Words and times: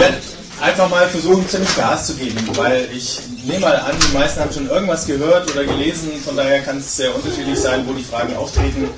werde 0.00 0.16
einfach 0.60 0.88
mal 0.88 1.06
versuchen, 1.08 1.48
ziemlich 1.48 1.76
Gas 1.76 2.08
zu 2.08 2.14
geben, 2.14 2.38
weil 2.56 2.88
ich 2.92 3.20
nehme 3.44 3.60
mal 3.60 3.76
an, 3.76 3.94
die 3.98 4.16
meisten 4.16 4.40
haben 4.40 4.52
schon 4.52 4.68
irgendwas 4.68 5.06
gehört 5.06 5.50
oder 5.50 5.64
gelesen, 5.64 6.10
von 6.24 6.36
daher 6.36 6.60
kann 6.62 6.78
es 6.78 6.96
sehr 6.96 7.14
unterschiedlich 7.14 7.58
sein, 7.58 7.86
wo 7.86 7.92
die 7.92 8.02
Fragen 8.02 8.34
auftreten. 8.36 8.88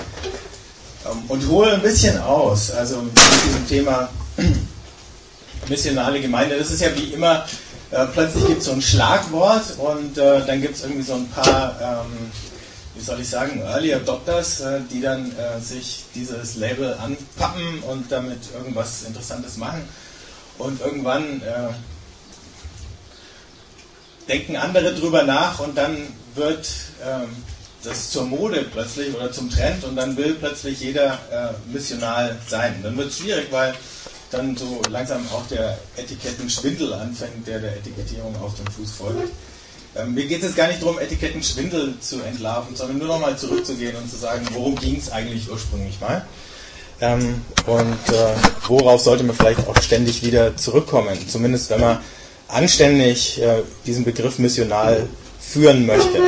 Ähm, 1.04 1.22
und 1.28 1.48
hole 1.48 1.72
ein 1.72 1.82
bisschen 1.82 2.18
aus, 2.20 2.70
also 2.70 3.02
mit 3.02 3.12
diesem 3.46 3.68
Thema 3.68 4.08
missionale 5.68 6.20
Gemeinde. 6.20 6.56
Das 6.56 6.70
ist 6.70 6.80
ja 6.80 6.88
wie 6.96 7.12
immer, 7.12 7.44
äh, 7.90 8.06
plötzlich 8.06 8.46
gibt 8.46 8.60
es 8.60 8.66
so 8.66 8.72
ein 8.72 8.82
Schlagwort 8.82 9.64
und 9.78 10.18
äh, 10.18 10.44
dann 10.46 10.60
gibt 10.60 10.76
es 10.76 10.82
irgendwie 10.82 11.02
so 11.02 11.14
ein 11.14 11.28
paar, 11.28 11.76
ähm, 11.80 12.30
wie 12.94 13.02
soll 13.02 13.20
ich 13.20 13.28
sagen, 13.28 13.60
Early 13.60 13.94
Adopters, 13.94 14.60
äh, 14.60 14.80
die 14.90 15.00
dann 15.00 15.32
sich 15.60 16.04
dieses 16.14 16.56
Label 16.56 16.94
anpappen 16.94 17.82
und 17.90 18.10
damit 18.10 18.38
irgendwas 18.54 19.02
Interessantes 19.06 19.56
machen. 19.56 19.82
Und 20.58 20.80
irgendwann 20.80 21.42
äh, 21.42 21.70
denken 24.28 24.56
andere 24.56 24.94
drüber 24.94 25.24
nach 25.24 25.60
und 25.60 25.76
dann 25.76 25.96
wird 26.34 26.68
ähm, 27.04 27.28
das 27.82 28.10
zur 28.10 28.24
Mode 28.24 28.64
plötzlich 28.72 29.14
oder 29.14 29.32
zum 29.32 29.50
Trend 29.50 29.84
und 29.84 29.96
dann 29.96 30.16
will 30.16 30.34
plötzlich 30.34 30.80
jeder 30.80 31.14
äh, 31.30 31.72
missional 31.72 32.38
sein. 32.48 32.80
Dann 32.82 32.96
wird 32.96 33.08
es 33.08 33.18
schwierig, 33.18 33.48
weil 33.50 33.74
dann 34.30 34.56
so 34.56 34.80
langsam 34.88 35.26
auch 35.32 35.46
der 35.48 35.78
Etikettenschwindel 35.96 36.92
anfängt, 36.94 37.46
der 37.46 37.58
der 37.58 37.76
Etikettierung 37.76 38.34
auf 38.40 38.54
den 38.56 38.66
Fuß 38.68 38.92
folgt. 38.92 39.32
Ähm, 39.94 40.14
mir 40.14 40.26
geht 40.26 40.42
es 40.42 40.54
gar 40.54 40.68
nicht 40.68 40.80
darum, 40.80 40.98
Etikettenschwindel 40.98 41.94
zu 42.00 42.22
entlarven, 42.22 42.74
sondern 42.74 42.98
nur 42.98 43.08
nochmal 43.08 43.36
zurückzugehen 43.36 43.96
und 43.96 44.10
zu 44.10 44.16
sagen, 44.16 44.46
worum 44.52 44.76
ging 44.76 44.96
es 44.96 45.10
eigentlich 45.10 45.50
ursprünglich 45.50 46.00
mal. 46.00 46.24
Ähm, 47.02 47.44
und 47.66 48.14
äh, 48.14 48.34
worauf 48.68 49.00
sollte 49.00 49.24
man 49.24 49.34
vielleicht 49.34 49.66
auch 49.66 49.82
ständig 49.82 50.22
wieder 50.24 50.56
zurückkommen, 50.56 51.18
zumindest 51.28 51.68
wenn 51.70 51.80
man 51.80 51.98
anständig 52.46 53.42
äh, 53.42 53.62
diesen 53.84 54.04
Begriff 54.04 54.38
missional 54.38 55.08
führen 55.40 55.84
möchte. 55.84 56.20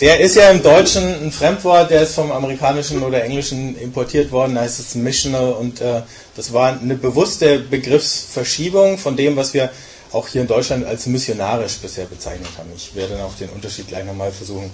Der 0.00 0.18
ist 0.18 0.34
ja 0.34 0.50
im 0.50 0.60
Deutschen 0.60 1.04
ein 1.04 1.30
Fremdwort, 1.30 1.90
der 1.90 2.02
ist 2.02 2.16
vom 2.16 2.32
amerikanischen 2.32 3.04
oder 3.04 3.22
englischen 3.22 3.78
importiert 3.78 4.32
worden, 4.32 4.56
da 4.56 4.62
heißt 4.62 4.80
es 4.80 4.96
missional 4.96 5.52
und 5.52 5.80
äh, 5.80 6.02
das 6.34 6.52
war 6.52 6.76
eine 6.80 6.96
bewusste 6.96 7.60
Begriffsverschiebung 7.60 8.98
von 8.98 9.16
dem, 9.16 9.36
was 9.36 9.54
wir 9.54 9.70
auch 10.10 10.26
hier 10.26 10.40
in 10.40 10.48
Deutschland 10.48 10.84
als 10.84 11.06
missionarisch 11.06 11.76
bisher 11.76 12.06
bezeichnet 12.06 12.48
haben. 12.58 12.70
Ich 12.74 12.96
werde 12.96 13.14
dann 13.14 13.22
auch 13.22 13.36
den 13.36 13.50
Unterschied 13.50 13.86
gleich 13.86 14.04
nochmal 14.04 14.32
versuchen 14.32 14.70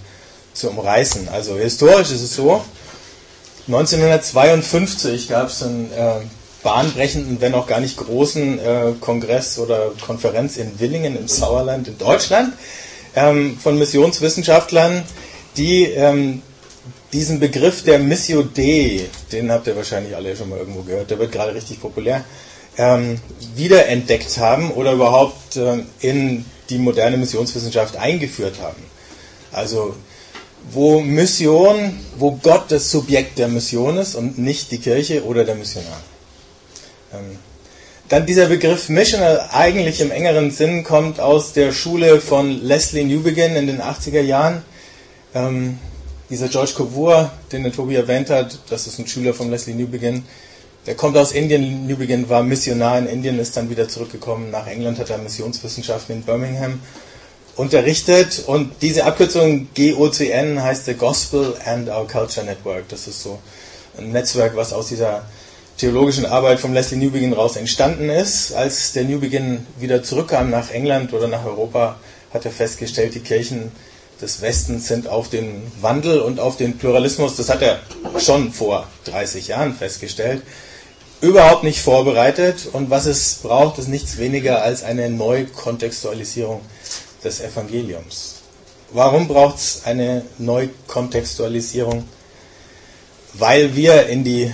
zu 0.54 0.70
umreißen. 0.70 1.28
Also 1.28 1.56
historisch 1.56 2.10
ist 2.10 2.22
es 2.22 2.34
so, 2.34 2.64
1952 3.68 5.28
gab 5.28 5.48
es 5.48 5.62
einen 5.62 5.92
äh, 5.92 6.20
bahnbrechenden, 6.62 7.40
wenn 7.40 7.54
auch 7.54 7.66
gar 7.66 7.80
nicht 7.80 7.98
großen 7.98 8.58
äh, 8.58 8.92
Kongress 8.98 9.58
oder 9.58 9.92
Konferenz 10.00 10.56
in 10.56 10.80
Willingen 10.80 11.16
im 11.16 11.28
Sauerland 11.28 11.86
in 11.86 11.98
Deutschland 11.98 12.54
ähm, 13.14 13.58
von 13.62 13.78
Missionswissenschaftlern, 13.78 15.02
die 15.58 15.84
ähm, 15.84 16.42
diesen 17.12 17.40
Begriff 17.40 17.84
der 17.84 17.98
Missio 17.98 18.42
Dei, 18.42 19.06
den 19.32 19.50
habt 19.50 19.66
ihr 19.66 19.76
wahrscheinlich 19.76 20.16
alle 20.16 20.34
schon 20.34 20.48
mal 20.48 20.58
irgendwo 20.58 20.82
gehört, 20.82 21.10
der 21.10 21.18
wird 21.18 21.32
gerade 21.32 21.54
richtig 21.54 21.80
populär, 21.80 22.24
ähm, 22.78 23.20
wiederentdeckt 23.54 24.38
haben 24.38 24.70
oder 24.70 24.92
überhaupt 24.92 25.56
äh, 25.56 25.82
in 26.00 26.44
die 26.70 26.78
moderne 26.78 27.18
Missionswissenschaft 27.18 27.96
eingeführt 27.96 28.56
haben. 28.62 28.82
Also 29.52 29.94
wo 30.72 31.00
Mission, 31.00 31.98
wo 32.16 32.32
Gott 32.42 32.66
das 32.68 32.90
Subjekt 32.90 33.38
der 33.38 33.48
Mission 33.48 33.96
ist 33.96 34.14
und 34.14 34.38
nicht 34.38 34.70
die 34.70 34.78
Kirche 34.78 35.24
oder 35.24 35.44
der 35.44 35.54
Missionar. 35.54 36.00
Ähm, 37.12 37.38
dann 38.08 38.26
dieser 38.26 38.46
Begriff 38.46 38.88
Missioner 38.88 39.50
eigentlich 39.52 40.00
im 40.00 40.10
engeren 40.10 40.50
Sinn 40.50 40.84
kommt 40.84 41.20
aus 41.20 41.52
der 41.52 41.72
Schule 41.72 42.20
von 42.20 42.62
Leslie 42.62 43.04
Newbegin 43.04 43.54
in 43.56 43.66
den 43.66 43.80
80er 43.82 44.20
Jahren. 44.20 44.62
Ähm, 45.34 45.78
dieser 46.30 46.48
George 46.48 46.72
Cavour, 46.76 47.30
den 47.52 47.62
der 47.62 47.72
Tobi 47.72 47.96
erwähnt 47.96 48.30
hat, 48.30 48.58
das 48.68 48.86
ist 48.86 48.98
ein 48.98 49.06
Schüler 49.06 49.34
von 49.34 49.50
Leslie 49.50 49.74
Newbegin. 49.74 50.24
Der 50.86 50.94
kommt 50.94 51.16
aus 51.16 51.32
Indien. 51.32 51.86
Newbegin 51.86 52.28
war 52.28 52.42
Missionar 52.42 52.98
in 52.98 53.06
Indien, 53.06 53.38
ist 53.38 53.56
dann 53.56 53.68
wieder 53.68 53.88
zurückgekommen 53.88 54.50
nach 54.50 54.66
England, 54.66 54.98
hat 54.98 55.10
er 55.10 55.18
Missionswissenschaften 55.18 56.16
in 56.16 56.22
Birmingham 56.22 56.80
unterrichtet. 57.58 58.44
Und 58.46 58.70
diese 58.80 59.04
Abkürzung 59.04 59.68
GOCN 59.74 60.62
heißt 60.62 60.86
The 60.86 60.94
Gospel 60.94 61.54
and 61.66 61.88
Our 61.88 62.06
Culture 62.06 62.46
Network. 62.46 62.88
Das 62.88 63.06
ist 63.06 63.22
so 63.22 63.38
ein 63.98 64.12
Netzwerk, 64.12 64.56
was 64.56 64.72
aus 64.72 64.88
dieser 64.88 65.24
theologischen 65.76 66.24
Arbeit 66.24 66.60
von 66.60 66.72
Leslie 66.72 66.98
Newbegin 66.98 67.32
raus 67.32 67.56
entstanden 67.56 68.08
ist. 68.10 68.52
Als 68.54 68.92
der 68.92 69.04
Newbegin 69.04 69.66
wieder 69.78 70.02
zurückkam 70.02 70.50
nach 70.50 70.70
England 70.70 71.12
oder 71.12 71.28
nach 71.28 71.44
Europa, 71.44 71.96
hat 72.32 72.44
er 72.44 72.50
festgestellt, 72.50 73.14
die 73.14 73.20
Kirchen 73.20 73.72
des 74.20 74.40
Westens 74.40 74.88
sind 74.88 75.08
auf 75.08 75.28
den 75.28 75.62
Wandel 75.80 76.20
und 76.20 76.40
auf 76.40 76.56
den 76.56 76.78
Pluralismus, 76.78 77.36
das 77.36 77.48
hat 77.48 77.62
er 77.62 77.80
schon 78.18 78.52
vor 78.52 78.86
30 79.04 79.48
Jahren 79.48 79.74
festgestellt, 79.74 80.42
überhaupt 81.20 81.64
nicht 81.64 81.80
vorbereitet. 81.80 82.68
Und 82.72 82.90
was 82.90 83.06
es 83.06 83.34
braucht, 83.42 83.78
ist 83.78 83.88
nichts 83.88 84.18
weniger 84.18 84.62
als 84.62 84.82
eine 84.82 85.08
Neukontextualisierung 85.10 86.60
des 87.24 87.40
Evangeliums. 87.40 88.36
Warum 88.90 89.28
braucht 89.28 89.58
es 89.58 89.82
eine 89.84 90.22
Neukontextualisierung? 90.38 92.08
Weil 93.34 93.76
wir 93.76 94.06
in 94.06 94.24
die 94.24 94.52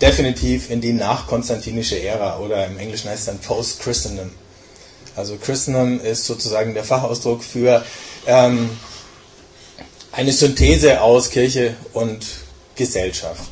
definitiv 0.00 0.70
in 0.70 0.80
die 0.80 0.92
nachkonstantinische 0.92 2.00
Ära 2.00 2.38
oder 2.38 2.66
im 2.66 2.78
Englischen 2.78 3.10
heißt 3.10 3.20
es 3.20 3.26
dann 3.26 3.38
Post-Christendom. 3.38 4.30
Also 5.16 5.36
Christendom 5.36 6.00
ist 6.00 6.24
sozusagen 6.26 6.74
der 6.74 6.84
Fachausdruck 6.84 7.42
für 7.42 7.84
ähm, 8.26 8.70
eine 10.12 10.32
Synthese 10.32 11.00
aus 11.00 11.30
Kirche 11.30 11.76
und 11.92 12.24
Gesellschaft, 12.76 13.50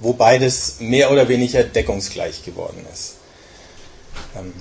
wo 0.00 0.12
beides 0.12 0.76
mehr 0.80 1.10
oder 1.12 1.28
weniger 1.28 1.62
deckungsgleich 1.62 2.44
geworden 2.44 2.84
ist. 2.92 3.14
Ähm, 4.36 4.52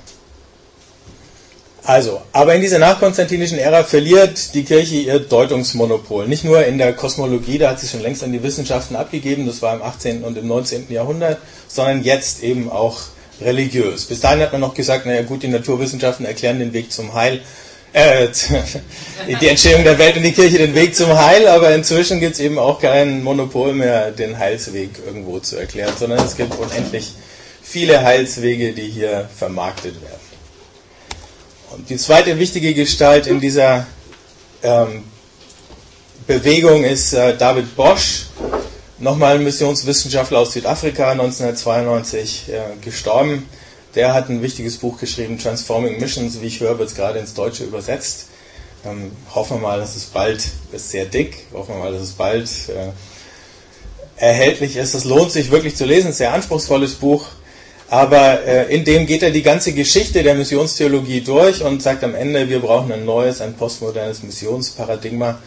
also, 1.86 2.22
aber 2.32 2.56
in 2.56 2.62
dieser 2.62 2.80
nachkonstantinischen 2.80 3.58
Ära 3.58 3.84
verliert 3.84 4.54
die 4.54 4.64
Kirche 4.64 4.96
ihr 4.96 5.20
Deutungsmonopol. 5.20 6.28
Nicht 6.28 6.46
nur 6.46 6.66
in 6.66 6.78
der 6.78 6.94
Kosmologie, 6.94 7.58
da 7.58 7.72
hat 7.72 7.80
sie 7.82 7.90
schon 7.90 8.02
längst 8.02 8.24
an 8.24 8.32
die 8.32 8.42
Wissenschaften 8.42 8.96
abgegeben, 8.96 9.46
das 9.46 9.62
war 9.62 9.76
im 9.76 9.82
18. 9.82 10.24
und 10.24 10.38
im 10.38 10.48
19. 10.48 10.86
Jahrhundert, 10.90 11.40
sondern 11.68 12.02
jetzt 12.04 12.42
eben 12.42 12.72
auch 12.72 13.02
religiös. 13.42 14.06
Bis 14.06 14.22
dahin 14.22 14.40
hat 14.40 14.54
man 14.54 14.62
noch 14.62 14.76
gesagt, 14.76 15.06
naja 15.06 15.24
gut, 15.24 15.44
die 15.44 15.50
Naturwissenschaften 15.50 16.26
erklären 16.26 16.60
den 16.60 16.72
Weg 16.72 16.94
zum 16.94 17.14
Heil, 17.14 17.42
äh, 17.92 18.30
die 19.42 19.48
Entstehung 19.50 19.84
der 19.84 20.00
Welt 20.00 20.16
und 20.16 20.24
die 20.24 20.32
Kirche 20.32 20.60
den 20.60 20.76
Weg 20.76 20.96
zum 20.96 21.14
Heil, 21.18 21.50
aber 21.50 21.76
inzwischen 21.76 22.22
gibt 22.22 22.36
es 22.36 22.40
eben 22.40 22.60
auch 22.60 22.80
kein 22.80 23.24
Monopol 23.24 23.74
mehr, 23.74 24.12
den 24.12 24.40
Heilsweg 24.40 24.92
irgendwo 25.06 25.40
zu 25.40 25.58
erklären, 25.58 25.94
sondern 26.00 26.26
es 26.26 26.38
gibt 26.38 26.58
unendlich 26.58 27.12
viele 27.62 28.04
Heilswege, 28.04 28.72
die 28.72 28.88
hier 28.88 29.28
vermarktet 29.38 30.02
werden. 30.02 30.23
Und 31.74 31.90
die 31.90 31.98
zweite 31.98 32.38
wichtige 32.38 32.76
Gestalt 32.76 33.26
in 33.26 33.40
dieser 33.40 33.88
ähm, 34.62 35.04
Bewegung 36.28 36.84
ist 36.84 37.14
äh, 37.14 37.36
David 37.36 37.76
Bosch, 37.76 38.28
nochmal 39.00 39.38
ein 39.38 39.44
Missionswissenschaftler 39.44 40.38
aus 40.38 40.54
Südafrika, 40.54 41.12
1992 41.12 42.50
äh, 42.50 42.60
gestorben. 42.80 43.50
Der 43.96 44.14
hat 44.14 44.30
ein 44.30 44.44
wichtiges 44.44 44.78
Buch 44.78 45.00
geschrieben, 45.00 45.40
Transforming 45.40 46.00
Missions, 46.00 46.42
wie 46.42 46.48
ich 46.48 46.60
höre, 46.60 46.78
wird 46.78 46.90
es 46.90 46.96
gerade 46.96 47.18
ins 47.18 47.34
Deutsche 47.34 47.64
übersetzt. 47.64 48.28
Ähm, 48.86 49.12
hoffen 49.34 49.58
wir 49.58 49.62
mal, 49.62 49.80
dass 49.80 49.96
es 49.96 50.06
bald, 50.06 50.44
ist 50.72 50.92
sehr 50.92 51.06
dick, 51.06 51.48
hoffen 51.54 51.74
wir 51.74 51.80
mal, 51.80 51.92
dass 51.92 52.04
es 52.04 52.12
bald 52.12 52.50
äh, 52.70 52.92
erhältlich 54.24 54.76
ist. 54.78 54.94
Es 54.94 55.06
lohnt 55.06 55.32
sich 55.32 55.50
wirklich 55.50 55.76
zu 55.76 55.86
lesen, 55.86 56.14
sehr 56.14 56.34
anspruchsvolles 56.34 56.96
Buch. 56.96 57.26
Aber 57.94 58.44
äh, 58.44 58.74
in 58.74 58.84
dem 58.86 59.06
geht 59.06 59.22
er 59.22 59.30
die 59.30 59.44
ganze 59.44 59.72
Geschichte 59.72 60.24
der 60.24 60.34
Missionstheologie 60.34 61.22
durch 61.22 61.62
und 61.64 61.84
sagt 61.84 62.04
am 62.04 62.16
Ende, 62.16 62.50
wir 62.50 62.60
brauchen 62.60 62.92
ein 62.92 63.06
neues, 63.06 63.40
ein 63.40 63.54
postmodernes 63.54 64.24
Missionsparadigma 64.24 65.38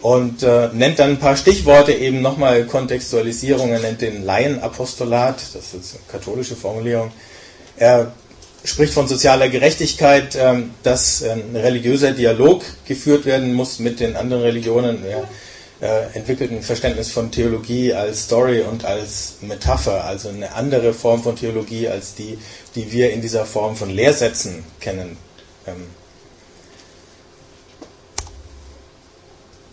und 0.00 0.42
äh, 0.42 0.70
nennt 0.72 0.98
dann 0.98 1.10
ein 1.10 1.18
paar 1.18 1.36
Stichworte, 1.36 1.92
eben 1.92 2.22
nochmal 2.22 2.64
Kontextualisierung, 2.64 3.72
er 3.72 3.80
nennt 3.80 4.00
den 4.00 4.24
Laienapostolat, 4.24 5.36
das 5.52 5.74
ist 5.74 5.96
eine 5.96 6.04
katholische 6.10 6.56
Formulierung. 6.56 7.12
Er 7.76 8.10
spricht 8.64 8.94
von 8.94 9.06
sozialer 9.06 9.50
Gerechtigkeit, 9.50 10.34
äh, 10.34 10.54
dass 10.82 11.22
ein 11.24 11.54
religiöser 11.54 12.12
Dialog 12.12 12.64
geführt 12.86 13.26
werden 13.26 13.52
muss 13.52 13.80
mit 13.80 14.00
den 14.00 14.16
anderen 14.16 14.44
Religionen. 14.44 15.04
Er 15.04 15.28
äh, 15.80 16.14
entwickelten 16.14 16.62
Verständnis 16.62 17.10
von 17.12 17.30
Theologie 17.30 17.92
als 17.92 18.24
Story 18.24 18.62
und 18.62 18.84
als 18.84 19.34
Metapher, 19.42 20.04
also 20.04 20.28
eine 20.28 20.54
andere 20.54 20.94
Form 20.94 21.22
von 21.22 21.36
Theologie 21.36 21.88
als 21.88 22.14
die, 22.14 22.38
die 22.74 22.90
wir 22.92 23.12
in 23.12 23.20
dieser 23.20 23.44
Form 23.44 23.76
von 23.76 23.90
Lehrsätzen 23.90 24.64
kennen. 24.80 25.18
Ähm, 25.66 25.86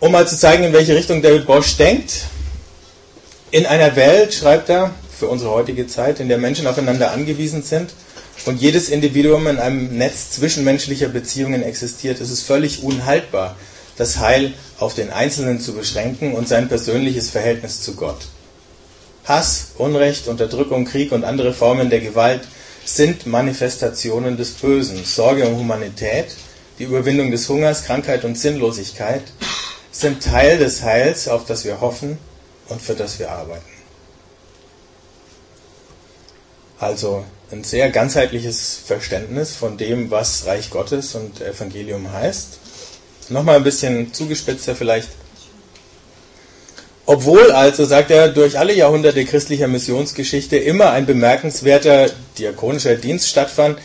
um 0.00 0.12
mal 0.12 0.28
zu 0.28 0.36
zeigen, 0.36 0.64
in 0.64 0.72
welche 0.72 0.94
Richtung 0.94 1.22
David 1.22 1.46
Bosch 1.46 1.76
denkt, 1.76 2.24
in 3.50 3.64
einer 3.66 3.96
Welt, 3.96 4.34
schreibt 4.34 4.68
er, 4.68 4.90
für 5.18 5.28
unsere 5.28 5.52
heutige 5.52 5.86
Zeit, 5.86 6.20
in 6.20 6.28
der 6.28 6.38
Menschen 6.38 6.66
aufeinander 6.66 7.12
angewiesen 7.12 7.62
sind 7.62 7.94
und 8.46 8.60
jedes 8.60 8.88
Individuum 8.88 9.46
in 9.46 9.58
einem 9.58 9.96
Netz 9.96 10.32
zwischenmenschlicher 10.32 11.08
Beziehungen 11.08 11.62
existiert, 11.62 12.20
ist 12.20 12.30
es 12.30 12.42
völlig 12.42 12.82
unhaltbar, 12.82 13.56
das 13.96 14.18
Heil 14.18 14.52
auf 14.78 14.94
den 14.94 15.10
Einzelnen 15.10 15.60
zu 15.60 15.74
beschränken 15.74 16.34
und 16.34 16.48
sein 16.48 16.68
persönliches 16.68 17.30
Verhältnis 17.30 17.82
zu 17.82 17.94
Gott. 17.94 18.26
Hass, 19.24 19.68
Unrecht, 19.78 20.28
Unterdrückung, 20.28 20.84
Krieg 20.84 21.12
und 21.12 21.24
andere 21.24 21.54
Formen 21.54 21.90
der 21.90 22.00
Gewalt 22.00 22.42
sind 22.84 23.26
Manifestationen 23.26 24.36
des 24.36 24.50
Bösen. 24.50 25.04
Sorge 25.04 25.46
um 25.46 25.58
Humanität, 25.58 26.26
die 26.78 26.84
Überwindung 26.84 27.30
des 27.30 27.48
Hungers, 27.48 27.84
Krankheit 27.84 28.24
und 28.24 28.36
Sinnlosigkeit 28.36 29.22
sind 29.90 30.22
Teil 30.22 30.58
des 30.58 30.82
Heils, 30.82 31.28
auf 31.28 31.46
das 31.46 31.64
wir 31.64 31.80
hoffen 31.80 32.18
und 32.68 32.82
für 32.82 32.94
das 32.94 33.18
wir 33.18 33.30
arbeiten. 33.30 33.64
Also 36.78 37.24
ein 37.50 37.64
sehr 37.64 37.90
ganzheitliches 37.90 38.78
Verständnis 38.84 39.54
von 39.54 39.78
dem, 39.78 40.10
was 40.10 40.44
Reich 40.46 40.70
Gottes 40.70 41.14
und 41.14 41.40
Evangelium 41.40 42.12
heißt. 42.12 42.58
Nochmal 43.28 43.56
ein 43.56 43.64
bisschen 43.64 44.12
zugespitzter 44.12 44.74
vielleicht. 44.74 45.08
Obwohl 47.06 47.52
also, 47.52 47.84
sagt 47.84 48.10
er, 48.10 48.28
durch 48.28 48.58
alle 48.58 48.74
Jahrhunderte 48.74 49.24
christlicher 49.24 49.68
Missionsgeschichte 49.68 50.56
immer 50.56 50.90
ein 50.90 51.04
bemerkenswerter 51.04 52.10
diakonischer 52.38 52.94
Dienst 52.96 53.28
stattfand, 53.28 53.78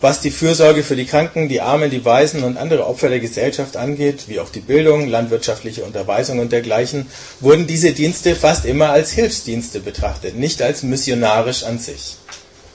was 0.00 0.20
die 0.20 0.30
Fürsorge 0.30 0.82
für 0.82 0.96
die 0.96 1.06
Kranken, 1.06 1.48
die 1.48 1.60
Armen, 1.60 1.90
die 1.90 2.04
Waisen 2.04 2.42
und 2.42 2.58
andere 2.58 2.86
Opfer 2.86 3.08
der 3.08 3.20
Gesellschaft 3.20 3.76
angeht, 3.76 4.24
wie 4.28 4.40
auch 4.40 4.50
die 4.50 4.60
Bildung, 4.60 5.08
landwirtschaftliche 5.08 5.84
Unterweisung 5.84 6.40
und 6.40 6.52
dergleichen, 6.52 7.06
wurden 7.40 7.66
diese 7.66 7.92
Dienste 7.92 8.34
fast 8.34 8.64
immer 8.64 8.90
als 8.90 9.12
Hilfsdienste 9.12 9.80
betrachtet, 9.80 10.36
nicht 10.36 10.60
als 10.60 10.82
missionarisch 10.82 11.64
an 11.64 11.78
sich. 11.78 12.16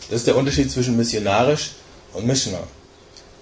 Das 0.09 0.21
ist 0.21 0.27
der 0.27 0.37
Unterschied 0.37 0.71
zwischen 0.71 0.97
missionarisch 0.97 1.71
und 2.13 2.25
Missionar. 2.25 2.67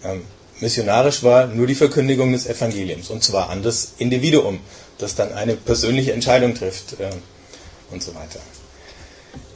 Ähm, 0.03 0.23
missionarisch 0.59 1.23
war 1.23 1.47
nur 1.47 1.67
die 1.67 1.75
Verkündigung 1.75 2.31
des 2.31 2.47
Evangeliums 2.47 3.09
und 3.09 3.23
zwar 3.23 3.49
an 3.49 3.63
das 3.63 3.93
Individuum, 3.97 4.59
das 4.97 5.15
dann 5.15 5.33
eine 5.33 5.55
persönliche 5.55 6.13
Entscheidung 6.13 6.55
trifft 6.55 6.99
äh, 6.99 7.09
und 7.91 8.01
so 8.03 8.13
weiter. 8.15 8.39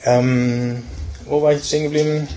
Ähm, 0.03 0.83
wo 1.25 1.41
war 1.41 1.53
ich 1.53 1.63
stehen 1.63 1.83
geblieben? 1.83 2.27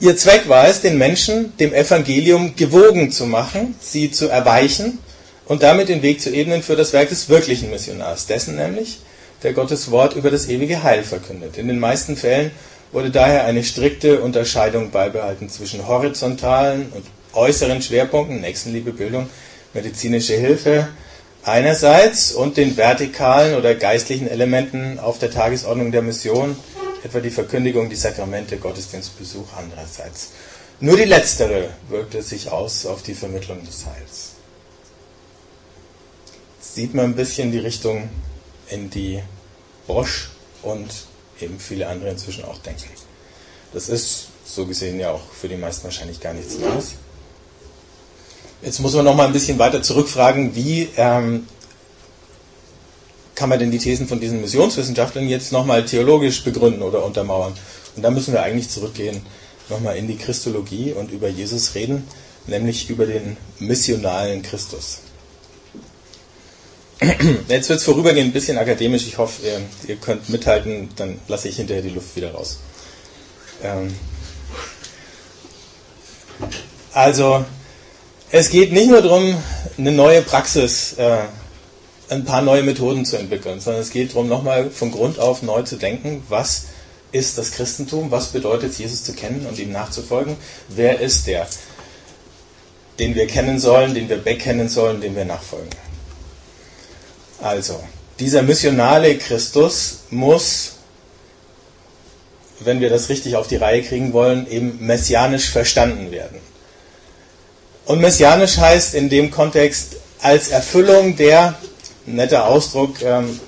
Ihr 0.00 0.16
Zweck 0.16 0.48
war 0.48 0.66
es, 0.66 0.80
den 0.80 0.98
Menschen 0.98 1.56
dem 1.58 1.72
Evangelium 1.72 2.56
gewogen 2.56 3.12
zu 3.12 3.26
machen, 3.26 3.76
sie 3.80 4.10
zu 4.10 4.28
erweichen 4.28 4.98
und 5.46 5.62
damit 5.62 5.88
den 5.88 6.02
Weg 6.02 6.20
zu 6.20 6.30
ebnen 6.30 6.62
für 6.62 6.76
das 6.76 6.92
Werk 6.92 7.10
des 7.10 7.28
wirklichen 7.28 7.70
Missionars, 7.70 8.26
dessen 8.26 8.56
nämlich, 8.56 8.98
der 9.42 9.52
Gottes 9.52 9.90
Wort 9.90 10.14
über 10.14 10.30
das 10.30 10.48
ewige 10.48 10.82
Heil 10.82 11.04
verkündet. 11.04 11.56
In 11.56 11.68
den 11.68 11.78
meisten 11.78 12.16
Fällen 12.16 12.52
wurde 12.92 13.10
daher 13.10 13.44
eine 13.44 13.64
strikte 13.64 14.20
Unterscheidung 14.20 14.90
beibehalten 14.90 15.48
zwischen 15.48 15.88
horizontalen 15.88 16.92
und 16.92 17.04
äußeren 17.32 17.80
Schwerpunkten, 17.80 18.40
Nächstenliebe, 18.40 18.92
Bildung, 18.92 19.28
medizinische 19.72 20.34
Hilfe 20.34 20.88
einerseits 21.42 22.32
und 22.32 22.56
den 22.56 22.76
vertikalen 22.76 23.56
oder 23.56 23.74
geistlichen 23.74 24.28
Elementen 24.28 25.00
auf 25.00 25.18
der 25.18 25.30
Tagesordnung 25.30 25.90
der 25.90 26.02
Mission, 26.02 26.56
etwa 27.02 27.20
die 27.20 27.30
Verkündigung, 27.30 27.88
die 27.88 27.96
Sakramente, 27.96 28.58
Gottesdienstbesuch 28.58 29.48
andererseits. 29.56 30.30
Nur 30.80 30.96
die 30.96 31.04
letztere 31.04 31.70
wirkte 31.88 32.22
sich 32.22 32.50
aus 32.50 32.86
auf 32.86 33.02
die 33.02 33.14
Vermittlung 33.14 33.64
des 33.64 33.86
Heils. 33.86 34.32
Sieht 36.60 36.94
man 36.94 37.06
ein 37.06 37.14
bisschen 37.14 37.52
die 37.52 37.58
Richtung, 37.58 38.08
in 38.68 38.88
die 38.88 39.20
Bosch 39.86 40.30
und 40.62 40.90
eben 41.42 41.58
viele 41.58 41.88
andere 41.88 42.10
inzwischen 42.10 42.44
auch 42.44 42.58
denken. 42.58 42.88
Das 43.72 43.88
ist 43.88 44.28
so 44.44 44.66
gesehen 44.66 45.00
ja 45.00 45.10
auch 45.10 45.22
für 45.32 45.48
die 45.48 45.56
meisten 45.56 45.84
wahrscheinlich 45.84 46.20
gar 46.20 46.34
nichts 46.34 46.58
Neues. 46.58 46.92
Jetzt 48.62 48.80
muss 48.80 48.94
man 48.94 49.04
noch 49.04 49.16
mal 49.16 49.26
ein 49.26 49.32
bisschen 49.32 49.58
weiter 49.58 49.82
zurückfragen, 49.82 50.54
wie 50.54 50.88
ähm, 50.96 51.46
kann 53.34 53.48
man 53.48 53.58
denn 53.58 53.70
die 53.70 53.78
Thesen 53.78 54.06
von 54.06 54.20
diesen 54.20 54.40
Missionswissenschaftlern 54.40 55.28
jetzt 55.28 55.52
nochmal 55.52 55.84
theologisch 55.84 56.44
begründen 56.44 56.82
oder 56.82 57.04
untermauern? 57.04 57.54
Und 57.96 58.02
da 58.02 58.10
müssen 58.10 58.32
wir 58.32 58.42
eigentlich 58.42 58.68
zurückgehen, 58.68 59.20
nochmal 59.68 59.96
in 59.96 60.06
die 60.06 60.16
Christologie 60.16 60.92
und 60.92 61.10
über 61.10 61.28
Jesus 61.28 61.74
reden, 61.74 62.06
nämlich 62.46 62.88
über 62.90 63.06
den 63.06 63.36
missionalen 63.58 64.42
Christus. 64.42 65.00
Jetzt 67.48 67.68
wird 67.68 67.78
es 67.78 67.84
vorübergehend 67.84 68.30
ein 68.30 68.32
bisschen 68.32 68.58
akademisch. 68.58 69.06
Ich 69.06 69.18
hoffe, 69.18 69.42
ihr, 69.46 69.60
ihr, 69.88 69.96
könnt 69.96 70.28
mithalten, 70.28 70.90
dann 70.96 71.18
lasse 71.28 71.48
ich 71.48 71.56
hinterher 71.56 71.82
die 71.82 71.90
Luft 71.90 72.14
wieder 72.16 72.32
raus. 72.32 72.58
Ähm 73.62 73.94
also, 76.92 77.44
es 78.30 78.50
geht 78.50 78.72
nicht 78.72 78.88
nur 78.88 79.02
darum, 79.02 79.36
eine 79.78 79.92
neue 79.92 80.22
Praxis, 80.22 80.94
äh, 80.94 81.18
ein 82.08 82.24
paar 82.24 82.42
neue 82.42 82.62
Methoden 82.62 83.04
zu 83.04 83.16
entwickeln, 83.16 83.60
sondern 83.60 83.82
es 83.82 83.90
geht 83.90 84.10
darum, 84.10 84.28
nochmal 84.28 84.70
von 84.70 84.92
Grund 84.92 85.18
auf 85.18 85.42
neu 85.42 85.62
zu 85.62 85.76
denken, 85.76 86.22
was 86.28 86.66
ist 87.10 87.38
das 87.38 87.52
Christentum, 87.52 88.10
was 88.10 88.28
bedeutet 88.28 88.72
es, 88.72 88.78
Jesus 88.78 89.04
zu 89.04 89.12
kennen 89.12 89.46
und 89.46 89.58
ihm 89.58 89.72
nachzufolgen, 89.72 90.36
wer 90.68 91.00
ist 91.00 91.26
der, 91.26 91.46
den 92.98 93.14
wir 93.14 93.26
kennen 93.26 93.58
sollen, 93.58 93.94
den 93.94 94.08
wir 94.08 94.18
bekennen 94.18 94.68
sollen, 94.68 95.00
dem 95.00 95.16
wir 95.16 95.24
nachfolgen. 95.24 95.70
Also, 97.42 97.82
dieser 98.20 98.42
missionale 98.42 99.18
Christus 99.18 100.04
muss, 100.10 100.74
wenn 102.60 102.80
wir 102.80 102.88
das 102.88 103.08
richtig 103.08 103.34
auf 103.34 103.48
die 103.48 103.56
Reihe 103.56 103.82
kriegen 103.82 104.12
wollen, 104.12 104.48
eben 104.48 104.78
messianisch 104.80 105.50
verstanden 105.50 106.12
werden. 106.12 106.38
Und 107.84 108.00
messianisch 108.00 108.58
heißt 108.58 108.94
in 108.94 109.08
dem 109.08 109.32
Kontext 109.32 109.96
als 110.20 110.48
Erfüllung 110.48 111.16
der, 111.16 111.58
netter 112.06 112.46
Ausdruck, 112.46 113.02
ähm, 113.02 113.40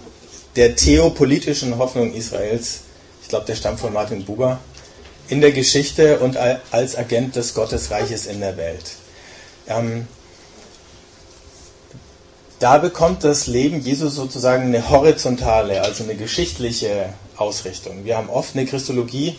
der 0.56 0.74
theopolitischen 0.74 1.78
Hoffnung 1.78 2.12
Israels, 2.12 2.80
ich 3.22 3.28
glaube, 3.28 3.46
der 3.46 3.54
stammt 3.54 3.78
von 3.78 3.92
Martin 3.92 4.24
Buber, 4.24 4.58
in 5.28 5.40
der 5.40 5.52
Geschichte 5.52 6.18
und 6.18 6.36
als 6.36 6.96
Agent 6.96 7.36
des 7.36 7.54
Gottesreiches 7.54 8.26
in 8.26 8.40
der 8.40 8.56
Welt. 8.56 8.84
Ähm, 9.68 10.08
da 12.64 12.78
bekommt 12.78 13.24
das 13.24 13.46
Leben 13.46 13.82
Jesus 13.82 14.14
sozusagen 14.14 14.62
eine 14.62 14.88
horizontale, 14.88 15.82
also 15.82 16.02
eine 16.02 16.14
geschichtliche 16.14 17.12
Ausrichtung. 17.36 18.06
Wir 18.06 18.16
haben 18.16 18.30
oft 18.30 18.56
eine 18.56 18.64
Christologie 18.64 19.36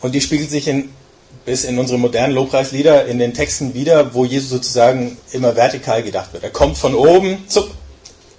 und 0.00 0.14
die 0.14 0.20
spiegelt 0.20 0.48
sich 0.48 0.68
in, 0.68 0.90
bis 1.44 1.64
in 1.64 1.80
unsere 1.80 1.98
modernen 1.98 2.32
Lobpreislieder 2.32 3.06
in 3.06 3.18
den 3.18 3.34
Texten 3.34 3.74
wieder, 3.74 4.14
wo 4.14 4.24
Jesus 4.24 4.50
sozusagen 4.50 5.18
immer 5.32 5.56
vertikal 5.56 6.04
gedacht 6.04 6.32
wird. 6.32 6.44
Er 6.44 6.50
kommt 6.50 6.78
von 6.78 6.94
oben, 6.94 7.42
zupp, 7.48 7.72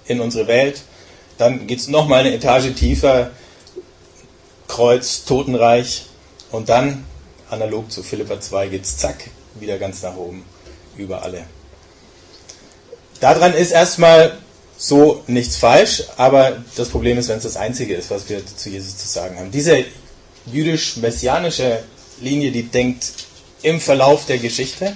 in 0.06 0.18
unsere 0.20 0.46
Welt, 0.46 0.80
dann 1.36 1.66
geht 1.66 1.80
es 1.80 1.88
nochmal 1.88 2.20
eine 2.20 2.32
Etage 2.32 2.74
tiefer, 2.74 3.32
Kreuz, 4.66 5.26
Totenreich 5.26 6.06
und 6.52 6.70
dann, 6.70 7.04
analog 7.50 7.92
zu 7.92 8.02
Philippa 8.02 8.40
2, 8.40 8.68
geht 8.68 8.84
es 8.84 8.96
zack, 8.96 9.28
wieder 9.60 9.76
ganz 9.76 10.02
nach 10.02 10.16
oben, 10.16 10.42
über 10.96 11.20
alle 11.20 11.44
Daran 13.24 13.54
ist 13.54 13.70
erstmal 13.70 14.36
so 14.76 15.22
nichts 15.28 15.56
falsch, 15.56 16.04
aber 16.18 16.62
das 16.76 16.90
Problem 16.90 17.16
ist, 17.16 17.28
wenn 17.28 17.38
es 17.38 17.44
das 17.44 17.56
Einzige 17.56 17.94
ist, 17.94 18.10
was 18.10 18.28
wir 18.28 18.42
zu 18.44 18.68
Jesus 18.68 18.98
zu 18.98 19.08
sagen 19.08 19.38
haben. 19.38 19.50
Diese 19.50 19.82
jüdisch-messianische 20.44 21.84
Linie, 22.20 22.52
die 22.52 22.64
denkt 22.64 23.06
im 23.62 23.80
Verlauf 23.80 24.26
der 24.26 24.36
Geschichte 24.36 24.94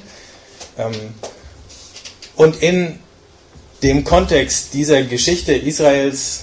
ähm, 0.76 1.14
und 2.36 2.62
in 2.62 2.98
dem 3.82 4.04
Kontext 4.04 4.74
dieser 4.74 5.04
Geschichte 5.04 5.54
Israels. 5.54 6.40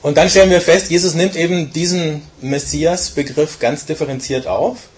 Und 0.00 0.16
dann 0.16 0.30
stellen 0.30 0.48
wir 0.48 0.62
fest, 0.62 0.90
Jesus 0.90 1.12
nimmt 1.12 1.36
eben 1.36 1.70
diesen 1.70 2.22
Messias-Begriff 2.40 3.58
ganz 3.58 3.84
differenziert 3.84 4.46
auf 4.46 4.88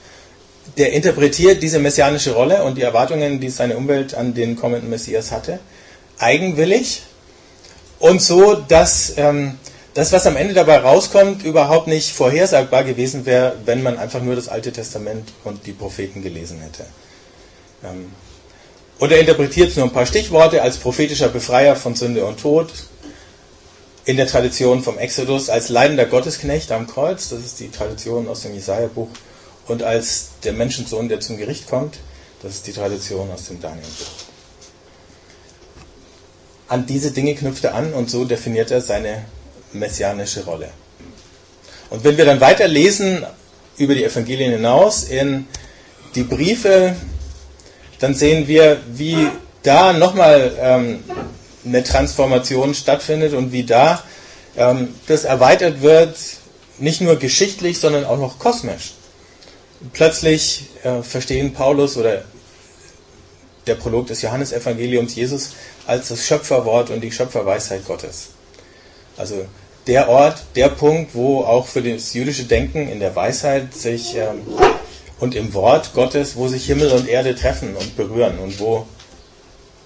der 0.77 0.93
interpretiert 0.93 1.63
diese 1.63 1.79
messianische 1.79 2.33
Rolle 2.33 2.65
und 2.65 2.79
die 2.79 2.83
Erwartungen, 2.83 3.41
die 3.41 3.51
seine 3.51 3.77
Umwelt 3.77 4.15
an 4.15 4.35
den 4.35 4.57
kommenden 4.57 4.91
Messias 4.91 5.31
hatte, 5.31 5.59
eigenwillig. 6.19 7.03
Und 7.99 8.23
so, 8.23 8.55
dass 8.55 9.15
ähm, 9.17 9.59
das, 9.95 10.13
was 10.13 10.27
am 10.27 10.37
Ende 10.37 10.55
dabei 10.55 10.79
rauskommt, 10.79 11.45
überhaupt 11.45 11.87
nicht 11.87 12.13
vorhersagbar 12.13 12.85
gewesen 12.85 13.27
wäre, 13.27 13.57
wenn 13.65 13.83
man 13.83 13.99
einfach 13.99 14.23
nur 14.23 14.35
das 14.35 14.49
Alte 14.49 14.73
Testament 14.73 15.29
und 15.45 15.67
die 15.67 15.73
Propheten 15.73 16.23
gelesen 16.23 16.61
hätte. 16.61 16.85
Ähm, 17.85 18.11
und 18.99 19.13
er 19.13 19.21
interpretiert 19.21 19.77
nur 19.77 19.87
ein 19.87 19.93
paar 19.93 20.07
Stichworte 20.07 20.63
als 20.63 20.79
prophetischer 20.79 21.29
Befreier 21.29 21.77
von 21.77 21.95
Sünde 21.95 22.25
und 22.25 22.41
Tod, 22.41 22.73
in 24.05 24.17
der 24.17 24.27
Tradition 24.27 24.83
vom 24.83 24.99
Exodus 24.99 25.49
als 25.49 25.69
leidender 25.69 26.07
Gottesknecht 26.07 26.73
am 26.73 26.87
Kreuz, 26.87 27.29
das 27.29 27.41
ist 27.41 27.61
die 27.61 27.71
Tradition 27.71 28.29
aus 28.29 28.43
dem 28.43 28.55
Jesaja-Buch, 28.55 29.09
und 29.69 29.83
als 29.83 30.31
der 30.45 30.53
Menschensohn, 30.53 31.09
der 31.09 31.21
zum 31.21 31.37
Gericht 31.37 31.69
kommt. 31.69 31.99
Das 32.43 32.55
ist 32.55 32.67
die 32.67 32.73
Tradition 32.73 33.31
aus 33.31 33.45
dem 33.45 33.61
Daniel-Buch. 33.61 34.07
An 36.69 36.87
diese 36.87 37.13
Dinge 37.13 37.35
knüpft 37.35 37.65
er 37.65 37.75
an 37.75 37.93
und 37.93 38.11
so 38.11 38.25
definiert 38.25 38.71
er 38.71 38.81
seine 38.81 39.25
messianische 39.73 40.45
Rolle. 40.45 40.71
Und 41.91 42.03
wenn 42.05 42.17
wir 42.17 42.25
dann 42.25 42.41
weiter 42.41 42.67
lesen 42.67 43.25
über 43.77 43.95
die 43.95 44.05
Evangelien 44.05 44.53
hinaus 44.53 45.05
in 45.05 45.47
die 46.15 46.23
Briefe, 46.25 46.97
dann 47.99 48.15
sehen 48.15 48.49
wir, 48.49 48.81
wie 48.93 49.29
da 49.63 49.93
nochmal 49.93 50.53
ähm, 50.59 51.05
eine 51.65 51.85
Transformation 51.85 52.75
stattfindet 52.75 53.35
und 53.35 53.53
wie 53.53 53.65
da 53.65 54.03
ähm, 54.57 54.95
das 55.07 55.25
erweitert 55.25 55.83
wird, 55.83 56.17
nicht 56.79 57.01
nur 57.01 57.17
geschichtlich, 57.17 57.79
sondern 57.79 58.05
auch 58.05 58.19
noch 58.19 58.39
kosmisch. 58.39 58.95
Plötzlich 59.93 60.69
äh, 60.85 61.03
verstehen 61.03 61.53
Paulus 61.53 61.97
oder 61.97 62.25
der 63.67 63.75
Prolog 63.75 64.07
des 64.07 64.23
Johannesevangeliums 64.23 65.15
Jesus 65.15 65.51
als 65.87 66.09
das 66.09 66.25
Schöpferwort 66.25 66.91
und 66.91 67.01
die 67.01 67.13
Schöpferweisheit 67.13 67.85
Gottes. 67.85 68.29
Also 69.17 69.47
der 69.87 70.09
Ort, 70.09 70.43
der 70.55 70.69
Punkt, 70.69 71.15
wo 71.15 71.41
auch 71.41 71.67
für 71.67 71.83
das 71.83 72.15
jüdische 72.15 72.45
Denken 72.45 72.89
in 72.89 73.01
der 73.01 73.15
Weisheit 73.17 73.75
sich 73.75 74.17
ähm, 74.17 74.43
und 75.19 75.35
im 75.35 75.53
Wort 75.55 75.93
Gottes, 75.95 76.37
wo 76.37 76.49
sich 76.49 76.67
Himmel 76.67 76.93
und 76.93 77.09
Erde 77.09 77.35
treffen 77.35 77.77
und 77.77 77.97
berühren 77.97 78.39
und 78.39 78.59
wo 78.61 78.87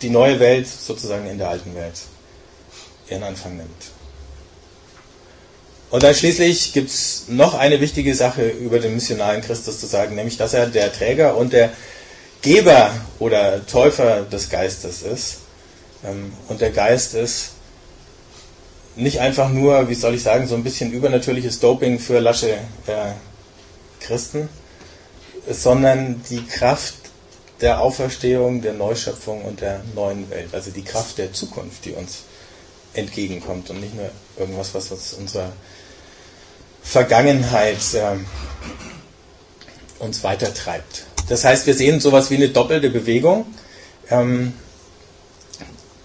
die 0.03 0.11
neue 0.11 0.39
Welt 0.41 0.67
sozusagen 0.67 1.27
in 1.27 1.39
der 1.39 1.49
alten 1.49 1.75
Welt 1.75 1.95
ihren 3.09 3.23
Anfang 3.23 3.57
nimmt. 3.57 3.96
Und 5.97 6.03
dann 6.03 6.15
schließlich 6.15 6.75
gibt 6.75 6.91
es 6.91 7.25
noch 7.29 7.55
eine 7.55 7.81
wichtige 7.81 8.15
Sache 8.15 8.47
über 8.47 8.81
den 8.81 8.93
missionalen 8.93 9.41
Christus 9.41 9.81
zu 9.81 9.87
sagen, 9.87 10.15
nämlich 10.15 10.37
dass 10.37 10.53
er 10.53 10.67
der 10.67 10.93
Träger 10.93 11.39
und 11.39 11.55
der 11.55 11.71
Geber 12.43 12.91
oder 13.19 13.65
Täufer 13.65 14.21
des 14.31 14.51
Geistes 14.51 15.01
ist. 15.01 15.39
Ähm, 16.05 16.35
und 16.49 16.61
der 16.61 16.69
Geist 16.69 17.15
ist 17.15 17.53
nicht 18.95 19.21
einfach 19.21 19.49
nur, 19.49 19.89
wie 19.89 19.95
soll 19.95 20.13
ich 20.17 20.23
sagen, 20.23 20.47
so 20.47 20.55
ein 20.55 20.65
bisschen 20.65 20.93
übernatürliches 20.93 21.61
Doping 21.61 21.99
für 21.99 22.21
lasche 22.21 22.51
äh, 22.51 23.15
Christen, 24.01 24.51
sondern 25.49 26.23
die 26.29 26.45
Kraft 26.45 26.97
der 27.63 27.81
Auferstehung, 27.81 28.61
der 28.61 28.75
Neuschöpfung 28.75 29.47
und 29.47 29.63
der 29.63 29.81
neuen 29.95 30.29
Welt. 30.29 30.51
Also 30.53 30.71
die 30.73 30.85
Kraft 30.85 31.17
der 31.17 31.33
Zukunft, 31.33 31.87
die 31.87 31.93
uns 31.93 32.25
entgegenkommt 32.93 33.71
und 33.71 33.81
nicht 33.81 33.95
nur 33.95 34.11
irgendwas, 34.37 34.75
was 34.75 34.91
uns 34.91 35.15
unserer 35.15 35.53
Vergangenheit 36.87 37.79
äh, 37.95 38.17
uns 39.99 40.23
weitertreibt. 40.23 41.07
Das 41.29 41.45
heißt, 41.45 41.67
wir 41.67 41.75
sehen 41.75 42.01
sowas 42.01 42.31
wie 42.31 42.37
eine 42.37 42.51
doppelte 42.51 42.91
Bewegung, 42.91 43.47
ähm, 44.09 44.53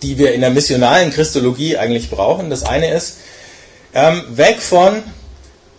die 0.02 0.18
wir 0.18 0.34
in 0.34 0.42
der 0.42 0.50
missionalen 0.50 1.12
Christologie 1.12 1.78
eigentlich 1.78 2.10
brauchen. 2.10 2.50
Das 2.50 2.64
eine 2.64 2.92
ist, 2.92 3.18
ähm, 3.94 4.24
weg 4.30 4.60
von 4.60 5.04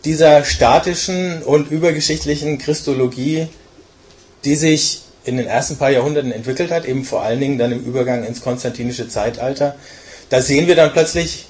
dieser 0.05 0.45
statischen 0.45 1.43
und 1.43 1.71
übergeschichtlichen 1.71 2.59
Christologie, 2.59 3.49
die 4.45 4.55
sich 4.55 5.03
in 5.25 5.37
den 5.37 5.47
ersten 5.47 5.77
paar 5.77 5.91
Jahrhunderten 5.91 6.33
entwickelt 6.33 6.71
hat, 6.71 6.85
eben 6.85 7.05
vor 7.05 7.23
allen 7.23 7.41
Dingen 7.41 7.59
dann 7.59 7.73
im 7.73 7.85
Übergang 7.85 8.25
ins 8.25 8.41
konstantinische 8.41 9.09
Zeitalter. 9.09 9.77
Da 10.31 10.41
sehen 10.41 10.69
wir 10.69 10.77
dann 10.77 10.93
plötzlich, 10.93 11.47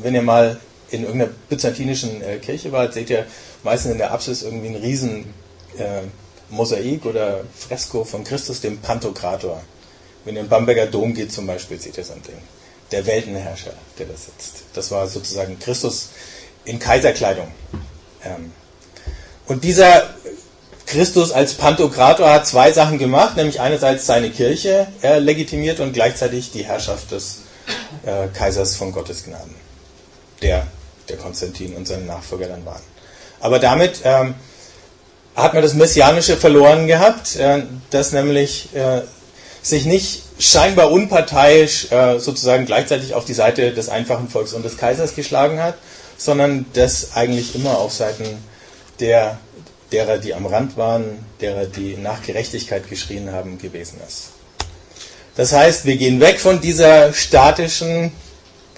wenn 0.00 0.14
ihr 0.14 0.22
mal 0.22 0.58
in 0.92 1.04
irgendeiner 1.04 1.32
byzantinischen 1.48 2.22
äh, 2.22 2.38
Kirche 2.38 2.70
wart, 2.70 2.94
seht 2.94 3.10
ihr 3.10 3.26
meistens 3.62 3.92
in 3.92 3.98
der 3.98 4.12
Apsis 4.12 4.42
irgendwie 4.42 4.68
ein 4.68 4.76
riesen 4.76 5.34
äh, 5.78 6.02
Mosaik 6.50 7.06
oder 7.06 7.44
Fresko 7.56 8.04
von 8.04 8.24
Christus, 8.24 8.60
dem 8.60 8.78
Pantokrator. 8.78 9.62
Wenn 10.24 10.34
ihr 10.34 10.40
in 10.40 10.46
den 10.46 10.50
Bamberger 10.50 10.86
Dom 10.86 11.14
geht 11.14 11.32
zum 11.32 11.46
Beispiel, 11.46 11.80
seht 11.80 11.96
ihr 11.96 12.04
so 12.04 12.12
ein 12.12 12.22
Ding. 12.22 12.36
Der 12.92 13.06
Weltenherrscher, 13.06 13.72
der 13.98 14.06
da 14.06 14.12
sitzt. 14.12 14.64
Das 14.74 14.90
war 14.90 15.08
sozusagen 15.08 15.58
Christus 15.58 16.10
in 16.64 16.78
Kaiserkleidung. 16.78 17.48
Ähm, 18.22 18.52
und 19.46 19.64
dieser 19.64 20.10
Christus 20.86 21.32
als 21.32 21.54
Pantokrator 21.54 22.30
hat 22.30 22.46
zwei 22.46 22.70
Sachen 22.70 22.98
gemacht, 22.98 23.36
nämlich 23.36 23.60
einerseits 23.60 24.04
seine 24.04 24.30
Kirche 24.30 24.88
er 25.00 25.20
legitimiert 25.20 25.80
und 25.80 25.94
gleichzeitig 25.94 26.52
die 26.52 26.64
Herrschaft 26.64 27.10
des 27.12 27.38
äh, 28.04 28.28
Kaisers 28.28 28.76
von 28.76 28.92
Gottes 28.92 29.24
Gnaden, 29.24 29.54
der 30.42 30.66
der 31.08 31.16
Konstantin 31.16 31.74
und 31.74 31.86
seine 31.86 32.04
Nachfolger 32.04 32.48
dann 32.48 32.64
waren. 32.64 32.82
Aber 33.40 33.58
damit 33.58 34.00
ähm, 34.04 34.34
hat 35.34 35.54
man 35.54 35.62
das 35.62 35.74
Messianische 35.74 36.36
verloren 36.36 36.86
gehabt, 36.86 37.36
äh, 37.36 37.62
dass 37.90 38.12
nämlich 38.12 38.74
äh, 38.74 39.02
sich 39.62 39.84
nicht 39.84 40.22
scheinbar 40.38 40.90
unparteiisch 40.90 41.90
äh, 41.92 42.18
sozusagen 42.18 42.66
gleichzeitig 42.66 43.14
auf 43.14 43.24
die 43.24 43.34
Seite 43.34 43.72
des 43.72 43.88
einfachen 43.88 44.28
Volks 44.28 44.52
und 44.52 44.64
des 44.64 44.76
Kaisers 44.76 45.14
geschlagen 45.14 45.60
hat, 45.60 45.76
sondern 46.16 46.66
das 46.74 47.14
eigentlich 47.14 47.54
immer 47.54 47.78
auf 47.78 47.92
Seiten 47.92 48.24
der 49.00 49.38
derer, 49.92 50.18
die 50.18 50.34
am 50.34 50.46
Rand 50.46 50.76
waren, 50.76 51.24
derer, 51.40 51.66
die 51.66 51.96
nach 51.96 52.22
Gerechtigkeit 52.22 52.88
geschrien 52.88 53.30
haben, 53.30 53.58
gewesen 53.58 54.00
ist. 54.06 54.30
Das 55.36 55.52
heißt, 55.52 55.84
wir 55.84 55.96
gehen 55.96 56.20
weg 56.20 56.40
von 56.40 56.60
dieser 56.60 57.12
statischen 57.12 58.12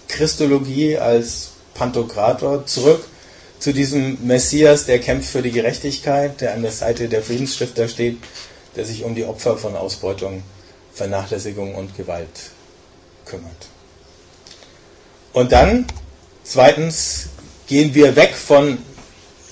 Christologie 0.09 0.99
als 0.99 1.51
Pantokrator 1.75 2.67
zurück 2.67 3.05
zu 3.59 3.73
diesem 3.73 4.19
Messias, 4.27 4.87
der 4.87 4.99
kämpft 5.01 5.31
für 5.31 5.43
die 5.43 5.51
Gerechtigkeit, 5.51 6.41
der 6.41 6.55
an 6.55 6.63
der 6.63 6.73
Seite 6.73 7.09
der 7.09 7.23
Friedensstifter 7.23 7.89
steht, 7.89 8.19
der 8.77 8.85
sich 8.85 9.05
um 9.05 9.15
die 9.15 9.25
Opfer 9.25 9.57
von 9.57 9.77
Ausbeutung, 9.77 10.43
Vernachlässigung 10.93 11.75
und 11.75 11.97
Gewalt 11.97 12.51
kümmert. 13.25 13.69
Und 15.33 15.53
dann, 15.53 15.87
zweitens, 16.45 17.27
gehen 17.67 17.95
wir 17.95 18.17
weg 18.17 18.35
von 18.35 18.79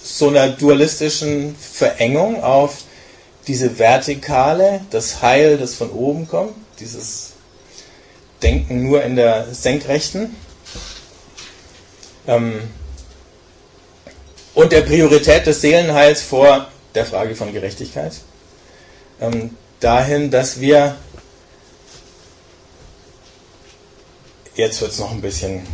so 0.04 0.28
einer 0.28 0.48
dualistischen 0.48 1.56
Verengung 1.56 2.42
auf 2.42 2.82
diese 3.46 3.78
Vertikale, 3.78 4.80
das 4.90 5.22
Heil, 5.22 5.58
das 5.58 5.74
von 5.74 5.90
oben 5.90 6.28
kommt, 6.28 6.54
dieses 6.78 7.30
Denken 8.42 8.82
nur 8.82 9.02
in 9.02 9.16
der 9.16 9.52
Senkrechten. 9.52 10.36
Ähm, 12.26 12.60
und 14.54 14.72
der 14.72 14.82
Priorität 14.82 15.46
des 15.46 15.60
Seelenheils 15.60 16.22
vor 16.22 16.68
der 16.94 17.06
Frage 17.06 17.34
von 17.34 17.52
Gerechtigkeit. 17.52 18.12
Ähm, 19.20 19.50
dahin, 19.80 20.30
dass 20.30 20.60
wir, 20.60 20.96
jetzt 24.54 24.80
wird 24.80 24.92
es 24.92 24.98
noch 24.98 25.10
ein 25.10 25.22
bisschen 25.22 25.66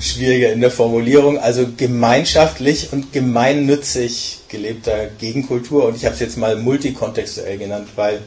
schwieriger 0.00 0.52
in 0.52 0.60
der 0.60 0.70
Formulierung, 0.70 1.38
also 1.38 1.66
gemeinschaftlich 1.76 2.92
und 2.92 3.12
gemeinnützig 3.12 4.40
gelebter 4.48 5.06
Gegenkultur. 5.18 5.86
Und 5.86 5.96
ich 5.96 6.04
habe 6.04 6.14
es 6.14 6.20
jetzt 6.20 6.36
mal 6.36 6.56
multikontextuell 6.56 7.58
genannt, 7.58 7.88
weil 7.96 8.22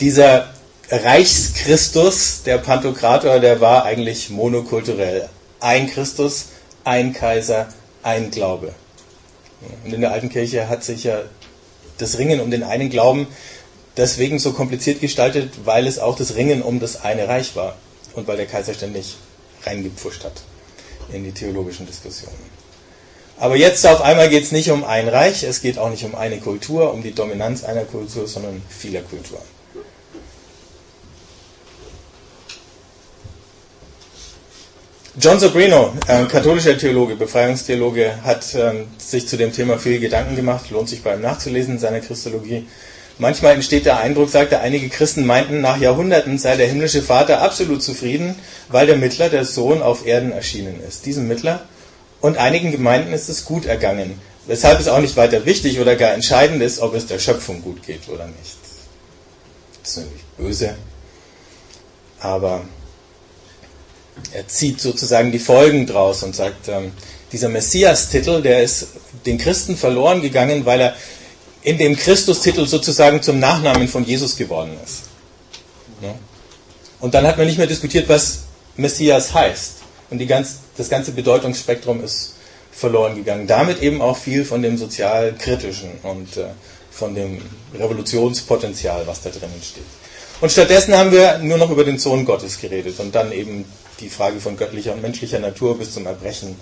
dieser 0.00 0.54
Reichschristus, 0.90 2.42
der 2.44 2.58
Pantokrator, 2.58 3.38
der 3.40 3.60
war 3.60 3.84
eigentlich 3.84 4.30
monokulturell. 4.30 5.28
Ein 5.60 5.88
Christus, 5.88 6.46
ein 6.84 7.12
Kaiser, 7.12 7.68
ein 8.02 8.30
Glaube. 8.30 8.74
Und 9.84 9.92
in 9.92 10.00
der 10.00 10.12
alten 10.12 10.28
Kirche 10.28 10.68
hat 10.68 10.84
sich 10.84 11.04
ja 11.04 11.22
das 11.98 12.18
Ringen 12.18 12.40
um 12.40 12.50
den 12.50 12.62
einen 12.62 12.90
Glauben 12.90 13.26
deswegen 13.96 14.38
so 14.38 14.52
kompliziert 14.52 15.00
gestaltet, 15.00 15.50
weil 15.64 15.86
es 15.86 15.98
auch 15.98 16.16
das 16.16 16.36
Ringen 16.36 16.62
um 16.62 16.80
das 16.80 17.02
eine 17.02 17.28
Reich 17.28 17.56
war 17.56 17.76
und 18.14 18.28
weil 18.28 18.36
der 18.36 18.46
Kaiser 18.46 18.72
ständig 18.72 19.16
reingepfuscht 19.64 20.24
hat 20.24 20.42
in 21.12 21.24
die 21.24 21.32
theologischen 21.32 21.86
Diskussionen. 21.86 22.38
Aber 23.38 23.56
jetzt 23.56 23.86
auf 23.86 24.00
einmal 24.00 24.28
geht 24.28 24.44
es 24.44 24.52
nicht 24.52 24.70
um 24.70 24.84
ein 24.84 25.08
Reich, 25.08 25.42
es 25.44 25.60
geht 25.60 25.78
auch 25.78 25.90
nicht 25.90 26.04
um 26.04 26.14
eine 26.14 26.38
Kultur, 26.38 26.92
um 26.92 27.02
die 27.02 27.14
Dominanz 27.14 27.64
einer 27.64 27.84
Kultur, 27.84 28.26
sondern 28.26 28.62
vieler 28.68 29.02
Kulturen. 29.02 29.42
John 35.20 35.40
Sobrino, 35.40 35.94
äh, 36.06 36.26
katholischer 36.26 36.78
Theologe, 36.78 37.16
Befreiungstheologe, 37.16 38.22
hat 38.22 38.54
äh, 38.54 38.84
sich 38.98 39.26
zu 39.26 39.36
dem 39.36 39.52
Thema 39.52 39.76
viel 39.76 39.98
Gedanken 39.98 40.36
gemacht, 40.36 40.70
lohnt 40.70 40.88
sich 40.88 41.02
beim 41.02 41.20
Nachzulesen 41.20 41.74
in 41.74 41.80
seiner 41.80 41.98
Christologie. 41.98 42.68
Manchmal 43.18 43.54
entsteht 43.54 43.84
der 43.84 43.98
Eindruck, 43.98 44.30
sagt 44.30 44.52
er, 44.52 44.60
einige 44.60 44.88
Christen 44.88 45.26
meinten, 45.26 45.60
nach 45.60 45.80
Jahrhunderten 45.80 46.38
sei 46.38 46.56
der 46.56 46.68
himmlische 46.68 47.02
Vater 47.02 47.42
absolut 47.42 47.82
zufrieden, 47.82 48.36
weil 48.68 48.86
der 48.86 48.96
Mittler, 48.96 49.28
der 49.28 49.44
Sohn, 49.44 49.82
auf 49.82 50.06
Erden 50.06 50.30
erschienen 50.30 50.80
ist. 50.86 51.04
Diesem 51.04 51.26
Mittler 51.26 51.62
und 52.20 52.36
einigen 52.36 52.70
Gemeinden 52.70 53.12
ist 53.12 53.28
es 53.28 53.44
gut 53.44 53.66
ergangen, 53.66 54.20
weshalb 54.46 54.78
es 54.78 54.86
auch 54.86 55.00
nicht 55.00 55.16
weiter 55.16 55.44
wichtig 55.44 55.80
oder 55.80 55.96
gar 55.96 56.12
entscheidend 56.12 56.62
ist, 56.62 56.78
ob 56.78 56.94
es 56.94 57.06
der 57.06 57.18
Schöpfung 57.18 57.60
gut 57.62 57.84
geht 57.84 58.08
oder 58.08 58.28
nicht. 58.28 58.56
Das 59.82 59.90
ist 59.90 59.96
natürlich 59.96 60.24
böse, 60.36 60.76
aber 62.20 62.62
er 64.32 64.46
zieht 64.48 64.80
sozusagen 64.80 65.32
die 65.32 65.38
Folgen 65.38 65.86
draus 65.86 66.22
und 66.22 66.34
sagt, 66.34 66.68
ähm, 66.68 66.92
dieser 67.32 67.48
Messias-Titel, 67.48 68.42
der 68.42 68.62
ist 68.62 68.88
den 69.26 69.38
Christen 69.38 69.76
verloren 69.76 70.22
gegangen, 70.22 70.64
weil 70.64 70.80
er 70.80 70.96
in 71.62 71.78
dem 71.78 71.96
Christus-Titel 71.96 72.66
sozusagen 72.66 73.22
zum 73.22 73.38
Nachnamen 73.38 73.88
von 73.88 74.04
Jesus 74.04 74.36
geworden 74.36 74.76
ist. 74.84 75.02
Ja? 76.00 76.14
Und 77.00 77.14
dann 77.14 77.26
hat 77.26 77.36
man 77.36 77.46
nicht 77.46 77.58
mehr 77.58 77.66
diskutiert, 77.66 78.08
was 78.08 78.40
Messias 78.76 79.34
heißt. 79.34 79.74
Und 80.10 80.26
ganz, 80.26 80.58
das 80.76 80.88
ganze 80.88 81.12
Bedeutungsspektrum 81.12 82.02
ist 82.02 82.34
verloren 82.72 83.16
gegangen. 83.16 83.46
Damit 83.46 83.82
eben 83.82 84.00
auch 84.00 84.16
viel 84.16 84.44
von 84.44 84.62
dem 84.62 84.78
sozial-kritischen 84.78 85.90
und 86.02 86.36
äh, 86.36 86.46
von 86.90 87.14
dem 87.14 87.42
Revolutionspotenzial, 87.74 89.06
was 89.06 89.22
da 89.22 89.30
drinnen 89.30 89.60
steht. 89.62 89.84
Und 90.40 90.52
stattdessen 90.52 90.94
haben 90.96 91.10
wir 91.10 91.38
nur 91.38 91.58
noch 91.58 91.70
über 91.70 91.84
den 91.84 91.98
Sohn 91.98 92.24
Gottes 92.24 92.60
geredet 92.60 93.00
und 93.00 93.14
dann 93.14 93.32
eben 93.32 93.64
die 94.00 94.08
Frage 94.08 94.40
von 94.40 94.56
göttlicher 94.56 94.92
und 94.92 95.02
menschlicher 95.02 95.38
Natur 95.38 95.78
bis 95.78 95.92
zum 95.92 96.06
Erbrechen 96.06 96.56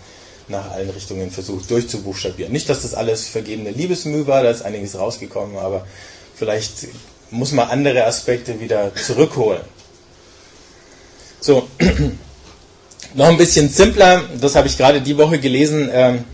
nach 0.49 0.71
allen 0.71 0.91
Richtungen 0.91 1.31
versucht 1.31 1.71
durchzubuchstabieren. 1.71 2.53
Nicht, 2.53 2.69
dass 2.69 2.83
das 2.83 2.95
alles 2.95 3.27
vergebene 3.27 3.71
Liebesmüh 3.71 4.27
war, 4.27 4.43
da 4.43 4.51
ist 4.51 4.63
einiges 4.63 4.99
rausgekommen, 4.99 5.57
aber 5.57 5.87
vielleicht 6.35 6.89
muss 7.31 7.53
man 7.53 7.69
andere 7.69 8.05
Aspekte 8.07 8.61
wieder 8.61 8.95
zurückholen. 8.95 9.63
So, 11.41 11.69
noch 13.15 13.27
ein 13.29 13.37
bisschen 13.37 13.69
simpler, 13.69 14.23
das 14.41 14.55
habe 14.55 14.69
ich 14.69 14.77
gerade 14.77 15.01
die 15.01 15.17
Woche 15.19 15.39
gelesen, 15.39 15.91
ähm, 15.93 16.25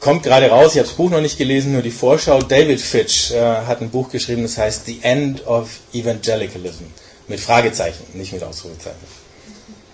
kommt 0.00 0.22
gerade 0.22 0.48
raus, 0.48 0.72
ich 0.72 0.78
habe 0.78 0.88
das 0.88 0.96
Buch 0.96 1.10
noch 1.10 1.20
nicht 1.20 1.38
gelesen, 1.38 1.72
nur 1.72 1.82
die 1.82 1.90
Vorschau. 1.90 2.40
David 2.42 2.80
Fitch 2.80 3.32
äh, 3.32 3.40
hat 3.40 3.80
ein 3.80 3.90
Buch 3.90 4.10
geschrieben, 4.10 4.42
das 4.42 4.56
heißt 4.56 4.86
The 4.86 5.00
End 5.02 5.46
of 5.46 5.68
Evangelicalism. 5.92 6.84
Mit 7.28 7.40
Fragezeichen, 7.40 8.04
nicht 8.14 8.32
mit 8.32 8.42
Ausrufezeichen. 8.42 8.96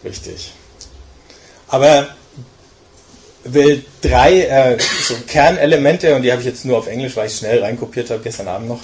Richtig. 0.07 0.53
Aber 1.69 2.09
will 3.45 3.85
drei 4.01 4.43
äh, 4.43 4.79
so 5.03 5.15
Kernelemente, 5.27 6.15
und 6.15 6.23
die 6.23 6.31
habe 6.31 6.41
ich 6.41 6.47
jetzt 6.47 6.65
nur 6.65 6.79
auf 6.79 6.87
Englisch, 6.87 7.17
weil 7.17 7.27
ich 7.27 7.37
schnell 7.37 7.63
reinkopiert 7.63 8.11
habe 8.11 8.23
gestern 8.23 8.49
Abend 8.49 8.69
noch. 8.69 8.81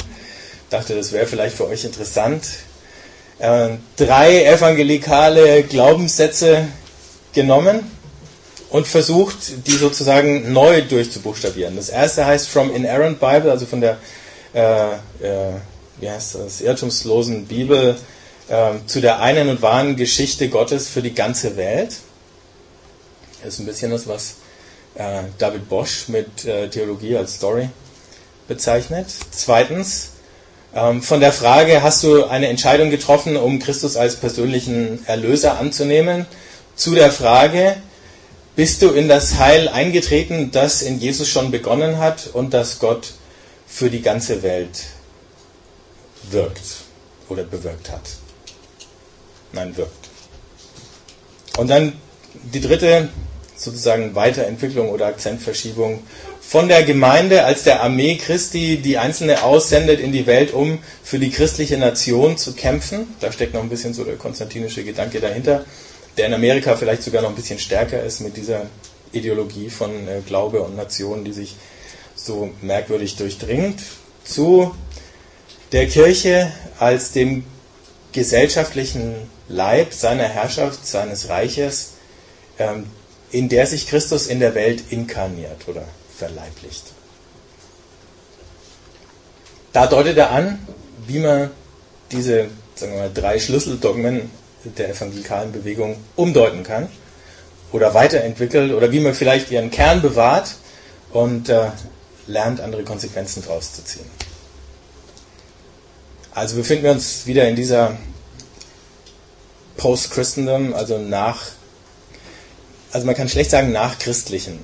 Dachte, 0.70 0.94
das 0.94 1.12
wäre 1.12 1.26
vielleicht 1.26 1.56
für 1.56 1.66
euch 1.66 1.84
interessant. 1.84 2.44
Äh, 3.38 3.70
drei 3.96 4.44
evangelikale 4.44 5.62
Glaubenssätze 5.64 6.66
genommen 7.32 7.90
und 8.70 8.86
versucht, 8.86 9.66
die 9.66 9.76
sozusagen 9.76 10.52
neu 10.52 10.82
durchzubuchstabieren. 10.82 11.76
Das 11.76 11.88
erste 11.88 12.26
heißt 12.26 12.48
From 12.48 12.74
Inerrant 12.74 13.20
Bible, 13.20 13.50
also 13.50 13.66
von 13.66 13.80
der 13.80 13.98
äh, 14.54 14.92
äh, 15.24 15.52
wie 16.00 16.10
heißt 16.10 16.34
das, 16.34 16.60
irrtumslosen 16.60 17.46
Bibel 17.46 17.96
äh, 18.52 18.86
zu 18.86 19.00
der 19.00 19.20
einen 19.20 19.48
und 19.48 19.62
wahren 19.62 19.96
Geschichte 19.96 20.50
Gottes 20.50 20.86
für 20.86 21.00
die 21.00 21.14
ganze 21.14 21.56
Welt. 21.56 21.96
Das 23.42 23.54
ist 23.54 23.60
ein 23.60 23.66
bisschen 23.66 23.90
das, 23.90 24.06
was 24.06 24.34
äh, 24.94 25.22
David 25.38 25.70
Bosch 25.70 26.08
mit 26.08 26.44
äh, 26.44 26.68
Theologie 26.68 27.16
als 27.16 27.36
Story 27.36 27.70
bezeichnet. 28.48 29.06
Zweitens, 29.30 30.10
ähm, 30.74 31.02
von 31.02 31.20
der 31.20 31.32
Frage, 31.32 31.82
hast 31.82 32.04
du 32.04 32.24
eine 32.26 32.48
Entscheidung 32.48 32.90
getroffen, 32.90 33.38
um 33.38 33.58
Christus 33.58 33.96
als 33.96 34.16
persönlichen 34.16 35.04
Erlöser 35.06 35.58
anzunehmen, 35.58 36.26
zu 36.76 36.94
der 36.94 37.10
Frage, 37.10 37.76
bist 38.54 38.82
du 38.82 38.90
in 38.90 39.08
das 39.08 39.38
Heil 39.38 39.68
eingetreten, 39.68 40.50
das 40.50 40.82
in 40.82 41.00
Jesus 41.00 41.28
schon 41.28 41.50
begonnen 41.50 41.98
hat 41.98 42.28
und 42.34 42.52
das 42.52 42.80
Gott 42.80 43.14
für 43.66 43.88
die 43.88 44.02
ganze 44.02 44.42
Welt 44.42 44.84
wirkt 46.30 46.82
oder 47.30 47.44
bewirkt 47.44 47.90
hat. 47.90 48.21
Nein, 49.52 49.76
wirkt. 49.76 50.08
Und 51.58 51.68
dann 51.68 51.92
die 52.52 52.60
dritte 52.60 53.08
sozusagen 53.56 54.14
Weiterentwicklung 54.14 54.90
oder 54.90 55.06
Akzentverschiebung 55.06 56.02
von 56.40 56.68
der 56.68 56.82
Gemeinde 56.82 57.44
als 57.44 57.62
der 57.62 57.82
Armee 57.82 58.16
Christi, 58.16 58.78
die 58.78 58.98
Einzelne 58.98 59.44
aussendet 59.44 60.00
in 60.00 60.12
die 60.12 60.26
Welt, 60.26 60.52
um 60.52 60.78
für 61.02 61.18
die 61.18 61.30
christliche 61.30 61.76
Nation 61.76 62.36
zu 62.36 62.54
kämpfen. 62.54 63.14
Da 63.20 63.30
steckt 63.30 63.54
noch 63.54 63.62
ein 63.62 63.68
bisschen 63.68 63.94
so 63.94 64.04
der 64.04 64.16
konstantinische 64.16 64.82
Gedanke 64.82 65.20
dahinter 65.20 65.64
der 66.16 66.26
in 66.26 66.34
Amerika 66.34 66.76
vielleicht 66.76 67.02
sogar 67.02 67.22
noch 67.22 67.30
ein 67.30 67.34
bisschen 67.34 67.58
stärker 67.58 68.02
ist 68.02 68.20
mit 68.20 68.36
dieser 68.36 68.66
Ideologie 69.12 69.70
von 69.70 69.90
äh, 70.08 70.20
Glaube 70.26 70.62
und 70.62 70.76
Nation, 70.76 71.24
die 71.24 71.32
sich 71.32 71.56
so 72.14 72.50
merkwürdig 72.60 73.16
durchdringt, 73.16 73.80
zu 74.24 74.74
der 75.72 75.86
Kirche 75.86 76.52
als 76.78 77.12
dem 77.12 77.44
gesellschaftlichen 78.12 79.14
Leib 79.48 79.92
seiner 79.92 80.24
Herrschaft, 80.24 80.86
seines 80.86 81.28
Reiches, 81.28 81.92
ähm, 82.58 82.86
in 83.30 83.48
der 83.48 83.66
sich 83.66 83.86
Christus 83.86 84.26
in 84.26 84.40
der 84.40 84.54
Welt 84.54 84.84
inkarniert 84.90 85.66
oder 85.66 85.84
verleiblicht. 86.16 86.84
Da 89.72 89.86
deutet 89.86 90.18
er 90.18 90.30
an, 90.30 90.58
wie 91.06 91.18
man 91.18 91.50
diese 92.10 92.48
sagen 92.74 92.92
wir 92.92 93.00
mal, 93.00 93.10
drei 93.12 93.38
Schlüsseldogmen 93.38 94.30
der 94.64 94.90
evangelikalen 94.90 95.52
Bewegung 95.52 95.96
umdeuten 96.16 96.62
kann 96.62 96.88
oder 97.72 97.94
weiterentwickelt 97.94 98.72
oder 98.72 98.92
wie 98.92 99.00
man 99.00 99.14
vielleicht 99.14 99.50
ihren 99.50 99.70
Kern 99.70 100.02
bewahrt 100.02 100.54
und 101.10 101.48
äh, 101.48 101.70
lernt, 102.26 102.60
andere 102.60 102.84
Konsequenzen 102.84 103.42
daraus 103.42 103.72
zu 103.74 103.84
ziehen. 103.84 104.06
Also 106.34 106.56
befinden 106.56 106.84
wir 106.84 106.92
uns 106.92 107.26
wieder 107.26 107.48
in 107.48 107.56
dieser 107.56 107.96
Post-Christendom, 109.76 110.74
also 110.74 110.98
nach, 110.98 111.42
also 112.92 113.06
man 113.06 113.14
kann 113.14 113.28
schlecht 113.28 113.50
sagen 113.50 113.72
nach 113.72 113.98
Christlichen. 113.98 114.58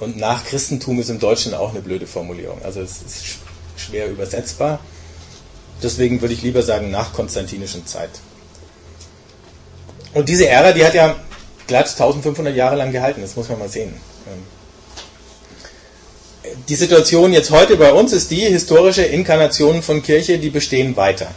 Und 0.00 0.16
nach 0.16 0.44
Christentum 0.44 0.98
ist 0.98 1.10
im 1.10 1.20
Deutschen 1.20 1.54
auch 1.54 1.70
eine 1.70 1.80
blöde 1.80 2.06
Formulierung. 2.06 2.60
Also 2.64 2.80
es 2.80 3.02
ist 3.02 3.38
schwer 3.76 4.08
übersetzbar. 4.08 4.80
Deswegen 5.82 6.20
würde 6.20 6.34
ich 6.34 6.42
lieber 6.42 6.62
sagen 6.62 6.90
nach 6.90 7.12
konstantinischen 7.12 7.86
Zeit. 7.86 8.10
Und 10.14 10.28
diese 10.28 10.48
Ära, 10.48 10.72
die 10.72 10.84
hat 10.84 10.94
ja 10.94 11.16
glatt 11.66 11.88
1500 11.88 12.54
Jahre 12.54 12.76
lang 12.76 12.92
gehalten, 12.92 13.22
das 13.22 13.36
muss 13.36 13.48
man 13.48 13.58
mal 13.58 13.68
sehen. 13.68 13.94
Ähm, 14.26 14.42
die 16.68 16.74
Situation 16.74 17.32
jetzt 17.32 17.50
heute 17.50 17.76
bei 17.76 17.92
uns 17.92 18.12
ist 18.12 18.30
die, 18.30 18.40
historische 18.40 19.02
Inkarnationen 19.02 19.82
von 19.82 20.02
Kirche, 20.02 20.38
die 20.38 20.50
bestehen 20.50 20.96
weiter. 20.96 21.28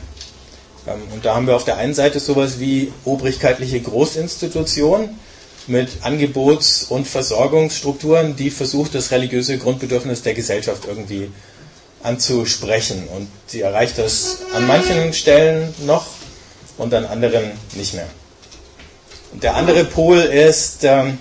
Ähm, 0.87 1.01
und 1.13 1.25
da 1.25 1.35
haben 1.35 1.47
wir 1.47 1.55
auf 1.55 1.65
der 1.65 1.77
einen 1.77 1.93
Seite 1.93 2.19
sowas 2.19 2.59
wie 2.59 2.91
obrigkeitliche 3.05 3.79
Großinstitutionen 3.81 5.19
mit 5.67 5.89
Angebots- 6.03 6.85
und 6.89 7.07
Versorgungsstrukturen, 7.07 8.35
die 8.35 8.51
versucht, 8.51 8.93
das 8.93 9.11
religiöse 9.11 9.57
Grundbedürfnis 9.57 10.21
der 10.21 10.33
Gesellschaft 10.33 10.85
irgendwie 10.87 11.31
anzusprechen. 12.03 13.07
Und 13.15 13.27
sie 13.47 13.61
erreicht 13.61 13.97
das 13.97 14.37
an 14.53 14.67
manchen 14.67 15.13
Stellen 15.13 15.73
noch 15.85 16.05
und 16.77 16.93
an 16.93 17.05
anderen 17.05 17.51
nicht 17.73 17.93
mehr. 17.95 18.07
Und 19.33 19.43
der 19.43 19.55
andere 19.55 19.85
Pol 19.85 20.19
ist 20.19 20.83
ähm, 20.83 21.17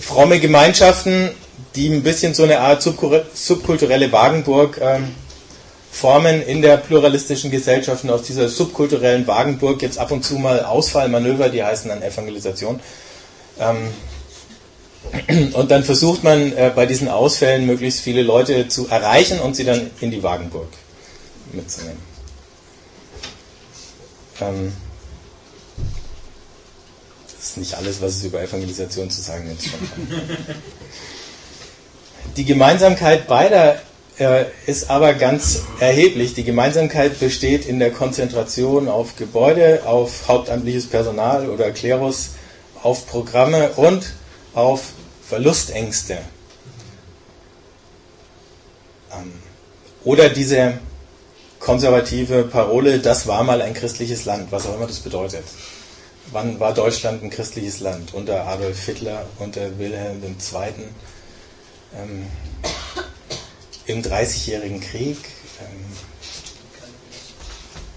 fromme 0.00 0.40
Gemeinschaften, 0.40 1.30
die 1.76 1.88
ein 1.88 2.02
bisschen 2.02 2.34
so 2.34 2.44
eine 2.44 2.60
Art 2.60 2.82
subkulturelle 2.82 4.10
Wagenburg 4.12 4.78
ähm, 4.80 5.14
formen 5.90 6.42
in 6.42 6.62
der 6.62 6.76
pluralistischen 6.76 7.50
Gesellschaft 7.50 8.04
und 8.04 8.10
aus 8.10 8.22
dieser 8.22 8.48
subkulturellen 8.48 9.26
Wagenburg 9.26 9.78
gibt 9.78 9.92
es 9.92 9.98
ab 9.98 10.12
und 10.12 10.24
zu 10.24 10.34
mal 10.34 10.64
Ausfallmanöver, 10.64 11.48
die 11.48 11.62
heißen 11.62 11.88
dann 11.88 12.02
Evangelisation. 12.02 12.80
Ähm, 13.58 13.92
und 15.54 15.70
dann 15.70 15.82
versucht 15.82 16.22
man 16.22 16.52
äh, 16.52 16.70
bei 16.74 16.86
diesen 16.86 17.08
Ausfällen 17.08 17.66
möglichst 17.66 18.00
viele 18.00 18.22
Leute 18.22 18.68
zu 18.68 18.88
erreichen 18.88 19.40
und 19.40 19.56
sie 19.56 19.64
dann 19.64 19.90
in 20.00 20.10
die 20.10 20.22
Wagenburg 20.22 20.68
mitzunehmen. 21.52 21.98
Ähm, 24.40 24.72
ist 27.40 27.56
nicht 27.56 27.74
alles, 27.74 28.00
was 28.00 28.16
es 28.16 28.24
über 28.24 28.40
Evangelisation 28.42 29.10
zu 29.10 29.20
sagen 29.20 29.48
gibt. 29.48 29.74
Die 32.36 32.44
Gemeinsamkeit 32.44 33.26
beider 33.26 33.80
ist 34.66 34.90
aber 34.90 35.14
ganz 35.14 35.62
erheblich. 35.80 36.34
Die 36.34 36.44
Gemeinsamkeit 36.44 37.18
besteht 37.20 37.66
in 37.66 37.78
der 37.78 37.90
Konzentration 37.90 38.88
auf 38.88 39.16
Gebäude, 39.16 39.82
auf 39.86 40.28
hauptamtliches 40.28 40.86
Personal 40.86 41.48
oder 41.48 41.70
Klerus, 41.70 42.30
auf 42.82 43.06
Programme 43.06 43.70
und 43.76 44.12
auf 44.54 44.92
Verlustängste. 45.26 46.18
Ähm, 49.12 49.32
oder 50.04 50.28
diese 50.28 50.78
konservative 51.58 52.44
Parole, 52.44 52.98
das 52.98 53.26
war 53.26 53.42
mal 53.42 53.62
ein 53.62 53.74
christliches 53.74 54.24
Land, 54.24 54.52
was 54.52 54.66
auch 54.66 54.76
immer 54.76 54.86
das 54.86 55.00
bedeutet. 55.00 55.44
Wann 56.32 56.60
war 56.60 56.74
Deutschland 56.74 57.22
ein 57.22 57.30
christliches 57.30 57.80
Land? 57.80 58.14
Unter 58.14 58.46
Adolf 58.46 58.84
Hitler, 58.84 59.26
unter 59.38 59.78
Wilhelm 59.78 60.22
II. 60.22 60.84
Ähm, 61.96 62.26
Im 63.90 64.02
Dreißigjährigen 64.02 64.80
Krieg, 64.80 65.16
ähm, 65.60 65.84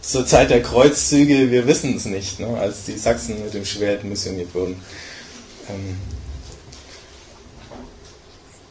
zur 0.01 0.25
Zeit 0.25 0.49
der 0.49 0.63
Kreuzzüge, 0.63 1.51
wir 1.51 1.67
wissen 1.67 1.95
es 1.95 2.05
nicht, 2.05 2.39
ne, 2.39 2.57
als 2.57 2.85
die 2.85 2.97
Sachsen 2.97 3.43
mit 3.43 3.53
dem 3.53 3.63
Schwert 3.63 4.03
missioniert 4.03 4.53
wurden. 4.55 4.81
Ähm, 5.69 5.97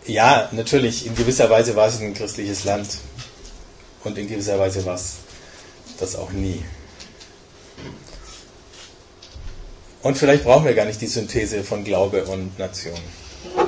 ja, 0.07 0.49
natürlich, 0.51 1.07
in 1.07 1.15
gewisser 1.15 1.49
Weise 1.49 1.77
war 1.77 1.87
es 1.89 2.01
ein 2.01 2.13
christliches 2.13 2.65
Land 2.65 2.89
und 4.03 4.19
in 4.19 4.29
gewisser 4.29 4.59
Weise 4.59 4.85
war 4.85 4.97
es 4.97 5.15
das 6.01 6.17
auch 6.17 6.33
nie. 6.33 6.65
Und 10.03 10.19
vielleicht 10.19 10.43
brauchen 10.43 10.65
wir 10.65 10.75
gar 10.75 10.87
nicht 10.87 11.01
die 11.01 11.07
Synthese 11.07 11.63
von 11.63 11.85
Glaube 11.85 12.25
und 12.25 12.59
Nation 12.59 12.99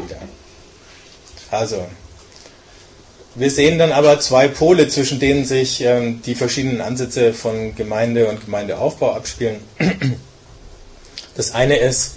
wieder. 0.02 0.20
Also, 1.52 1.86
wir 3.34 3.50
sehen 3.50 3.78
dann 3.78 3.92
aber 3.92 4.20
zwei 4.20 4.48
Pole, 4.48 4.88
zwischen 4.88 5.18
denen 5.18 5.44
sich 5.44 5.80
ähm, 5.80 6.22
die 6.22 6.34
verschiedenen 6.34 6.80
Ansätze 6.80 7.34
von 7.34 7.74
Gemeinde 7.74 8.28
und 8.28 8.44
Gemeindeaufbau 8.44 9.12
abspielen. 9.12 9.56
Das 11.36 11.52
eine 11.52 11.78
ist, 11.78 12.12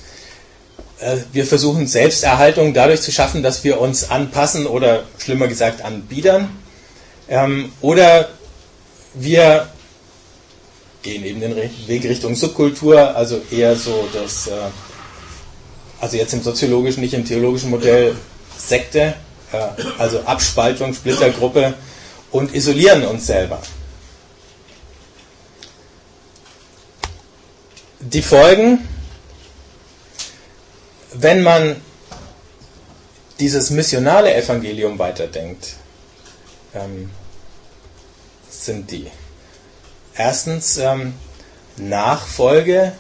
äh, 1.00 1.18
wir 1.32 1.46
versuchen 1.48 1.88
Selbsterhaltung 1.88 2.76
dadurch 2.76 3.02
zu 3.02 3.12
schaffen, 3.12 3.42
dass 3.42 3.64
wir 3.64 3.82
uns 3.82 4.12
anpassen 4.12 4.68
oder 4.68 5.06
schlimmer 5.18 5.48
gesagt 5.48 5.82
anbiedern. 5.82 6.50
Ähm, 7.28 7.72
oder 7.82 8.30
wir 9.16 9.68
gehen 11.02 11.26
eben 11.26 11.42
den 11.42 11.56
Weg 11.88 12.04
Richtung 12.04 12.36
Subkultur, 12.36 13.16
also 13.16 13.42
eher 13.50 13.76
so 13.76 14.08
das, 14.14 14.48
äh, 14.48 14.52
also 16.00 16.18
jetzt 16.18 16.34
im 16.34 16.44
soziologischen, 16.44 17.02
nicht 17.02 17.14
im 17.16 17.26
theologischen 17.26 17.72
Modell 17.72 18.16
Sekte, 18.56 19.16
also 19.98 20.22
Abspaltung, 20.22 20.94
Splittergruppe 20.94 21.74
und 22.32 22.54
isolieren 22.54 23.06
uns 23.06 23.28
selber. 23.28 23.62
Die 28.00 28.22
Folgen, 28.22 28.88
wenn 31.14 31.42
man 31.42 31.82
dieses 33.40 33.70
missionale 33.70 34.34
Evangelium 34.36 35.00
weiterdenkt, 35.00 35.76
ähm, 36.74 37.10
sind 38.50 38.92
die. 38.92 39.10
Erstens 40.16 40.78
ähm, 40.78 41.14
Nachfolge. 41.78 42.94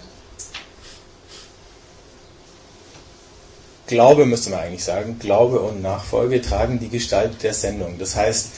Glaube 3.88 4.26
müsste 4.26 4.50
man 4.50 4.60
eigentlich 4.60 4.84
sagen. 4.84 5.17
Glaube 5.19 5.60
und 5.60 5.82
Nachfolge 5.82 6.41
tragen 6.41 6.80
die 6.80 6.89
Gestalt 6.89 7.43
der 7.43 7.54
Sendung. 7.54 7.97
Das 7.97 8.15
heißt, 8.15 8.50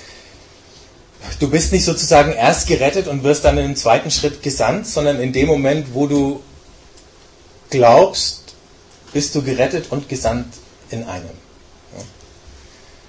du 1.39 1.49
bist 1.49 1.71
nicht 1.71 1.85
sozusagen 1.85 2.33
erst 2.33 2.67
gerettet 2.67 3.07
und 3.07 3.23
wirst 3.23 3.45
dann 3.45 3.57
im 3.57 3.75
zweiten 3.75 4.11
Schritt 4.11 4.41
gesandt, 4.41 4.87
sondern 4.87 5.19
in 5.19 5.31
dem 5.31 5.47
Moment, 5.47 5.93
wo 5.93 6.07
du 6.07 6.41
glaubst, 7.69 8.55
bist 9.13 9.35
du 9.35 9.41
gerettet 9.41 9.87
und 9.91 10.09
gesandt 10.09 10.47
in 10.89 11.03
einem. 11.03 11.29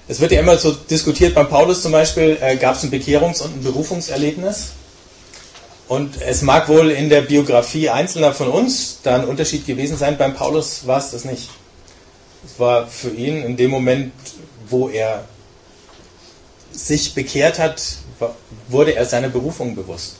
Es 0.07 0.19
wird 0.19 0.31
ja 0.31 0.41
immer 0.41 0.57
so 0.57 0.71
diskutiert, 0.73 1.35
beim 1.35 1.47
Paulus 1.47 1.81
zum 1.81 1.93
Beispiel 1.93 2.37
äh, 2.41 2.57
gab 2.57 2.75
es 2.75 2.83
ein 2.83 2.91
Bekehrungs- 2.91 3.41
und 3.41 3.55
ein 3.55 3.63
Berufungserlebnis. 3.63 4.71
Und 5.87 6.21
es 6.21 6.41
mag 6.41 6.67
wohl 6.67 6.91
in 6.91 7.09
der 7.09 7.21
Biografie 7.21 7.89
Einzelner 7.89 8.33
von 8.33 8.49
uns 8.49 8.99
da 9.03 9.15
ein 9.15 9.25
Unterschied 9.25 9.65
gewesen 9.65 9.97
sein. 9.97 10.17
Beim 10.17 10.33
Paulus 10.33 10.85
war 10.85 10.99
es 10.99 11.11
das 11.11 11.25
nicht. 11.25 11.49
Es 12.43 12.59
war 12.59 12.87
für 12.87 13.09
ihn 13.09 13.43
in 13.43 13.57
dem 13.57 13.71
Moment, 13.71 14.13
wo 14.67 14.89
er 14.89 15.25
sich 16.71 17.13
bekehrt 17.13 17.59
hat, 17.59 17.81
wurde 18.69 18.95
er 18.95 19.05
seiner 19.05 19.29
Berufung 19.29 19.75
bewusst. 19.75 20.15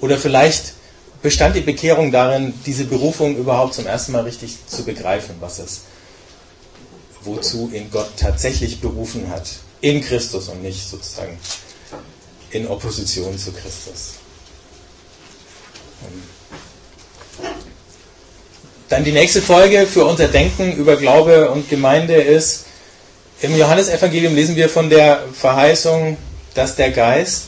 Oder 0.00 0.18
vielleicht 0.18 0.74
bestand 1.22 1.54
die 1.56 1.60
Bekehrung 1.60 2.10
darin, 2.10 2.52
diese 2.66 2.84
Berufung 2.84 3.36
überhaupt 3.36 3.74
zum 3.74 3.86
ersten 3.86 4.12
Mal 4.12 4.24
richtig 4.24 4.58
zu 4.66 4.84
begreifen, 4.84 5.36
was 5.40 5.60
es, 5.60 5.82
wozu 7.22 7.70
ihn 7.72 7.90
Gott 7.90 8.10
tatsächlich 8.16 8.80
berufen 8.80 9.28
hat. 9.30 9.48
In 9.80 10.00
Christus 10.00 10.48
und 10.48 10.62
nicht 10.62 10.88
sozusagen 10.88 11.38
in 12.50 12.68
Opposition 12.68 13.36
zu 13.36 13.50
Christus. 13.52 14.14
Dann 18.92 19.04
die 19.04 19.12
nächste 19.12 19.40
Folge 19.40 19.86
für 19.86 20.04
unser 20.04 20.28
Denken 20.28 20.76
über 20.76 20.96
Glaube 20.96 21.50
und 21.50 21.70
Gemeinde 21.70 22.16
ist, 22.16 22.66
im 23.40 23.56
Johannesevangelium 23.56 24.34
lesen 24.34 24.54
wir 24.54 24.68
von 24.68 24.90
der 24.90 25.24
Verheißung, 25.32 26.18
dass 26.52 26.76
der 26.76 26.90
Geist 26.90 27.44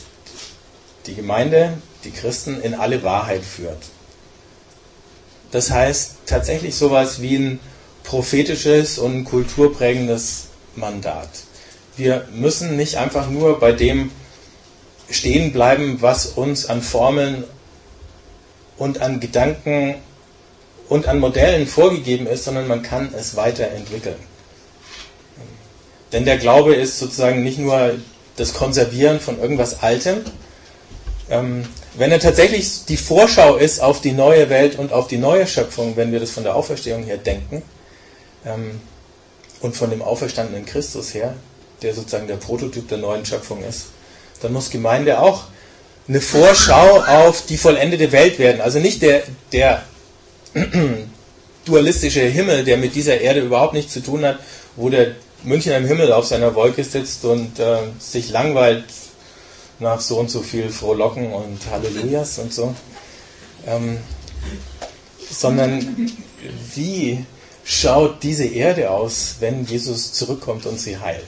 die 1.05 1.13
Gemeinde, 1.13 1.73
die 2.03 2.09
Christen 2.09 2.59
in 2.63 2.73
alle 2.73 3.03
Wahrheit 3.03 3.43
führt. 3.43 3.77
Das 5.51 5.69
heißt 5.69 6.15
tatsächlich 6.25 6.73
sowas 6.73 7.21
wie 7.21 7.35
ein 7.35 7.59
prophetisches 8.03 8.97
und 8.97 9.25
kulturprägendes 9.25 10.47
Mandat. 10.75 11.29
Wir 11.95 12.27
müssen 12.33 12.75
nicht 12.75 12.95
einfach 12.95 13.29
nur 13.29 13.59
bei 13.59 13.71
dem 13.71 14.09
stehen 15.11 15.53
bleiben, 15.53 16.01
was 16.01 16.25
uns 16.25 16.65
an 16.65 16.81
Formeln 16.81 17.43
und 18.77 18.99
an 18.99 19.19
Gedanken 19.19 19.97
und 20.89 21.07
an 21.07 21.19
Modellen 21.19 21.67
vorgegeben 21.67 22.27
ist, 22.27 22.45
sondern 22.45 22.67
man 22.67 22.83
kann 22.83 23.13
es 23.17 23.35
weiterentwickeln. 23.35 24.17
Denn 26.11 26.25
der 26.25 26.37
Glaube 26.37 26.75
ist 26.75 26.99
sozusagen 26.99 27.43
nicht 27.43 27.57
nur 27.57 27.95
das 28.37 28.53
Konservieren 28.53 29.19
von 29.19 29.39
irgendwas 29.39 29.81
Altem. 29.81 30.21
Ähm, 31.29 31.67
wenn 31.95 32.11
er 32.11 32.19
tatsächlich 32.19 32.85
die 32.85 32.97
Vorschau 32.97 33.55
ist 33.55 33.79
auf 33.81 34.01
die 34.01 34.11
neue 34.11 34.49
Welt 34.49 34.77
und 34.77 34.93
auf 34.93 35.07
die 35.07 35.17
neue 35.17 35.47
Schöpfung, 35.47 35.97
wenn 35.97 36.11
wir 36.11 36.19
das 36.19 36.31
von 36.31 36.43
der 36.43 36.55
Auferstehung 36.55 37.03
her 37.03 37.17
denken 37.17 37.63
ähm, 38.45 38.79
und 39.61 39.75
von 39.75 39.89
dem 39.89 40.01
auferstandenen 40.01 40.65
Christus 40.65 41.13
her, 41.13 41.35
der 41.81 41.93
sozusagen 41.93 42.27
der 42.27 42.35
Prototyp 42.35 42.87
der 42.87 42.99
neuen 42.99 43.25
Schöpfung 43.25 43.63
ist, 43.63 43.87
dann 44.41 44.53
muss 44.53 44.69
Gemeinde 44.69 45.19
auch 45.19 45.45
eine 46.07 46.21
Vorschau 46.21 47.01
auf 47.01 47.45
die 47.47 47.57
vollendete 47.57 48.11
Welt 48.11 48.37
werden. 48.37 48.61
Also 48.61 48.79
nicht 48.79 49.01
der, 49.01 49.23
der 49.51 49.83
dualistische 51.65 52.21
Himmel, 52.21 52.63
der 52.63 52.77
mit 52.77 52.95
dieser 52.95 53.19
Erde 53.19 53.41
überhaupt 53.41 53.73
nichts 53.73 53.93
zu 53.93 54.01
tun 54.01 54.25
hat, 54.25 54.39
wo 54.75 54.89
der 54.89 55.15
München 55.43 55.73
im 55.73 55.85
Himmel 55.85 56.11
auf 56.11 56.25
seiner 56.25 56.55
Wolke 56.55 56.83
sitzt 56.83 57.25
und 57.25 57.59
äh, 57.59 57.77
sich 57.99 58.29
langweilt 58.29 58.85
nach 59.79 59.99
so 59.99 60.17
und 60.19 60.29
so 60.29 60.41
viel 60.41 60.69
Frohlocken 60.69 61.31
und 61.33 61.59
Hallelujahs 61.69 62.39
und 62.39 62.53
so. 62.53 62.73
Ähm, 63.67 63.97
sondern 65.29 66.11
wie 66.75 67.25
schaut 67.63 68.23
diese 68.23 68.45
Erde 68.45 68.91
aus, 68.91 69.37
wenn 69.39 69.65
Jesus 69.65 70.13
zurückkommt 70.13 70.65
und 70.65 70.79
sie 70.79 70.97
heilt? 70.97 71.25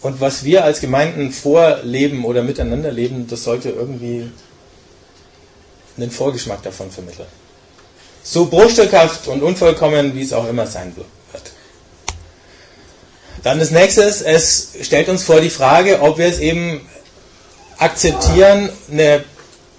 Und 0.00 0.20
was 0.20 0.44
wir 0.44 0.64
als 0.64 0.80
Gemeinden 0.80 1.32
vorleben 1.32 2.24
oder 2.24 2.42
miteinander 2.42 2.92
leben, 2.92 3.26
das 3.28 3.44
sollte 3.44 3.70
irgendwie 3.70 4.30
einen 5.98 6.10
Vorgeschmack 6.10 6.62
davon 6.62 6.90
vermitteln. 6.90 7.28
So 8.22 8.46
bruchstückhaft 8.46 9.28
und 9.28 9.42
unvollkommen, 9.42 10.14
wie 10.14 10.22
es 10.22 10.32
auch 10.32 10.48
immer 10.48 10.66
sein 10.66 10.94
wird. 10.96 11.06
Dann 13.42 13.58
das 13.58 13.70
nächste, 13.70 14.02
es 14.02 14.70
stellt 14.82 15.08
uns 15.08 15.22
vor 15.22 15.40
die 15.40 15.50
Frage, 15.50 16.00
ob 16.00 16.18
wir 16.18 16.26
es 16.26 16.38
eben 16.40 16.86
akzeptieren, 17.78 18.70
eine 18.90 19.24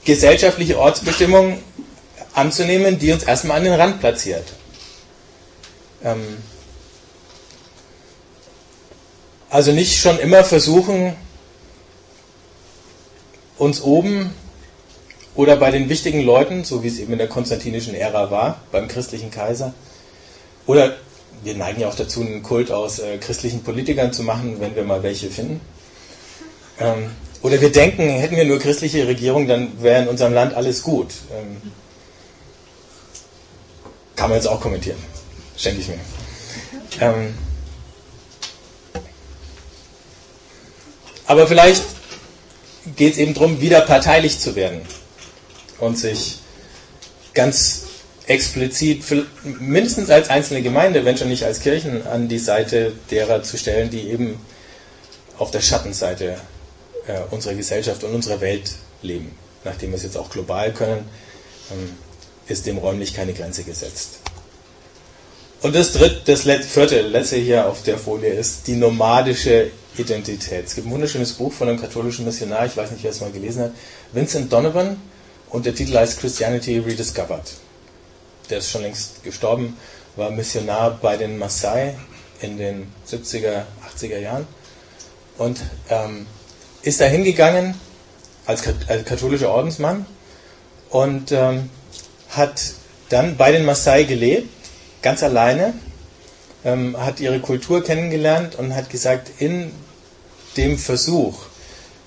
gesellschaftliche 0.05 0.79
Ortsbestimmung 0.79 1.61
anzunehmen, 2.33 2.97
die 2.97 3.11
uns 3.11 3.23
erstmal 3.23 3.57
an 3.57 3.65
den 3.65 3.73
Rand 3.73 3.99
platziert. 3.99 4.45
Ähm, 6.03 6.37
Also 9.49 9.71
nicht 9.71 9.99
schon 9.99 10.19
immer 10.19 10.43
versuchen, 10.43 11.15
uns 13.57 13.81
oben 13.81 14.33
oder 15.39 15.55
bei 15.55 15.71
den 15.71 15.87
wichtigen 15.87 16.19
Leuten, 16.19 16.65
so 16.65 16.83
wie 16.83 16.89
es 16.89 16.99
eben 16.99 17.13
in 17.13 17.17
der 17.17 17.29
konstantinischen 17.29 17.95
Ära 17.95 18.29
war, 18.29 18.59
beim 18.73 18.89
christlichen 18.89 19.31
Kaiser, 19.31 19.73
oder 20.67 20.97
wir 21.45 21.55
neigen 21.55 21.79
ja 21.79 21.87
auch 21.87 21.95
dazu, 21.95 22.19
einen 22.19 22.43
Kult 22.43 22.71
aus 22.71 22.99
äh, 22.99 23.17
christlichen 23.19 23.63
Politikern 23.63 24.11
zu 24.11 24.23
machen, 24.23 24.59
wenn 24.59 24.75
wir 24.75 24.83
mal 24.83 25.01
welche 25.01 25.29
finden. 25.29 25.61
Ähm, 26.77 27.11
oder 27.41 27.61
wir 27.61 27.71
denken, 27.71 28.09
hätten 28.09 28.35
wir 28.35 28.43
nur 28.43 28.59
christliche 28.59 29.07
Regierung, 29.07 29.47
dann 29.47 29.81
wäre 29.81 30.01
in 30.01 30.09
unserem 30.09 30.33
Land 30.33 30.55
alles 30.55 30.83
gut. 30.83 31.13
Ähm, 31.31 31.71
kann 34.17 34.29
man 34.29 34.39
jetzt 34.39 34.47
auch 34.47 34.59
kommentieren. 34.59 34.97
Schenke 35.55 35.79
ich 35.79 35.87
mir. 35.87 35.99
Ähm, 36.99 37.33
Aber 41.25 41.47
vielleicht 41.47 41.83
geht 42.97 43.13
es 43.13 43.19
eben 43.19 43.35
darum, 43.35 43.61
wieder 43.61 43.79
parteilich 43.81 44.39
zu 44.39 44.57
werden 44.57 44.81
und 45.79 45.97
sich 45.97 46.39
ganz 47.33 47.83
explizit, 48.27 49.03
mindestens 49.59 50.09
als 50.09 50.29
einzelne 50.29 50.61
Gemeinde, 50.61 51.03
wenn 51.03 51.17
schon 51.17 51.29
nicht 51.29 51.43
als 51.43 51.61
Kirchen, 51.61 52.05
an 52.05 52.27
die 52.27 52.37
Seite 52.37 52.93
derer 53.09 53.41
zu 53.43 53.57
stellen, 53.57 53.89
die 53.89 54.09
eben 54.09 54.39
auf 55.37 55.51
der 55.51 55.61
Schattenseite 55.61 56.37
äh, 57.07 57.19
unserer 57.31 57.55
Gesellschaft 57.55 58.03
und 58.03 58.13
unserer 58.13 58.39
Welt 58.41 58.71
leben. 59.01 59.35
Nachdem 59.63 59.91
wir 59.91 59.97
es 59.97 60.03
jetzt 60.03 60.17
auch 60.17 60.29
global 60.29 60.73
können, 60.73 61.09
ähm, 61.71 61.89
ist 62.47 62.65
dem 62.65 62.77
räumlich 62.77 63.13
keine 63.13 63.33
Grenze 63.33 63.63
gesetzt. 63.63 64.19
Und 65.61 65.75
das 65.75 65.93
dritte, 65.93 66.21
das 66.25 66.43
vierte, 66.65 67.01
letzte 67.01 67.35
hier 67.35 67.67
auf 67.67 67.83
der 67.83 67.97
Folie 67.97 68.31
ist 68.31 68.67
die 68.67 68.75
nomadische 68.75 69.71
Identität. 69.97 70.67
Es 70.67 70.75
gibt 70.75 70.87
ein 70.87 70.93
wunderschönes 70.93 71.33
Buch 71.33 71.51
von 71.51 71.67
einem 71.67 71.81
katholischen 71.81 72.25
Missionar, 72.25 72.65
ich 72.65 72.77
weiß 72.77 72.91
nicht, 72.91 73.03
wer 73.03 73.11
es 73.11 73.19
mal 73.19 73.31
gelesen 73.31 73.63
hat, 73.63 73.71
Vincent 74.13 74.53
Donovan, 74.53 74.97
und 75.49 75.65
der 75.65 75.75
Titel 75.75 75.97
heißt 75.97 76.19
Christianity 76.19 76.79
Rediscovered. 76.79 77.53
Der 78.49 78.59
ist 78.59 78.71
schon 78.71 78.81
längst 78.81 79.23
gestorben, 79.23 79.77
war 80.15 80.31
Missionar 80.31 80.97
bei 81.01 81.17
den 81.17 81.37
Maasai 81.37 81.95
in 82.41 82.57
den 82.57 82.91
70er, 83.07 83.63
80er 83.95 84.19
Jahren 84.19 84.47
und 85.37 85.59
ähm, 85.89 86.25
ist 86.81 87.01
da 87.01 87.05
hingegangen 87.05 87.75
als, 88.45 88.63
als, 88.87 89.05
katholischer 89.05 89.49
Ordensmann 89.49 90.05
und 90.89 91.31
ähm, 91.31 91.69
hat 92.29 92.61
dann 93.09 93.37
bei 93.37 93.51
den 93.51 93.65
Maasai 93.65 94.03
gelebt, 94.03 94.49
ganz 95.01 95.23
alleine, 95.23 95.73
ähm, 96.63 96.97
hat 96.99 97.19
ihre 97.19 97.39
Kultur 97.39 97.83
kennengelernt 97.83 98.55
und 98.55 98.75
hat 98.75 98.89
gesagt, 98.89 99.29
in 99.39 99.71
dem 100.57 100.77
Versuch, 100.77 101.48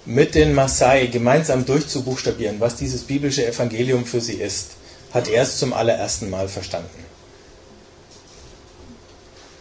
mit 0.05 0.35
den 0.35 0.55
Maasai 0.55 1.07
gemeinsam 1.07 1.65
durchzubuchstabieren, 1.65 2.61
was 2.61 2.77
dieses 2.77 3.03
biblische 3.03 3.47
Evangelium 3.47 4.05
für 4.05 4.21
sie 4.21 4.35
ist, 4.35 4.73
hat 5.13 5.29
er 5.29 5.43
es 5.43 5.59
zum 5.59 5.73
allerersten 5.73 6.31
Mal 6.31 6.49
verstanden. 6.49 7.05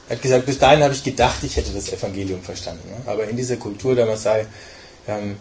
Er 0.09 0.15
hat 0.15 0.23
gesagt, 0.23 0.45
bis 0.45 0.59
dahin 0.59 0.83
habe 0.83 0.93
ich 0.93 1.03
gedacht, 1.03 1.37
ich 1.43 1.55
hätte 1.55 1.71
das 1.71 1.91
Evangelium 1.91 2.41
verstanden. 2.41 2.89
Ne? 2.89 2.97
Aber 3.05 3.27
in 3.29 3.37
dieser 3.37 3.55
Kultur 3.55 3.95
der 3.95 4.05
Maasai, 4.05 4.45
ähm, 5.07 5.37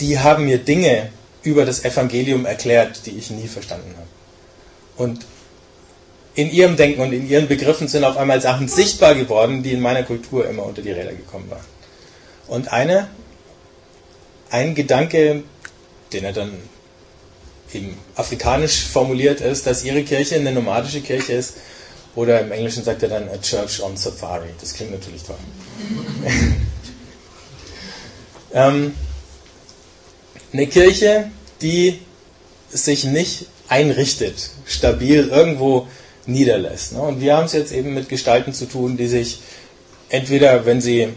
die 0.00 0.18
haben 0.18 0.44
mir 0.44 0.58
Dinge 0.58 1.10
über 1.42 1.64
das 1.64 1.84
Evangelium 1.84 2.46
erklärt, 2.46 3.06
die 3.06 3.18
ich 3.18 3.30
nie 3.30 3.48
verstanden 3.48 3.94
habe. 3.96 4.08
Und 4.96 5.24
in 6.34 6.50
ihrem 6.50 6.76
Denken 6.76 7.00
und 7.00 7.12
in 7.12 7.28
ihren 7.28 7.48
Begriffen 7.48 7.88
sind 7.88 8.04
auf 8.04 8.16
einmal 8.16 8.40
Sachen 8.40 8.68
sichtbar 8.68 9.14
geworden, 9.14 9.62
die 9.62 9.72
in 9.72 9.80
meiner 9.80 10.04
Kultur 10.04 10.48
immer 10.48 10.64
unter 10.64 10.82
die 10.82 10.92
Räder 10.92 11.12
gekommen 11.12 11.50
waren. 11.50 11.64
Und 12.46 12.72
eine, 12.72 13.08
ein 14.50 14.74
Gedanke, 14.74 15.42
den 16.12 16.24
er 16.24 16.32
dann 16.32 16.52
eben 17.72 17.98
afrikanisch 18.14 18.84
formuliert 18.84 19.40
ist, 19.40 19.66
dass 19.66 19.84
ihre 19.84 20.02
Kirche 20.02 20.36
eine 20.36 20.52
nomadische 20.52 21.00
Kirche 21.00 21.34
ist, 21.34 21.54
oder 22.14 22.40
im 22.40 22.50
Englischen 22.50 22.82
sagt 22.82 23.02
er 23.04 23.10
dann 23.10 23.28
a 23.28 23.38
church 23.38 23.80
on 23.80 23.96
safari. 23.96 24.48
Das 24.60 24.74
klingt 24.74 24.90
natürlich 24.90 25.22
toll. 25.22 25.36
ähm, 28.52 28.94
eine 30.52 30.66
Kirche, 30.66 31.30
die 31.62 32.00
sich 32.70 33.04
nicht 33.04 33.46
einrichtet, 33.68 34.50
stabil 34.66 35.28
irgendwo 35.28 35.86
niederlässt. 36.26 36.92
Ne? 36.92 37.02
Und 37.02 37.20
wir 37.20 37.36
haben 37.36 37.46
es 37.46 37.52
jetzt 37.52 37.72
eben 37.72 37.94
mit 37.94 38.08
Gestalten 38.08 38.52
zu 38.52 38.66
tun, 38.66 38.96
die 38.96 39.06
sich 39.06 39.38
entweder, 40.08 40.66
wenn 40.66 40.80
sie 40.80 41.08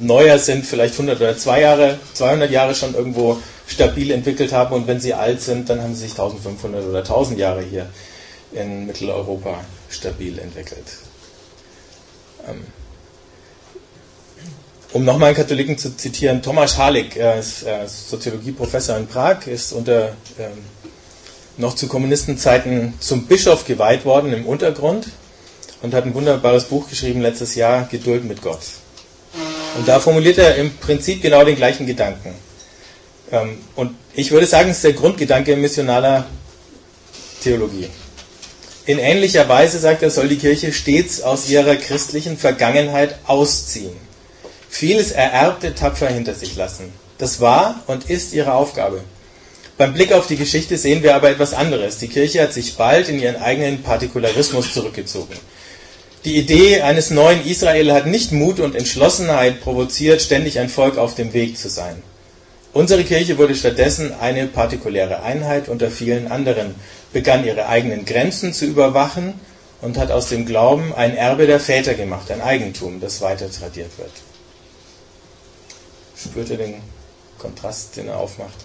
neuer 0.00 0.38
sind, 0.38 0.66
vielleicht 0.66 0.94
100 0.94 1.20
oder 1.20 1.36
2 1.36 1.60
Jahre, 1.60 1.98
200 2.14 2.50
Jahre 2.50 2.74
schon 2.74 2.94
irgendwo 2.94 3.38
stabil 3.66 4.10
entwickelt 4.10 4.52
haben 4.52 4.74
und 4.74 4.86
wenn 4.86 5.00
sie 5.00 5.14
alt 5.14 5.40
sind, 5.40 5.68
dann 5.68 5.82
haben 5.82 5.94
sie 5.94 6.02
sich 6.02 6.12
1500 6.12 6.84
oder 6.84 6.98
1000 6.98 7.38
Jahre 7.38 7.62
hier 7.62 7.86
in 8.52 8.86
Mitteleuropa 8.86 9.64
stabil 9.90 10.38
entwickelt. 10.38 10.84
Ähm, 12.48 12.64
um 14.92 15.04
nochmal 15.04 15.28
einen 15.28 15.36
Katholiken 15.36 15.78
zu 15.78 15.96
zitieren, 15.96 16.42
Tomasz 16.42 16.78
Halik, 16.78 17.16
er 17.16 17.38
ist 17.38 17.66
Soziologieprofessor 18.08 18.96
in 18.96 19.06
Prag, 19.06 19.46
ist 19.46 19.72
unter 19.72 20.10
ähm, 20.38 20.64
noch 21.58 21.74
zu 21.74 21.88
Kommunistenzeiten 21.88 22.94
zum 23.00 23.26
Bischof 23.26 23.66
geweiht 23.66 24.04
worden 24.04 24.32
im 24.32 24.46
Untergrund 24.46 25.08
und 25.82 25.94
hat 25.94 26.04
ein 26.04 26.14
wunderbares 26.14 26.64
Buch 26.64 26.88
geschrieben 26.88 27.20
letztes 27.20 27.54
Jahr, 27.54 27.88
Geduld 27.90 28.24
mit 28.24 28.42
Gott. 28.42 28.60
Und 29.76 29.86
da 29.86 30.00
formuliert 30.00 30.38
er 30.38 30.56
im 30.56 30.74
Prinzip 30.78 31.22
genau 31.22 31.44
den 31.44 31.56
gleichen 31.56 31.86
Gedanken. 31.86 32.34
Ähm, 33.30 33.58
und 33.74 33.94
ich 34.14 34.30
würde 34.30 34.46
sagen, 34.46 34.70
es 34.70 34.76
ist 34.76 34.84
der 34.84 34.92
Grundgedanke 34.94 35.56
missionaler 35.56 36.26
Theologie. 37.42 37.88
In 38.86 38.98
ähnlicher 38.98 39.48
Weise, 39.48 39.78
sagt 39.78 40.02
er, 40.02 40.10
soll 40.10 40.28
die 40.28 40.38
Kirche 40.38 40.72
stets 40.72 41.20
aus 41.20 41.48
ihrer 41.48 41.76
christlichen 41.76 42.38
Vergangenheit 42.38 43.16
ausziehen. 43.26 43.96
Vieles 44.68 45.10
Ererbte 45.10 45.74
tapfer 45.74 46.08
hinter 46.08 46.34
sich 46.34 46.56
lassen. 46.56 46.92
Das 47.18 47.40
war 47.40 47.82
und 47.86 48.08
ist 48.08 48.32
ihre 48.32 48.52
Aufgabe. 48.52 49.02
Beim 49.76 49.92
Blick 49.92 50.12
auf 50.12 50.26
die 50.26 50.36
Geschichte 50.36 50.78
sehen 50.78 51.02
wir 51.02 51.14
aber 51.14 51.30
etwas 51.30 51.52
anderes. 51.52 51.98
Die 51.98 52.08
Kirche 52.08 52.42
hat 52.42 52.52
sich 52.52 52.76
bald 52.76 53.08
in 53.08 53.18
ihren 53.18 53.36
eigenen 53.36 53.82
Partikularismus 53.82 54.72
zurückgezogen. 54.72 55.36
Die 56.26 56.38
Idee 56.38 56.80
eines 56.80 57.12
neuen 57.12 57.46
Israel 57.46 57.92
hat 57.92 58.08
nicht 58.08 58.32
Mut 58.32 58.58
und 58.58 58.74
Entschlossenheit 58.74 59.60
provoziert, 59.60 60.20
ständig 60.20 60.58
ein 60.58 60.68
Volk 60.68 60.98
auf 60.98 61.14
dem 61.14 61.32
Weg 61.32 61.56
zu 61.56 61.68
sein. 61.68 62.02
Unsere 62.72 63.04
Kirche 63.04 63.38
wurde 63.38 63.54
stattdessen 63.54 64.12
eine 64.18 64.48
partikuläre 64.48 65.22
Einheit 65.22 65.68
unter 65.68 65.88
vielen 65.88 66.26
anderen, 66.26 66.74
begann 67.12 67.46
ihre 67.46 67.68
eigenen 67.68 68.04
Grenzen 68.06 68.52
zu 68.52 68.64
überwachen 68.64 69.34
und 69.80 69.98
hat 69.98 70.10
aus 70.10 70.28
dem 70.28 70.46
Glauben 70.46 70.92
ein 70.96 71.16
Erbe 71.16 71.46
der 71.46 71.60
Väter 71.60 71.94
gemacht, 71.94 72.28
ein 72.32 72.40
Eigentum, 72.40 72.98
das 73.00 73.20
weiter 73.20 73.48
tradiert 73.48 73.96
wird. 73.96 74.10
Spürt 76.20 76.50
ihr 76.50 76.56
den 76.56 76.74
Kontrast, 77.38 77.96
den 77.96 78.08
er 78.08 78.18
aufmacht? 78.18 78.64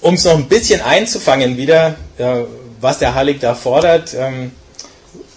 Um 0.00 0.14
es 0.14 0.24
noch 0.24 0.34
ein 0.34 0.48
bisschen 0.48 0.80
einzufangen 0.80 1.56
wieder, 1.56 1.96
was 2.80 2.98
der 2.98 3.14
Hallig 3.14 3.40
da 3.40 3.54
fordert, 3.54 4.14
ähm, 4.14 4.52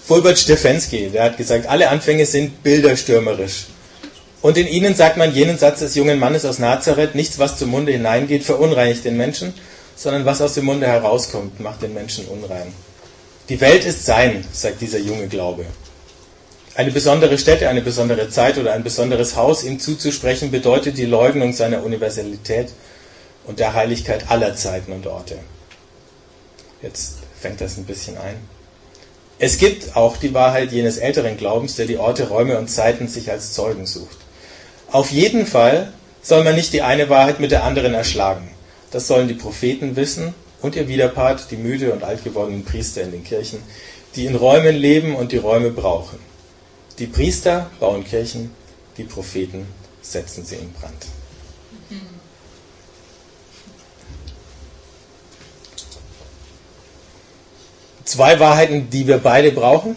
Fulbert 0.06 0.38
Stefensky, 0.38 1.10
der 1.10 1.24
hat 1.24 1.38
gesagt, 1.38 1.67
alle 1.67 1.89
Anfänge 1.89 2.26
sind 2.26 2.63
bilderstürmerisch. 2.63 3.67
Und 4.41 4.58
in 4.58 4.67
ihnen 4.67 4.95
sagt 4.95 5.17
man 5.17 5.34
jenen 5.34 5.58
Satz 5.58 5.80
des 5.80 5.95
jungen 5.95 6.19
Mannes 6.19 6.45
aus 6.45 6.60
Nazareth, 6.60 7.15
nichts, 7.15 7.39
was 7.39 7.58
zum 7.58 7.69
Munde 7.69 7.91
hineingeht, 7.91 8.43
verunreinigt 8.43 9.06
den 9.06 9.15
Menschen, 9.15 9.54
sondern 9.95 10.26
was 10.26 10.41
aus 10.41 10.56
dem 10.56 10.65
Munde 10.65 10.88
herauskommt, 10.88 11.60
macht 11.60 11.84
den 11.84 11.93
Menschen 11.93 12.26
unrein. 12.26 12.74
Die 13.50 13.62
Welt 13.62 13.86
ist 13.86 14.06
sein, 14.06 14.43
sagt 14.52 14.82
dieser 14.82 14.97
junge 14.97 15.28
Glaube. 15.28 15.65
Eine 16.74 16.91
besondere 16.91 17.38
Stätte, 17.38 17.69
eine 17.69 17.82
besondere 17.82 18.30
Zeit 18.30 18.58
oder 18.58 18.74
ein 18.74 18.84
besonderes 18.84 19.36
Haus 19.36 19.63
ihm 19.63 19.80
zuzusprechen, 19.80 20.52
bedeutet 20.52 20.97
die 20.97 21.06
Leugnung 21.06 21.54
seiner 21.54 21.84
Universalität 21.84 22.69
und 23.45 23.60
der 23.60 23.73
Heiligkeit 23.73 24.30
aller 24.30 24.56
Zeiten 24.56 24.91
und 24.91 25.08
Orte. 25.08 25.39
Jetzt 26.82 27.17
fängt 27.39 27.62
das 27.62 27.77
ein 27.77 27.86
bisschen 27.86 28.17
ein. 28.17 28.36
Es 29.39 29.58
gibt 29.58 29.95
auch 29.95 30.17
die 30.17 30.34
Wahrheit 30.34 30.71
jenes 30.71 30.97
älteren 30.97 31.38
Glaubens, 31.38 31.75
der 31.75 31.88
die 31.88 31.97
Orte, 31.97 32.30
Räume 32.30 32.58
und 32.60 32.69
Zeiten 32.69 33.08
sich 33.08 33.32
als 33.32 33.54
Zeugen 33.54 33.86
sucht. 33.86 34.17
Auf 34.91 35.12
jeden 35.12 35.47
Fall 35.47 35.91
soll 36.21 36.43
man 36.43 36.56
nicht 36.56 36.73
die 36.73 36.84
eine 36.84 37.10
Wahrheit 37.10 37.39
mit 37.39 37.51
der 37.51 37.63
anderen 37.63 37.93
erschlagen. 37.93 38.49
Das 38.91 39.08
sollen 39.08 39.27
die 39.27 39.34
Propheten 39.34 39.95
wissen 39.95 40.36
und 40.62 40.75
ihr 40.75 40.88
Widerpart, 40.88 41.49
die 41.49 41.58
müde 41.58 41.93
und 41.93 42.04
alt 42.04 42.23
gewordenen 42.23 42.65
Priester 42.65 43.01
in 43.01 43.12
den 43.12 43.23
Kirchen, 43.23 43.63
die 44.15 44.25
in 44.25 44.36
Räumen 44.36 44.75
leben 44.75 45.15
und 45.15 45.32
die 45.32 45.38
Räume 45.38 45.71
brauchen. 45.71 46.19
Die 46.99 47.08
Priester 47.08 47.71
bauen 47.80 48.04
Kirchen, 48.04 48.51
die 48.97 49.06
Propheten 49.06 49.65
setzen 50.01 50.45
sie 50.45 50.56
in 50.56 50.71
Brand. 50.73 51.08
Zwei 58.06 58.40
Wahrheiten, 58.40 58.90
die 58.90 59.08
wir 59.08 59.18
beide 59.18 59.52
brauchen. 59.52 59.96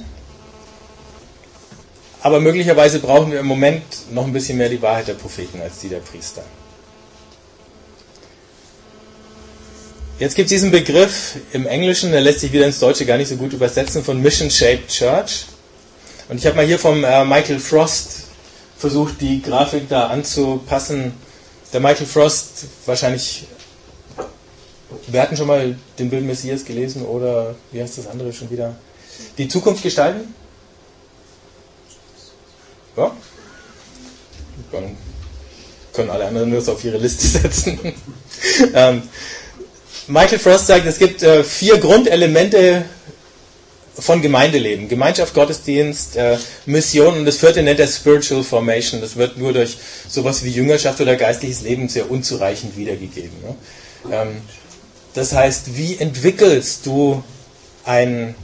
Aber 2.22 2.40
möglicherweise 2.40 3.00
brauchen 3.00 3.32
wir 3.32 3.40
im 3.40 3.46
Moment 3.46 3.82
noch 4.12 4.24
ein 4.24 4.32
bisschen 4.32 4.56
mehr 4.56 4.70
die 4.70 4.80
Wahrheit 4.80 5.08
der 5.08 5.14
Propheten 5.14 5.60
als 5.60 5.80
die 5.80 5.88
der 5.88 5.98
Priester. 5.98 6.42
Jetzt 10.18 10.36
gibt 10.36 10.46
es 10.46 10.50
diesen 10.50 10.70
Begriff 10.70 11.36
im 11.52 11.66
Englischen, 11.66 12.12
der 12.12 12.20
lässt 12.20 12.40
sich 12.40 12.52
wieder 12.52 12.66
ins 12.66 12.78
Deutsche 12.78 13.04
gar 13.04 13.18
nicht 13.18 13.28
so 13.28 13.36
gut 13.36 13.52
übersetzen, 13.52 14.04
von 14.04 14.22
Mission 14.22 14.48
Shaped 14.48 14.88
Church. 14.88 15.46
Und 16.28 16.38
ich 16.38 16.46
habe 16.46 16.56
mal 16.56 16.64
hier 16.64 16.78
vom 16.78 17.04
äh, 17.04 17.24
Michael 17.24 17.58
Frost 17.58 18.20
versucht, 18.78 19.20
die 19.20 19.42
Grafik 19.42 19.88
da 19.88 20.06
anzupassen. 20.06 21.12
Der 21.72 21.80
Michael 21.80 22.06
Frost, 22.06 22.66
wahrscheinlich 22.86 23.44
wir 25.06 25.20
hatten 25.22 25.36
schon 25.36 25.46
mal 25.46 25.76
den 25.98 26.10
Bild 26.10 26.24
Messias 26.24 26.64
gelesen 26.64 27.04
oder 27.04 27.54
wie 27.72 27.82
heißt 27.82 27.98
das 27.98 28.06
andere 28.06 28.32
schon 28.32 28.50
wieder? 28.50 28.74
Die 29.38 29.48
Zukunft 29.48 29.82
gestalten? 29.82 30.34
Ja? 32.96 33.12
Dann 34.72 34.96
können 35.92 36.10
alle 36.10 36.26
anderen 36.26 36.50
nur 36.50 36.66
auf 36.68 36.84
ihre 36.84 36.98
Liste 36.98 37.26
setzen. 37.40 37.78
ähm, 38.74 39.02
Michael 40.06 40.38
Frost 40.38 40.66
sagt, 40.66 40.86
es 40.86 40.98
gibt 40.98 41.22
äh, 41.22 41.42
vier 41.44 41.78
Grundelemente 41.78 42.84
von 43.98 44.20
Gemeindeleben. 44.20 44.88
Gemeinschaft, 44.88 45.34
Gottesdienst, 45.34 46.16
äh, 46.16 46.36
Mission 46.66 47.18
und 47.18 47.24
das 47.24 47.38
vierte 47.38 47.62
nennt 47.62 47.80
er 47.80 47.86
Spiritual 47.86 48.42
Formation. 48.42 49.00
Das 49.00 49.16
wird 49.16 49.38
nur 49.38 49.52
durch 49.52 49.78
sowas 50.08 50.44
wie 50.44 50.50
Jüngerschaft 50.50 51.00
oder 51.00 51.16
geistliches 51.16 51.62
Leben 51.62 51.88
sehr 51.88 52.10
unzureichend 52.10 52.76
wiedergegeben. 52.76 53.32
Ne? 53.42 53.54
Ähm, 54.12 54.28
das 55.14 55.32
heißt, 55.32 55.76
wie 55.76 55.96
entwickelst 55.96 56.86
du 56.86 57.22
ein, 57.84 58.34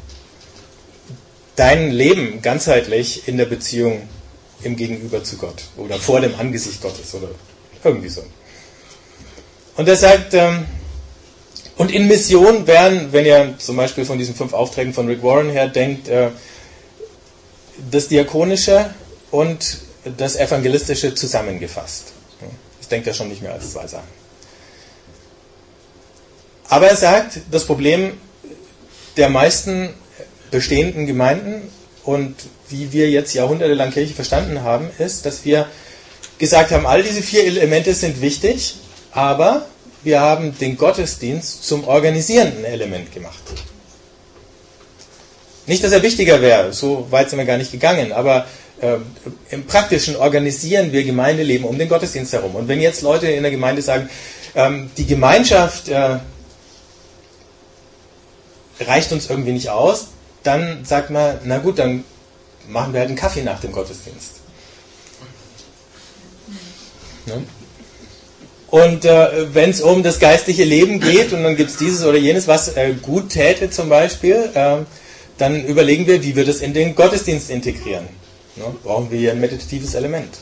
dein 1.56 1.90
Leben 1.90 2.42
ganzheitlich 2.42 3.28
in 3.28 3.36
der 3.36 3.46
Beziehung 3.46 4.02
im 4.62 4.76
Gegenüber 4.76 5.22
zu 5.24 5.36
Gott 5.36 5.64
oder 5.76 5.96
vor 5.96 6.20
dem 6.20 6.34
Angesicht 6.36 6.80
Gottes 6.80 7.14
oder 7.14 7.28
irgendwie 7.84 8.08
so. 8.08 8.22
Und 9.76 9.88
er 9.88 9.96
sagt, 9.96 10.34
ähm, 10.34 10.66
Und 11.80 11.90
in 11.92 12.08
Mission 12.08 12.66
wären, 12.66 13.10
wenn 13.10 13.24
ihr 13.24 13.54
zum 13.56 13.74
Beispiel 13.74 14.04
von 14.04 14.18
diesen 14.18 14.34
fünf 14.34 14.52
Aufträgen 14.52 14.92
von 14.92 15.06
Rick 15.06 15.22
Warren 15.22 15.48
her 15.48 15.66
denkt, 15.66 16.08
äh, 16.08 16.28
das 17.90 18.08
Diakonische 18.08 18.94
und 19.30 19.78
das 20.18 20.36
Evangelistische 20.36 21.14
zusammengefasst. 21.14 22.12
Ich 22.82 22.88
denke 22.88 23.08
da 23.08 23.14
schon 23.14 23.30
nicht 23.30 23.40
mehr 23.40 23.54
als 23.54 23.72
zwei 23.72 23.86
Sachen. 23.86 24.19
Aber 26.70 26.86
er 26.86 26.96
sagt, 26.96 27.40
das 27.50 27.64
Problem 27.64 28.12
der 29.16 29.28
meisten 29.28 29.90
bestehenden 30.52 31.04
Gemeinden 31.06 31.68
und 32.04 32.36
wie 32.68 32.92
wir 32.92 33.10
jetzt 33.10 33.34
jahrhundertelang 33.34 33.90
Kirche 33.90 34.14
verstanden 34.14 34.62
haben, 34.62 34.88
ist, 34.98 35.26
dass 35.26 35.44
wir 35.44 35.66
gesagt 36.38 36.70
haben, 36.70 36.86
all 36.86 37.02
diese 37.02 37.22
vier 37.22 37.44
Elemente 37.44 37.92
sind 37.92 38.22
wichtig, 38.22 38.76
aber 39.10 39.66
wir 40.04 40.20
haben 40.20 40.56
den 40.58 40.76
Gottesdienst 40.76 41.66
zum 41.66 41.86
organisierenden 41.88 42.64
Element 42.64 43.12
gemacht. 43.12 43.42
Nicht, 45.66 45.82
dass 45.82 45.90
er 45.90 46.04
wichtiger 46.04 46.40
wäre, 46.40 46.72
so 46.72 47.08
weit 47.10 47.30
sind 47.30 47.40
wir 47.40 47.46
gar 47.46 47.58
nicht 47.58 47.72
gegangen, 47.72 48.12
aber 48.12 48.46
äh, 48.80 48.98
im 49.50 49.66
Praktischen 49.66 50.14
organisieren 50.14 50.92
wir 50.92 51.02
Gemeindeleben 51.02 51.66
um 51.66 51.76
den 51.76 51.88
Gottesdienst 51.88 52.32
herum. 52.32 52.54
Und 52.54 52.68
wenn 52.68 52.80
jetzt 52.80 53.02
Leute 53.02 53.26
in 53.26 53.42
der 53.42 53.50
Gemeinde 53.50 53.82
sagen, 53.82 54.08
ähm, 54.54 54.90
die 54.96 55.06
Gemeinschaft 55.06 55.88
äh, 55.88 56.18
reicht 58.80 59.12
uns 59.12 59.28
irgendwie 59.28 59.52
nicht 59.52 59.70
aus, 59.70 60.08
dann 60.42 60.84
sagt 60.84 61.10
man, 61.10 61.38
na 61.44 61.58
gut, 61.58 61.78
dann 61.78 62.04
machen 62.68 62.92
wir 62.92 63.00
halt 63.00 63.08
einen 63.08 63.18
Kaffee 63.18 63.42
nach 63.42 63.60
dem 63.60 63.72
Gottesdienst. 63.72 64.40
Ne? 67.26 67.42
Und 68.70 69.04
äh, 69.04 69.52
wenn 69.54 69.70
es 69.70 69.80
um 69.80 70.02
das 70.02 70.20
geistliche 70.20 70.64
Leben 70.64 71.00
geht 71.00 71.32
und 71.32 71.42
dann 71.42 71.56
gibt 71.56 71.70
es 71.70 71.76
dieses 71.76 72.04
oder 72.04 72.18
jenes, 72.18 72.46
was 72.46 72.76
äh, 72.76 72.94
gut 73.02 73.30
täte 73.30 73.68
zum 73.68 73.88
Beispiel, 73.88 74.50
äh, 74.54 74.76
dann 75.38 75.64
überlegen 75.64 76.06
wir, 76.06 76.22
wie 76.22 76.36
wir 76.36 76.44
das 76.44 76.60
in 76.60 76.72
den 76.72 76.94
Gottesdienst 76.94 77.50
integrieren. 77.50 78.06
Ne? 78.56 78.64
Brauchen 78.84 79.10
wir 79.10 79.18
hier 79.18 79.32
ein 79.32 79.40
meditatives 79.40 79.94
Element? 79.94 80.38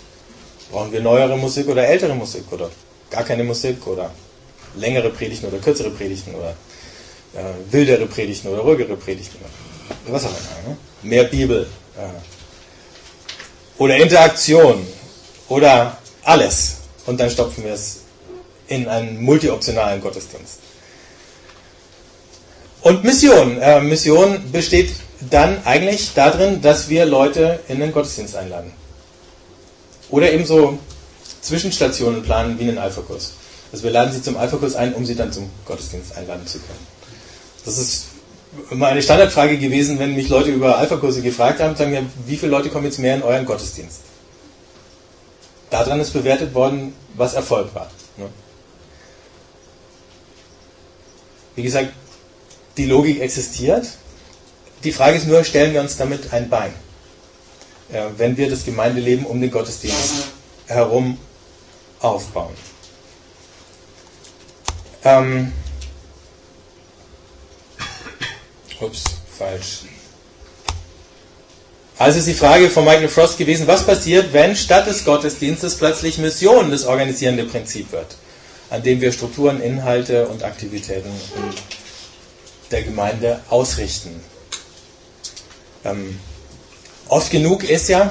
Brauchen 0.70 0.92
wir 0.92 1.00
neuere 1.00 1.38
Musik 1.38 1.68
oder 1.68 1.86
ältere 1.86 2.14
Musik 2.14 2.44
oder 2.50 2.70
gar 3.10 3.24
keine 3.24 3.44
Musik 3.44 3.86
oder 3.86 4.10
längere 4.76 5.08
Predigten 5.08 5.46
oder 5.46 5.58
kürzere 5.58 5.90
Predigten 5.90 6.34
oder 6.34 6.54
äh, 7.34 7.72
wildere 7.72 8.06
Predigten 8.06 8.48
oder 8.48 8.60
ruhigere 8.60 8.96
Predigten 8.96 9.38
was 10.06 10.24
auch 10.24 10.30
immer. 10.30 10.70
Ne? 10.70 10.76
Mehr 11.02 11.24
Bibel 11.24 11.66
äh, 11.96 13.80
oder 13.80 13.96
Interaktion 13.96 14.86
oder 15.48 15.98
alles 16.24 16.76
und 17.06 17.18
dann 17.18 17.30
stopfen 17.30 17.64
wir 17.64 17.72
es 17.72 18.00
in 18.66 18.88
einen 18.88 19.22
multioptionalen 19.22 20.00
Gottesdienst. 20.00 20.58
Und 22.82 23.02
Mission. 23.04 23.60
Äh, 23.60 23.80
Mission 23.80 24.52
besteht 24.52 24.90
dann 25.30 25.64
eigentlich 25.64 26.12
darin, 26.14 26.60
dass 26.60 26.88
wir 26.88 27.06
Leute 27.06 27.60
in 27.68 27.80
den 27.80 27.92
Gottesdienst 27.92 28.36
einladen. 28.36 28.72
Oder 30.10 30.32
eben 30.32 30.44
so 30.44 30.78
Zwischenstationen 31.40 32.22
planen 32.22 32.58
wie 32.58 32.68
einen 32.68 32.78
Alpha-Kurs. 32.78 33.32
Also 33.72 33.84
wir 33.84 33.90
laden 33.90 34.12
sie 34.12 34.22
zum 34.22 34.36
Alpha-Kurs 34.36 34.74
ein, 34.76 34.94
um 34.94 35.04
sie 35.04 35.14
dann 35.14 35.32
zum 35.32 35.50
Gottesdienst 35.66 36.16
einladen 36.16 36.46
zu 36.46 36.58
können. 36.58 36.97
Das 37.68 37.76
ist 37.76 38.06
immer 38.70 38.86
eine 38.86 39.02
Standardfrage 39.02 39.58
gewesen, 39.58 39.98
wenn 39.98 40.14
mich 40.14 40.30
Leute 40.30 40.50
über 40.50 40.78
Alpha-Kurse 40.78 41.20
gefragt 41.20 41.60
haben, 41.60 41.76
sagen 41.76 41.92
ja, 41.92 42.00
wie 42.24 42.38
viele 42.38 42.50
Leute 42.50 42.70
kommen 42.70 42.86
jetzt 42.86 42.98
mehr 42.98 43.14
in 43.14 43.22
euren 43.22 43.44
Gottesdienst? 43.44 44.00
Daran 45.68 46.00
ist 46.00 46.14
bewertet 46.14 46.54
worden, 46.54 46.94
was 47.14 47.34
Erfolg 47.34 47.74
war. 47.74 47.90
Ne? 48.16 48.30
Wie 51.56 51.62
gesagt, 51.62 51.92
die 52.78 52.86
Logik 52.86 53.20
existiert. 53.20 53.86
Die 54.82 54.92
Frage 54.92 55.18
ist 55.18 55.26
nur, 55.26 55.44
stellen 55.44 55.74
wir 55.74 55.82
uns 55.82 55.98
damit 55.98 56.32
ein 56.32 56.48
Bein? 56.48 56.72
wenn 58.18 58.36
wir 58.36 58.50
das 58.50 58.64
Gemeindeleben 58.64 59.24
um 59.24 59.40
den 59.40 59.50
Gottesdienst 59.50 60.28
herum 60.66 61.18
aufbauen. 62.00 62.54
Ähm, 65.04 65.52
ups, 68.80 69.04
falsch. 69.38 69.82
Also 71.98 72.18
ist 72.18 72.28
die 72.28 72.34
Frage 72.34 72.70
von 72.70 72.84
Michael 72.84 73.08
Frost 73.08 73.38
gewesen, 73.38 73.66
was 73.66 73.84
passiert, 73.84 74.32
wenn 74.32 74.54
statt 74.54 74.86
des 74.86 75.04
Gottesdienstes 75.04 75.74
plötzlich 75.76 76.18
Mission 76.18 76.70
das 76.70 76.84
organisierende 76.84 77.44
Prinzip 77.44 77.90
wird? 77.90 78.16
an 78.70 78.82
dem 78.82 79.00
wir 79.00 79.12
Strukturen, 79.12 79.60
Inhalte 79.60 80.28
und 80.28 80.42
Aktivitäten 80.42 81.10
der 82.70 82.82
Gemeinde 82.82 83.40
ausrichten. 83.48 84.20
Ähm, 85.84 86.18
oft 87.08 87.30
genug 87.30 87.64
ist 87.64 87.88
ja 87.88 88.10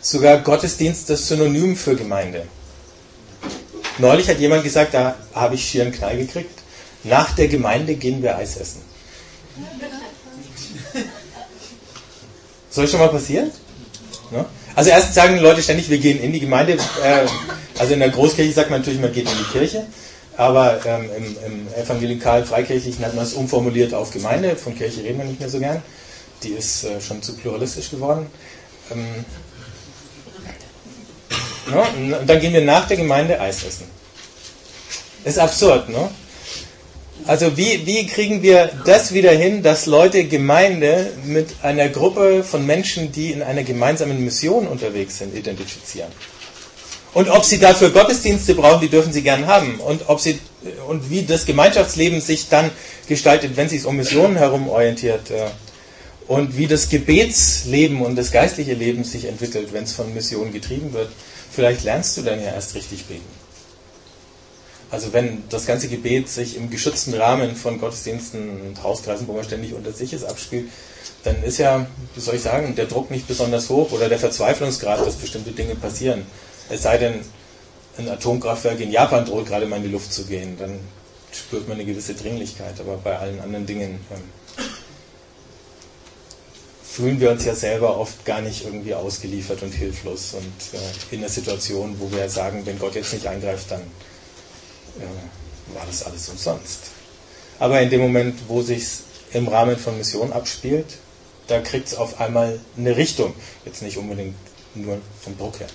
sogar 0.00 0.38
Gottesdienst 0.38 1.10
das 1.10 1.28
Synonym 1.28 1.76
für 1.76 1.96
Gemeinde. 1.96 2.46
Neulich 3.98 4.28
hat 4.28 4.38
jemand 4.38 4.64
gesagt, 4.64 4.94
da 4.94 5.16
habe 5.34 5.56
ich 5.56 5.68
schier 5.68 5.82
einen 5.82 5.92
Knall 5.92 6.16
gekriegt. 6.16 6.58
Nach 7.04 7.34
der 7.34 7.48
Gemeinde 7.48 7.94
gehen 7.94 8.22
wir 8.22 8.36
Eis 8.36 8.56
essen. 8.56 8.82
Soll 12.70 12.88
schon 12.88 13.00
mal 13.00 13.08
passieren? 13.08 13.50
Ne? 14.30 14.44
Also 14.74 14.90
erstens 14.90 15.14
sagen 15.14 15.38
Leute 15.38 15.62
ständig, 15.62 15.90
wir 15.90 15.98
gehen 15.98 16.20
in 16.20 16.32
die 16.32 16.40
Gemeinde. 16.40 16.74
Äh, 16.74 17.26
also 17.78 17.94
in 17.94 18.00
der 18.00 18.10
Großkirche 18.10 18.52
sagt 18.52 18.70
man 18.70 18.80
natürlich, 18.80 19.00
man 19.00 19.12
geht 19.12 19.30
in 19.30 19.36
die 19.36 19.58
Kirche. 19.58 19.86
Aber 20.36 20.80
ähm, 20.86 21.10
im, 21.16 21.36
im 21.44 21.68
evangelikal-freikirchlichen 21.74 23.04
hat 23.04 23.14
man 23.14 23.24
es 23.24 23.34
umformuliert 23.34 23.92
auf 23.92 24.10
Gemeinde. 24.10 24.56
Von 24.56 24.76
Kirche 24.76 25.02
reden 25.02 25.18
wir 25.18 25.24
nicht 25.24 25.40
mehr 25.40 25.50
so 25.50 25.58
gern. 25.58 25.82
Die 26.42 26.50
ist 26.50 26.84
äh, 26.84 27.00
schon 27.00 27.22
zu 27.22 27.36
pluralistisch 27.36 27.90
geworden. 27.90 28.26
Ähm, 28.90 29.24
no, 31.70 31.82
und 32.20 32.26
dann 32.26 32.40
gehen 32.40 32.52
wir 32.52 32.62
nach 32.62 32.86
der 32.86 32.96
Gemeinde 32.96 33.40
Eis 33.40 33.64
essen. 33.64 33.86
Ist 35.24 35.38
absurd, 35.38 35.88
ne? 35.90 36.08
Also 37.26 37.56
wie, 37.56 37.86
wie 37.86 38.06
kriegen 38.06 38.42
wir 38.42 38.70
das 38.84 39.12
wieder 39.12 39.32
hin, 39.32 39.62
dass 39.62 39.86
Leute 39.86 40.24
Gemeinde 40.24 41.12
mit 41.24 41.48
einer 41.62 41.88
Gruppe 41.88 42.42
von 42.42 42.66
Menschen, 42.66 43.12
die 43.12 43.32
in 43.32 43.42
einer 43.42 43.62
gemeinsamen 43.62 44.24
Mission 44.24 44.66
unterwegs 44.66 45.18
sind, 45.18 45.36
identifizieren? 45.36 46.10
Und 47.12 47.28
ob 47.28 47.44
sie 47.44 47.58
dafür 47.58 47.90
Gottesdienste 47.90 48.54
brauchen, 48.54 48.80
die 48.80 48.88
dürfen 48.88 49.12
sie 49.12 49.22
gern 49.22 49.46
haben. 49.46 49.80
Und 49.80 50.08
ob 50.08 50.20
sie 50.20 50.38
und 50.88 51.10
wie 51.10 51.22
das 51.22 51.46
Gemeinschaftsleben 51.46 52.20
sich 52.20 52.48
dann 52.48 52.70
gestaltet, 53.08 53.56
wenn 53.56 53.66
es 53.66 53.72
sich 53.72 53.84
um 53.84 53.96
Missionen 53.96 54.36
herum 54.36 54.68
orientiert. 54.68 55.30
Äh, 55.30 55.46
und 56.28 56.56
wie 56.56 56.68
das 56.68 56.88
Gebetsleben 56.88 58.02
und 58.02 58.14
das 58.14 58.30
geistliche 58.30 58.74
Leben 58.74 59.02
sich 59.02 59.24
entwickelt, 59.24 59.72
wenn 59.72 59.82
es 59.82 59.92
von 59.92 60.14
Missionen 60.14 60.52
getrieben 60.52 60.92
wird. 60.92 61.08
Vielleicht 61.50 61.82
lernst 61.82 62.16
du 62.16 62.22
dann 62.22 62.40
ja 62.40 62.52
erst 62.52 62.76
richtig 62.76 63.06
beten. 63.06 63.39
Also 64.90 65.12
wenn 65.12 65.44
das 65.48 65.66
ganze 65.66 65.88
Gebet 65.88 66.28
sich 66.28 66.56
im 66.56 66.68
geschützten 66.68 67.14
Rahmen 67.14 67.54
von 67.54 67.78
Gottesdiensten 67.78 68.60
und 68.60 68.82
Hauskreisen, 68.82 69.28
wo 69.28 69.32
man 69.32 69.44
ständig 69.44 69.72
unter 69.74 69.92
sich 69.92 70.12
ist, 70.12 70.24
abspielt, 70.24 70.68
dann 71.22 71.42
ist 71.44 71.58
ja, 71.58 71.86
wie 72.14 72.20
soll 72.20 72.34
ich 72.34 72.42
sagen, 72.42 72.74
der 72.74 72.86
Druck 72.86 73.10
nicht 73.10 73.28
besonders 73.28 73.68
hoch 73.68 73.92
oder 73.92 74.08
der 74.08 74.18
Verzweiflungsgrad, 74.18 75.06
dass 75.06 75.16
bestimmte 75.16 75.52
Dinge 75.52 75.76
passieren. 75.76 76.26
Es 76.68 76.82
sei 76.82 76.98
denn, 76.98 77.20
ein 77.98 78.08
Atomkraftwerk 78.08 78.80
in 78.80 78.90
Japan 78.90 79.26
droht 79.26 79.46
gerade 79.46 79.66
mal 79.66 79.76
in 79.76 79.82
die 79.82 79.90
Luft 79.90 80.12
zu 80.12 80.24
gehen, 80.24 80.56
dann 80.58 80.80
spürt 81.32 81.68
man 81.68 81.76
eine 81.76 81.84
gewisse 81.84 82.14
Dringlichkeit. 82.14 82.80
Aber 82.80 82.96
bei 82.96 83.18
allen 83.18 83.40
anderen 83.40 83.66
Dingen 83.66 84.00
ähm, 84.10 84.64
fühlen 86.82 87.20
wir 87.20 87.30
uns 87.30 87.44
ja 87.44 87.54
selber 87.54 87.98
oft 87.98 88.24
gar 88.24 88.40
nicht 88.40 88.64
irgendwie 88.64 88.94
ausgeliefert 88.94 89.62
und 89.62 89.72
hilflos 89.72 90.34
und 90.34 90.78
äh, 90.78 91.14
in 91.14 91.20
einer 91.20 91.28
Situation, 91.28 91.96
wo 92.00 92.10
wir 92.10 92.28
sagen, 92.28 92.62
wenn 92.64 92.78
Gott 92.78 92.94
jetzt 92.94 93.12
nicht 93.12 93.26
eingreift, 93.26 93.70
dann 93.70 93.82
äh, 94.98 95.74
war 95.74 95.86
das 95.86 96.02
alles 96.04 96.28
umsonst. 96.28 96.90
Aber 97.58 97.80
in 97.80 97.90
dem 97.90 98.00
Moment, 98.00 98.38
wo 98.48 98.62
sich 98.62 99.00
im 99.32 99.48
Rahmen 99.48 99.76
von 99.76 99.96
Mission 99.98 100.32
abspielt, 100.32 100.98
da 101.46 101.60
kriegt 101.60 101.88
es 101.88 101.94
auf 101.94 102.20
einmal 102.20 102.58
eine 102.76 102.96
Richtung. 102.96 103.34
Jetzt 103.64 103.82
nicht 103.82 103.96
unbedingt 103.98 104.36
nur 104.74 104.98
vom 105.22 105.36
Druck 105.36 105.60
her. 105.60 105.68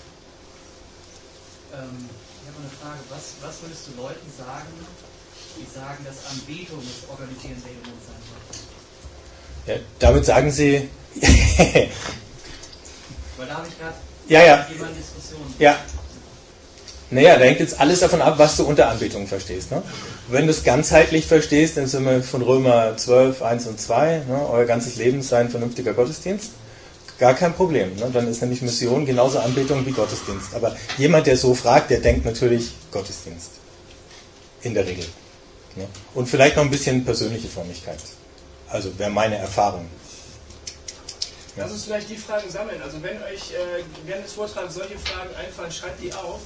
Ähm, 1.73 2.09
ich 2.41 2.47
habe 2.47 2.59
eine 2.59 2.69
Frage. 2.81 2.99
Was, 3.09 3.35
was 3.41 3.61
würdest 3.61 3.87
du 3.87 4.01
Leuten 4.01 4.31
sagen, 4.37 4.73
die 5.57 5.67
sagen, 5.73 6.05
dass 6.05 6.25
Anbetung 6.31 6.79
das 6.79 7.09
organisierende 7.09 7.67
Element 7.67 8.01
sein 8.05 8.21
soll? 8.29 9.75
Ja, 9.75 9.81
damit 9.99 10.25
sagen 10.25 10.51
sie. 10.51 10.89
Weil 13.37 13.47
da 13.47 13.55
habe 13.55 13.67
ich 13.67 13.77
gerade 13.77 13.95
ja, 14.27 14.43
ja. 14.43 14.67
jemand 14.71 14.97
Diskussion. 14.97 15.41
Ja, 15.59 15.79
naja, 17.15 17.37
da 17.37 17.45
hängt 17.45 17.59
jetzt 17.59 17.79
alles 17.79 18.01
davon 18.01 18.21
ab, 18.21 18.35
was 18.37 18.57
du 18.57 18.63
unter 18.65 18.89
Anbetung 18.89 19.25
verstehst. 19.25 19.71
Ne? 19.71 19.81
Wenn 20.27 20.45
du 20.45 20.51
es 20.51 20.63
ganzheitlich 20.63 21.25
verstehst, 21.25 21.77
dann 21.77 21.87
sind 21.87 22.05
wir 22.05 22.21
von 22.21 22.41
Römer 22.41 22.97
12, 22.97 23.41
1 23.41 23.67
und 23.67 23.79
2, 23.79 24.23
ne? 24.27 24.49
euer 24.51 24.65
ganzes 24.65 24.97
Leben 24.97 25.21
sei 25.21 25.39
ein 25.39 25.49
vernünftiger 25.49 25.93
Gottesdienst. 25.93 26.51
Gar 27.17 27.33
kein 27.33 27.53
Problem. 27.53 27.95
Ne? 27.95 28.09
Dann 28.11 28.27
ist 28.27 28.41
nämlich 28.41 28.61
Mission 28.61 29.05
genauso 29.05 29.39
Anbetung 29.39 29.85
wie 29.85 29.91
Gottesdienst. 29.91 30.53
Aber 30.53 30.75
jemand, 30.97 31.27
der 31.27 31.37
so 31.37 31.53
fragt, 31.53 31.89
der 31.89 32.01
denkt 32.01 32.25
natürlich 32.25 32.73
Gottesdienst. 32.91 33.51
In 34.63 34.73
der 34.73 34.85
Regel. 34.85 35.05
Ne? 35.75 35.87
Und 36.13 36.27
vielleicht 36.27 36.57
noch 36.57 36.63
ein 36.63 36.71
bisschen 36.71 37.05
persönliche 37.05 37.47
Frömmigkeit. 37.47 37.99
Also 38.69 38.89
wäre 38.99 39.09
meine 39.09 39.37
Erfahrung. 39.37 39.85
Lass 41.57 41.71
uns 41.71 41.85
vielleicht 41.85 42.09
die 42.09 42.17
Fragen 42.17 42.49
sammeln. 42.49 42.81
Also 42.81 43.01
wenn 43.01 43.15
euch 43.23 43.51
äh, 43.51 43.83
während 44.05 44.25
des 44.25 44.33
Vortrags 44.33 44.73
solche 44.73 44.97
Fragen 44.99 45.33
einfallen, 45.35 45.71
schreibt 45.71 46.03
die 46.03 46.11
auf. 46.13 46.41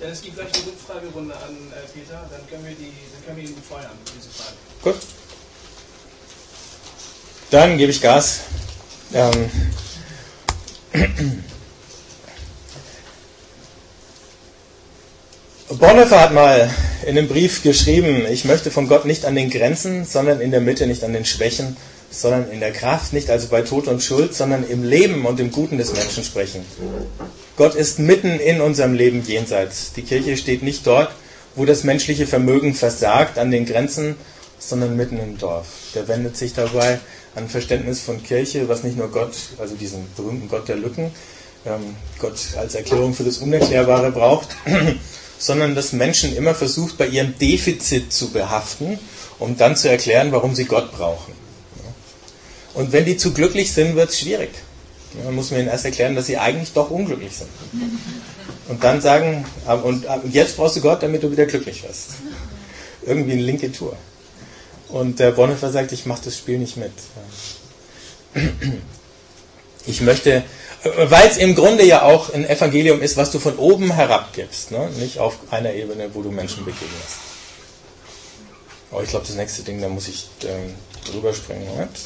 Denn 0.00 0.10
es 0.10 0.20
gibt 0.20 0.36
gleich 0.36 0.52
eine 0.54 0.66
Rückfragerunde 0.66 1.34
an 1.34 1.56
äh, 1.72 1.88
Peter. 1.92 2.28
Dann 2.30 2.46
können 2.48 2.66
wir 2.66 2.74
die, 2.74 2.92
dann 3.12 3.24
können 3.24 3.38
wir 3.38 3.44
ihn 3.44 3.54
befeuern 3.54 3.90
mit 4.04 4.12
diese 4.16 4.28
Fragen. 4.30 4.56
Gut. 4.82 4.96
Dann 7.50 7.78
gebe 7.78 7.90
ich 7.90 8.02
Gas. 8.02 8.40
Ähm. 9.14 9.50
Bonhoeffer 15.70 16.20
hat 16.20 16.32
mal 16.32 16.68
in 17.06 17.16
einem 17.16 17.28
Brief 17.28 17.62
geschrieben, 17.62 18.26
ich 18.28 18.44
möchte 18.44 18.72
von 18.72 18.88
Gott 18.88 19.04
nicht 19.04 19.24
an 19.24 19.36
den 19.36 19.50
Grenzen, 19.50 20.04
sondern 20.04 20.40
in 20.40 20.50
der 20.50 20.60
Mitte, 20.60 20.86
nicht 20.86 21.04
an 21.04 21.12
den 21.12 21.24
Schwächen, 21.24 21.76
sondern 22.10 22.50
in 22.50 22.60
der 22.60 22.72
Kraft, 22.72 23.12
nicht 23.12 23.30
also 23.30 23.48
bei 23.48 23.62
Tod 23.62 23.86
und 23.86 24.02
Schuld, 24.02 24.34
sondern 24.34 24.68
im 24.68 24.82
Leben 24.82 25.24
und 25.24 25.38
im 25.38 25.52
Guten 25.52 25.78
des 25.78 25.92
Menschen 25.92 26.24
sprechen. 26.24 26.64
Gott 27.56 27.74
ist 27.74 27.98
mitten 27.98 28.40
in 28.40 28.60
unserem 28.60 28.94
Leben 28.94 29.22
jenseits. 29.24 29.92
Die 29.92 30.02
Kirche 30.02 30.36
steht 30.36 30.62
nicht 30.62 30.86
dort, 30.86 31.10
wo 31.54 31.64
das 31.64 31.84
menschliche 31.84 32.26
Vermögen 32.26 32.74
versagt, 32.74 33.38
an 33.38 33.50
den 33.50 33.64
Grenzen, 33.64 34.16
sondern 34.58 34.96
mitten 34.96 35.18
im 35.18 35.38
Dorf. 35.38 35.66
Der 35.94 36.08
wendet 36.08 36.36
sich 36.36 36.52
dabei 36.52 36.98
an 37.34 37.48
Verständnis 37.48 38.00
von 38.00 38.22
Kirche, 38.22 38.68
was 38.68 38.82
nicht 38.82 38.96
nur 38.96 39.10
Gott, 39.10 39.34
also 39.58 39.74
diesen 39.76 40.04
berühmten 40.16 40.48
Gott 40.48 40.68
der 40.68 40.76
Lücken, 40.76 41.12
ähm, 41.64 41.94
Gott 42.18 42.38
als 42.56 42.74
Erklärung 42.74 43.14
für 43.14 43.24
das 43.24 43.38
Unerklärbare 43.38 44.10
braucht, 44.10 44.48
sondern 45.38 45.74
dass 45.74 45.92
Menschen 45.92 46.36
immer 46.36 46.54
versucht, 46.54 46.98
bei 46.98 47.06
ihrem 47.06 47.38
Defizit 47.38 48.12
zu 48.12 48.30
behaften, 48.30 48.98
um 49.38 49.56
dann 49.56 49.76
zu 49.76 49.88
erklären, 49.88 50.32
warum 50.32 50.54
sie 50.54 50.64
Gott 50.64 50.92
brauchen. 50.92 51.32
Und 52.74 52.92
wenn 52.92 53.04
die 53.04 53.16
zu 53.16 53.32
glücklich 53.32 53.72
sind, 53.72 53.96
wird 53.96 54.10
es 54.10 54.20
schwierig. 54.20 54.50
Man 55.24 55.34
muss 55.34 55.50
mir 55.50 55.58
ihnen 55.58 55.68
erst 55.68 55.84
erklären, 55.84 56.14
dass 56.14 56.26
sie 56.26 56.38
eigentlich 56.38 56.72
doch 56.72 56.90
unglücklich 56.90 57.36
sind. 57.36 57.50
Und 58.68 58.84
dann 58.84 59.00
sagen, 59.00 59.44
und 59.82 60.06
jetzt 60.32 60.56
brauchst 60.56 60.76
du 60.76 60.80
Gott, 60.80 61.02
damit 61.02 61.22
du 61.22 61.32
wieder 61.32 61.46
glücklich 61.46 61.82
wirst. 61.82 62.10
Irgendwie 63.04 63.32
eine 63.32 63.42
linke 63.42 63.72
Tour. 63.72 63.96
Und 64.88 65.18
der 65.18 65.32
Bonhoeffer 65.32 65.72
sagt, 65.72 65.92
ich 65.92 66.06
mache 66.06 66.22
das 66.24 66.36
Spiel 66.36 66.58
nicht 66.58 66.76
mit. 66.76 66.92
Ich 69.86 70.00
möchte 70.02 70.44
weil 70.82 71.28
es 71.28 71.36
im 71.36 71.54
Grunde 71.54 71.84
ja 71.84 72.02
auch 72.02 72.32
ein 72.32 72.48
Evangelium 72.48 73.02
ist, 73.02 73.16
was 73.16 73.30
du 73.30 73.38
von 73.38 73.56
oben 73.56 73.92
herab 73.92 74.32
gibst, 74.32 74.70
ne? 74.70 74.88
nicht 74.98 75.18
auf 75.18 75.34
einer 75.50 75.74
Ebene, 75.74 76.08
wo 76.14 76.22
du 76.22 76.30
Menschen 76.30 76.64
begegnest. 76.64 77.18
Aber 78.90 79.02
ich 79.02 79.10
glaube, 79.10 79.26
das 79.26 79.36
nächste 79.36 79.62
Ding, 79.62 79.80
da 79.80 79.88
muss 79.88 80.08
ich 80.08 80.28
ähm, 80.44 80.74
drüber 81.10 81.34
springen. 81.34 81.66
Moment. 81.66 81.96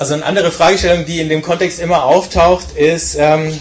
Also 0.00 0.14
eine 0.14 0.24
andere 0.24 0.50
Fragestellung, 0.50 1.04
die 1.04 1.20
in 1.20 1.28
dem 1.28 1.42
Kontext 1.42 1.78
immer 1.78 2.04
auftaucht, 2.04 2.72
ist 2.74 3.16
ähm, 3.18 3.60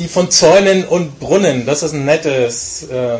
die 0.00 0.08
von 0.08 0.28
Zäunen 0.28 0.84
und 0.84 1.20
Brunnen. 1.20 1.66
Das 1.66 1.84
ist 1.84 1.92
ein 1.92 2.04
nettes... 2.04 2.82
Äh, 2.90 3.18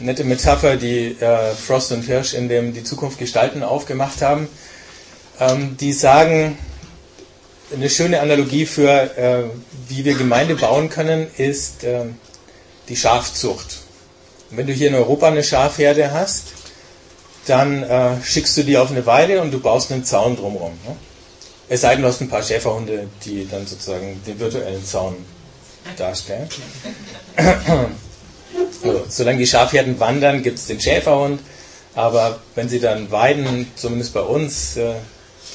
nette 0.00 0.24
Metapher, 0.24 0.74
die 0.74 1.16
äh, 1.20 1.54
Frost 1.54 1.92
und 1.92 2.02
Hirsch 2.02 2.34
in 2.34 2.48
dem 2.48 2.74
Die 2.74 2.82
Zukunft 2.82 3.20
gestalten 3.20 3.62
aufgemacht 3.62 4.20
haben. 4.20 4.48
Ähm, 5.38 5.76
die 5.76 5.92
sagen, 5.92 6.58
eine 7.72 7.88
schöne 7.88 8.18
Analogie 8.22 8.66
für, 8.66 8.90
äh, 9.16 9.44
wie 9.86 10.04
wir 10.04 10.14
Gemeinde 10.16 10.56
bauen 10.56 10.90
können, 10.90 11.28
ist 11.36 11.84
äh, 11.84 12.06
die 12.88 12.96
Schafzucht. 12.96 13.76
wenn 14.50 14.66
du 14.66 14.72
hier 14.72 14.88
in 14.88 14.96
Europa 14.96 15.28
eine 15.28 15.44
Schafherde 15.44 16.10
hast, 16.10 16.55
dann 17.46 17.82
äh, 17.82 18.22
schickst 18.22 18.56
du 18.56 18.62
die 18.64 18.76
auf 18.76 18.90
eine 18.90 19.06
Weide 19.06 19.40
und 19.40 19.52
du 19.52 19.60
baust 19.60 19.92
einen 19.92 20.04
Zaun 20.04 20.36
drumherum. 20.36 20.72
Ne? 20.86 20.96
Es 21.68 21.80
sei 21.80 21.94
denn, 21.94 22.02
du 22.02 22.08
hast 22.08 22.20
ein 22.20 22.28
paar 22.28 22.42
Schäferhunde, 22.42 23.08
die 23.24 23.48
dann 23.48 23.66
sozusagen 23.66 24.22
den 24.26 24.38
virtuellen 24.38 24.84
Zaun 24.84 25.16
darstellen. 25.96 26.48
Also, 28.82 29.04
solange 29.08 29.38
die 29.38 29.46
Schafherden 29.46 29.98
wandern, 30.00 30.42
gibt 30.42 30.58
es 30.58 30.66
den 30.66 30.80
Schäferhund. 30.80 31.40
Aber 31.94 32.40
wenn 32.54 32.68
sie 32.68 32.78
dann 32.78 33.10
weiden, 33.10 33.70
zumindest 33.74 34.14
bei 34.14 34.20
uns, 34.20 34.76
äh, 34.76 34.94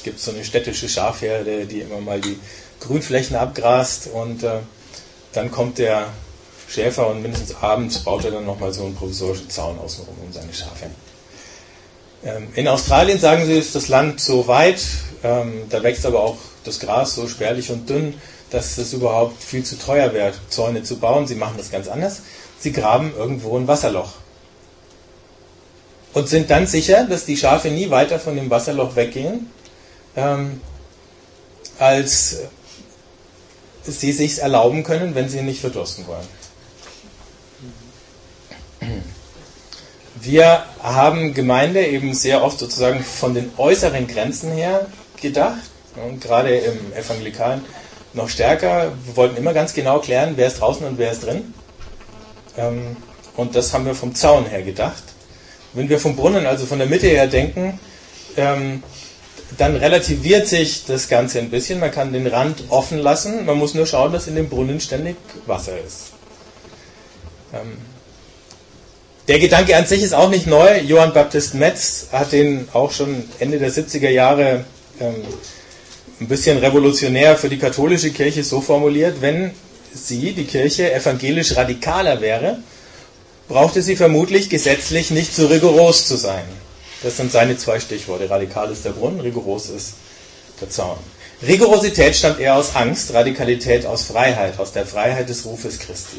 gibt 0.02 0.18
es 0.18 0.24
so 0.24 0.32
eine 0.32 0.44
städtische 0.44 0.88
Schafherde, 0.88 1.66
die 1.66 1.80
immer 1.80 2.00
mal 2.00 2.20
die 2.20 2.38
Grünflächen 2.80 3.36
abgrast. 3.36 4.08
Und 4.08 4.42
äh, 4.42 4.58
dann 5.32 5.50
kommt 5.50 5.78
der 5.78 6.08
Schäfer 6.68 7.08
und 7.08 7.22
mindestens 7.22 7.54
abends 7.56 7.98
baut 8.00 8.24
er 8.24 8.32
dann 8.32 8.46
nochmal 8.46 8.72
so 8.72 8.84
einen 8.84 8.94
provisorischen 8.94 9.48
Zaun 9.50 9.78
außenrum 9.78 10.16
um 10.24 10.32
seine 10.32 10.52
Schafe. 10.52 10.86
Ähm, 12.24 12.48
in 12.54 12.68
Australien 12.68 13.18
sagen 13.18 13.46
sie, 13.46 13.58
ist 13.58 13.74
das 13.74 13.88
Land 13.88 14.20
so 14.20 14.46
weit, 14.46 14.80
ähm, 15.24 15.64
da 15.70 15.82
wächst 15.82 16.06
aber 16.06 16.20
auch 16.20 16.36
das 16.64 16.78
Gras 16.78 17.14
so 17.14 17.26
spärlich 17.26 17.70
und 17.70 17.88
dünn, 17.88 18.14
dass 18.50 18.78
es 18.78 18.92
überhaupt 18.92 19.42
viel 19.42 19.64
zu 19.64 19.78
teuer 19.78 20.12
wäre, 20.12 20.32
Zäune 20.48 20.82
zu 20.82 20.98
bauen. 20.98 21.26
Sie 21.26 21.34
machen 21.34 21.54
das 21.56 21.70
ganz 21.70 21.88
anders 21.88 22.22
sie 22.62 22.72
graben 22.72 23.12
irgendwo 23.16 23.58
ein 23.58 23.66
Wasserloch. 23.66 24.12
Und 26.14 26.28
sind 26.28 26.50
dann 26.50 26.66
sicher, 26.66 27.04
dass 27.04 27.24
die 27.24 27.36
Schafe 27.36 27.68
nie 27.68 27.90
weiter 27.90 28.20
von 28.20 28.36
dem 28.36 28.50
Wasserloch 28.50 28.96
weggehen, 28.96 29.50
ähm, 30.14 30.60
als 31.78 32.38
sie 33.82 34.12
sich 34.12 34.38
erlauben 34.38 34.84
können, 34.84 35.14
wenn 35.14 35.28
sie 35.28 35.42
nicht 35.42 35.60
verdursten 35.60 36.06
wollen. 36.06 36.28
Wir 40.24 40.62
haben 40.80 41.34
Gemeinde 41.34 41.84
eben 41.84 42.14
sehr 42.14 42.44
oft 42.44 42.60
sozusagen 42.60 43.02
von 43.02 43.34
den 43.34 43.50
äußeren 43.56 44.06
Grenzen 44.06 44.52
her 44.52 44.86
gedacht, 45.20 45.58
und 45.96 46.20
gerade 46.20 46.56
im 46.56 46.92
Evangelikalen 46.94 47.64
noch 48.12 48.28
stärker. 48.28 48.92
Wir 49.04 49.16
wollten 49.16 49.36
immer 49.36 49.52
ganz 49.52 49.74
genau 49.74 49.98
klären, 49.98 50.34
wer 50.36 50.46
ist 50.46 50.60
draußen 50.60 50.86
und 50.86 50.96
wer 50.96 51.10
ist 51.10 51.24
drin. 51.24 51.52
Ähm, 52.56 52.96
und 53.36 53.56
das 53.56 53.72
haben 53.72 53.84
wir 53.84 53.96
vom 53.96 54.14
Zaun 54.14 54.46
her 54.46 54.62
gedacht. 54.62 55.02
Wenn 55.72 55.88
wir 55.88 55.98
vom 55.98 56.14
Brunnen, 56.14 56.46
also 56.46 56.66
von 56.66 56.78
der 56.78 56.86
Mitte 56.86 57.08
her 57.08 57.26
denken, 57.26 57.80
ähm, 58.36 58.84
dann 59.58 59.74
relativiert 59.74 60.46
sich 60.46 60.84
das 60.84 61.08
Ganze 61.08 61.40
ein 61.40 61.50
bisschen. 61.50 61.80
Man 61.80 61.90
kann 61.90 62.12
den 62.12 62.28
Rand 62.28 62.64
offen 62.68 62.98
lassen. 62.98 63.44
Man 63.44 63.58
muss 63.58 63.74
nur 63.74 63.86
schauen, 63.86 64.12
dass 64.12 64.28
in 64.28 64.36
dem 64.36 64.48
Brunnen 64.48 64.80
ständig 64.80 65.16
Wasser 65.46 65.78
ist. 65.78 66.12
Ähm, 69.22 69.26
der 69.28 69.38
Gedanke 69.38 69.76
an 69.76 69.86
sich 69.86 70.02
ist 70.02 70.14
auch 70.14 70.30
nicht 70.30 70.46
neu. 70.46 70.80
Johann 70.80 71.12
Baptist 71.12 71.54
Metz 71.54 72.08
hat 72.12 72.32
den 72.32 72.68
auch 72.72 72.92
schon 72.92 73.24
Ende 73.38 73.58
der 73.58 73.70
70er 73.70 74.10
Jahre 74.10 74.64
ein 76.20 76.28
bisschen 76.28 76.58
revolutionär 76.58 77.36
für 77.36 77.48
die 77.48 77.58
katholische 77.58 78.10
Kirche 78.10 78.44
so 78.44 78.60
formuliert, 78.60 79.20
wenn 79.20 79.52
sie, 79.94 80.32
die 80.32 80.44
Kirche, 80.44 80.92
evangelisch 80.92 81.56
radikaler 81.56 82.20
wäre, 82.20 82.58
brauchte 83.48 83.82
sie 83.82 83.96
vermutlich 83.96 84.48
gesetzlich 84.48 85.10
nicht 85.10 85.34
so 85.34 85.46
rigoros 85.46 86.06
zu 86.06 86.16
sein. 86.16 86.44
Das 87.02 87.16
sind 87.16 87.32
seine 87.32 87.56
zwei 87.56 87.80
Stichworte. 87.80 88.30
Radikal 88.30 88.70
ist 88.70 88.84
der 88.84 88.90
Brunnen, 88.90 89.20
rigoros 89.20 89.70
ist 89.70 89.94
der 90.60 90.70
Zaun. 90.70 90.98
Rigorosität 91.44 92.14
stammt 92.14 92.38
eher 92.38 92.54
aus 92.54 92.76
Angst, 92.76 93.12
Radikalität 93.12 93.84
aus 93.84 94.04
Freiheit, 94.04 94.60
aus 94.60 94.72
der 94.72 94.86
Freiheit 94.86 95.28
des 95.28 95.44
Rufes 95.44 95.80
Christi. 95.80 96.18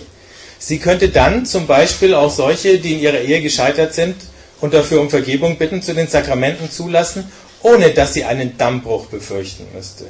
Sie 0.65 0.79
könnte 0.79 1.09
dann 1.09 1.45
zum 1.45 1.67
Beispiel 1.67 2.13
auch 2.13 2.31
solche, 2.31 2.79
die 2.79 2.93
in 2.93 2.99
ihrer 3.01 3.19
Ehe 3.19 3.41
gescheitert 3.41 3.93
sind 3.93 4.15
und 4.61 4.73
dafür 4.73 5.01
um 5.01 5.09
Vergebung 5.09 5.57
bitten, 5.57 5.81
zu 5.81 5.93
den 5.93 6.07
Sakramenten 6.07 6.71
zulassen, 6.71 7.29
ohne 7.63 7.89
dass 7.89 8.13
sie 8.13 8.23
einen 8.23 8.57
Dammbruch 8.57 9.07
befürchten 9.07 9.67
müsste. 9.75 10.05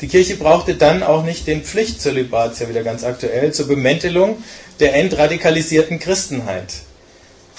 Die 0.00 0.06
Kirche 0.06 0.36
brauchte 0.36 0.74
dann 0.74 1.02
auch 1.02 1.24
nicht 1.24 1.48
den 1.48 1.64
Pflichtzölibat, 1.64 2.60
ja 2.60 2.68
wieder 2.68 2.84
ganz 2.84 3.02
aktuell, 3.02 3.52
zur 3.52 3.66
Bemäntelung 3.66 4.40
der 4.78 4.94
entradikalisierten 4.94 5.98
Christenheit. 5.98 6.74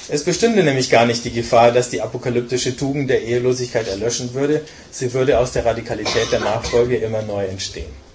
Es 0.07 0.23
bestünde 0.23 0.63
nämlich 0.63 0.89
gar 0.89 1.05
nicht 1.05 1.25
die 1.25 1.33
Gefahr, 1.33 1.73
dass 1.73 1.89
die 1.89 1.99
apokalyptische 1.99 2.77
Tugend 2.77 3.09
der 3.09 3.21
Ehelosigkeit 3.21 3.89
erlöschen 3.89 4.33
würde. 4.33 4.61
Sie 4.91 5.11
würde 5.11 5.39
aus 5.39 5.51
der 5.51 5.65
Radikalität 5.65 6.31
der 6.31 6.39
Nachfolge 6.39 6.95
immer 6.95 7.21
neu 7.21 7.43
entstehen. 7.43 8.08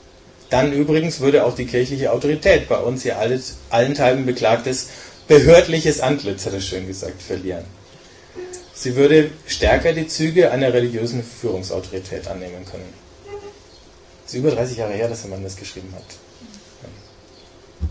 Dann 0.55 0.73
übrigens 0.73 1.19
würde 1.19 1.45
auch 1.45 1.57
die 1.57 1.67
kirchliche 1.67 2.13
Autorität 2.13 2.69
bei 2.69 2.79
uns 2.79 3.03
hier 3.03 3.19
alles, 3.19 3.57
allenthalben 3.71 4.25
beklagtes 4.25 4.87
behördliches 5.27 5.99
Antlitz, 5.99 6.47
hat 6.47 6.53
er 6.53 6.61
schön 6.61 6.87
gesagt, 6.87 7.21
verlieren. 7.21 7.65
Sie 8.73 8.95
würde 8.95 9.33
stärker 9.49 9.93
die 9.93 10.07
Züge 10.07 10.53
einer 10.53 10.73
religiösen 10.73 11.25
Führungsautorität 11.25 12.29
annehmen 12.29 12.65
können. 12.71 12.95
Es 14.25 14.35
ist 14.35 14.39
über 14.39 14.53
30 14.53 14.79
Jahre 14.79 14.93
her, 14.93 15.09
dass 15.09 15.23
der 15.23 15.31
Mann 15.33 15.43
das 15.43 15.57
geschrieben 15.57 15.93
hat. 15.93 16.05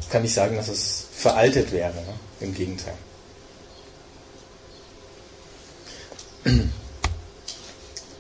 Kann 0.10 0.24
ich 0.24 0.34
sagen, 0.34 0.56
dass 0.56 0.70
es 0.70 1.08
veraltet 1.14 1.74
wäre. 1.74 1.92
Ne? 1.92 2.14
Im 2.40 2.54
Gegenteil. 2.56 2.94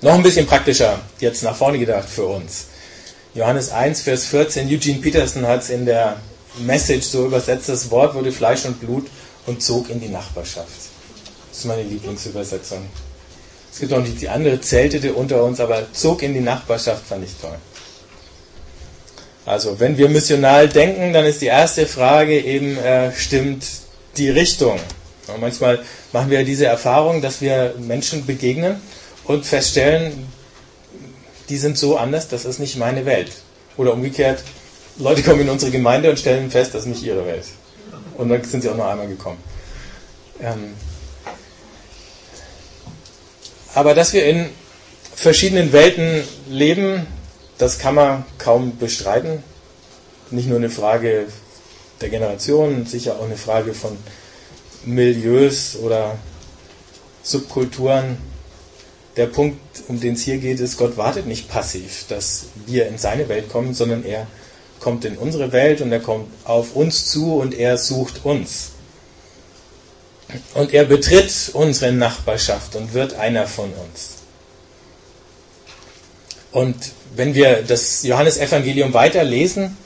Noch 0.01 0.15
ein 0.15 0.23
bisschen 0.23 0.45
praktischer, 0.47 0.99
jetzt 1.19 1.43
nach 1.43 1.55
vorne 1.55 1.79
gedacht 1.79 2.09
für 2.09 2.25
uns. 2.25 2.72
Johannes 3.35 3.71
1, 3.71 4.01
Vers 4.01 4.25
14, 4.25 4.67
Eugene 4.67 4.99
Peterson 4.99 5.47
hat 5.47 5.63
es 5.63 5.69
in 5.71 5.85
der 5.85 6.17
Message 6.59 7.05
so 7.05 7.25
übersetzt, 7.25 7.67
das 7.67 7.89
Wort 7.89 8.13
wurde 8.13 8.31
Fleisch 8.31 8.65
und 8.65 8.79
Blut 8.79 9.07
und 9.47 9.61
zog 9.63 9.89
in 9.89 9.99
die 9.99 10.09
Nachbarschaft. 10.09 10.67
Das 11.49 11.59
ist 11.59 11.65
meine 11.65 11.83
Lieblingsübersetzung. 11.83 12.85
Es 13.71 13.79
gibt 13.79 13.91
auch 13.91 14.01
nicht 14.01 14.21
die 14.21 14.29
andere, 14.29 14.61
zeltete 14.61 15.13
unter 15.13 15.43
uns, 15.43 15.59
aber 15.59 15.91
zog 15.93 16.21
in 16.21 16.35
die 16.35 16.41
Nachbarschaft 16.41 17.07
fand 17.07 17.23
ich 17.23 17.31
toll. 17.41 17.57
Also, 19.47 19.79
wenn 19.79 19.97
wir 19.97 20.09
missional 20.09 20.69
denken, 20.69 21.11
dann 21.11 21.25
ist 21.25 21.41
die 21.41 21.47
erste 21.47 21.87
Frage 21.87 22.39
eben, 22.39 22.77
äh, 22.77 23.11
stimmt 23.13 23.65
die 24.15 24.29
Richtung? 24.29 24.79
Und 25.27 25.41
manchmal 25.41 25.79
machen 26.11 26.29
wir 26.29 26.45
diese 26.45 26.67
Erfahrung, 26.67 27.21
dass 27.21 27.41
wir 27.41 27.73
Menschen 27.79 28.25
begegnen 28.27 28.79
und 29.25 29.45
feststellen, 29.45 30.27
die 31.53 31.59
sind 31.59 31.77
so 31.77 31.97
anders, 31.97 32.27
das 32.29 32.45
ist 32.45 32.57
nicht 32.57 32.77
meine 32.77 33.05
Welt. 33.05 33.31
Oder 33.77 33.93
umgekehrt, 33.93 34.43
Leute 34.97 35.21
kommen 35.21 35.41
in 35.41 35.49
unsere 35.49 35.69
Gemeinde 35.71 36.09
und 36.09 36.17
stellen 36.17 36.49
fest, 36.49 36.73
das 36.73 36.81
ist 36.81 36.87
nicht 36.87 37.03
ihre 37.03 37.27
Welt. 37.27 37.45
Und 38.17 38.29
dann 38.29 38.43
sind 38.43 38.63
sie 38.63 38.69
auch 38.69 38.75
noch 38.75 38.87
einmal 38.87 39.07
gekommen. 39.07 39.37
Ähm 40.41 40.73
aber 43.75 43.93
dass 43.93 44.13
wir 44.13 44.25
in 44.25 44.49
verschiedenen 45.13 45.71
Welten 45.73 46.23
leben, 46.49 47.05
das 47.59 47.77
kann 47.77 47.93
man 47.93 48.25
kaum 48.39 48.79
bestreiten. 48.79 49.43
Nicht 50.31 50.47
nur 50.47 50.57
eine 50.57 50.71
Frage 50.71 51.27
der 52.01 52.09
Generation, 52.09 52.87
sicher 52.87 53.17
auch 53.17 53.25
eine 53.25 53.37
Frage 53.37 53.75
von 53.75 53.95
Milieus 54.85 55.75
oder 55.75 56.17
Subkulturen. 57.21 58.17
Der 59.15 59.27
Punkt, 59.27 59.59
um 59.87 59.99
den 59.99 60.15
es 60.15 60.21
hier 60.23 60.37
geht, 60.37 60.59
ist, 60.59 60.77
Gott 60.77 60.97
wartet 60.97 61.27
nicht 61.27 61.47
passiv, 61.49 62.05
dass 62.09 62.45
wir 62.65 62.87
in 62.87 62.97
seine 62.97 63.29
Welt 63.29 63.49
kommen, 63.49 63.73
sondern 63.73 64.03
er 64.03 64.27
kommt 64.79 65.05
in 65.05 65.17
unsere 65.17 65.51
Welt 65.51 65.81
und 65.81 65.91
er 65.91 65.99
kommt 65.99 66.27
auf 66.45 66.75
uns 66.75 67.05
zu 67.05 67.35
und 67.35 67.53
er 67.53 67.77
sucht 67.77 68.25
uns. 68.25 68.71
Und 70.55 70.73
er 70.73 70.85
betritt 70.85 71.51
unsere 71.53 71.91
Nachbarschaft 71.91 72.75
und 72.75 72.93
wird 72.93 73.13
einer 73.13 73.47
von 73.47 73.71
uns. 73.71 74.23
Und 76.51 76.75
wenn 77.15 77.35
wir 77.35 77.61
das 77.61 78.03
Johannesevangelium 78.03 78.93
weiterlesen, 78.93 79.77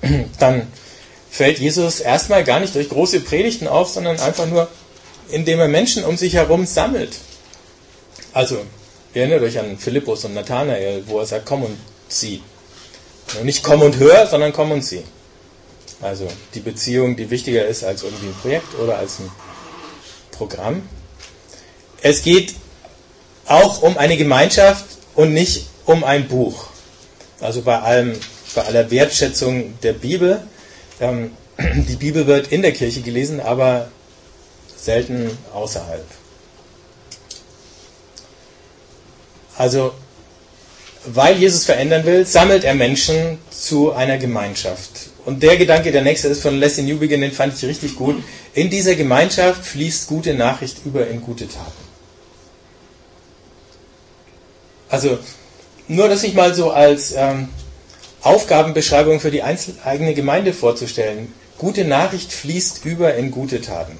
dann 0.38 0.66
fällt 1.30 1.58
Jesus 1.58 2.00
erstmal 2.00 2.44
gar 2.44 2.60
nicht 2.60 2.74
durch 2.74 2.88
große 2.88 3.20
Predigten 3.20 3.68
auf, 3.68 3.90
sondern 3.90 4.18
einfach 4.20 4.46
nur, 4.46 4.68
indem 5.28 5.60
er 5.60 5.68
Menschen 5.68 6.04
um 6.04 6.16
sich 6.16 6.34
herum 6.34 6.66
sammelt. 6.66 7.16
Also, 8.36 8.58
erinnert 9.14 9.40
euch 9.40 9.58
an 9.58 9.78
Philippus 9.78 10.26
und 10.26 10.34
Nathanael, 10.34 11.02
wo 11.06 11.20
er 11.20 11.24
sagt, 11.24 11.46
komm 11.46 11.62
und 11.62 11.78
sieh. 12.06 12.42
Nicht 13.42 13.64
komm 13.64 13.80
und 13.80 13.96
hör, 13.96 14.26
sondern 14.26 14.52
komm 14.52 14.72
und 14.72 14.84
sieh. 14.84 15.04
Also 16.02 16.28
die 16.52 16.60
Beziehung, 16.60 17.16
die 17.16 17.30
wichtiger 17.30 17.66
ist 17.66 17.82
als 17.82 18.02
irgendwie 18.02 18.26
ein 18.26 18.34
Projekt 18.42 18.74
oder 18.74 18.98
als 18.98 19.20
ein 19.20 19.30
Programm. 20.32 20.86
Es 22.02 22.20
geht 22.20 22.54
auch 23.46 23.80
um 23.80 23.96
eine 23.96 24.18
Gemeinschaft 24.18 24.84
und 25.14 25.32
nicht 25.32 25.68
um 25.86 26.04
ein 26.04 26.28
Buch. 26.28 26.66
Also 27.40 27.62
bei 27.62 27.80
allem, 27.80 28.20
bei 28.54 28.66
aller 28.66 28.90
Wertschätzung 28.90 29.80
der 29.82 29.94
Bibel 29.94 30.42
ähm, 31.00 31.30
die 31.58 31.96
Bibel 31.96 32.26
wird 32.26 32.52
in 32.52 32.60
der 32.60 32.72
Kirche 32.72 33.00
gelesen, 33.00 33.40
aber 33.40 33.88
selten 34.76 35.30
außerhalb. 35.54 36.04
Also, 39.56 39.92
weil 41.06 41.36
Jesus 41.36 41.64
verändern 41.64 42.04
will, 42.04 42.26
sammelt 42.26 42.64
er 42.64 42.74
Menschen 42.74 43.38
zu 43.50 43.92
einer 43.92 44.18
Gemeinschaft. 44.18 45.10
Und 45.24 45.42
der 45.42 45.56
Gedanke, 45.56 45.92
der 45.92 46.02
nächste 46.02 46.28
ist 46.28 46.42
von 46.42 46.58
Leslie 46.58 46.84
Newbegin, 46.84 47.20
den 47.20 47.32
fand 47.32 47.54
ich 47.54 47.64
richtig 47.64 47.96
gut. 47.96 48.22
In 48.54 48.70
dieser 48.70 48.94
Gemeinschaft 48.94 49.64
fließt 49.64 50.08
gute 50.08 50.34
Nachricht 50.34 50.78
über 50.84 51.06
in 51.08 51.20
gute 51.20 51.48
Taten. 51.48 51.86
Also, 54.88 55.18
nur 55.88 56.08
das 56.08 56.22
ich 56.22 56.34
mal 56.34 56.54
so 56.54 56.70
als 56.70 57.12
ähm, 57.12 57.48
Aufgabenbeschreibung 58.22 59.20
für 59.20 59.30
die 59.30 59.42
eigene 59.42 60.14
Gemeinde 60.14 60.52
vorzustellen. 60.52 61.32
Gute 61.58 61.84
Nachricht 61.84 62.32
fließt 62.32 62.84
über 62.84 63.14
in 63.14 63.30
gute 63.30 63.60
Taten. 63.60 63.96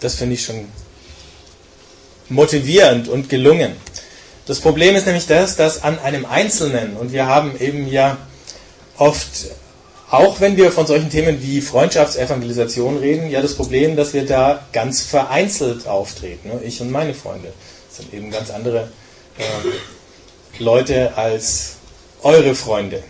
Das 0.00 0.16
finde 0.16 0.34
ich 0.34 0.44
schon 0.44 0.66
motivierend 2.32 3.08
und 3.08 3.28
gelungen. 3.28 3.72
Das 4.46 4.60
Problem 4.60 4.96
ist 4.96 5.06
nämlich 5.06 5.26
das, 5.26 5.56
dass 5.56 5.82
an 5.82 5.98
einem 6.00 6.24
Einzelnen, 6.26 6.96
und 6.96 7.12
wir 7.12 7.26
haben 7.26 7.58
eben 7.60 7.86
ja 7.86 8.18
oft, 8.98 9.28
auch 10.10 10.40
wenn 10.40 10.56
wir 10.56 10.72
von 10.72 10.86
solchen 10.86 11.10
Themen 11.10 11.42
wie 11.42 11.60
Freundschaftsevangelisation 11.60 12.98
reden, 12.98 13.30
ja 13.30 13.40
das 13.40 13.54
Problem, 13.54 13.96
dass 13.96 14.12
wir 14.14 14.26
da 14.26 14.66
ganz 14.72 15.02
vereinzelt 15.02 15.86
auftreten. 15.86 16.48
Ne? 16.48 16.60
Ich 16.64 16.80
und 16.80 16.90
meine 16.90 17.14
Freunde. 17.14 17.52
Sind 17.88 18.12
eben 18.12 18.30
ganz 18.30 18.50
andere 18.50 18.88
äh, 19.38 20.62
Leute 20.62 21.16
als 21.16 21.76
eure 22.22 22.54
Freunde. 22.54 23.02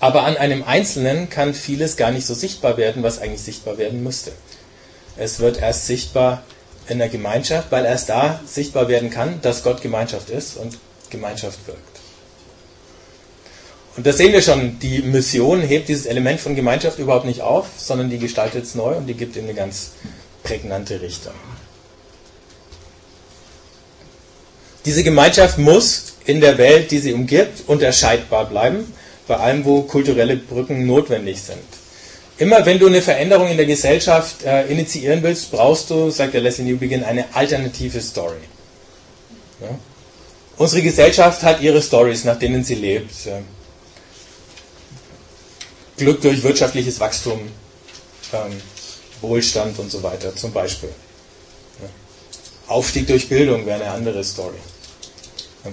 Aber 0.00 0.24
an 0.24 0.36
einem 0.36 0.62
Einzelnen 0.62 1.30
kann 1.30 1.54
vieles 1.54 1.96
gar 1.96 2.10
nicht 2.10 2.26
so 2.26 2.34
sichtbar 2.34 2.76
werden, 2.76 3.02
was 3.02 3.20
eigentlich 3.20 3.42
sichtbar 3.42 3.78
werden 3.78 4.02
müsste. 4.02 4.32
Es 5.16 5.40
wird 5.40 5.58
erst 5.58 5.86
sichtbar 5.86 6.42
in 6.88 6.98
der 6.98 7.08
Gemeinschaft, 7.08 7.70
weil 7.70 7.84
erst 7.84 8.08
da 8.08 8.40
sichtbar 8.46 8.88
werden 8.88 9.10
kann, 9.10 9.40
dass 9.42 9.62
Gott 9.62 9.82
Gemeinschaft 9.82 10.30
ist 10.30 10.56
und 10.56 10.78
Gemeinschaft 11.10 11.66
wirkt. 11.66 11.80
Und 13.96 14.06
das 14.06 14.18
sehen 14.18 14.32
wir 14.32 14.42
schon, 14.42 14.78
die 14.78 15.00
Mission 15.00 15.62
hebt 15.62 15.88
dieses 15.88 16.06
Element 16.06 16.38
von 16.38 16.54
Gemeinschaft 16.54 16.98
überhaupt 16.98 17.24
nicht 17.24 17.40
auf, 17.40 17.66
sondern 17.78 18.10
die 18.10 18.18
gestaltet 18.18 18.64
es 18.64 18.74
neu 18.74 18.94
und 18.94 19.06
die 19.06 19.14
gibt 19.14 19.36
ihm 19.36 19.44
eine 19.44 19.54
ganz 19.54 19.92
prägnante 20.42 21.00
Richtung. 21.00 21.32
Diese 24.84 25.02
Gemeinschaft 25.02 25.58
muss 25.58 26.14
in 26.26 26.40
der 26.40 26.58
Welt, 26.58 26.90
die 26.90 26.98
sie 26.98 27.12
umgibt, 27.12 27.68
unterscheidbar 27.68 28.44
bleiben, 28.48 28.92
bei 29.26 29.36
allem, 29.36 29.64
wo 29.64 29.82
kulturelle 29.82 30.36
Brücken 30.36 30.86
notwendig 30.86 31.40
sind. 31.42 31.58
Immer 32.38 32.66
wenn 32.66 32.78
du 32.78 32.86
eine 32.86 33.00
Veränderung 33.00 33.48
in 33.48 33.56
der 33.56 33.66
Gesellschaft 33.66 34.42
äh, 34.44 34.66
initiieren 34.66 35.22
willst, 35.22 35.50
brauchst 35.50 35.88
du, 35.88 36.10
sagt 36.10 36.34
der 36.34 36.42
Leslie 36.42 36.64
Newbegin, 36.64 37.02
eine 37.02 37.34
alternative 37.34 38.00
Story. 38.00 38.36
Ja? 39.60 39.68
Unsere 40.58 40.82
Gesellschaft 40.82 41.42
hat 41.42 41.60
ihre 41.60 41.80
Stories, 41.80 42.24
nach 42.24 42.38
denen 42.38 42.62
sie 42.62 42.74
lebt. 42.74 43.14
Glück 45.96 46.20
durch 46.20 46.42
wirtschaftliches 46.42 47.00
Wachstum, 47.00 47.40
ähm, 48.32 48.60
Wohlstand 49.22 49.78
und 49.78 49.90
so 49.90 50.02
weiter 50.02 50.34
zum 50.36 50.52
Beispiel. 50.52 50.90
Aufstieg 52.68 53.06
durch 53.06 53.28
Bildung 53.28 53.64
wäre 53.64 53.82
eine 53.82 53.92
andere 53.92 54.24
Story. 54.24 54.58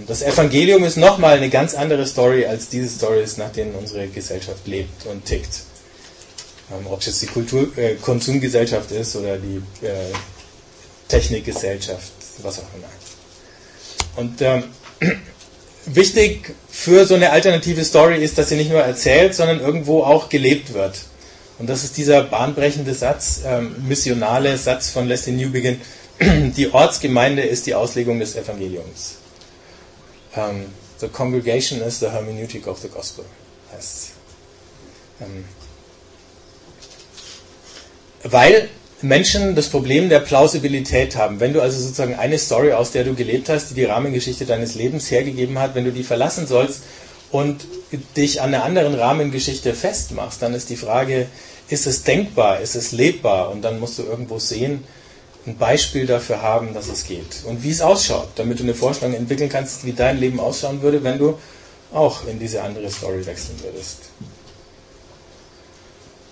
Das 0.08 0.22
Evangelium 0.22 0.84
ist 0.84 0.98
nochmal 0.98 1.38
eine 1.38 1.50
ganz 1.50 1.76
andere 1.76 2.06
Story 2.06 2.46
als 2.46 2.70
diese 2.70 2.90
Stories, 2.90 3.38
nach 3.38 3.52
denen 3.52 3.76
unsere 3.76 4.08
Gesellschaft 4.08 4.66
lebt 4.66 5.06
und 5.06 5.26
tickt. 5.26 5.64
Ähm, 6.74 6.88
ob 6.88 7.00
es 7.02 7.08
jetzt 7.08 7.22
die 7.22 7.28
Kultur, 7.28 7.78
äh, 7.78 7.96
Konsumgesellschaft 7.96 8.92
ist 8.92 9.16
oder 9.16 9.38
die 9.38 9.58
äh, 9.86 10.14
Technikgesellschaft, 11.08 12.12
was 12.42 12.60
auch 12.60 12.74
immer. 12.76 12.88
Und 14.16 14.42
ähm, 14.42 14.64
wichtig 15.86 16.56
für 16.70 17.06
so 17.06 17.16
eine 17.16 17.32
alternative 17.32 17.84
Story 17.84 18.24
ist, 18.24 18.38
dass 18.38 18.50
sie 18.50 18.56
nicht 18.56 18.72
nur 18.72 18.82
erzählt, 18.82 19.36
sondern 19.36 19.60
irgendwo 19.60 20.04
auch 20.04 20.30
gelebt 20.30 20.74
wird. 20.74 20.96
Und 21.60 21.70
das 21.70 21.84
ist 21.84 21.98
dieser 21.98 22.24
bahnbrechende 22.24 22.94
Satz, 22.94 23.42
ähm, 23.46 23.76
missionale 23.88 24.58
Satz 24.58 24.90
von 24.90 25.08
Leslie 25.08 25.34
Newbegin. 25.34 25.82
Die 26.58 26.74
Ortsgemeinde 26.74 27.44
ist 27.44 27.66
die 27.66 27.76
Auslegung 27.76 28.20
des 28.20 28.36
Evangeliums. 28.36 29.16
Um, 30.36 30.66
the 31.00 31.08
congregation 31.08 31.82
is 31.82 32.00
the 32.00 32.08
hermeneutic 32.08 32.68
of 32.68 32.80
the 32.80 32.88
gospel. 32.88 33.26
Heißt, 33.72 34.12
ähm, 35.22 35.46
weil 38.24 38.70
Menschen 39.02 39.56
das 39.56 39.68
Problem 39.68 40.08
der 40.08 40.20
Plausibilität 40.20 41.18
haben. 41.18 41.40
Wenn 41.42 41.52
du 41.54 41.62
also 41.62 41.78
sozusagen 41.78 42.16
eine 42.16 42.38
Story, 42.38 42.72
aus 42.72 42.92
der 42.92 43.04
du 43.04 43.16
gelebt 43.16 43.50
hast, 43.50 43.70
die 43.70 43.74
die 43.74 43.84
Rahmengeschichte 43.84 44.46
deines 44.46 44.76
Lebens 44.76 45.12
hergegeben 45.12 45.60
hat, 45.60 45.76
wenn 45.76 45.84
du 45.84 45.92
die 45.92 46.04
verlassen 46.04 46.48
sollst 46.48 46.84
und 47.32 47.66
dich 48.16 48.42
an 48.42 48.54
einer 48.54 48.64
anderen 48.64 48.96
Rahmengeschichte 48.96 49.74
festmachst, 49.74 50.42
dann 50.42 50.54
ist 50.54 50.70
die 50.70 50.78
Frage, 50.78 51.28
ist 51.68 51.86
es 51.86 52.04
denkbar, 52.04 52.62
ist 52.62 52.76
es 52.76 52.94
lebbar? 52.94 53.52
Und 53.52 53.62
dann 53.62 53.80
musst 53.80 54.00
du 54.00 54.04
irgendwo 54.04 54.40
sehen, 54.40 54.84
ein 55.46 55.58
Beispiel 55.58 56.06
dafür 56.06 56.42
haben, 56.42 56.74
dass 56.74 56.88
es 56.88 57.06
geht 57.06 57.44
und 57.46 57.64
wie 57.64 57.72
es 57.72 57.82
ausschaut, 57.82 58.30
damit 58.36 58.60
du 58.60 58.64
eine 58.64 58.74
Vorstellung 58.74 59.14
entwickeln 59.14 59.50
kannst, 59.50 59.86
wie 59.86 59.92
dein 59.92 60.18
Leben 60.18 60.40
ausschauen 60.40 60.82
würde, 60.82 61.04
wenn 61.04 61.20
du 61.20 61.38
auch 61.92 62.26
in 62.28 62.40
diese 62.40 62.62
andere 62.62 62.90
Story 62.90 63.26
wechseln 63.26 63.60
würdest. 63.62 63.98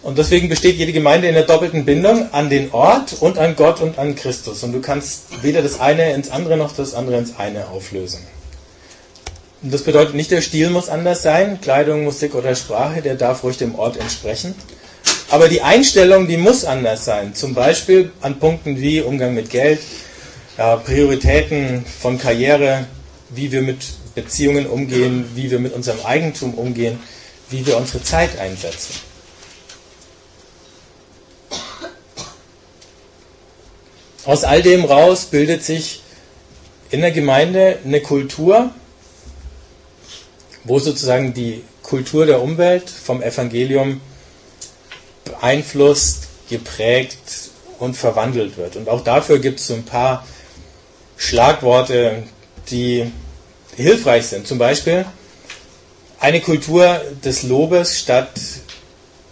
Und 0.03 0.17
deswegen 0.17 0.49
besteht 0.49 0.77
jede 0.77 0.93
Gemeinde 0.93 1.27
in 1.27 1.35
der 1.35 1.43
doppelten 1.43 1.85
Bindung 1.85 2.33
an 2.33 2.49
den 2.49 2.71
Ort 2.71 3.13
und 3.19 3.37
an 3.37 3.55
Gott 3.55 3.81
und 3.81 3.99
an 3.99 4.15
Christus. 4.15 4.63
Und 4.63 4.71
du 4.71 4.81
kannst 4.81 5.43
weder 5.43 5.61
das 5.61 5.79
eine 5.79 6.13
ins 6.13 6.31
andere 6.31 6.57
noch 6.57 6.75
das 6.75 6.95
andere 6.95 7.17
ins 7.17 7.37
eine 7.37 7.67
auflösen. 7.67 8.19
Das 9.61 9.83
bedeutet 9.83 10.15
nicht, 10.15 10.31
der 10.31 10.41
Stil 10.41 10.71
muss 10.71 10.89
anders 10.89 11.21
sein, 11.21 11.61
Kleidung, 11.61 12.03
Musik 12.03 12.33
oder 12.33 12.55
Sprache, 12.55 13.03
der 13.03 13.13
darf 13.13 13.43
ruhig 13.43 13.57
dem 13.57 13.75
Ort 13.75 13.95
entsprechen. 13.97 14.55
Aber 15.29 15.47
die 15.47 15.61
Einstellung, 15.61 16.27
die 16.27 16.37
muss 16.37 16.65
anders 16.65 17.05
sein. 17.05 17.35
Zum 17.35 17.53
Beispiel 17.53 18.11
an 18.21 18.39
Punkten 18.39 18.81
wie 18.81 19.01
Umgang 19.01 19.35
mit 19.35 19.51
Geld, 19.51 19.79
Prioritäten 20.83 21.85
von 22.01 22.17
Karriere, 22.17 22.85
wie 23.29 23.51
wir 23.51 23.61
mit 23.61 23.77
Beziehungen 24.15 24.65
umgehen, 24.65 25.29
wie 25.35 25.51
wir 25.51 25.59
mit 25.59 25.73
unserem 25.73 26.03
Eigentum 26.05 26.55
umgehen, 26.55 26.99
wie 27.51 27.65
wir 27.65 27.77
unsere 27.77 28.03
Zeit 28.03 28.39
einsetzen. 28.39 28.95
Aus 34.25 34.43
all 34.43 34.61
dem 34.61 34.85
raus 34.85 35.25
bildet 35.25 35.63
sich 35.63 36.03
in 36.91 37.01
der 37.01 37.11
Gemeinde 37.11 37.79
eine 37.83 38.01
Kultur, 38.01 38.71
wo 40.63 40.77
sozusagen 40.79 41.33
die 41.33 41.63
Kultur 41.81 42.25
der 42.25 42.41
Umwelt 42.41 42.89
vom 42.89 43.23
Evangelium 43.23 43.99
beeinflusst, 45.25 46.27
geprägt 46.49 47.17
und 47.79 47.95
verwandelt 47.95 48.57
wird. 48.57 48.75
Und 48.75 48.89
auch 48.89 49.03
dafür 49.03 49.39
gibt 49.39 49.59
es 49.59 49.67
so 49.67 49.73
ein 49.73 49.85
paar 49.85 50.25
Schlagworte, 51.17 52.23
die 52.69 53.11
hilfreich 53.75 54.27
sind. 54.27 54.47
Zum 54.47 54.59
Beispiel 54.59 55.05
eine 56.19 56.41
Kultur 56.41 57.01
des 57.23 57.43
Lobes 57.43 57.97
statt 57.97 58.29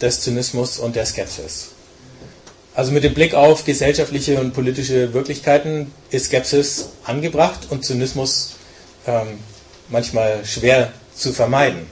des 0.01 0.21
Zynismus 0.21 0.79
und 0.79 0.95
der 0.95 1.05
Skepsis. 1.05 1.69
Also 2.75 2.91
mit 2.91 3.03
dem 3.03 3.13
Blick 3.13 3.33
auf 3.33 3.65
gesellschaftliche 3.65 4.39
und 4.39 4.53
politische 4.53 5.13
Wirklichkeiten 5.13 5.91
ist 6.11 6.25
Skepsis 6.25 6.89
angebracht 7.03 7.67
und 7.69 7.83
Zynismus 7.83 8.55
ähm, 9.07 9.39
manchmal 9.89 10.45
schwer 10.45 10.93
zu 11.13 11.33
vermeiden. 11.33 11.87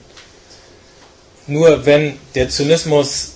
Nur 1.48 1.86
wenn 1.86 2.18
der 2.36 2.50
Zynismus 2.50 3.34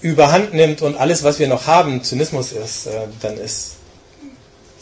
überhand 0.00 0.54
nimmt 0.54 0.82
und 0.82 0.96
alles, 0.96 1.24
was 1.24 1.38
wir 1.38 1.48
noch 1.48 1.66
haben, 1.66 2.02
Zynismus 2.04 2.52
ist, 2.52 2.86
äh, 2.86 2.90
dann 3.20 3.36
ist 3.38 3.72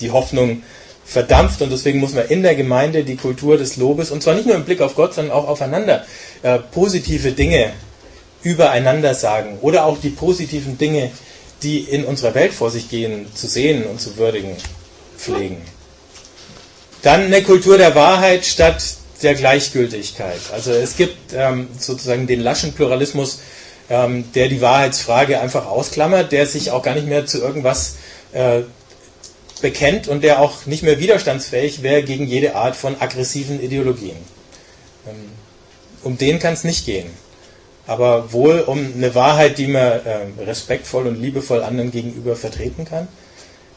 die 0.00 0.10
Hoffnung 0.10 0.62
verdampft 1.04 1.62
und 1.62 1.70
deswegen 1.70 2.00
muss 2.00 2.14
man 2.14 2.26
in 2.26 2.42
der 2.42 2.54
Gemeinde 2.54 3.04
die 3.04 3.16
Kultur 3.16 3.56
des 3.56 3.76
Lobes, 3.76 4.10
und 4.10 4.22
zwar 4.22 4.34
nicht 4.34 4.46
nur 4.46 4.56
im 4.56 4.64
Blick 4.64 4.80
auf 4.80 4.94
Gott, 4.94 5.14
sondern 5.14 5.36
auch 5.36 5.48
aufeinander, 5.48 6.04
äh, 6.42 6.58
positive 6.58 7.32
Dinge 7.32 7.72
übereinander 8.42 9.14
sagen 9.14 9.58
oder 9.60 9.84
auch 9.84 9.98
die 10.00 10.10
positiven 10.10 10.76
Dinge, 10.78 11.10
die 11.64 11.80
in 11.80 12.04
unserer 12.04 12.34
Welt 12.34 12.52
vor 12.52 12.70
sich 12.70 12.88
gehen, 12.88 13.26
zu 13.34 13.48
sehen 13.48 13.84
und 13.84 14.00
zu 14.00 14.16
würdigen 14.16 14.56
pflegen. 15.16 15.62
Dann 17.02 17.22
eine 17.22 17.42
Kultur 17.42 17.78
der 17.78 17.94
Wahrheit 17.94 18.44
statt 18.46 18.82
der 19.22 19.34
Gleichgültigkeit. 19.34 20.40
Also 20.52 20.72
es 20.72 20.96
gibt 20.96 21.32
ähm, 21.34 21.68
sozusagen 21.78 22.26
den 22.26 22.40
laschen 22.40 22.72
Pluralismus, 22.72 23.40
ähm, 23.90 24.30
der 24.34 24.48
die 24.48 24.60
Wahrheitsfrage 24.60 25.40
einfach 25.40 25.66
ausklammert, 25.66 26.32
der 26.32 26.46
sich 26.46 26.70
auch 26.70 26.82
gar 26.82 26.94
nicht 26.94 27.06
mehr 27.06 27.26
zu 27.26 27.40
irgendwas 27.40 27.96
äh, 28.32 28.62
bekennt 29.62 30.08
und 30.08 30.22
der 30.22 30.40
auch 30.40 30.66
nicht 30.66 30.82
mehr 30.82 30.98
widerstandsfähig 30.98 31.82
wäre 31.82 32.02
gegen 32.02 32.26
jede 32.26 32.54
Art 32.54 32.76
von 32.76 33.00
aggressiven 33.00 33.62
Ideologien. 33.62 34.16
Ähm, 35.06 35.30
um 36.02 36.18
den 36.18 36.38
kann 36.38 36.52
es 36.52 36.64
nicht 36.64 36.84
gehen. 36.84 37.10
Aber 37.86 38.32
wohl 38.32 38.60
um 38.60 38.94
eine 38.94 39.14
Wahrheit, 39.14 39.58
die 39.58 39.66
man 39.66 39.82
äh, 39.82 40.26
respektvoll 40.40 41.06
und 41.06 41.20
liebevoll 41.20 41.62
anderen 41.62 41.90
gegenüber 41.90 42.34
vertreten 42.34 42.84
kann. 42.84 43.08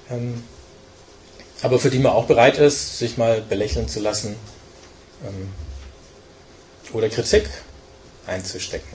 Ähm, 0.10 0.44
aber 1.62 1.80
für 1.80 1.90
die 1.90 2.00
man 2.00 2.14
auch 2.14 2.26
bereit 2.26 2.58
ist, 2.58 3.00
sich 3.00 3.18
mal 3.18 3.42
belächeln 3.42 3.88
zu 3.88 4.00
lassen 4.00 4.36
ähm, 5.26 5.50
oder 6.94 7.10
Kritik 7.10 7.50
einzustecken. 8.26 8.88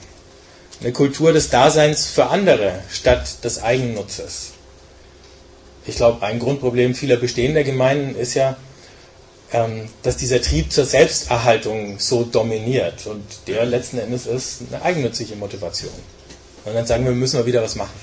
Eine 0.81 0.91
Kultur 0.91 1.33
des 1.33 1.49
Daseins 1.49 2.07
für 2.07 2.27
andere 2.27 2.79
statt 2.89 3.43
des 3.43 3.61
Eigennutzes. 3.61 4.53
Ich 5.85 5.97
glaube, 5.97 6.25
ein 6.25 6.39
Grundproblem 6.39 6.95
vieler 6.95 7.17
bestehender 7.17 7.63
Gemeinden 7.63 8.15
ist 8.15 8.33
ja, 8.33 8.57
dass 10.01 10.17
dieser 10.17 10.41
Trieb 10.41 10.71
zur 10.71 10.85
Selbsterhaltung 10.85 11.99
so 11.99 12.23
dominiert. 12.23 13.05
Und 13.05 13.23
der 13.47 13.65
letzten 13.65 13.99
Endes 13.99 14.25
ist 14.25 14.61
eine 14.71 14.81
eigennützige 14.81 15.35
Motivation. 15.35 15.91
Und 16.65 16.73
dann 16.73 16.87
sagen 16.87 17.05
wir, 17.05 17.11
müssen 17.11 17.37
wir 17.37 17.45
wieder 17.45 17.61
was 17.61 17.75
machen. 17.75 17.93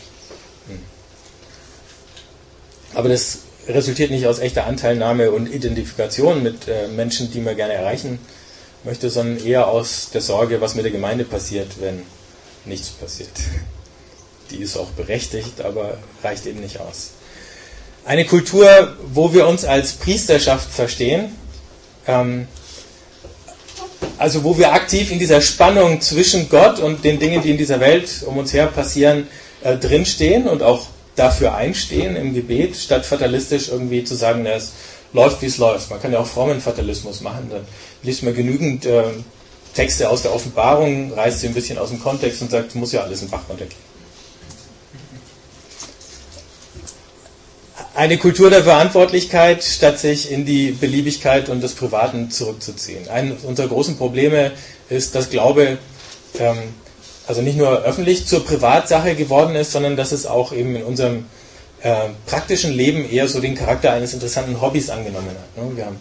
Hm. 0.68 0.78
Aber 2.94 3.08
das 3.08 3.38
resultiert 3.66 4.10
nicht 4.10 4.26
aus 4.26 4.38
echter 4.38 4.66
Anteilnahme 4.66 5.32
und 5.32 5.52
Identifikation 5.52 6.42
mit 6.42 6.68
äh, 6.68 6.86
Menschen, 6.88 7.32
die 7.32 7.40
man 7.40 7.56
gerne 7.56 7.74
erreichen 7.74 8.20
möchte, 8.84 9.10
sondern 9.10 9.44
eher 9.44 9.68
aus 9.68 10.10
der 10.12 10.20
Sorge, 10.20 10.60
was 10.60 10.74
mit 10.76 10.84
der 10.84 10.92
Gemeinde 10.92 11.24
passiert, 11.24 11.80
wenn 11.80 12.02
nichts 12.64 12.90
passiert. 12.90 13.30
Die 14.50 14.58
ist 14.58 14.76
auch 14.76 14.90
berechtigt, 14.90 15.60
aber 15.60 15.98
reicht 16.22 16.46
eben 16.46 16.60
nicht 16.60 16.80
aus. 16.80 17.10
Eine 18.04 18.24
Kultur, 18.24 18.96
wo 19.12 19.32
wir 19.32 19.46
uns 19.46 19.64
als 19.64 19.92
Priesterschaft 19.92 20.70
verstehen, 20.70 21.36
ähm, 22.06 22.48
also 24.18 24.44
wo 24.44 24.56
wir 24.58 24.72
aktiv 24.72 25.10
in 25.12 25.18
dieser 25.18 25.40
Spannung 25.40 26.00
zwischen 26.00 26.48
Gott 26.48 26.78
und 26.78 27.04
den 27.04 27.18
Dingen, 27.18 27.42
die 27.42 27.50
in 27.50 27.58
dieser 27.58 27.80
Welt 27.80 28.08
um 28.26 28.38
uns 28.38 28.52
her 28.52 28.66
passieren, 28.66 29.26
äh, 29.62 29.76
drinstehen 29.76 30.48
und 30.48 30.62
auch 30.62 30.86
dafür 31.16 31.54
einstehen 31.54 32.16
im 32.16 32.34
Gebet, 32.34 32.76
statt 32.76 33.04
fatalistisch 33.04 33.68
irgendwie 33.68 34.04
zu 34.04 34.14
sagen, 34.14 34.46
es 34.46 34.72
läuft, 35.12 35.42
wie 35.42 35.46
es 35.46 35.58
läuft. 35.58 35.90
Man 35.90 36.00
kann 36.00 36.12
ja 36.12 36.20
auch 36.20 36.26
frommen 36.26 36.60
Fatalismus 36.60 37.20
machen. 37.20 37.48
Dann 37.50 37.66
liest 38.02 38.22
man 38.22 38.34
genügend 38.34 38.86
äh, 38.86 39.04
Texte 39.74 40.08
aus 40.08 40.22
der 40.22 40.34
Offenbarung, 40.34 41.12
reißt 41.12 41.40
sie 41.40 41.48
ein 41.48 41.54
bisschen 41.54 41.78
aus 41.78 41.90
dem 41.90 42.00
Kontext 42.00 42.40
und 42.42 42.50
sagt, 42.50 42.74
muss 42.74 42.92
ja 42.92 43.02
alles 43.02 43.22
in 43.22 43.28
Bach 43.28 43.42
runtergehen. 43.48 43.89
Eine 47.94 48.18
Kultur 48.18 48.50
der 48.50 48.62
Verantwortlichkeit, 48.62 49.64
statt 49.64 49.98
sich 49.98 50.30
in 50.30 50.46
die 50.46 50.70
Beliebigkeit 50.70 51.48
und 51.48 51.60
des 51.60 51.74
Privaten 51.74 52.30
zurückzuziehen. 52.30 53.08
Ein 53.08 53.36
unserer 53.42 53.66
großen 53.66 53.96
Probleme 53.96 54.52
ist, 54.88 55.16
dass 55.16 55.28
Glaube 55.28 55.78
ähm, 56.38 56.58
also 57.26 57.42
nicht 57.42 57.56
nur 57.56 57.82
öffentlich 57.82 58.26
zur 58.26 58.44
Privatsache 58.44 59.14
geworden 59.14 59.54
ist, 59.54 59.72
sondern 59.72 59.96
dass 59.96 60.12
es 60.12 60.26
auch 60.26 60.52
eben 60.52 60.76
in 60.76 60.82
unserem 60.82 61.26
äh, 61.82 61.94
praktischen 62.26 62.72
Leben 62.72 63.08
eher 63.08 63.28
so 63.28 63.40
den 63.40 63.54
Charakter 63.54 63.92
eines 63.92 64.14
interessanten 64.14 64.60
Hobbys 64.60 64.90
angenommen 64.90 65.28
hat. 65.30 65.64
Ne? 65.64 65.76
Wir 65.76 65.86
haben 65.86 65.98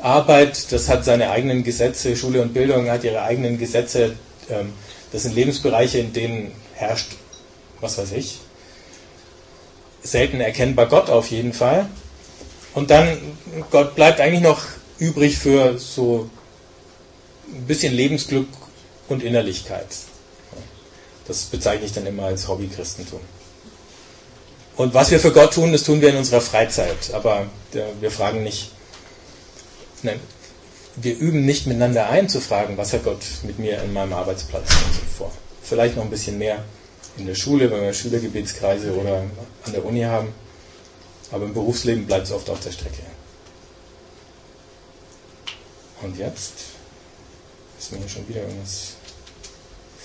Arbeit, 0.00 0.72
das 0.72 0.88
hat 0.88 1.04
seine 1.04 1.30
eigenen 1.30 1.62
Gesetze, 1.62 2.16
Schule 2.16 2.42
und 2.42 2.52
Bildung 2.52 2.90
hat 2.90 3.04
ihre 3.04 3.22
eigenen 3.22 3.58
Gesetze. 3.58 4.14
Ähm, 4.50 4.72
das 5.12 5.22
sind 5.22 5.34
Lebensbereiche, 5.34 5.98
in 5.98 6.12
denen 6.12 6.52
herrscht, 6.74 7.12
was 7.80 7.98
weiß 7.98 8.12
ich, 8.12 8.38
selten 10.02 10.40
erkennbar 10.40 10.86
Gott 10.86 11.10
auf 11.10 11.30
jeden 11.30 11.52
Fall. 11.52 11.88
Und 12.74 12.90
dann, 12.90 13.18
Gott 13.70 13.94
bleibt 13.94 14.20
eigentlich 14.20 14.42
noch 14.42 14.62
übrig 14.98 15.38
für 15.38 15.78
so 15.78 16.30
ein 17.52 17.66
bisschen 17.66 17.92
Lebensglück 17.92 18.48
und 19.08 19.22
Innerlichkeit. 19.22 19.88
Das 21.26 21.44
bezeichne 21.44 21.86
ich 21.86 21.92
dann 21.92 22.06
immer 22.06 22.24
als 22.24 22.48
Hobby-Christentum. 22.48 23.20
Und 24.76 24.94
was 24.94 25.10
wir 25.10 25.20
für 25.20 25.32
Gott 25.32 25.54
tun, 25.54 25.72
das 25.72 25.84
tun 25.84 26.00
wir 26.00 26.08
in 26.08 26.16
unserer 26.16 26.40
Freizeit. 26.40 27.12
Aber 27.12 27.46
wir 28.00 28.10
fragen 28.10 28.42
nicht, 28.42 28.70
nein, 30.02 30.18
wir 30.96 31.16
üben 31.16 31.44
nicht 31.44 31.66
miteinander 31.66 32.08
ein 32.08 32.28
zu 32.28 32.40
fragen, 32.40 32.76
was 32.76 32.92
hat 32.92 33.04
Gott 33.04 33.20
mit 33.44 33.58
mir 33.58 33.82
in 33.82 33.92
meinem 33.92 34.12
Arbeitsplatz 34.12 34.70
vor. 35.16 35.30
Vielleicht 35.62 35.96
noch 35.96 36.04
ein 36.04 36.10
bisschen 36.10 36.38
mehr 36.38 36.64
in 37.16 37.26
der 37.26 37.34
Schule, 37.34 37.70
wenn 37.70 37.82
wir 37.82 37.92
Schülergebetskreise 37.92 38.94
oder 38.94 39.22
an 39.64 39.72
der 39.72 39.84
Uni 39.84 40.02
haben. 40.02 40.28
Aber 41.30 41.44
im 41.44 41.54
Berufsleben 41.54 42.06
bleibt 42.06 42.26
es 42.26 42.32
oft 42.32 42.48
auf 42.50 42.60
der 42.60 42.72
Strecke. 42.72 43.02
Und 46.02 46.18
jetzt 46.18 46.52
ist 47.78 47.92
mir 47.92 48.08
schon 48.08 48.28
wieder 48.28 48.42
irgendwas 48.42 48.94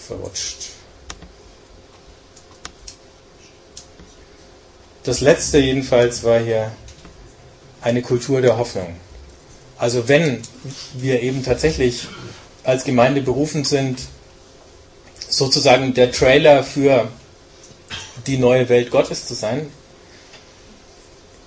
verrutscht. 0.08 0.70
Das 5.04 5.22
letzte 5.22 5.60
jedenfalls 5.60 6.24
war 6.24 6.40
hier 6.40 6.72
eine 7.82 8.02
Kultur 8.02 8.42
der 8.42 8.58
Hoffnung. 8.58 8.96
Also 9.78 10.08
wenn 10.08 10.42
wir 10.94 11.22
eben 11.22 11.44
tatsächlich 11.44 12.08
als 12.64 12.84
Gemeinde 12.84 13.22
berufen 13.22 13.64
sind, 13.64 14.00
sozusagen 15.30 15.94
der 15.94 16.12
Trailer 16.12 16.64
für 16.64 17.08
die 18.26 18.38
neue 18.38 18.70
Welt 18.70 18.92
Gottes 18.92 19.28
zu 19.28 19.34
sein, 19.34 19.70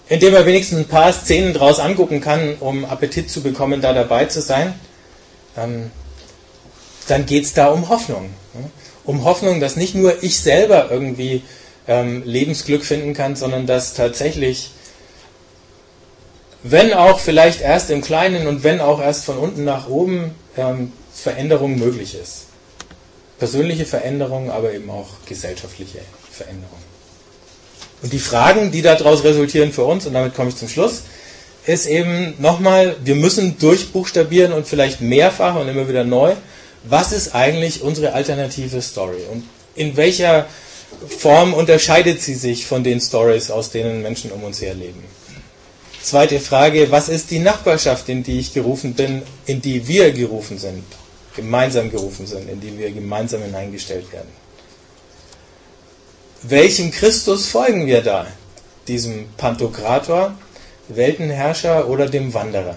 indem 0.09 0.35
er 0.35 0.47
wenigstens 0.47 0.78
ein 0.78 0.89
paar 0.89 1.12
Szenen 1.12 1.55
draus 1.55 1.78
angucken 1.78 2.20
kann, 2.20 2.57
um 2.61 2.85
Appetit 2.85 3.31
zu 3.31 3.43
bekommen, 3.43 3.81
da 3.81 3.93
dabei 3.93 4.24
zu 4.26 4.41
sein, 4.41 4.74
dann 5.55 7.26
geht 7.26 7.45
es 7.45 7.55
da 7.55 7.68
um 7.68 7.89
Hoffnung. 7.89 8.31
Um 9.05 9.24
Hoffnung, 9.24 9.61
dass 9.61 9.76
nicht 9.76 9.95
nur 9.95 10.22
ich 10.22 10.41
selber 10.41 10.89
irgendwie 10.91 11.43
ähm, 11.89 12.22
Lebensglück 12.24 12.85
finden 12.85 13.14
kann, 13.14 13.37
sondern 13.37 13.66
dass 13.66 13.95
tatsächlich 13.95 14.70
wenn 16.62 16.93
auch 16.93 17.20
vielleicht 17.20 17.62
erst 17.62 17.91
im 17.91 18.03
Kleinen 18.03 18.47
und 18.47 18.64
wenn 18.64 18.81
auch 18.81 19.01
erst 19.01 19.24
von 19.24 19.39
unten 19.39 19.64
nach 19.64 19.89
oben 19.89 20.35
ähm, 20.57 20.93
Veränderung 21.12 21.78
möglich 21.78 22.14
ist. 22.14 22.47
Persönliche 23.41 23.86
Veränderung, 23.86 24.51
aber 24.51 24.72
eben 24.72 24.88
auch 24.91 25.09
gesellschaftliche 25.26 25.99
Veränderung. 26.30 26.78
Und 28.03 28.12
die 28.12 28.18
Fragen, 28.18 28.70
die 28.70 28.82
daraus 28.82 29.24
resultieren 29.24 29.72
für 29.72 29.84
uns, 29.84 30.07
und 30.07 30.12
damit 30.12 30.34
komme 30.34 30.51
ich 30.51 30.57
zum 30.57 30.68
Schluss, 30.68 31.03
ist 31.66 31.86
eben 31.86 32.34
nochmal, 32.38 32.97
wir 33.03 33.14
müssen 33.14 33.59
durchbuchstabieren 33.59 34.53
und 34.53 34.66
vielleicht 34.66 35.01
mehrfach 35.01 35.57
und 35.57 35.68
immer 35.68 35.88
wieder 35.88 36.05
neu, 36.05 36.34
was 36.84 37.12
ist 37.12 37.34
eigentlich 37.34 37.82
unsere 37.82 38.12
alternative 38.12 38.80
Story 38.80 39.22
und 39.30 39.45
in 39.74 39.97
welcher 39.97 40.47
Form 41.09 41.55
unterscheidet 41.55 42.20
sie 42.20 42.34
sich 42.34 42.66
von 42.66 42.84
den 42.84 43.01
Stories, 43.01 43.51
aus 43.51 43.70
denen 43.70 44.03
Menschen 44.03 44.32
um 44.32 44.43
uns 44.45 44.61
her 44.61 44.74
leben. 44.74 45.03
Zweite 46.03 46.41
Frage, 46.41 46.91
was 46.91 47.09
ist 47.09 47.30
die 47.30 47.38
Nachbarschaft, 47.38 48.09
in 48.09 48.22
die 48.22 48.38
ich 48.38 48.55
gerufen 48.55 48.95
bin, 48.95 49.22
in 49.47 49.61
die 49.61 49.86
wir 49.86 50.12
gerufen 50.12 50.59
sind, 50.59 50.84
gemeinsam 51.37 51.91
gerufen 51.91 52.26
sind, 52.26 52.49
in 52.49 52.61
die 52.61 52.76
wir 52.78 52.91
gemeinsam 52.91 53.43
hineingestellt 53.43 54.12
werden? 54.12 54.31
Welchem 56.43 56.91
Christus 56.91 57.49
folgen 57.49 57.87
wir 57.87 58.03
da? 58.03 58.26
Diesem 58.89 59.28
Pantokrator, 59.37 60.35
Weltenherrscher 60.89 61.89
oder 61.89 62.09
dem 62.09 62.33
Wanderer, 62.35 62.76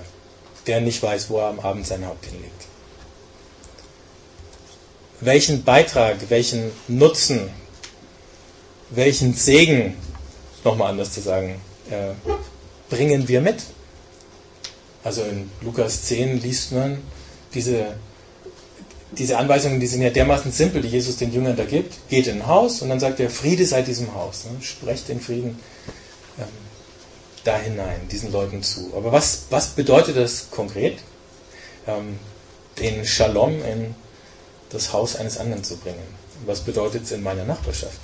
der 0.67 0.81
nicht 0.81 1.01
weiß, 1.01 1.29
wo 1.29 1.39
er 1.39 1.47
am 1.47 1.59
Abend 1.59 1.87
sein 1.87 2.05
Haupt 2.05 2.25
hinlegt? 2.25 2.51
Welchen 5.21 5.63
Beitrag, 5.63 6.17
welchen 6.29 6.71
Nutzen, 6.89 7.49
welchen 8.89 9.33
Segen, 9.33 9.95
nochmal 10.63 10.91
anders 10.91 11.13
zu 11.13 11.21
sagen, 11.21 11.61
äh, 11.89 12.11
bringen 12.89 13.27
wir 13.27 13.41
mit? 13.41 13.63
Also 15.03 15.23
in 15.23 15.49
Lukas 15.61 16.03
10 16.03 16.41
liest 16.41 16.71
man 16.73 17.01
diese, 17.53 17.95
diese 19.17 19.37
Anweisungen, 19.37 19.79
die 19.79 19.87
sind 19.87 20.01
ja 20.01 20.09
dermaßen 20.09 20.51
simpel, 20.51 20.81
die 20.81 20.87
Jesus 20.87 21.17
den 21.17 21.33
Jüngern 21.33 21.55
da 21.55 21.65
gibt. 21.65 21.93
Geht 22.09 22.27
in 22.27 22.41
ein 22.41 22.47
Haus 22.47 22.81
und 22.81 22.89
dann 22.89 22.99
sagt 22.99 23.19
er, 23.19 23.29
Friede 23.29 23.65
sei 23.65 23.81
diesem 23.81 24.13
Haus. 24.13 24.45
Ne? 24.45 24.61
Sprecht 24.61 25.09
den 25.09 25.19
Frieden 25.19 25.59
ähm, 26.39 26.45
da 27.43 27.57
hinein, 27.57 28.07
diesen 28.11 28.31
Leuten 28.31 28.63
zu. 28.63 28.91
Aber 28.95 29.11
was, 29.11 29.43
was 29.49 29.69
bedeutet 29.69 30.17
das 30.17 30.49
konkret? 30.51 30.99
Ähm, 31.87 32.19
den 32.79 33.05
Shalom 33.05 33.63
in 33.63 33.95
das 34.69 34.93
Haus 34.93 35.15
eines 35.15 35.37
anderen 35.37 35.63
zu 35.63 35.77
bringen. 35.77 36.03
Was 36.45 36.61
bedeutet 36.61 37.03
es 37.03 37.11
in 37.11 37.21
meiner 37.21 37.45
Nachbarschaft? 37.45 37.99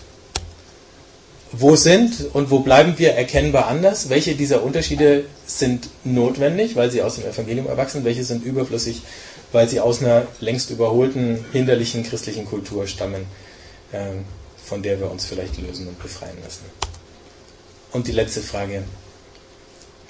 wo 1.51 1.75
sind 1.75 2.27
und 2.33 2.51
wo 2.51 2.59
bleiben 2.59 2.93
wir 2.97 3.13
erkennbar 3.13 3.67
anders? 3.67 4.09
Welche 4.09 4.35
dieser 4.35 4.63
Unterschiede 4.63 5.25
sind 5.45 5.89
notwendig, 6.03 6.75
weil 6.75 6.91
sie 6.91 7.01
aus 7.01 7.15
dem 7.15 7.25
Evangelium 7.25 7.67
erwachsen? 7.67 8.03
Welche 8.03 8.23
sind 8.23 8.43
überflüssig, 8.43 9.01
weil 9.51 9.67
sie 9.67 9.79
aus 9.79 10.01
einer 10.01 10.27
längst 10.39 10.69
überholten, 10.69 11.45
hinderlichen 11.51 12.03
christlichen 12.03 12.45
Kultur 12.45 12.87
stammen, 12.87 13.25
ähm, 13.93 14.25
von 14.63 14.83
der 14.83 14.99
wir 14.99 15.09
uns 15.09 15.25
vielleicht 15.25 15.57
lösen 15.57 15.87
und 15.87 16.01
befreien 16.01 16.37
müssen? 16.43 16.65
Und 17.91 18.07
die 18.07 18.11
letzte 18.11 18.41
Frage, 18.41 18.83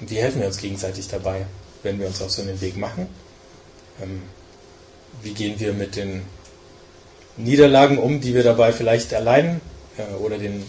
wie 0.00 0.16
helfen 0.16 0.40
wir 0.40 0.46
uns 0.46 0.58
gegenseitig 0.58 1.08
dabei, 1.08 1.46
wenn 1.82 1.98
wir 1.98 2.06
uns 2.06 2.20
auf 2.20 2.30
so 2.30 2.42
einen 2.42 2.60
Weg 2.60 2.76
machen? 2.76 3.08
Ähm, 4.02 4.22
wie 5.22 5.32
gehen 5.32 5.58
wir 5.58 5.72
mit 5.72 5.96
den 5.96 6.22
Niederlagen 7.36 7.98
um, 7.98 8.20
die 8.20 8.34
wir 8.34 8.42
dabei 8.42 8.72
vielleicht 8.72 9.12
erleiden 9.12 9.60
äh, 9.96 10.14
oder 10.16 10.38
den 10.38 10.64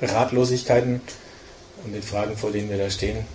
Ratlosigkeiten 0.00 1.00
und 1.84 1.92
den 1.92 2.02
Fragen, 2.02 2.36
vor 2.36 2.50
denen 2.50 2.70
wir 2.70 2.78
da 2.78 2.90
stehen. 2.90 3.26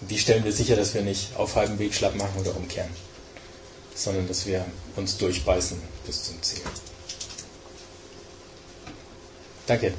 Wie 0.00 0.18
stellen 0.18 0.44
wir 0.44 0.52
sicher, 0.52 0.76
dass 0.76 0.94
wir 0.94 1.02
nicht 1.02 1.36
auf 1.36 1.56
halbem 1.56 1.78
Weg 1.78 1.94
schlapp 1.94 2.14
machen 2.16 2.38
oder 2.40 2.54
umkehren, 2.56 2.90
sondern 3.94 4.28
dass 4.28 4.46
wir 4.46 4.64
uns 4.96 5.16
durchbeißen 5.16 5.80
bis 6.06 6.24
zum 6.24 6.42
Ziel. 6.42 6.62
Danke. 9.66 9.94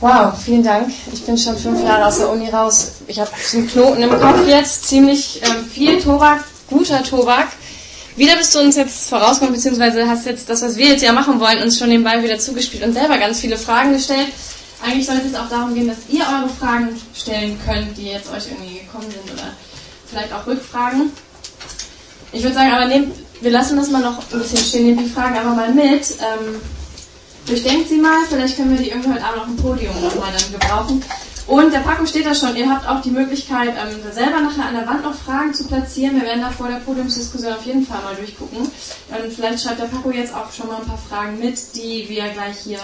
Wow, 0.00 0.32
vielen 0.44 0.62
Dank. 0.62 0.92
Ich 1.12 1.24
bin 1.24 1.36
schon 1.36 1.56
fünf 1.56 1.82
Jahre 1.82 2.06
aus 2.06 2.18
der 2.18 2.30
Uni 2.30 2.48
raus. 2.48 2.92
Ich 3.08 3.18
habe 3.18 3.30
einen 3.52 3.68
Knoten 3.68 4.02
im 4.02 4.10
Kopf 4.10 4.46
jetzt, 4.46 4.86
ziemlich 4.86 5.42
ähm, 5.42 5.64
viel 5.66 6.00
Tobak, 6.00 6.44
guter 6.68 7.02
Tobak. 7.02 7.48
Wieder 8.18 8.36
bist 8.36 8.54
du 8.54 8.58
uns 8.58 8.76
jetzt 8.76 9.08
vorausgekommen, 9.08 9.54
beziehungsweise 9.54 10.08
hast 10.08 10.26
jetzt 10.26 10.50
das, 10.50 10.62
was 10.62 10.76
wir 10.76 10.88
jetzt 10.88 11.02
ja 11.02 11.12
machen 11.12 11.38
wollen, 11.38 11.62
uns 11.62 11.78
schon 11.78 11.90
den 11.90 12.02
Ball 12.02 12.22
wieder 12.22 12.38
zugespielt 12.38 12.82
und 12.82 12.92
selber 12.92 13.16
ganz 13.16 13.40
viele 13.40 13.56
Fragen 13.56 13.92
gestellt. 13.92 14.28
Eigentlich 14.84 15.06
sollte 15.06 15.28
es 15.28 15.34
auch 15.34 15.48
darum 15.48 15.74
gehen, 15.74 15.88
dass 15.88 15.98
ihr 16.08 16.22
eure 16.22 16.48
Fragen 16.48 16.88
stellen 17.14 17.58
könnt, 17.64 17.96
die 17.96 18.06
jetzt 18.06 18.28
euch 18.30 18.46
irgendwie 18.50 18.80
gekommen 18.80 19.08
sind 19.10 19.32
oder 19.32 19.52
vielleicht 20.10 20.32
auch 20.32 20.46
Rückfragen. 20.46 21.12
Ich 22.32 22.42
würde 22.42 22.54
sagen, 22.54 22.72
aber 22.72 22.86
nehmt, 22.86 23.14
wir 23.40 23.50
lassen 23.50 23.76
das 23.76 23.90
mal 23.90 24.02
noch 24.02 24.18
ein 24.18 24.38
bisschen 24.38 24.58
stehen, 24.58 24.86
nehmt 24.86 25.00
die 25.00 25.10
Fragen 25.10 25.36
einfach 25.36 25.54
mal 25.54 25.72
mit. 25.72 26.02
Ähm, 26.20 26.60
Durchdenkt 27.48 27.88
sie 27.88 27.96
mal, 27.96 28.26
vielleicht 28.28 28.56
können 28.56 28.76
wir 28.76 28.84
die 28.84 28.90
irgendwann 28.90 29.14
heute 29.14 29.24
Abend 29.24 29.40
auf 29.40 29.46
dem 29.46 29.56
Podium 29.56 30.02
nochmal 30.02 30.30
dann 30.36 30.52
gebrauchen. 30.52 31.02
Und 31.48 31.72
der 31.72 31.78
Packung 31.78 32.06
steht 32.06 32.26
da 32.26 32.34
schon. 32.34 32.54
Ihr 32.56 32.68
habt 32.68 32.86
auch 32.86 33.00
die 33.00 33.10
Möglichkeit, 33.10 33.70
ähm, 33.70 34.12
selber 34.12 34.40
nachher 34.40 34.66
an 34.66 34.74
der 34.74 34.86
Wand 34.86 35.02
noch 35.02 35.14
Fragen 35.14 35.54
zu 35.54 35.66
platzieren. 35.66 36.16
Wir 36.16 36.26
werden 36.26 36.42
da 36.42 36.50
vor 36.50 36.68
der 36.68 36.76
Podiumsdiskussion 36.76 37.54
auf 37.54 37.64
jeden 37.64 37.86
Fall 37.86 38.02
mal 38.02 38.14
durchgucken. 38.14 38.58
Und 38.58 39.32
vielleicht 39.34 39.62
schreibt 39.64 39.80
der 39.80 39.86
Paco 39.86 40.10
jetzt 40.10 40.34
auch 40.34 40.52
schon 40.52 40.68
mal 40.68 40.76
ein 40.76 40.86
paar 40.86 40.98
Fragen 40.98 41.38
mit, 41.38 41.58
die 41.74 42.06
wir 42.06 42.28
gleich 42.28 42.58
hier 42.58 42.78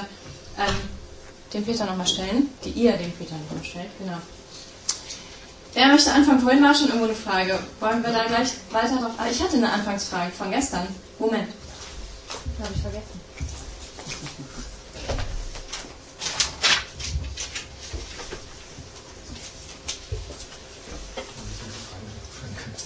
ähm, 0.59 0.75
dem 1.53 1.63
Peter 1.63 1.85
nochmal 1.85 2.07
stellen. 2.07 2.49
Die 2.65 2.71
ihr 2.71 2.93
dem 2.93 3.13
Peter 3.13 3.35
nochmal 3.35 3.65
stellt, 3.65 3.91
genau. 3.99 4.17
Wer 5.75 5.89
möchte 5.89 6.13
anfangen? 6.13 6.41
Vorhin 6.41 6.63
war 6.63 6.75
schon 6.75 6.87
irgendwo 6.87 7.05
eine 7.05 7.15
Frage. 7.15 7.59
Wollen 7.81 8.03
wir 8.03 8.13
da 8.13 8.25
gleich 8.25 8.49
weiter 8.71 8.97
drauf? 8.97 9.13
Ah, 9.19 9.27
ich 9.31 9.43
hatte 9.43 9.57
eine 9.59 9.71
Anfangsfrage 9.71 10.33
von 10.33 10.51
gestern. 10.51 10.87
Moment. 11.19 11.49
Habe 12.61 12.73
ich 12.75 12.81
vergessen. 12.81 13.24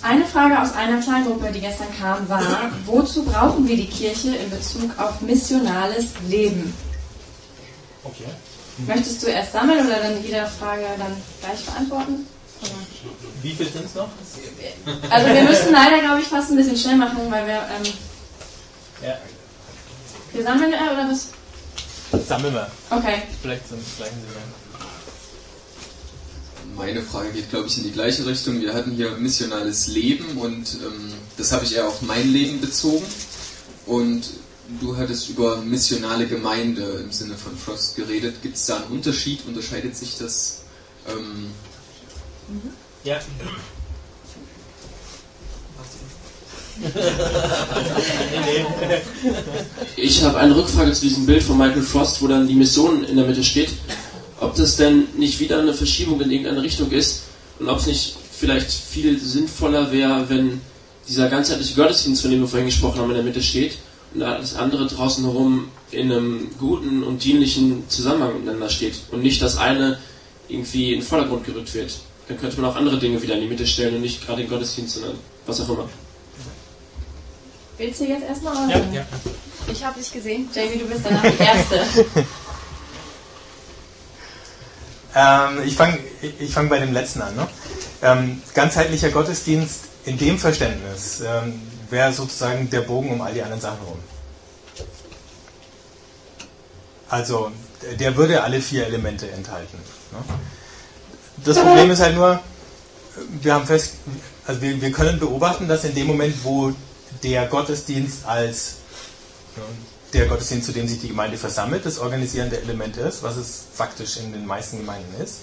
Eine 0.03 0.25
Frage 0.25 0.61
aus 0.61 0.73
einer 0.75 1.01
Kleingruppe, 1.01 1.51
die 1.53 1.61
gestern 1.61 1.89
kam, 1.99 2.29
war, 2.29 2.41
wozu 2.87 3.25
brauchen 3.25 3.67
wir 3.67 3.77
die 3.77 3.89
Kirche 3.89 4.37
in 4.37 4.51
Bezug 4.51 4.91
auf 4.99 5.21
missionales 5.21 6.07
Leben? 6.29 6.73
Okay. 8.05 8.29
Möchtest 8.87 9.23
du 9.23 9.27
erst 9.27 9.53
sammeln 9.53 9.85
oder 9.85 9.99
dann 9.99 10.23
jede 10.23 10.47
Frage 10.47 10.85
dann 10.99 11.17
gleich 11.41 11.65
beantworten? 11.65 12.27
Wie 13.43 13.53
viel 13.55 13.69
sind 13.69 13.87
es 13.87 13.95
noch? 13.95 14.09
Also 15.11 15.27
wir 15.29 15.43
müssen 15.43 15.73
leider, 15.73 16.01
glaube 16.01 16.21
ich, 16.21 16.27
fast 16.27 16.51
ein 16.51 16.57
bisschen 16.57 16.77
schnell 16.77 16.97
machen, 16.97 17.19
weil 17.31 17.47
wir... 17.47 17.55
Ähm, 17.55 17.93
ja. 19.03 19.19
Wir 20.33 20.43
sammeln 20.43 20.73
äh, 20.73 20.93
oder 20.93 21.09
was? 21.11 21.29
Sammeln 22.27 22.55
wir. 22.55 22.71
Okay. 22.91 23.23
Vielleicht 23.43 23.69
zum 23.69 23.79
gleichen 23.97 24.21
Sinne 24.21 24.68
meine 26.79 27.03
Frage 27.03 27.31
geht, 27.33 27.51
glaube 27.51 27.67
ich, 27.67 27.77
in 27.77 27.83
die 27.85 27.91
gleiche 27.91 28.25
Richtung. 28.25 28.61
Wir 28.61 28.73
hatten 28.73 28.93
hier 28.93 29.11
missionales 29.19 29.89
Leben 29.89 30.39
und 30.39 30.75
ähm, 30.75 31.13
das 31.37 31.53
habe 31.53 31.65
ich 31.65 31.75
eher 31.75 31.89
auf 31.89 32.03
mein 32.03 32.33
Leben 32.33 32.61
bezogen. 32.61 33.05
Und 33.85 34.23
du 34.81 34.97
hattest 34.97 35.29
über 35.29 35.57
missionale 35.57 36.27
Gemeinde 36.27 37.03
im 37.05 37.11
Sinne 37.11 37.35
von 37.35 37.57
Frost 37.57 37.97
geredet. 37.97 38.37
Gibt 38.43 38.57
es 38.57 38.67
da 38.67 38.77
einen 38.77 38.93
Unterschied? 38.93 39.41
Unterscheidet 39.47 39.97
sich 39.97 40.17
das? 40.19 40.63
Ähm 41.09 41.49
mhm. 42.49 42.73
Ja. 43.03 43.19
Ich 49.97 50.23
habe 50.23 50.39
eine 50.39 50.55
Rückfrage 50.55 50.93
zu 50.93 51.01
diesem 51.01 51.27
Bild 51.27 51.43
von 51.43 51.59
Michael 51.59 51.83
Frost, 51.83 52.23
wo 52.23 52.29
dann 52.29 52.47
die 52.47 52.55
Mission 52.55 53.03
in 53.03 53.17
der 53.17 53.27
Mitte 53.27 53.43
steht 53.43 53.71
ob 54.41 54.55
das 54.55 54.77
denn 54.77 55.09
nicht 55.17 55.41
wieder 55.41 55.61
eine 55.61 55.75
Verschiebung 55.75 56.21
in 56.21 56.31
irgendeine 56.31 56.63
Richtung 56.63 56.91
ist 56.91 57.23
und 57.59 57.69
ob 57.69 57.79
es 57.79 57.87
nicht 57.87 58.17
vielleicht 58.39 58.71
viel 58.71 59.19
sinnvoller 59.19 59.91
wäre, 59.93 60.29
wenn 60.29 60.61
dieser 61.09 61.29
ganzheitliche 61.29 61.75
Gottesdienst, 61.75 62.23
von 62.23 62.31
dem 62.31 62.41
wir 62.41 62.49
vorhin 62.49 62.69
gesprochen 62.69 63.01
haben, 63.01 63.11
in 63.11 63.17
der 63.17 63.25
Mitte 63.25 63.43
steht 63.43 63.79
und 64.15 64.23
alles 64.23 64.55
andere 64.55 64.87
draußen 64.87 65.25
herum 65.25 65.71
in 65.91 66.13
einem 66.13 66.51
guten 66.59 67.03
und 67.03 67.25
dienlichen 67.25 67.89
Zusammenhang 67.89 68.41
miteinander 68.41 68.69
steht 68.69 68.95
und 69.11 69.23
nicht 69.23 69.41
das 69.43 69.57
eine 69.57 69.99
irgendwie 70.49 70.93
in 70.93 71.01
den 71.01 71.07
Vordergrund 71.07 71.45
gerückt 71.45 71.75
wird. 71.75 71.99
Dann 72.29 72.39
könnte 72.39 72.61
man 72.61 72.71
auch 72.71 72.77
andere 72.77 72.99
Dinge 72.99 73.21
wieder 73.23 73.35
in 73.35 73.41
die 73.41 73.47
Mitte 73.47 73.67
stellen 73.67 73.97
und 73.97 74.03
nicht 74.03 74.25
gerade 74.25 74.43
den 74.43 74.51
Gottesdienst, 74.51 74.95
sondern 74.95 75.15
was 75.47 75.61
auch 75.63 75.69
immer. 75.71 75.89
Willst 77.79 78.01
du 78.01 78.05
jetzt 78.05 78.25
erstmal? 78.25 78.71
Ja, 78.71 78.79
ja. 78.93 79.07
Ich 79.71 79.85
habe 79.85 79.99
dich 79.99 80.13
gesehen. 80.13 80.49
Jamie, 80.55 80.79
du 80.79 80.87
bist 80.87 81.01
danach 81.05 81.23
die 81.23 81.43
Erste. 81.43 82.05
Ähm, 85.15 85.63
ich 85.65 85.77
fange 85.77 85.99
ich 86.39 86.53
fang 86.53 86.69
bei 86.69 86.79
dem 86.79 86.93
letzten 86.93 87.23
an. 87.23 87.35
Ne? 87.35 87.49
Ähm, 88.03 88.43
ganzheitlicher 88.55 89.11
Gottesdienst 89.11 89.81
in 90.05 90.19
dem 90.19 90.39
Verständnis 90.39 91.21
ähm, 91.21 91.61
wäre 91.91 92.13
sozusagen 92.13 92.71
der 92.71 92.83
Bogen 92.83 93.11
um 93.13 93.21
all 93.21 93.33
die 93.33 93.43
anderen 93.43 93.61
Sachen 93.61 93.85
rum. 93.87 93.99
Also 97.09 97.53
der 97.99 98.17
würde 98.17 98.43
alle 98.43 98.61
vier 98.61 98.87
Elemente 98.87 99.31
enthalten. 99.31 99.79
Ne? 100.13 100.19
Das 101.45 101.59
Problem 101.63 101.91
ist 101.91 102.01
halt 102.01 102.15
nur, 102.15 102.41
wir 103.41 103.55
haben 103.55 103.67
fest, 103.67 103.95
also 104.47 104.61
wir, 104.61 104.81
wir 104.81 104.93
können 104.93 105.19
beobachten, 105.19 105.69
dass 105.69 105.85
in 105.85 105.95
dem 105.95 106.07
Moment, 106.07 106.37
wo 106.45 106.73
der 107.23 107.47
Gottesdienst 107.47 108.27
als 108.27 108.77
ne, 109.57 109.63
der 110.13 110.27
Gottesdienst, 110.27 110.67
zu 110.67 110.73
dem 110.73 110.89
sich 110.89 111.01
die 111.01 111.09
Gemeinde 111.09 111.37
versammelt, 111.37 111.85
das 111.85 111.99
organisierende 111.99 112.61
Element 112.61 112.97
ist, 112.97 113.23
was 113.23 113.37
es 113.37 113.65
faktisch 113.75 114.17
in 114.17 114.33
den 114.33 114.47
meisten 114.47 114.79
Gemeinden 114.79 115.23
ist, 115.23 115.41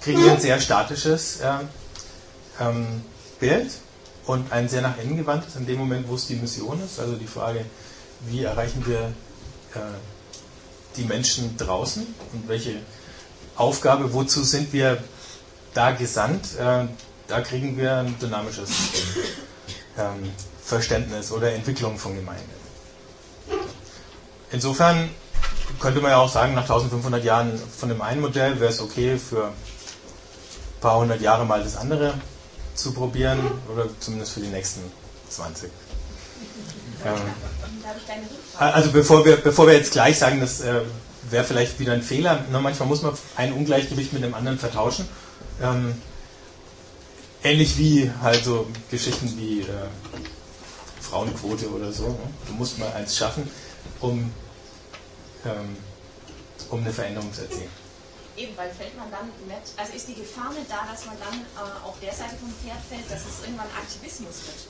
kriegen 0.00 0.24
wir 0.24 0.32
ein 0.32 0.40
sehr 0.40 0.60
statisches 0.60 1.40
äh, 1.40 1.50
ähm, 2.60 3.02
Bild 3.38 3.70
und 4.26 4.52
ein 4.52 4.68
sehr 4.68 4.82
nach 4.82 4.98
innen 4.98 5.16
gewandtes 5.16 5.56
in 5.56 5.66
dem 5.66 5.78
Moment, 5.78 6.08
wo 6.08 6.14
es 6.14 6.26
die 6.26 6.34
Mission 6.34 6.82
ist. 6.84 6.98
Also 6.98 7.14
die 7.14 7.26
Frage, 7.26 7.64
wie 8.26 8.42
erreichen 8.42 8.84
wir 8.86 9.12
äh, 9.74 9.78
die 10.96 11.04
Menschen 11.04 11.56
draußen 11.56 12.06
und 12.32 12.48
welche 12.48 12.80
Aufgabe, 13.56 14.12
wozu 14.12 14.42
sind 14.42 14.72
wir 14.72 15.02
da 15.74 15.92
gesandt, 15.92 16.56
äh, 16.58 16.86
da 17.28 17.40
kriegen 17.42 17.76
wir 17.76 17.96
ein 17.98 18.18
dynamisches 18.18 18.70
ähm, 19.98 20.30
Verständnis 20.64 21.30
oder 21.30 21.52
Entwicklung 21.52 21.98
von 21.98 22.14
Gemeinde. 22.16 22.57
Insofern 24.50 25.10
könnte 25.80 26.00
man 26.00 26.10
ja 26.10 26.18
auch 26.18 26.32
sagen, 26.32 26.54
nach 26.54 26.62
1500 26.62 27.22
Jahren 27.22 27.60
von 27.76 27.88
dem 27.88 28.00
einen 28.02 28.20
Modell 28.20 28.58
wäre 28.60 28.70
es 28.70 28.80
okay, 28.80 29.18
für 29.18 29.48
ein 29.48 29.52
paar 30.80 30.98
hundert 30.98 31.20
Jahre 31.20 31.44
mal 31.44 31.62
das 31.62 31.76
andere 31.76 32.14
zu 32.74 32.92
probieren 32.92 33.40
oder 33.72 33.86
zumindest 34.00 34.32
für 34.32 34.40
die 34.40 34.48
nächsten 34.48 34.80
20. 35.28 35.70
Ähm, 37.04 37.14
also 38.56 38.90
bevor 38.90 39.24
wir, 39.24 39.36
bevor 39.36 39.66
wir 39.66 39.74
jetzt 39.74 39.92
gleich 39.92 40.18
sagen, 40.18 40.40
das 40.40 40.60
äh, 40.60 40.80
wäre 41.30 41.44
vielleicht 41.44 41.78
wieder 41.78 41.92
ein 41.92 42.02
Fehler, 42.02 42.44
ne, 42.50 42.60
manchmal 42.60 42.88
muss 42.88 43.02
man 43.02 43.12
ein 43.36 43.52
Ungleichgewicht 43.52 44.12
mit 44.12 44.22
dem 44.22 44.34
anderen 44.34 44.58
vertauschen. 44.58 45.08
Ähm, 45.62 46.00
ähnlich 47.42 47.78
wie 47.78 48.10
halt 48.22 48.44
so 48.44 48.66
Geschichten 48.90 49.34
wie 49.36 49.60
äh, 49.60 49.64
Frauenquote 51.00 51.68
oder 51.70 51.92
so. 51.92 52.08
Ne? 52.08 52.18
Du 52.46 52.54
musst 52.54 52.78
mal 52.78 52.92
eins 52.92 53.16
schaffen, 53.16 53.48
um, 54.00 54.32
ähm, 55.44 55.76
um 56.70 56.80
eine 56.80 56.92
Veränderung 56.92 57.32
zu 57.32 57.42
erzielen. 57.42 57.70
Eben, 58.36 58.56
weil 58.56 58.70
fällt 58.70 58.96
man 58.96 59.10
dann 59.10 59.26
nicht, 59.48 59.72
also 59.76 59.92
ist 59.92 60.06
die 60.06 60.14
Gefahr 60.14 60.52
nicht 60.52 60.70
da, 60.70 60.86
dass 60.90 61.06
man 61.06 61.16
dann 61.18 61.34
äh, 61.34 61.84
auf 61.84 61.98
der 62.00 62.12
Seite 62.12 62.36
vom 62.38 62.52
Pferd 62.62 62.78
fällt, 62.88 63.10
dass 63.10 63.26
es 63.26 63.42
irgendwann 63.42 63.66
Aktivismus 63.76 64.46
wird? 64.46 64.68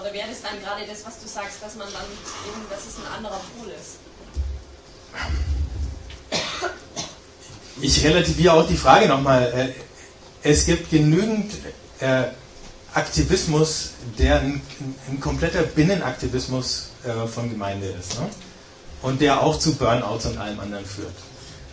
Oder 0.00 0.12
wäre 0.12 0.28
das 0.28 0.42
dann 0.42 0.60
gerade 0.60 0.86
das, 0.86 1.04
was 1.06 1.20
du 1.20 1.28
sagst, 1.28 1.62
dass 1.62 1.74
man 1.76 1.86
dann 1.92 2.06
eben, 2.46 2.68
dass 2.70 2.86
es 2.86 2.96
ein 2.98 3.12
anderer 3.16 3.40
Pol 3.56 3.68
ist? 3.70 3.98
Ich 7.80 8.04
relativiere 8.04 8.54
auch 8.54 8.66
die 8.66 8.76
Frage 8.76 9.06
nochmal. 9.06 9.52
Äh, 9.52 10.48
es 10.48 10.66
gibt 10.66 10.90
genügend 10.90 11.52
äh, 12.00 12.24
Aktivismus, 12.94 13.90
der 14.18 14.40
ein, 14.40 14.60
ein 15.08 15.20
kompletter 15.20 15.62
Binnenaktivismus 15.62 16.88
äh, 17.04 17.26
von 17.26 17.50
Gemeinde 17.50 17.86
ist. 17.88 18.18
Ne? 18.18 18.28
Und 19.02 19.20
der 19.20 19.42
auch 19.42 19.58
zu 19.58 19.74
Burnouts 19.74 20.26
und 20.26 20.38
allem 20.38 20.58
anderen 20.58 20.84
führt. 20.84 21.12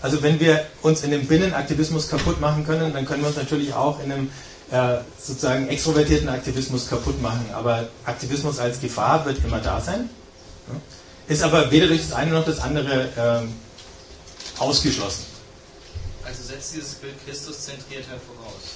Also 0.02 0.22
wenn 0.22 0.40
wir 0.40 0.66
uns 0.84 1.04
in 1.04 1.12
dem 1.12 1.26
Binnenaktivismus 1.26 2.10
kaputt 2.10 2.40
machen 2.40 2.66
können, 2.66 2.94
dann 2.94 3.06
können 3.06 3.22
wir 3.22 3.28
uns 3.30 3.38
natürlich 3.38 3.74
auch 3.74 4.04
in 4.04 4.12
einem 4.12 4.30
äh, 4.72 4.98
sozusagen 5.20 5.68
extrovertierten 5.68 6.30
Aktivismus 6.30 6.90
kaputt 6.90 7.22
machen. 7.22 7.46
Aber 7.54 7.88
Aktivismus 8.06 8.60
als 8.60 8.80
Gefahr 8.80 9.26
wird 9.26 9.44
immer 9.44 9.60
da 9.60 9.82
sein. 9.82 10.10
Ne? 10.68 10.82
Ist 11.28 11.42
aber 11.42 11.72
weder 11.72 11.88
durch 11.88 12.02
das 12.02 12.14
eine 12.14 12.32
noch 12.32 12.46
das 12.46 12.60
andere 12.60 13.10
ähm, 13.18 13.54
ausgeschlossen. 14.60 15.26
Also 16.24 16.44
setzt 16.44 16.76
dieses 16.76 16.96
Bild 16.96 17.16
Christus 17.26 17.62
zentriert 17.62 18.06
voraus. 18.06 18.75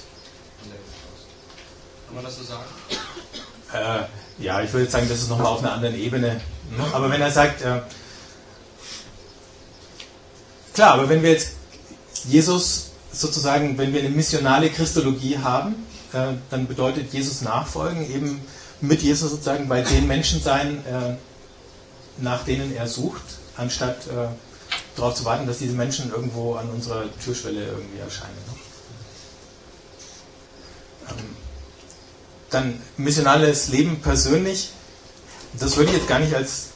Kann 2.10 2.16
man 2.16 2.24
das 2.24 2.38
so 2.38 2.42
sagen? 2.42 2.64
Äh, 3.72 4.42
ja, 4.42 4.60
ich 4.62 4.72
würde 4.72 4.90
sagen, 4.90 5.08
das 5.08 5.20
ist 5.20 5.28
nochmal 5.28 5.46
auf 5.46 5.60
einer 5.60 5.74
anderen 5.74 5.94
Ebene. 5.94 6.40
Ne? 6.76 6.84
Aber 6.92 7.08
wenn 7.08 7.20
er 7.20 7.30
sagt, 7.30 7.62
äh, 7.62 7.82
klar, 10.74 10.94
aber 10.94 11.08
wenn 11.08 11.22
wir 11.22 11.30
jetzt 11.30 11.52
Jesus 12.24 12.90
sozusagen, 13.12 13.78
wenn 13.78 13.92
wir 13.92 14.00
eine 14.00 14.08
missionale 14.08 14.70
Christologie 14.70 15.38
haben, 15.38 15.86
äh, 16.12 16.32
dann 16.50 16.66
bedeutet 16.66 17.12
Jesus 17.12 17.42
nachfolgen 17.42 18.12
eben 18.12 18.40
mit 18.80 19.02
Jesus 19.02 19.30
sozusagen 19.30 19.68
bei 19.68 19.82
den 19.82 20.08
Menschen 20.08 20.42
sein, 20.42 20.84
äh, 20.86 21.14
nach 22.20 22.42
denen 22.42 22.74
er 22.74 22.88
sucht, 22.88 23.22
anstatt 23.56 24.08
äh, 24.08 24.26
darauf 24.96 25.14
zu 25.14 25.24
warten, 25.24 25.46
dass 25.46 25.58
diese 25.58 25.74
Menschen 25.74 26.10
irgendwo 26.10 26.56
an 26.56 26.70
unserer 26.70 27.04
Türschwelle 27.22 27.66
irgendwie 27.66 28.00
erscheinen. 28.00 28.34
Ne? 28.48 28.54
Ähm, 31.10 31.39
dann 32.50 32.80
missionales 32.96 33.68
Leben 33.68 34.00
persönlich, 34.00 34.72
das 35.58 35.76
würde 35.76 35.90
ich 35.90 35.98
jetzt 35.98 36.08
gar 36.08 36.18
nicht 36.18 36.34
als 36.34 36.68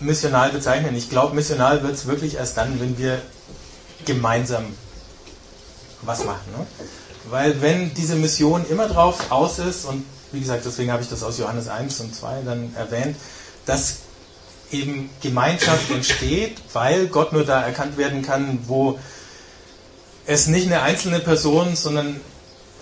missional 0.00 0.50
bezeichnen. 0.50 0.94
Ich 0.96 1.10
glaube, 1.10 1.34
missional 1.34 1.82
wird 1.82 1.94
es 1.94 2.06
wirklich 2.06 2.36
erst 2.36 2.56
dann, 2.56 2.80
wenn 2.80 2.98
wir 2.98 3.20
gemeinsam 4.04 4.64
was 6.02 6.24
machen. 6.24 6.52
Ne? 6.56 6.66
Weil 7.30 7.60
wenn 7.60 7.92
diese 7.94 8.14
Mission 8.14 8.64
immer 8.68 8.88
drauf 8.88 9.30
aus 9.30 9.58
ist, 9.58 9.84
und 9.84 10.04
wie 10.32 10.40
gesagt, 10.40 10.64
deswegen 10.64 10.92
habe 10.92 11.02
ich 11.02 11.08
das 11.08 11.22
aus 11.22 11.38
Johannes 11.38 11.68
1 11.68 12.00
und 12.00 12.14
2 12.14 12.42
dann 12.42 12.74
erwähnt, 12.76 13.16
dass 13.66 13.96
eben 14.70 15.10
Gemeinschaft 15.20 15.90
entsteht, 15.94 16.58
weil 16.72 17.08
Gott 17.08 17.32
nur 17.32 17.44
da 17.44 17.62
erkannt 17.62 17.96
werden 17.96 18.22
kann, 18.22 18.60
wo 18.66 18.98
es 20.26 20.46
nicht 20.46 20.66
eine 20.66 20.82
einzelne 20.82 21.20
Person, 21.20 21.74
sondern 21.74 22.20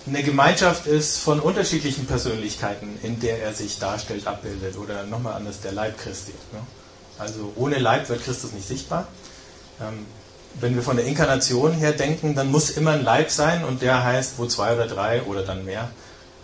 eine 0.07 0.23
Gemeinschaft 0.23 0.87
ist 0.87 1.17
von 1.19 1.39
unterschiedlichen 1.39 2.05
Persönlichkeiten, 2.05 2.97
in 3.03 3.19
der 3.19 3.41
er 3.41 3.53
sich 3.53 3.79
darstellt, 3.79 4.27
abbildet. 4.27 4.77
Oder 4.77 5.03
nochmal 5.03 5.33
anders, 5.33 5.61
der 5.61 5.73
Leib 5.73 5.97
Christi. 5.97 6.33
Ne? 6.51 6.59
Also 7.19 7.51
ohne 7.55 7.77
Leib 7.77 8.07
wird 8.09 8.23
Christus 8.23 8.53
nicht 8.53 8.67
sichtbar. 8.67 9.07
Ähm, 9.81 10.05
wenn 10.59 10.75
wir 10.75 10.81
von 10.81 10.97
der 10.97 11.05
Inkarnation 11.05 11.73
her 11.73 11.91
denken, 11.91 12.35
dann 12.35 12.51
muss 12.51 12.71
immer 12.71 12.91
ein 12.91 13.03
Leib 13.03 13.29
sein 13.29 13.63
und 13.63 13.81
der 13.81 14.03
heißt, 14.03 14.33
wo 14.37 14.45
zwei 14.47 14.73
oder 14.73 14.87
drei 14.87 15.21
oder 15.23 15.43
dann 15.43 15.65
mehr, 15.65 15.89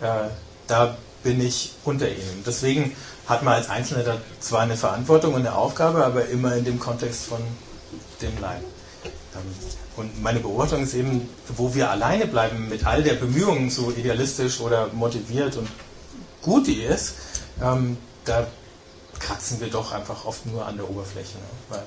äh, 0.00 0.28
da 0.66 0.96
bin 1.22 1.44
ich 1.44 1.72
unter 1.84 2.08
ihnen. 2.08 2.44
Deswegen 2.46 2.94
hat 3.26 3.42
man 3.42 3.54
als 3.54 3.70
Einzelner 3.70 4.04
da 4.04 4.18
zwar 4.40 4.60
eine 4.60 4.76
Verantwortung 4.76 5.34
und 5.34 5.40
eine 5.40 5.56
Aufgabe, 5.56 6.04
aber 6.04 6.28
immer 6.28 6.54
in 6.54 6.64
dem 6.64 6.78
Kontext 6.78 7.24
von 7.24 7.40
dem 8.20 8.40
Leib. 8.40 8.62
Ähm, 9.34 9.54
und 9.96 10.22
meine 10.22 10.40
Beobachtung 10.40 10.82
ist 10.82 10.94
eben, 10.94 11.28
wo 11.56 11.74
wir 11.74 11.90
alleine 11.90 12.26
bleiben 12.26 12.68
mit 12.68 12.84
all 12.84 13.02
der 13.02 13.14
Bemühungen, 13.14 13.70
so 13.70 13.92
idealistisch 13.92 14.60
oder 14.60 14.88
motiviert 14.92 15.56
und 15.56 15.68
gut 16.42 16.66
die 16.66 16.82
ist, 16.82 17.14
ähm, 17.62 17.96
da 18.24 18.46
kratzen 19.18 19.60
wir 19.60 19.68
doch 19.68 19.92
einfach 19.92 20.24
oft 20.24 20.46
nur 20.46 20.66
an 20.66 20.76
der 20.76 20.88
Oberfläche. 20.88 21.38
Ne? 21.38 21.44
Weil 21.68 21.82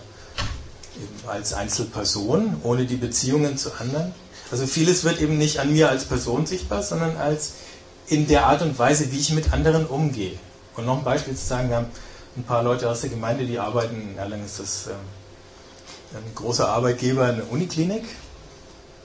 eben 0.95 1.30
als 1.30 1.53
Einzelperson, 1.53 2.62
ohne 2.64 2.86
die 2.86 2.95
Beziehungen 2.95 3.58
zu 3.58 3.74
anderen. 3.80 4.14
Also 4.51 4.66
vieles 4.66 5.03
wird 5.03 5.22
eben 5.22 5.38
nicht 5.38 5.60
an 5.60 5.74
mir 5.74 5.89
als 5.89 6.05
Person 6.05 6.45
sichtbar, 6.45 6.84
sondern 6.84 7.18
als 7.18 7.53
in 8.08 8.28
der 8.28 8.47
Art 8.47 8.62
und 8.62 8.80
Weise, 8.80 9.12
wie 9.12 9.20
ich 9.20 9.34
mit 9.34 9.51
anderen 9.51 9.86
umgehe. 9.86 10.39
Und 10.76 10.86
noch 10.86 10.97
ein 10.99 11.03
Beispiel 11.03 11.36
zu 11.36 11.45
sagen, 11.45 11.70
wir 11.70 11.78
haben 11.78 11.88
ein 12.38 12.43
paar 12.43 12.64
Leute 12.64 12.89
aus 12.89 13.01
der 13.01 13.10
Gemeinde, 13.10 13.45
die 13.45 13.60
arbeiten, 13.60 14.12
in 14.12 14.18
Erlangen 14.18 14.45
ist 14.45 14.60
das 14.60 14.88
ähm, 14.88 14.93
ein 16.14 16.36
großer 16.36 16.70
Arbeitgeber, 16.70 17.26
eine 17.26 17.43
Uniklinik. 17.43 18.03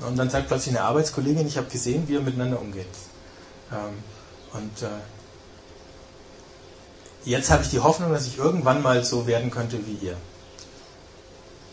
Und 0.01 0.17
dann 0.17 0.31
sagt 0.31 0.49
plötzlich 0.49 0.77
eine 0.77 0.85
Arbeitskollegin, 0.85 1.47
ich 1.47 1.57
habe 1.57 1.69
gesehen, 1.69 2.09
wie 2.09 2.15
ihr 2.15 2.21
miteinander 2.21 2.61
umgeht. 2.61 2.87
Ähm, 3.71 4.03
und 4.53 4.83
äh, 4.83 4.89
jetzt 7.25 7.51
habe 7.51 7.63
ich 7.63 7.71
die 7.71 7.81
Hoffnung, 7.81 8.13
dass 8.13 8.27
ich 8.27 8.39
irgendwann 8.39 8.83
mal 8.83 9.05
so 9.05 9.27
werden 9.27 9.51
könnte 9.51 9.79
wie 9.87 10.07
ihr. 10.07 10.17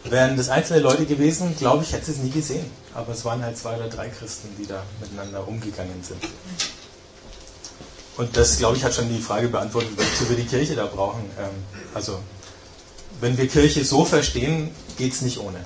Wären 0.05 0.37
das 0.37 0.49
einzelne 0.49 0.79
Leute 0.79 1.05
gewesen, 1.05 1.55
glaube 1.57 1.83
ich, 1.83 1.91
hätte 1.91 2.11
es 2.11 2.17
nie 2.17 2.29
gesehen. 2.29 2.65
Aber 2.93 3.13
es 3.13 3.25
waren 3.25 3.43
halt 3.43 3.57
zwei 3.57 3.75
oder 3.75 3.89
drei 3.89 4.09
Christen, 4.09 4.49
die 4.57 4.65
da 4.65 4.83
miteinander 5.01 5.47
umgegangen 5.47 6.01
sind. 6.03 6.23
Und 8.17 8.35
das, 8.35 8.57
glaube 8.57 8.77
ich, 8.77 8.83
hat 8.83 8.93
schon 8.93 9.09
die 9.09 9.21
Frage 9.21 9.47
beantwortet, 9.47 9.91
wozu 9.95 10.29
wir 10.29 10.37
die 10.37 10.45
Kirche 10.45 10.75
da 10.75 10.85
brauchen. 10.85 11.23
Ähm, 11.39 11.49
also 11.93 12.19
wenn 13.21 13.37
wir 13.37 13.47
Kirche 13.47 13.83
so 13.83 14.05
verstehen, 14.05 14.71
geht 14.97 15.13
es 15.13 15.21
nicht 15.21 15.39
ohne. 15.39 15.59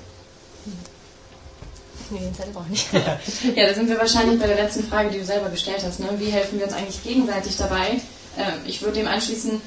Nee, 2.10 2.18
den 2.20 2.34
Zettel 2.34 2.52
ich 2.72 2.92
nicht. 2.92 2.92
ja, 3.56 3.66
da 3.66 3.74
sind 3.74 3.88
wir 3.88 3.98
wahrscheinlich 3.98 4.38
bei 4.38 4.46
der 4.46 4.56
letzten 4.56 4.84
Frage, 4.84 5.10
die 5.10 5.18
du 5.18 5.24
selber 5.24 5.48
gestellt 5.48 5.82
hast. 5.84 6.00
Ne? 6.00 6.08
Wie 6.18 6.30
helfen 6.30 6.58
wir 6.58 6.66
uns 6.66 6.74
eigentlich 6.74 7.02
gegenseitig 7.02 7.56
dabei? 7.56 8.00
Ähm, 8.36 8.60
ich 8.66 8.82
würde 8.82 8.98
dem 9.00 9.08
anschließen, 9.08 9.60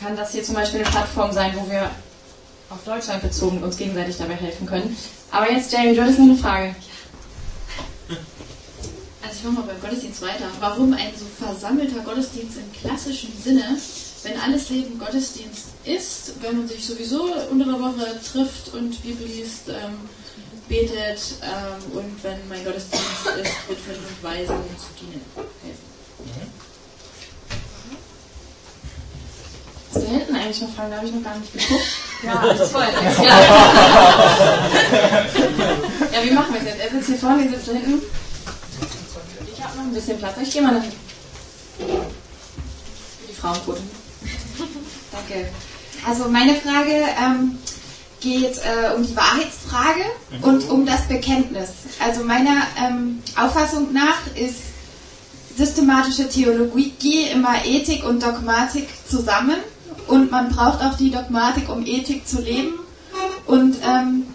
kann 0.00 0.16
das 0.16 0.32
hier 0.32 0.42
zum 0.42 0.54
Beispiel 0.54 0.80
eine 0.80 0.90
Plattform 0.90 1.32
sein, 1.32 1.52
wo 1.56 1.70
wir 1.70 1.90
auf 2.68 2.84
Deutschland 2.84 3.22
bezogen 3.22 3.62
uns 3.62 3.76
gegenseitig 3.76 4.16
dabei 4.18 4.34
helfen 4.34 4.66
können. 4.66 4.96
Aber 5.30 5.50
jetzt, 5.50 5.72
Jamie, 5.72 5.94
du 5.94 6.02
hattest 6.02 6.18
noch 6.18 6.26
eine 6.26 6.36
Frage. 6.36 6.74
Also 9.22 9.36
ich 9.36 9.44
mache 9.44 9.54
mal 9.54 9.62
beim 9.62 9.80
Gottesdienst 9.80 10.22
weiter. 10.22 10.46
Warum 10.60 10.92
ein 10.92 11.12
so 11.18 11.24
versammelter 11.44 12.00
Gottesdienst 12.00 12.58
im 12.58 12.80
klassischen 12.80 13.32
Sinne 13.42 13.76
wenn 14.22 14.38
alles 14.38 14.68
Leben 14.68 14.98
Gottesdienst 14.98 15.66
ist, 15.84 16.32
wenn 16.42 16.58
man 16.58 16.68
sich 16.68 16.86
sowieso 16.86 17.24
unter 17.50 17.64
der 17.64 17.80
Woche 17.80 18.20
trifft 18.32 18.74
und 18.74 19.02
Bibel 19.02 19.26
liest, 19.26 19.68
ähm, 19.68 20.08
betet 20.68 21.20
ähm, 21.42 21.98
und 21.98 22.22
wenn 22.22 22.48
mein 22.48 22.64
Gottesdienst 22.64 23.26
ist, 23.42 23.68
Witwen 23.68 23.96
und 23.96 24.22
Waisen 24.22 24.56
zu 24.78 24.86
dienen, 25.00 25.24
helfen. 25.64 25.90
Was 29.92 30.04
da 30.04 30.08
hinten 30.10 30.36
eigentlich 30.36 30.60
noch 30.60 30.74
fragen? 30.74 30.90
Da 30.90 30.96
habe 30.98 31.06
ich 31.06 31.14
noch 31.14 31.24
gar 31.24 31.36
nicht 31.38 31.52
geguckt. 31.52 31.82
Ja, 32.22 32.42
das 32.42 32.60
ist 32.60 32.72
voll. 32.72 32.82
Ja. 32.82 33.40
ja, 36.12 36.22
wie 36.22 36.32
machen 36.32 36.52
wir 36.52 36.60
es 36.60 36.66
jetzt? 36.66 36.80
Er 36.80 36.90
sitzt 36.90 37.06
hier 37.06 37.16
vorne, 37.16 37.44
ich 37.44 37.50
sitze 37.50 37.72
da 37.72 37.78
hinten. 37.78 38.02
Ich 39.50 39.64
habe 39.64 39.78
noch 39.78 39.84
ein 39.84 39.94
bisschen 39.94 40.18
Platz. 40.18 40.36
Ich 40.42 40.52
gehe 40.52 40.60
mal 40.60 40.74
nach 40.74 40.82
hinten. 40.82 40.98
Die 43.26 43.32
Frauenquote. 43.32 43.80
Danke. 45.12 45.48
Also 46.06 46.28
meine 46.28 46.54
Frage 46.54 46.92
ähm, 47.22 47.58
geht 48.20 48.58
äh, 48.58 48.94
um 48.94 49.06
die 49.06 49.16
Wahrheitsfrage 49.16 50.04
und 50.42 50.68
um 50.70 50.86
das 50.86 51.08
Bekenntnis. 51.08 51.70
Also 51.98 52.24
meiner 52.24 52.62
ähm, 52.78 53.22
Auffassung 53.36 53.92
nach 53.92 54.18
ist 54.34 54.60
systematische 55.56 56.28
Theologie 56.28 57.26
immer 57.32 57.64
Ethik 57.64 58.04
und 58.04 58.22
Dogmatik 58.22 58.88
zusammen 59.08 59.56
und 60.06 60.30
man 60.30 60.48
braucht 60.50 60.82
auch 60.82 60.96
die 60.96 61.10
Dogmatik, 61.10 61.68
um 61.68 61.84
Ethik 61.86 62.26
zu 62.26 62.40
leben. 62.40 62.74
Und 63.46 63.76
ähm, 63.84 64.26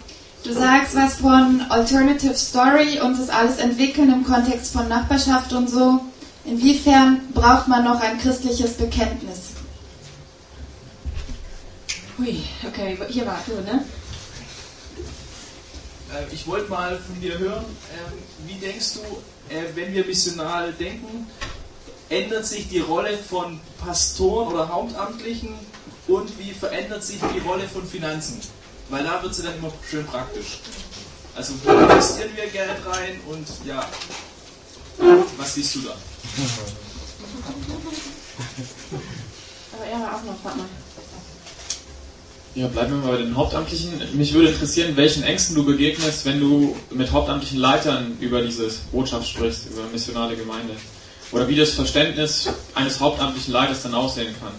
du 0.44 0.54
sagst 0.54 0.96
was 0.96 1.16
von 1.16 1.62
Alternative 1.70 2.36
Story 2.36 3.00
und 3.02 3.18
das 3.18 3.30
alles 3.30 3.58
entwickeln 3.58 4.12
im 4.12 4.24
Kontext 4.24 4.74
von 4.74 4.88
Nachbarschaft 4.88 5.54
und 5.54 5.70
so. 5.70 6.02
Inwiefern 6.44 7.22
braucht 7.34 7.68
man 7.68 7.84
noch 7.84 8.02
ein 8.02 8.20
christliches 8.20 8.74
Bekenntnis? 8.74 9.45
Hui, 12.18 12.46
okay, 12.66 12.98
hier 13.10 13.26
war 13.26 13.44
du, 13.46 13.56
ne? 13.62 13.84
Äh, 16.14 16.34
ich 16.34 16.48
wollte 16.48 16.70
mal 16.70 16.98
von 16.98 17.20
dir 17.20 17.38
hören, 17.38 17.66
äh, 17.66 18.48
wie 18.48 18.54
denkst 18.54 18.94
du, 18.94 19.02
äh, 19.54 19.76
wenn 19.76 19.94
wir 19.94 20.06
missional 20.06 20.72
denken, 20.74 21.28
ändert 22.08 22.46
sich 22.46 22.70
die 22.70 22.80
Rolle 22.80 23.18
von 23.18 23.60
Pastoren 23.84 24.54
oder 24.54 24.70
Hauptamtlichen 24.70 25.56
und 26.08 26.40
wie 26.40 26.54
verändert 26.54 27.04
sich 27.04 27.20
die 27.34 27.40
Rolle 27.40 27.68
von 27.68 27.86
Finanzen? 27.86 28.40
Weil 28.90 29.04
da 29.04 29.22
wird 29.22 29.36
sie 29.36 29.44
dann 29.44 29.58
immer 29.58 29.74
schön 29.90 30.06
praktisch. 30.06 30.60
Also 31.36 31.54
wo 31.66 31.72
investieren 31.72 32.30
wir 32.36 32.48
Geld 32.48 32.78
rein 32.86 33.20
und 33.28 33.46
ja, 33.66 33.86
was 35.36 35.54
siehst 35.54 35.76
du 35.76 35.82
da? 35.82 35.96
Aber 39.74 39.84
er 39.84 40.00
war 40.00 40.16
auch 40.16 40.24
noch, 40.24 40.42
warte 40.44 40.60
mal. 40.60 40.70
Ja, 42.56 42.68
bleiben 42.68 42.92
wir 42.92 43.06
mal 43.06 43.18
bei 43.18 43.24
den 43.24 43.36
Hauptamtlichen. 43.36 44.02
Mich 44.14 44.34
würde 44.34 44.48
interessieren, 44.48 44.96
welchen 44.96 45.24
Ängsten 45.24 45.56
du 45.56 45.66
begegnest, 45.66 46.26
wenn 46.26 46.40
du 46.40 46.74
mit 46.90 47.12
hauptamtlichen 47.12 47.60
Leitern 47.60 48.18
über 48.22 48.42
diese 48.42 48.70
Botschaft 48.94 49.28
sprichst, 49.28 49.68
über 49.72 49.84
missionale 49.92 50.38
Gemeinde. 50.38 50.74
Oder 51.34 51.50
wie 51.50 51.58
das 51.58 51.72
Verständnis 51.72 52.48
eines 52.74 53.02
hauptamtlichen 53.02 53.52
Leiters 53.52 53.84
dann 53.84 53.94
aussehen 53.94 54.34
kann. 54.40 54.54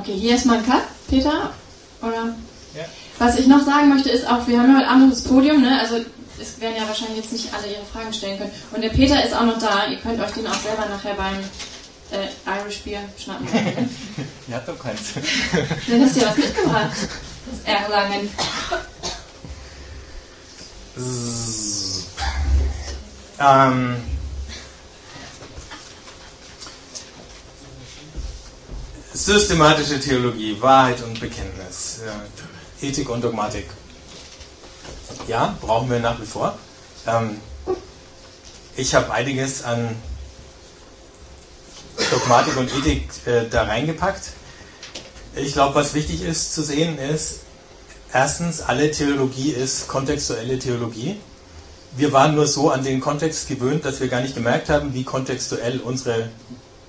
Okay, 0.00 0.14
hier 0.14 0.36
ist 0.36 0.46
mein 0.46 0.64
Cut, 0.64 0.82
Peter. 1.08 1.52
Oder? 2.00 2.36
Ja. 2.76 2.84
Was 3.18 3.36
ich 3.36 3.48
noch 3.48 3.64
sagen 3.64 3.88
möchte, 3.88 4.10
ist 4.10 4.28
auch, 4.28 4.46
wir 4.46 4.60
haben 4.60 4.70
ja 4.70 4.78
heute 4.78 4.88
Abend 4.88 5.12
das 5.12 5.22
Podium, 5.22 5.60
ne? 5.60 5.80
Also 5.80 5.96
es 6.40 6.60
werden 6.60 6.76
ja 6.78 6.86
wahrscheinlich 6.86 7.18
jetzt 7.18 7.32
nicht 7.32 7.52
alle 7.52 7.66
ihre 7.66 7.84
Fragen 7.92 8.12
stellen 8.12 8.38
können. 8.38 8.52
Und 8.70 8.82
der 8.82 8.90
Peter 8.90 9.24
ist 9.24 9.34
auch 9.34 9.44
noch 9.44 9.58
da. 9.58 9.88
Ihr 9.90 9.98
könnt 9.98 10.20
euch 10.20 10.30
den 10.30 10.46
auch 10.46 10.54
selber 10.54 10.86
nachher 10.88 11.14
beim 11.14 11.38
äh, 12.12 12.28
Irish 12.60 12.82
Beer 12.82 13.00
schnappen. 13.18 13.48
Habt 14.52 14.68
doch 14.68 14.78
keins. 14.78 15.00
Dann 15.88 16.02
hast 16.02 16.16
du 16.16 16.20
ja 16.20 16.28
was 16.28 16.36
mitgebracht. 16.36 16.96
Das 17.50 17.64
Erlangen. 17.64 18.30
Ähm, 23.40 23.96
systematische 29.14 30.00
Theologie, 30.00 30.56
Wahrheit 30.60 31.02
und 31.02 31.18
Bekenntnis, 31.18 32.00
äh, 32.80 32.86
Ethik 32.86 33.08
und 33.08 33.22
Dogmatik. 33.24 33.68
Ja, 35.26 35.56
brauchen 35.60 35.90
wir 35.90 36.00
nach 36.00 36.20
wie 36.20 36.26
vor. 36.26 36.58
Ähm, 37.06 37.40
ich 38.76 38.94
habe 38.94 39.12
einiges 39.12 39.64
an 39.64 39.96
Dogmatik 42.10 42.56
und 42.56 42.70
Ethik 42.76 43.08
äh, 43.26 43.48
da 43.50 43.64
reingepackt. 43.64 44.32
Ich 45.34 45.52
glaube, 45.52 45.74
was 45.74 45.94
wichtig 45.94 46.22
ist 46.22 46.54
zu 46.54 46.62
sehen 46.62 46.98
ist, 46.98 47.40
erstens, 48.12 48.60
alle 48.60 48.90
Theologie 48.90 49.50
ist 49.50 49.88
kontextuelle 49.88 50.58
Theologie. 50.58 51.16
Wir 51.96 52.12
waren 52.12 52.34
nur 52.34 52.46
so 52.46 52.70
an 52.70 52.84
den 52.84 53.00
Kontext 53.00 53.48
gewöhnt, 53.48 53.84
dass 53.84 54.00
wir 54.00 54.08
gar 54.08 54.20
nicht 54.20 54.34
gemerkt 54.34 54.68
haben, 54.68 54.94
wie 54.94 55.04
kontextuell 55.04 55.80
unsere 55.80 56.30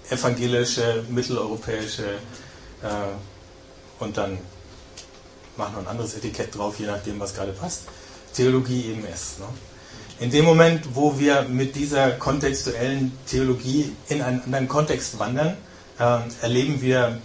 evangelische, 0.09 1.03
mitteleuropäische 1.09 2.03
äh, 2.83 4.03
und 4.03 4.17
dann 4.17 4.37
machen 5.57 5.75
wir 5.75 5.79
ein 5.79 5.87
anderes 5.87 6.15
Etikett 6.15 6.55
drauf, 6.55 6.79
je 6.79 6.87
nachdem, 6.87 7.19
was 7.19 7.33
gerade 7.33 7.53
passt, 7.53 7.83
Theologie 8.33 8.91
eben 8.91 9.05
ist. 9.05 9.39
Ne? 9.39 9.45
In 10.19 10.29
dem 10.29 10.45
Moment, 10.45 10.95
wo 10.95 11.19
wir 11.19 11.43
mit 11.43 11.75
dieser 11.75 12.11
kontextuellen 12.11 13.11
Theologie 13.25 13.91
in 14.09 14.21
einen 14.21 14.41
anderen 14.43 14.67
Kontext 14.67 15.19
wandern, 15.19 15.57
äh, 15.99 16.19
erleben 16.41 16.81
wir 16.81 17.19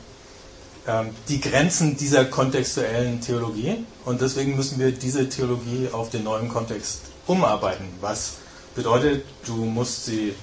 äh, 0.86 1.04
die 1.28 1.40
Grenzen 1.40 1.96
dieser 1.96 2.24
kontextuellen 2.24 3.20
Theologie 3.20 3.84
und 4.04 4.20
deswegen 4.20 4.56
müssen 4.56 4.78
wir 4.78 4.90
diese 4.90 5.28
Theologie 5.28 5.88
auf 5.92 6.10
den 6.10 6.24
neuen 6.24 6.48
Kontext 6.48 7.00
umarbeiten. 7.26 7.86
Was 8.00 8.34
bedeutet, 8.74 9.24
du 9.46 9.56
musst 9.56 10.06
sie 10.06 10.34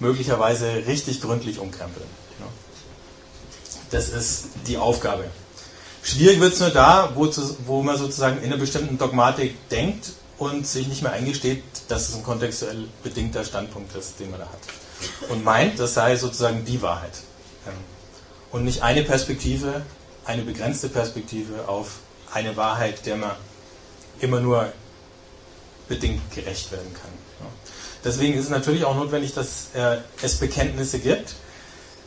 möglicherweise 0.00 0.84
richtig 0.86 1.20
gründlich 1.20 1.58
umkrempeln. 1.58 2.06
Das 3.90 4.08
ist 4.08 4.46
die 4.66 4.78
Aufgabe. 4.78 5.24
Schwierig 6.02 6.40
wird 6.40 6.54
es 6.54 6.60
nur 6.60 6.70
da, 6.70 7.12
wo, 7.14 7.30
wo 7.66 7.82
man 7.82 7.96
sozusagen 7.96 8.38
in 8.38 8.46
einer 8.46 8.56
bestimmten 8.56 8.98
Dogmatik 8.98 9.68
denkt 9.68 10.12
und 10.42 10.66
sich 10.66 10.88
nicht 10.88 11.02
mehr 11.02 11.12
eingesteht, 11.12 11.62
dass 11.88 12.08
es 12.08 12.16
ein 12.16 12.24
kontextuell 12.24 12.88
bedingter 13.02 13.44
Standpunkt 13.44 13.94
ist, 13.94 14.18
den 14.18 14.30
man 14.30 14.40
da 14.40 14.46
hat. 14.46 15.30
Und 15.30 15.44
meint, 15.44 15.78
das 15.78 15.94
sei 15.94 16.16
sozusagen 16.16 16.64
die 16.64 16.82
Wahrheit. 16.82 17.12
Ähm, 17.66 17.74
und 18.50 18.64
nicht 18.64 18.82
eine 18.82 19.04
Perspektive, 19.04 19.82
eine 20.24 20.42
begrenzte 20.42 20.88
Perspektive 20.88 21.68
auf 21.68 22.00
eine 22.32 22.56
Wahrheit, 22.56 23.06
der 23.06 23.16
man 23.16 23.32
immer 24.20 24.40
nur 24.40 24.72
bedingt 25.88 26.22
gerecht 26.34 26.72
werden 26.72 26.92
kann. 26.94 27.12
Deswegen 28.04 28.34
ist 28.34 28.44
es 28.44 28.50
natürlich 28.50 28.84
auch 28.84 28.96
notwendig, 28.96 29.34
dass 29.34 29.68
äh, 29.74 29.98
es 30.22 30.36
Bekenntnisse 30.38 30.98
gibt. 30.98 31.34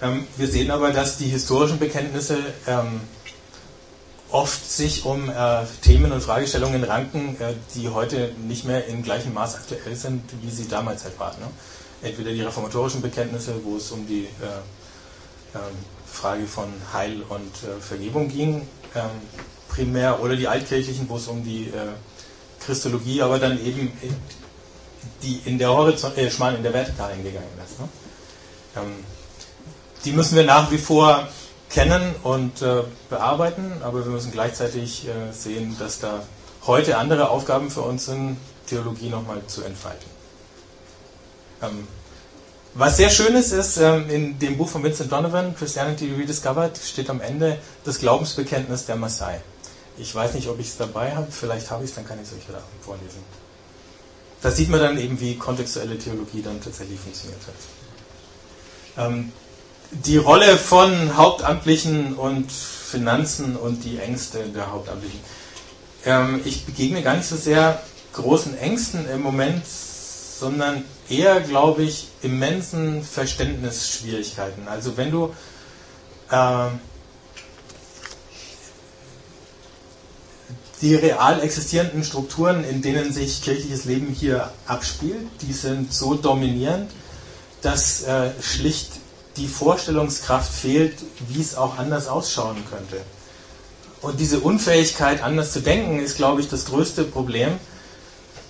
Ähm, 0.02 0.28
wir 0.36 0.48
sehen 0.48 0.72
aber, 0.72 0.92
dass 0.92 1.18
die 1.18 1.28
historischen 1.28 1.80
Bekenntnisse 1.80 2.38
ähm, 2.68 3.00
oft 4.36 4.70
sich 4.70 5.06
um 5.06 5.30
äh, 5.30 5.64
Themen 5.82 6.12
und 6.12 6.22
Fragestellungen 6.22 6.84
ranken, 6.84 7.38
äh, 7.40 7.54
die 7.74 7.88
heute 7.88 8.34
nicht 8.46 8.66
mehr 8.66 8.86
in 8.88 9.02
gleichem 9.02 9.34
Maß 9.34 9.56
aktuell 9.56 9.96
sind, 9.96 10.24
wie 10.42 10.50
sie 10.50 10.68
damals 10.68 11.06
halt 11.06 11.18
waren. 11.18 11.40
Ne? 11.40 11.48
Entweder 12.02 12.32
die 12.32 12.42
reformatorischen 12.42 13.02
Bekenntnisse, 13.02 13.54
wo 13.64 13.78
es 13.78 13.92
um 13.92 14.06
die 14.06 14.26
äh, 14.26 15.56
ähm, 15.56 15.62
Frage 16.06 16.46
von 16.48 16.68
Heil 16.92 17.22
und 17.30 17.40
äh, 17.64 17.80
Vergebung 17.80 18.28
ging, 18.28 18.68
ähm, 18.94 19.04
primär, 19.70 20.22
oder 20.22 20.36
die 20.36 20.50
altkirchlichen, 20.50 21.08
wo 21.08 21.16
es 21.16 21.28
um 21.28 21.42
die 21.42 21.68
äh, 21.68 21.94
Christologie, 22.66 23.22
aber 23.22 23.40
dann 23.40 23.66
eben 23.66 23.90
die 25.24 25.40
in 25.46 25.58
der 25.58 25.70
Horizont, 25.70 26.18
äh, 26.18 26.30
schmal 26.30 26.56
in 26.56 26.64
der 26.64 26.74
Vertikalen 26.74 27.24
gegangen 27.24 27.58
ist. 27.66 27.80
Ne? 27.80 27.88
Ähm, 28.76 29.06
die 30.04 30.12
müssen 30.12 30.36
wir 30.36 30.44
nach 30.44 30.70
wie 30.72 30.78
vor 30.78 31.26
kennen 31.76 32.16
und 32.24 32.62
äh, 32.62 32.84
bearbeiten, 33.10 33.82
aber 33.84 34.06
wir 34.06 34.12
müssen 34.12 34.32
gleichzeitig 34.32 35.08
äh, 35.10 35.34
sehen, 35.34 35.76
dass 35.78 36.00
da 36.00 36.24
heute 36.66 36.98
andere 36.98 37.30
Aufgaben 37.30 37.70
für 37.70 37.82
uns 37.82 38.06
sind, 38.06 38.38
Theologie 38.66 39.10
nochmal 39.10 39.42
zu 39.48 39.62
entfalten. 39.62 40.10
Ähm, 41.62 41.86
was 42.76 42.96
sehr 42.96 43.10
schön 43.10 43.36
ist, 43.36 43.52
ist 43.52 43.76
ähm, 43.76 44.10
in 44.10 44.40
dem 44.40 44.58
Buch 44.58 44.70
von 44.70 44.84
Vincent 44.84 45.12
Donovan, 45.12 45.54
Christianity 45.54 46.14
Rediscovered, 46.14 46.78
steht 46.78 47.10
am 47.10 47.20
Ende 47.20 47.60
das 47.84 48.00
Glaubensbekenntnis 48.00 48.86
der 48.86 48.96
Maasai. 48.96 49.42
Ich 49.98 50.16
weiß 50.16 50.34
nicht, 50.34 50.48
ob 50.48 50.60
ich 50.62 50.68
es 50.68 50.78
dabei 50.78 51.14
habe, 51.14 51.28
vielleicht 51.30 51.70
habe 51.72 51.84
ich 51.84 51.90
es, 51.90 51.96
dann 51.96 52.08
kann 52.08 52.18
ich 52.22 52.28
es 52.30 52.34
euch 52.34 52.48
wieder 52.48 52.62
vorlesen. 52.80 53.20
Da 54.42 54.50
sieht 54.50 54.70
man 54.70 54.80
dann 54.80 54.98
eben, 54.98 55.20
wie 55.20 55.36
kontextuelle 55.36 55.98
Theologie 55.98 56.42
dann 56.42 56.62
tatsächlich 56.62 57.00
funktioniert 57.02 57.42
hat. 57.48 59.06
Ähm, 59.08 59.34
die 59.92 60.18
Rolle 60.18 60.58
von 60.58 61.16
Hauptamtlichen 61.16 62.16
und 62.16 62.52
Finanzen 62.52 63.56
und 63.56 63.84
die 63.84 64.00
Ängste 64.00 64.40
der 64.50 64.72
Hauptamtlichen. 64.72 65.20
Ähm, 66.06 66.42
ich 66.46 66.66
begegne 66.66 67.02
gar 67.02 67.16
nicht 67.16 67.28
so 67.28 67.36
sehr 67.36 67.82
großen 68.14 68.58
Ängsten 68.58 69.10
im 69.10 69.22
Moment, 69.22 69.66
sondern 69.66 70.84
eher, 71.10 71.42
glaube 71.42 71.84
ich, 71.84 72.08
immensen 72.22 73.04
Verständnisschwierigkeiten. 73.04 74.68
Also 74.68 74.98
wenn 74.98 75.12
du 75.12 75.34
äh, 76.32 76.68
die 80.82 80.96
real 80.96 81.42
existierenden 81.42 82.04
Strukturen, 82.04 82.64
in 82.64 82.82
denen 82.82 83.12
sich 83.12 83.42
kirchliches 83.42 83.86
Leben 83.86 84.08
hier 84.08 84.52
abspielt, 84.68 85.28
die 85.42 85.54
sind 85.54 85.94
so 85.94 86.16
dominierend, 86.16 86.92
dass 87.62 88.04
äh, 88.04 88.32
schlicht 88.42 88.92
die 89.38 89.48
Vorstellungskraft 89.48 90.52
fehlt, 90.52 90.98
wie 91.28 91.42
es 91.42 91.56
auch 91.56 91.78
anders 91.78 92.08
ausschauen 92.08 92.58
könnte. 92.70 93.02
Und 94.02 94.20
diese 94.20 94.40
Unfähigkeit, 94.40 95.24
anders 95.24 95.52
zu 95.52 95.62
denken, 95.62 96.00
ist, 96.00 96.18
glaube 96.18 96.42
ich, 96.42 96.50
das 96.50 96.66
größte 96.66 97.04
Problem. 97.04 97.50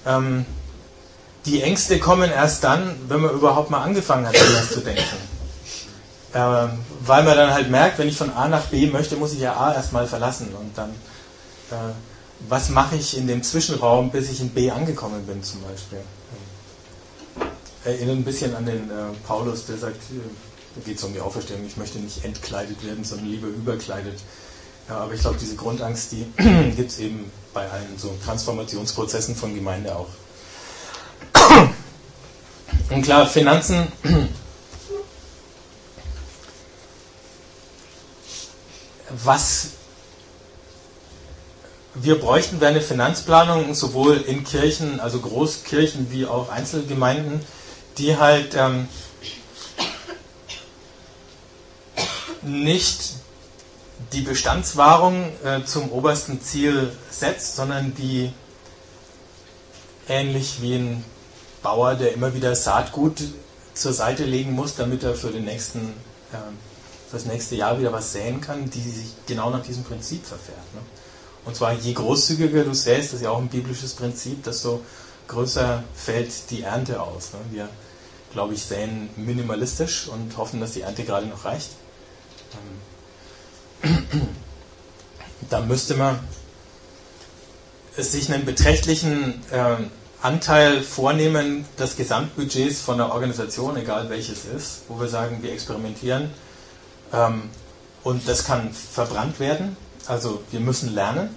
Ähm, 0.05 0.45
die 1.45 1.61
Ängste 1.61 1.99
kommen 1.99 2.29
erst 2.29 2.63
dann, 2.63 2.95
wenn 3.07 3.21
man 3.21 3.31
überhaupt 3.31 3.69
mal 3.69 3.81
angefangen 3.81 4.27
hat, 4.27 4.35
anders 4.39 4.69
zu 4.71 4.81
denken. 4.81 5.03
Ähm, 6.33 6.79
weil 7.05 7.23
man 7.23 7.37
dann 7.37 7.53
halt 7.53 7.69
merkt, 7.69 7.97
wenn 7.97 8.09
ich 8.09 8.17
von 8.17 8.31
A 8.31 8.47
nach 8.49 8.65
B 8.65 8.87
möchte, 8.87 9.15
muss 9.15 9.31
ich 9.31 9.39
ja 9.39 9.55
A 9.55 9.73
erstmal 9.73 10.07
verlassen. 10.07 10.53
Und 10.59 10.77
dann, 10.77 10.89
äh, 11.71 11.93
was 12.49 12.69
mache 12.69 12.97
ich 12.97 13.17
in 13.17 13.27
dem 13.27 13.41
Zwischenraum, 13.41 14.11
bis 14.11 14.29
ich 14.29 14.41
in 14.41 14.49
B 14.49 14.69
angekommen 14.69 15.25
bin, 15.25 15.41
zum 15.41 15.61
Beispiel? 15.61 15.99
Erinnert 17.85 18.17
ein 18.17 18.25
bisschen 18.25 18.53
an 18.55 18.65
den 18.65 18.89
äh, 18.89 19.13
Paulus, 19.25 19.67
der 19.67 19.77
sagt, 19.77 19.95
äh, 20.11 20.19
geht 20.83 20.97
es 20.97 21.03
um 21.03 21.13
die 21.13 21.19
Auferstehung, 21.21 21.65
ich 21.65 21.77
möchte 21.77 21.99
nicht 21.99 22.25
entkleidet 22.25 22.83
werden, 22.85 23.03
sondern 23.03 23.27
lieber 23.29 23.47
überkleidet. 23.47 24.19
Ja, 24.89 24.97
aber 24.97 25.13
ich 25.13 25.21
glaube, 25.21 25.37
diese 25.39 25.55
Grundangst, 25.55 26.11
die 26.11 26.25
gibt 26.75 26.91
es 26.91 26.99
eben 26.99 27.31
bei 27.53 27.69
allen 27.69 27.97
so 27.97 28.15
Transformationsprozessen 28.23 29.35
von 29.35 29.55
Gemeinde 29.55 29.95
auch. 29.95 30.09
Und 32.89 33.01
klar, 33.01 33.25
Finanzen. 33.27 33.87
Was 39.23 39.69
wir 41.95 42.19
bräuchten, 42.19 42.59
wäre 42.59 42.71
eine 42.71 42.81
Finanzplanung, 42.81 43.73
sowohl 43.73 44.17
in 44.17 44.43
Kirchen, 44.43 44.99
also 44.99 45.19
Großkirchen 45.19 46.11
wie 46.11 46.25
auch 46.25 46.49
Einzelgemeinden, 46.49 47.39
die 47.97 48.17
halt 48.17 48.55
ähm, 48.55 48.89
nicht 52.45 53.13
die 54.13 54.21
Bestandswahrung 54.21 55.31
äh, 55.43 55.63
zum 55.63 55.91
obersten 55.91 56.41
Ziel 56.41 56.91
setzt, 57.09 57.55
sondern 57.55 57.93
die 57.95 58.31
ähnlich 60.07 60.61
wie 60.61 60.75
ein 60.75 61.05
Bauer, 61.63 61.95
der 61.95 62.13
immer 62.13 62.33
wieder 62.33 62.55
Saatgut 62.55 63.23
zur 63.73 63.93
Seite 63.93 64.23
legen 64.23 64.53
muss, 64.53 64.75
damit 64.75 65.03
er 65.03 65.15
für, 65.15 65.31
den 65.31 65.45
nächsten, 65.45 65.79
äh, 66.31 66.37
für 67.09 67.17
das 67.17 67.25
nächste 67.25 67.55
Jahr 67.55 67.79
wieder 67.79 67.91
was 67.91 68.13
säen 68.13 68.41
kann, 68.41 68.69
die 68.69 68.81
sich 68.81 69.07
genau 69.25 69.49
nach 69.49 69.63
diesem 69.63 69.83
Prinzip 69.83 70.25
verfährt. 70.25 70.73
Ne? 70.73 70.81
Und 71.45 71.55
zwar 71.55 71.73
je 71.73 71.93
großzügiger 71.93 72.63
du 72.63 72.73
säst, 72.73 73.09
das 73.09 73.19
ist 73.19 73.23
ja 73.23 73.31
auch 73.31 73.39
ein 73.39 73.49
biblisches 73.49 73.93
Prinzip, 73.93 74.43
desto 74.43 74.81
größer 75.27 75.83
fällt 75.95 76.49
die 76.49 76.61
Ernte 76.61 77.01
aus. 77.01 77.33
Ne? 77.33 77.39
Wir, 77.51 77.69
glaube 78.33 78.53
ich, 78.53 78.63
säen 78.63 79.09
minimalistisch 79.15 80.07
und 80.07 80.37
hoffen, 80.37 80.59
dass 80.59 80.73
die 80.73 80.81
Ernte 80.81 81.03
gerade 81.03 81.27
noch 81.27 81.45
reicht. 81.45 81.69
Ähm, 83.83 84.07
da 85.49 85.61
müsste 85.61 85.95
man 85.95 86.19
sich 87.97 88.31
einen 88.31 88.45
beträchtlichen 88.45 89.41
äh, 89.51 89.75
Anteil 90.21 90.81
vornehmen 90.81 91.65
des 91.79 91.95
Gesamtbudgets 91.95 92.81
von 92.81 92.97
der 92.97 93.11
Organisation, 93.13 93.77
egal 93.77 94.09
welches 94.09 94.45
ist, 94.45 94.81
wo 94.87 94.99
wir 94.99 95.07
sagen, 95.07 95.43
wir 95.43 95.51
experimentieren 95.53 96.31
ähm, 97.13 97.49
und 98.03 98.27
das 98.27 98.45
kann 98.45 98.71
verbrannt 98.71 99.39
werden. 99.39 99.77
Also 100.07 100.41
wir 100.51 100.59
müssen 100.59 100.93
lernen, 100.93 101.29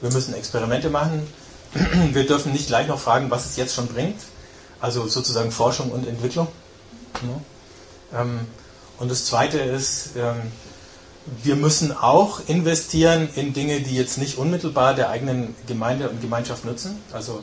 wir 0.00 0.10
müssen 0.12 0.34
Experimente 0.34 0.90
machen. 0.90 1.26
Wir 2.12 2.26
dürfen 2.26 2.52
nicht 2.52 2.66
gleich 2.66 2.88
noch 2.88 2.98
fragen, 2.98 3.30
was 3.30 3.46
es 3.46 3.56
jetzt 3.56 3.76
schon 3.76 3.86
bringt. 3.86 4.20
Also 4.80 5.06
sozusagen 5.06 5.52
Forschung 5.52 5.92
und 5.92 6.04
Entwicklung. 6.04 6.48
Ja. 8.12 8.22
Ähm, 8.22 8.40
und 9.00 9.10
das 9.10 9.24
Zweite 9.24 9.58
ist, 9.58 10.10
ähm, 10.16 10.52
wir 11.42 11.56
müssen 11.56 11.96
auch 11.96 12.40
investieren 12.46 13.30
in 13.34 13.54
Dinge, 13.54 13.80
die 13.80 13.96
jetzt 13.96 14.18
nicht 14.18 14.36
unmittelbar 14.36 14.94
der 14.94 15.08
eigenen 15.08 15.56
Gemeinde 15.66 16.10
und 16.10 16.20
Gemeinschaft 16.20 16.66
nutzen. 16.66 17.00
Also 17.10 17.42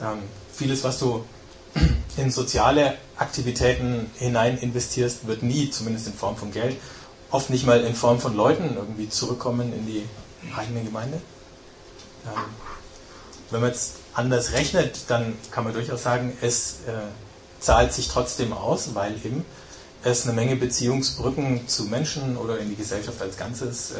ähm, 0.00 0.18
vieles, 0.52 0.82
was 0.82 0.98
du 0.98 1.24
in 2.16 2.32
soziale 2.32 2.98
Aktivitäten 3.16 4.10
hinein 4.18 4.58
investierst, 4.58 5.28
wird 5.28 5.44
nie, 5.44 5.70
zumindest 5.70 6.08
in 6.08 6.14
Form 6.14 6.36
von 6.36 6.50
Geld, 6.50 6.76
oft 7.30 7.50
nicht 7.50 7.66
mal 7.66 7.80
in 7.82 7.94
Form 7.94 8.18
von 8.18 8.34
Leuten 8.34 8.74
irgendwie 8.76 9.08
zurückkommen 9.08 9.72
in 9.72 9.86
die 9.86 10.04
eigene 10.56 10.82
Gemeinde. 10.82 11.20
Ähm, 12.26 12.42
wenn 13.52 13.60
man 13.60 13.70
jetzt 13.70 13.92
anders 14.12 14.52
rechnet, 14.54 15.02
dann 15.06 15.36
kann 15.52 15.62
man 15.62 15.72
durchaus 15.72 16.02
sagen, 16.02 16.36
es 16.40 16.78
äh, 16.88 16.92
zahlt 17.60 17.92
sich 17.92 18.08
trotzdem 18.08 18.52
aus, 18.52 18.96
weil 18.96 19.14
eben 19.24 19.44
es 20.04 20.24
eine 20.24 20.34
Menge 20.34 20.56
Beziehungsbrücken 20.56 21.66
zu 21.68 21.84
Menschen 21.84 22.36
oder 22.36 22.58
in 22.58 22.68
die 22.68 22.76
Gesellschaft 22.76 23.20
als 23.20 23.36
Ganzes 23.36 23.92
äh, 23.92 23.94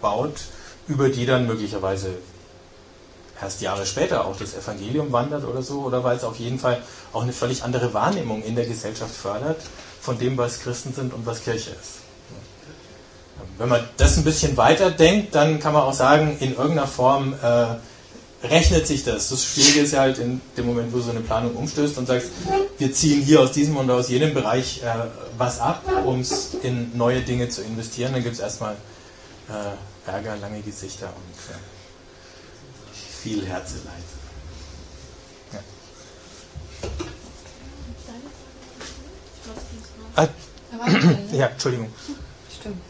baut, 0.00 0.42
über 0.88 1.08
die 1.08 1.26
dann 1.26 1.46
möglicherweise 1.46 2.10
erst 3.40 3.60
Jahre 3.60 3.86
später 3.86 4.26
auch 4.26 4.36
das 4.36 4.54
Evangelium 4.54 5.12
wandert 5.12 5.44
oder 5.44 5.62
so, 5.62 5.80
oder 5.80 6.04
weil 6.04 6.16
es 6.16 6.24
auf 6.24 6.36
jeden 6.36 6.58
Fall 6.58 6.82
auch 7.12 7.22
eine 7.22 7.32
völlig 7.32 7.62
andere 7.62 7.94
Wahrnehmung 7.94 8.42
in 8.42 8.54
der 8.54 8.66
Gesellschaft 8.66 9.14
fördert 9.14 9.60
von 10.00 10.18
dem, 10.18 10.36
was 10.36 10.60
Christen 10.60 10.92
sind 10.92 11.14
und 11.14 11.26
was 11.26 11.42
Kirche 11.42 11.70
ist. 11.70 12.00
Wenn 13.58 13.68
man 13.68 13.86
das 13.96 14.16
ein 14.16 14.24
bisschen 14.24 14.56
weiter 14.56 14.90
denkt, 14.90 15.34
dann 15.34 15.60
kann 15.60 15.72
man 15.72 15.82
auch 15.82 15.92
sagen, 15.92 16.36
in 16.40 16.52
irgendeiner 16.56 16.86
Form 16.86 17.34
äh, 17.42 17.66
rechnet 18.42 18.86
sich 18.86 19.04
das. 19.04 19.28
Das 19.28 19.44
Schwierige 19.44 19.80
ist 19.80 19.92
ja 19.92 20.00
halt 20.00 20.18
in 20.18 20.40
dem 20.56 20.66
Moment, 20.66 20.92
wo 20.92 20.96
du 20.98 21.02
so 21.02 21.10
eine 21.10 21.20
Planung 21.20 21.54
umstößt 21.56 21.98
und 21.98 22.06
sagst, 22.06 22.30
wir 22.78 22.92
ziehen 22.92 23.22
hier 23.22 23.40
aus 23.40 23.52
diesem 23.52 23.76
und 23.76 23.90
aus 23.90 24.08
jenem 24.08 24.32
Bereich 24.34 24.82
äh, 24.82 24.86
was 25.36 25.58
ab, 25.58 25.84
um 26.06 26.20
es 26.20 26.54
in 26.62 26.96
neue 26.96 27.20
Dinge 27.20 27.48
zu 27.48 27.62
investieren, 27.62 28.12
dann 28.12 28.22
gibt 28.22 28.34
es 28.34 28.40
erstmal 28.40 28.76
äh, 29.48 30.08
Ärger, 30.10 30.36
lange 30.36 30.60
Gesichter 30.62 31.06
und 31.06 31.54
äh, 31.54 31.58
viel 33.22 33.46
Herzeleid. 33.46 33.94
Ja. 35.52 35.60
Ah, 40.16 40.28
ja, 41.32 41.46
Entschuldigung. 41.46 41.92
Stimmt. 42.58 42.80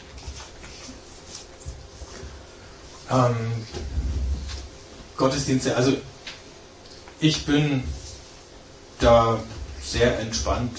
Ähm, 3.10 3.36
Gottesdienste, 5.20 5.76
also 5.76 5.92
ich 7.20 7.44
bin 7.44 7.84
da 9.00 9.38
sehr 9.82 10.18
entspannt, 10.18 10.78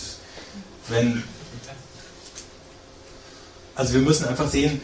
wenn. 0.87 1.23
Also 3.75 3.93
wir 3.93 4.01
müssen 4.01 4.25
einfach 4.25 4.49
sehen, 4.49 4.81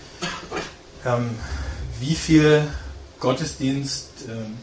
ähm, 1.05 1.31
wie 1.99 2.13
viel 2.13 2.67
Gottesdienst 3.19 4.09
ähm, 4.29 4.57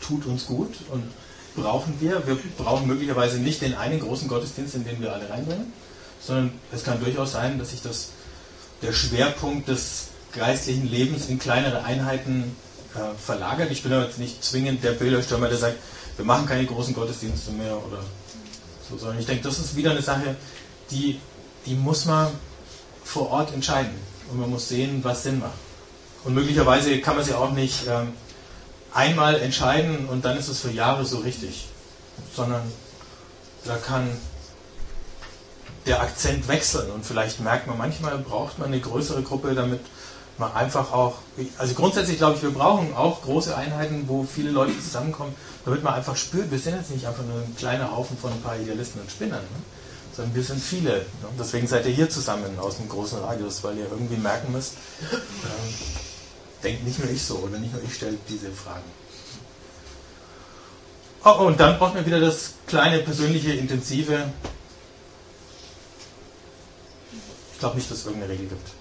tut 0.00 0.26
uns 0.26 0.44
gut 0.44 0.74
und 0.92 1.10
brauchen 1.56 1.98
wir. 1.98 2.26
Wir 2.26 2.38
brauchen 2.58 2.86
möglicherweise 2.86 3.38
nicht 3.38 3.62
den 3.62 3.74
einen 3.74 4.00
großen 4.00 4.28
Gottesdienst, 4.28 4.74
in 4.74 4.84
den 4.84 5.00
wir 5.00 5.14
alle 5.14 5.30
reinbringen, 5.30 5.72
sondern 6.20 6.52
es 6.70 6.84
kann 6.84 7.02
durchaus 7.02 7.32
sein, 7.32 7.58
dass 7.58 7.70
sich 7.70 7.80
das 7.80 8.10
der 8.82 8.92
Schwerpunkt 8.92 9.68
des 9.68 10.08
geistlichen 10.32 10.86
Lebens 10.86 11.28
in 11.28 11.38
kleinere 11.38 11.82
Einheiten 11.82 12.54
verlagert. 13.18 13.70
Ich 13.70 13.82
bin 13.82 13.92
aber 13.92 14.04
jetzt 14.04 14.18
nicht 14.18 14.42
zwingend 14.42 14.82
der 14.82 14.92
Bilderstürmer, 14.92 15.48
der 15.48 15.58
sagt, 15.58 15.76
wir 16.16 16.24
machen 16.24 16.46
keine 16.46 16.66
großen 16.66 16.94
Gottesdienste 16.94 17.52
mehr 17.52 17.76
oder 17.76 18.02
so, 18.88 18.96
sondern 18.96 19.18
ich 19.18 19.26
denke, 19.26 19.42
das 19.42 19.58
ist 19.58 19.76
wieder 19.76 19.90
eine 19.90 20.02
Sache, 20.02 20.36
die, 20.90 21.20
die 21.66 21.74
muss 21.74 22.04
man 22.04 22.28
vor 23.04 23.30
Ort 23.30 23.52
entscheiden 23.52 23.94
und 24.30 24.40
man 24.40 24.50
muss 24.50 24.68
sehen, 24.68 25.02
was 25.02 25.22
Sinn 25.22 25.40
macht. 25.40 25.58
Und 26.24 26.34
möglicherweise 26.34 27.00
kann 27.00 27.16
man 27.16 27.24
sich 27.24 27.34
auch 27.34 27.52
nicht 27.52 27.86
ähm, 27.88 28.12
einmal 28.92 29.40
entscheiden 29.40 30.08
und 30.08 30.24
dann 30.24 30.36
ist 30.36 30.48
es 30.48 30.60
für 30.60 30.70
Jahre 30.70 31.04
so 31.04 31.18
richtig, 31.18 31.66
sondern 32.34 32.62
da 33.64 33.76
kann 33.76 34.08
der 35.86 36.00
Akzent 36.00 36.48
wechseln 36.48 36.90
und 36.90 37.04
vielleicht 37.04 37.40
merkt 37.40 37.66
man, 37.66 37.78
manchmal 37.78 38.18
braucht 38.18 38.58
man 38.58 38.68
eine 38.68 38.80
größere 38.80 39.22
Gruppe, 39.22 39.54
damit 39.54 39.80
man 40.38 40.52
einfach 40.52 40.92
auch, 40.92 41.18
also 41.58 41.74
grundsätzlich 41.74 42.18
glaube 42.18 42.36
ich, 42.36 42.42
wir 42.42 42.50
brauchen 42.50 42.94
auch 42.94 43.22
große 43.22 43.56
Einheiten, 43.56 44.04
wo 44.06 44.24
viele 44.24 44.50
Leute 44.50 44.78
zusammenkommen, 44.78 45.34
damit 45.64 45.82
man 45.82 45.94
einfach 45.94 46.16
spürt, 46.16 46.50
wir 46.50 46.58
sind 46.58 46.76
jetzt 46.76 46.90
nicht 46.90 47.06
einfach 47.06 47.24
nur 47.24 47.40
ein 47.40 47.56
kleiner 47.56 47.90
Haufen 47.90 48.18
von 48.18 48.32
ein 48.32 48.40
paar 48.42 48.58
Idealisten 48.58 49.00
und 49.00 49.10
Spinnern, 49.10 49.40
ne? 49.40 49.62
sondern 50.14 50.34
wir 50.34 50.42
sind 50.42 50.62
viele. 50.62 50.92
Ne? 50.92 51.28
Deswegen 51.38 51.66
seid 51.66 51.86
ihr 51.86 51.92
hier 51.92 52.10
zusammen 52.10 52.58
aus 52.58 52.76
dem 52.76 52.88
großen 52.88 53.18
Radius, 53.20 53.64
weil 53.64 53.78
ihr 53.78 53.86
irgendwie 53.90 54.16
merken 54.16 54.52
müsst, 54.52 54.74
ähm, 55.12 55.74
denkt 56.62 56.84
nicht 56.84 56.98
nur 56.98 57.10
ich 57.10 57.22
so 57.22 57.36
oder 57.36 57.58
nicht 57.58 57.72
nur 57.72 57.82
ich 57.82 57.94
stelle 57.94 58.18
diese 58.28 58.50
Fragen. 58.50 58.84
Oh, 61.24 61.46
und 61.46 61.58
dann 61.58 61.78
braucht 61.78 61.94
man 61.94 62.06
wieder 62.06 62.20
das 62.20 62.52
kleine, 62.66 63.00
persönliche, 63.00 63.52
intensive. 63.52 64.30
Ich 67.52 67.58
glaube 67.58 67.76
nicht, 67.76 67.90
dass 67.90 67.98
es 67.98 68.06
irgendeine 68.06 68.32
Regel 68.32 68.46
gibt. 68.48 68.75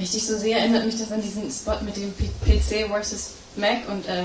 Dich 0.00 0.26
so 0.26 0.36
sehe, 0.36 0.56
erinnert 0.56 0.86
mich 0.86 0.98
das 0.98 1.12
an 1.12 1.22
diesen 1.22 1.50
Spot 1.50 1.76
mit 1.84 1.96
dem 1.96 2.12
PC 2.14 2.88
versus 2.88 3.30
Mac 3.56 3.88
und 3.88 4.06
äh, 4.06 4.24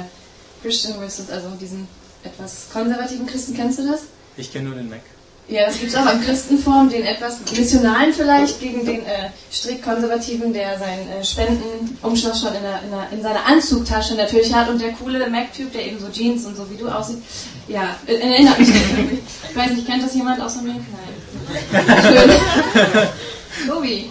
Christian 0.62 0.98
versus, 0.98 1.30
also 1.30 1.50
diesen 1.60 1.88
etwas 2.24 2.68
konservativen 2.72 3.26
Christen. 3.28 3.56
Kennst 3.56 3.80
du 3.80 3.88
das? 3.88 4.02
Ich 4.38 4.52
kenne 4.52 4.70
nur 4.70 4.76
den 4.76 4.90
Mac. 4.90 5.02
Ja, 5.48 5.68
das 5.68 5.80
gibt 5.80 5.92
es 5.92 5.96
auch 5.96 6.12
im 6.12 6.22
Christenform, 6.22 6.90
den 6.90 7.04
etwas 7.04 7.40
missionalen 7.56 8.12
vielleicht 8.12 8.60
gegen 8.60 8.84
den 8.84 9.06
äh, 9.06 9.30
strikt 9.52 9.84
konservativen, 9.84 10.52
der 10.54 10.80
seinen 10.80 11.08
äh, 11.08 11.24
Spendenumschlag 11.24 12.36
schon 12.36 12.56
in, 12.56 12.64
der, 12.64 12.82
in, 12.82 12.90
der, 12.90 13.08
in, 13.12 13.22
seiner 13.22 13.46
Anzugtasche 13.46 14.16
natürlich 14.16 14.52
hat 14.52 14.70
und 14.70 14.82
der 14.82 14.94
coole 14.94 15.30
Mac-Typ, 15.30 15.72
der 15.72 15.86
eben 15.86 16.00
so 16.00 16.10
Jeans 16.10 16.46
und 16.46 16.58
so 16.58 16.68
wie 16.72 16.78
du 16.78 16.88
aussieht. 16.88 17.20
Ja, 17.68 17.96
äh, 18.08 18.16
erinnert 18.16 18.58
mich. 18.58 18.70
Ich 18.70 19.56
weiß 19.56 19.72
nicht, 19.72 19.86
kennt 19.86 20.04
das 20.04 20.16
jemand 20.16 20.42
außer 20.42 20.64
mir? 20.64 20.74
Nein. 20.74 21.86
Schön. 22.02 23.70
Tobi. 23.70 24.10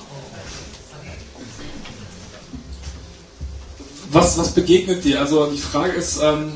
Was, 4.15 4.39
was 4.39 4.53
begegnet 4.53 5.03
dir? 5.03 5.19
Also 5.19 5.47
die 5.47 5.59
Frage 5.59 5.95
ist, 5.95 6.21
ähm, 6.23 6.53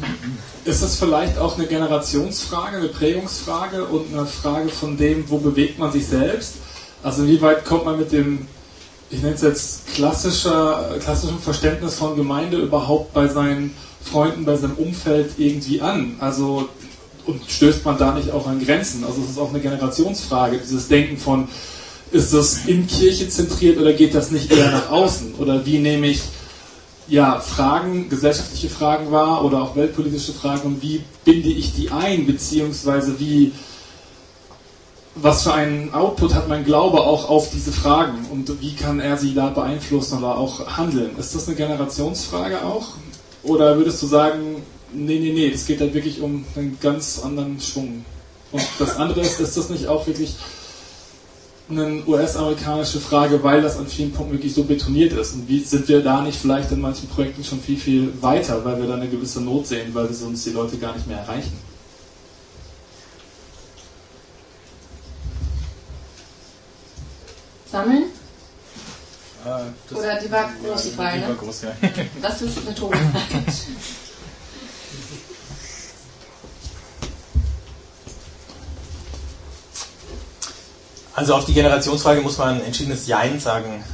ist 0.64 0.80
das 0.80 0.94
vielleicht 0.94 1.38
auch 1.38 1.58
eine 1.58 1.66
Generationsfrage, 1.66 2.76
eine 2.76 2.86
Prägungsfrage 2.86 3.84
und 3.84 4.14
eine 4.14 4.26
Frage 4.26 4.68
von 4.68 4.96
dem, 4.96 5.28
wo 5.28 5.38
bewegt 5.38 5.76
man 5.76 5.90
sich 5.90 6.06
selbst? 6.06 6.54
Also 7.02 7.26
wie 7.26 7.40
weit 7.42 7.64
kommt 7.64 7.84
man 7.84 7.98
mit 7.98 8.12
dem, 8.12 8.46
ich 9.10 9.22
nenne 9.22 9.34
es 9.34 9.42
jetzt 9.42 9.92
klassischer, 9.92 10.98
klassischem 11.00 11.40
Verständnis 11.40 11.96
von 11.96 12.14
Gemeinde 12.14 12.58
überhaupt 12.58 13.12
bei 13.12 13.26
seinen 13.26 13.74
Freunden, 14.04 14.44
bei 14.44 14.56
seinem 14.56 14.74
Umfeld 14.74 15.32
irgendwie 15.36 15.80
an? 15.80 16.14
Also 16.20 16.68
und 17.26 17.42
stößt 17.50 17.84
man 17.84 17.98
da 17.98 18.14
nicht 18.14 18.30
auch 18.30 18.46
an 18.46 18.64
Grenzen? 18.64 19.02
Also 19.02 19.20
es 19.20 19.30
ist 19.30 19.38
auch 19.38 19.50
eine 19.50 19.58
Generationsfrage, 19.58 20.58
dieses 20.58 20.86
Denken 20.86 21.16
von, 21.16 21.48
ist 22.12 22.32
das 22.32 22.66
in 22.66 22.86
Kirche 22.86 23.28
zentriert 23.28 23.78
oder 23.78 23.94
geht 23.94 24.14
das 24.14 24.30
nicht 24.30 24.52
eher 24.52 24.70
nach 24.70 24.90
außen? 24.90 25.34
Oder 25.40 25.66
wie 25.66 25.80
nehme 25.80 26.06
ich 26.06 26.20
ja, 27.08 27.40
Fragen, 27.40 28.08
gesellschaftliche 28.08 28.68
Fragen 28.68 29.10
wahr 29.10 29.44
oder 29.44 29.62
auch 29.62 29.76
weltpolitische 29.76 30.32
Fragen 30.32 30.62
und 30.62 30.82
wie 30.82 31.02
binde 31.24 31.48
ich 31.48 31.74
die 31.74 31.90
ein, 31.90 32.26
beziehungsweise 32.26 33.18
wie, 33.18 33.52
was 35.14 35.42
für 35.42 35.54
einen 35.54 35.92
Output 35.94 36.34
hat 36.34 36.48
mein 36.48 36.64
Glaube 36.64 37.00
auch 37.00 37.28
auf 37.28 37.50
diese 37.50 37.72
Fragen 37.72 38.26
und 38.30 38.60
wie 38.60 38.74
kann 38.74 39.00
er 39.00 39.16
sie 39.16 39.34
da 39.34 39.48
beeinflussen 39.48 40.18
oder 40.18 40.36
auch 40.36 40.76
handeln? 40.76 41.16
Ist 41.18 41.34
das 41.34 41.48
eine 41.48 41.56
Generationsfrage 41.56 42.62
auch? 42.62 42.88
Oder 43.42 43.76
würdest 43.78 44.02
du 44.02 44.06
sagen, 44.06 44.62
nee, 44.92 45.18
nee, 45.18 45.32
nee, 45.32 45.48
es 45.48 45.66
geht 45.66 45.80
halt 45.80 45.94
wirklich 45.94 46.20
um 46.20 46.44
einen 46.56 46.78
ganz 46.80 47.20
anderen 47.24 47.58
Schwung? 47.60 48.04
Und 48.52 48.66
das 48.78 48.96
andere 48.96 49.20
ist, 49.20 49.40
ist 49.40 49.56
das 49.56 49.70
nicht 49.70 49.86
auch 49.86 50.06
wirklich 50.06 50.34
eine 51.70 52.02
US-amerikanische 52.06 53.00
Frage, 53.00 53.42
weil 53.42 53.60
das 53.60 53.76
an 53.76 53.86
vielen 53.86 54.12
Punkten 54.12 54.34
wirklich 54.34 54.54
so 54.54 54.64
betoniert 54.64 55.12
ist. 55.12 55.34
Und 55.34 55.48
wie 55.48 55.60
sind 55.60 55.86
wir 55.88 56.02
da 56.02 56.22
nicht 56.22 56.38
vielleicht 56.38 56.72
in 56.72 56.80
manchen 56.80 57.08
Projekten 57.08 57.44
schon 57.44 57.60
viel, 57.60 57.76
viel 57.76 58.12
weiter, 58.22 58.64
weil 58.64 58.80
wir 58.80 58.88
da 58.88 58.94
eine 58.94 59.08
gewisse 59.08 59.42
Not 59.42 59.66
sehen, 59.66 59.94
weil 59.94 60.08
wir 60.08 60.14
sonst 60.14 60.46
die 60.46 60.50
Leute 60.50 60.78
gar 60.78 60.94
nicht 60.94 61.06
mehr 61.06 61.18
erreichen? 61.18 61.58
Sammeln? 67.70 68.04
Äh, 69.44 69.94
Oder 69.94 70.18
die 70.18 70.30
war 70.30 70.50
groß, 70.64 70.82
die 70.84 70.90
Frage, 70.90 71.16
die 71.16 71.22
ne? 71.22 71.28
war 71.28 71.36
groß, 71.36 71.62
ja. 71.62 71.76
Das 72.22 72.42
ist 72.42 72.58
eine 72.66 72.74
Also 81.18 81.34
auf 81.34 81.46
die 81.46 81.52
Generationsfrage 81.52 82.20
muss 82.20 82.38
man 82.38 82.60
ein 82.60 82.64
entschiedenes 82.64 83.08
Jein 83.08 83.40
sagen. 83.40 83.84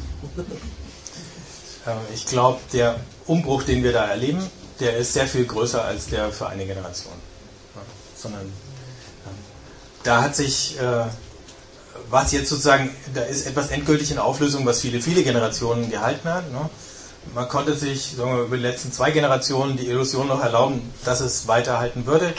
Ähm, 1.87 1.97
Ich 2.13 2.27
glaube, 2.27 2.61
der 2.75 2.97
Umbruch, 3.27 3.63
den 3.63 3.83
wir 3.83 3.95
da 3.95 4.05
erleben, 4.05 4.43
der 4.79 4.99
ist 4.99 5.15
sehr 5.15 5.27
viel 5.27 5.47
größer 5.47 5.83
als 5.83 6.09
der 6.09 6.31
für 6.33 6.49
eine 6.49 6.67
Generation. 6.67 7.15
Sondern 8.15 8.43
ähm, 8.43 9.39
da 10.03 10.21
hat 10.21 10.37
sich, 10.37 10.79
äh, 10.79 11.07
was 12.11 12.33
jetzt 12.33 12.51
sozusagen, 12.51 12.91
da 13.15 13.23
ist 13.23 13.47
etwas 13.47 13.71
endgültig 13.71 14.11
in 14.11 14.19
Auflösung, 14.19 14.67
was 14.67 14.83
viele, 14.83 15.01
viele 15.01 15.23
Generationen 15.23 15.91
gehalten 15.91 16.29
hat. 16.29 16.53
ne? 16.53 16.69
Man 17.35 17.49
konnte 17.49 17.75
sich 17.75 18.17
sagen 18.19 18.37
wir, 18.37 18.45
über 18.45 18.59
die 18.59 18.63
letzten 18.63 18.93
zwei 18.93 19.13
Generationen 19.13 19.79
die 19.79 19.87
Illusion 19.87 20.29
noch 20.29 20.43
erlauben, 20.43 20.93
dass 21.07 21.21
es 21.21 21.49
weiterhalten 21.49 22.05
würde. 22.05 22.35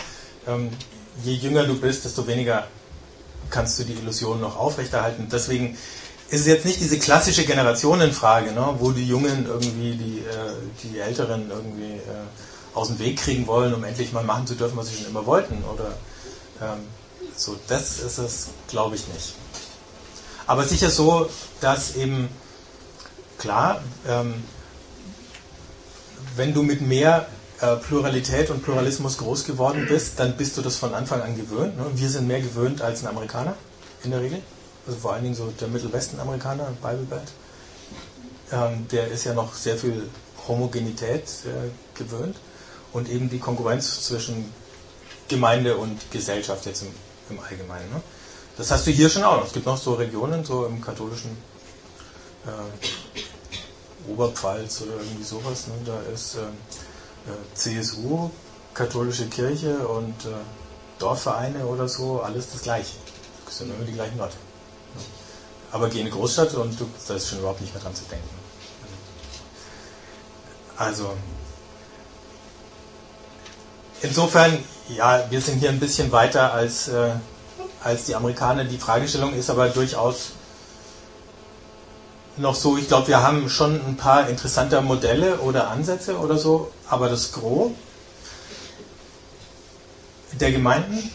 Ähm, 0.48 0.70
Je 1.24 1.34
jünger 1.34 1.64
du 1.64 1.74
bist, 1.80 2.06
desto 2.06 2.28
weniger 2.28 2.68
kannst 3.50 3.80
du 3.80 3.84
die 3.84 3.94
Illusion 3.94 4.42
noch 4.42 4.58
aufrechterhalten. 4.58 5.28
Deswegen 5.32 5.78
ist 6.30 6.42
es 6.42 6.48
jetzt 6.48 6.66
nicht 6.66 6.80
diese 6.80 6.98
klassische 7.00 7.46
Generationenfrage, 7.46 8.52
ne, 8.52 8.76
wo 8.80 8.92
die 8.92 9.08
Jungen 9.08 9.46
irgendwie 9.46 9.96
die, 9.96 10.20
äh, 10.20 10.54
die 10.84 11.00
Älteren 11.00 11.50
irgendwie 11.50 11.94
äh, 11.94 12.74
aus 12.74 12.88
dem 12.88 13.00
Weg 13.00 13.18
kriegen 13.18 13.48
wollen, 13.48 13.74
um 13.74 13.84
endlich 13.84 14.12
mal 14.12 14.24
machen 14.24 14.48
zu 14.48 14.56
dürfen, 14.56 14.78
was 14.78 14.88
sie 14.88 14.98
schon 14.98 15.08
immer 15.08 15.26
wollten. 15.26 15.64
Oder 15.64 15.98
ähm, 16.62 16.80
so, 17.36 17.56
das 17.68 18.00
ist 18.00 18.18
es, 18.18 18.48
glaube 18.68 18.96
ich, 18.96 19.08
nicht. 19.08 19.34
Aber 20.48 20.64
sicher 20.64 20.90
so, 20.90 21.30
dass 21.62 21.96
eben 21.96 22.30
klar, 23.38 23.82
ähm, 24.08 24.44
wenn 26.36 26.54
du 26.54 26.64
mit 26.64 26.82
mehr 26.82 27.28
äh, 27.62 27.76
Pluralität 27.78 28.50
und 28.50 28.64
Pluralismus 28.64 29.18
groß 29.18 29.46
geworden 29.46 29.86
bist, 29.88 30.20
dann 30.20 30.36
bist 30.36 30.58
du 30.58 30.62
das 30.62 30.76
von 30.76 30.94
Anfang 30.94 31.22
an 31.22 31.36
gewöhnt. 31.38 31.78
Ne? 31.78 31.86
Wir 31.96 32.10
sind 32.10 32.28
mehr 32.28 32.42
gewöhnt 32.42 32.82
als 32.82 33.04
ein 33.04 33.08
Amerikaner 33.08 33.56
in 34.04 34.12
der 34.12 34.22
Regel. 34.22 34.42
Also 34.86 35.00
vor 35.00 35.14
allen 35.14 35.24
Dingen 35.24 35.36
so 35.36 35.52
der 35.60 35.68
Mittelwesten-Amerikaner, 35.70 36.68
Bible 36.82 37.08
Belt. 37.10 37.32
Ähm, 38.52 38.88
der 38.92 39.08
ist 39.08 39.24
ja 39.24 39.34
noch 39.34 39.54
sehr 39.54 39.78
viel 39.78 40.08
Homogenität 40.48 41.24
äh, 41.46 41.98
gewöhnt 41.98 42.36
und 42.94 43.10
eben 43.10 43.30
die 43.30 43.40
Konkurrenz 43.40 44.02
zwischen 44.04 44.54
Gemeinde 45.28 45.78
und 45.78 46.12
Gesellschaft 46.12 46.66
jetzt 46.66 46.84
im, 46.84 46.90
im 47.32 47.40
Allgemeinen. 47.40 47.90
Ne? 47.90 48.02
Das 48.58 48.70
hast 48.72 48.86
du 48.86 48.92
hier 48.92 49.10
schon 49.10 49.24
auch 49.24 49.38
noch. 49.38 49.48
Es 49.48 49.54
gibt 49.54 49.66
noch 49.66 49.78
so 49.78 49.96
Regionen, 49.96 50.46
so 50.46 50.66
im 50.66 50.82
katholischen 50.82 51.32
äh, 52.46 54.12
Oberpfalz 54.12 54.82
oder 54.82 54.94
irgendwie 54.94 55.24
sowas. 55.24 55.68
Ne? 55.68 55.74
Da 55.86 56.00
ist 56.14 56.36
äh, 56.36 56.42
CSU, 57.54 58.30
katholische 58.74 59.28
Kirche 59.28 59.88
und 59.88 60.26
äh, 60.26 60.30
Dorfvereine 61.00 61.66
oder 61.66 61.88
so, 61.88 62.22
alles 62.22 62.52
das 62.52 62.62
Gleiche. 62.62 62.96
Das 63.46 63.58
sind 63.58 63.74
immer 63.74 63.86
die 63.86 63.94
gleichen 63.94 64.18
Leute. 64.18 64.36
Aber 65.72 65.90
geh 65.90 66.00
in 66.00 66.06
eine 66.06 66.16
Großstadt 66.16 66.54
und 66.54 66.80
du, 66.80 66.90
da 67.08 67.16
ist 67.16 67.30
schon 67.30 67.40
überhaupt 67.40 67.62
nicht 67.62 67.74
mehr 67.74 67.84
dran 67.84 67.96
zu 67.96 68.04
denken. 68.06 68.30
Also, 70.78 71.14
insofern, 74.02 74.58
ja, 74.90 75.26
wir 75.30 75.42
sind 75.42 75.60
hier 75.60 75.70
ein 75.70 75.80
bisschen 75.80 76.12
weiter 76.12 76.54
als, 76.54 76.90
äh, 76.90 77.12
als 77.84 78.06
die 78.06 78.16
Amerikaner. 78.16 78.66
Die 78.66 78.78
Fragestellung 78.78 79.34
ist 79.34 79.50
aber 79.50 79.70
durchaus 79.70 80.32
noch 82.38 82.56
so, 82.56 82.78
ich 82.78 82.88
glaube, 82.88 83.08
wir 83.08 83.22
haben 83.22 83.50
schon 83.50 83.74
ein 83.86 83.98
paar 83.98 84.30
interessante 84.30 84.82
Modelle 84.82 85.40
oder 85.40 85.70
Ansätze 85.70 86.18
oder 86.18 86.38
so, 86.38 86.72
aber 86.90 87.10
das 87.10 87.32
Gros 87.32 87.72
der 90.40 90.52
Gemeinden 90.52 91.12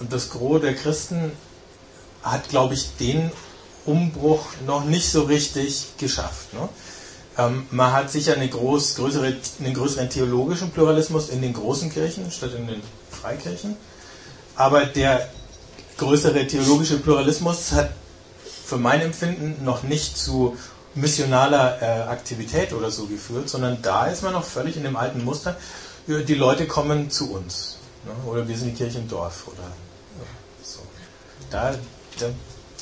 und 0.00 0.12
das 0.12 0.30
Gros 0.30 0.60
der 0.60 0.74
Christen 0.74 1.32
hat, 2.22 2.48
glaube 2.48 2.74
ich, 2.74 2.96
den 2.96 3.30
Umbruch 3.86 4.44
noch 4.66 4.84
nicht 4.84 5.08
so 5.10 5.22
richtig 5.22 5.96
geschafft. 5.98 6.52
Ne? 6.52 6.68
Ähm, 7.38 7.66
man 7.70 7.92
hat 7.92 8.10
sicher 8.10 8.34
eine 8.34 8.48
groß, 8.48 8.96
größere, 8.96 9.36
einen 9.60 9.74
größeren 9.74 10.10
theologischen 10.10 10.70
Pluralismus 10.70 11.28
in 11.28 11.42
den 11.42 11.52
großen 11.52 11.90
Kirchen 11.92 12.30
statt 12.30 12.50
in 12.56 12.66
den 12.66 12.82
Freikirchen, 13.10 13.76
aber 14.56 14.84
der 14.84 15.28
größere 15.96 16.46
theologische 16.46 16.98
Pluralismus 16.98 17.72
hat 17.72 17.90
für 18.70 18.76
mein 18.76 19.00
Empfinden 19.00 19.64
noch 19.64 19.82
nicht 19.82 20.16
zu 20.16 20.56
missionaler 20.94 21.82
äh, 21.82 21.84
Aktivität 22.08 22.72
oder 22.72 22.92
so 22.92 23.06
geführt, 23.06 23.48
sondern 23.48 23.82
da 23.82 24.06
ist 24.06 24.22
man 24.22 24.32
noch 24.32 24.44
völlig 24.44 24.76
in 24.76 24.84
dem 24.84 24.96
alten 24.96 25.24
Muster. 25.24 25.56
Die 26.06 26.34
Leute 26.34 26.66
kommen 26.66 27.10
zu 27.10 27.32
uns. 27.32 27.78
Ne? 28.04 28.30
Oder 28.30 28.46
wir 28.46 28.56
sind 28.56 28.68
die 28.70 28.76
Kirche 28.76 28.98
im 28.98 29.08
Dorf. 29.08 29.48
Oder 29.48 29.66
so. 30.62 30.80
Da, 31.50 31.74
da 32.18 32.26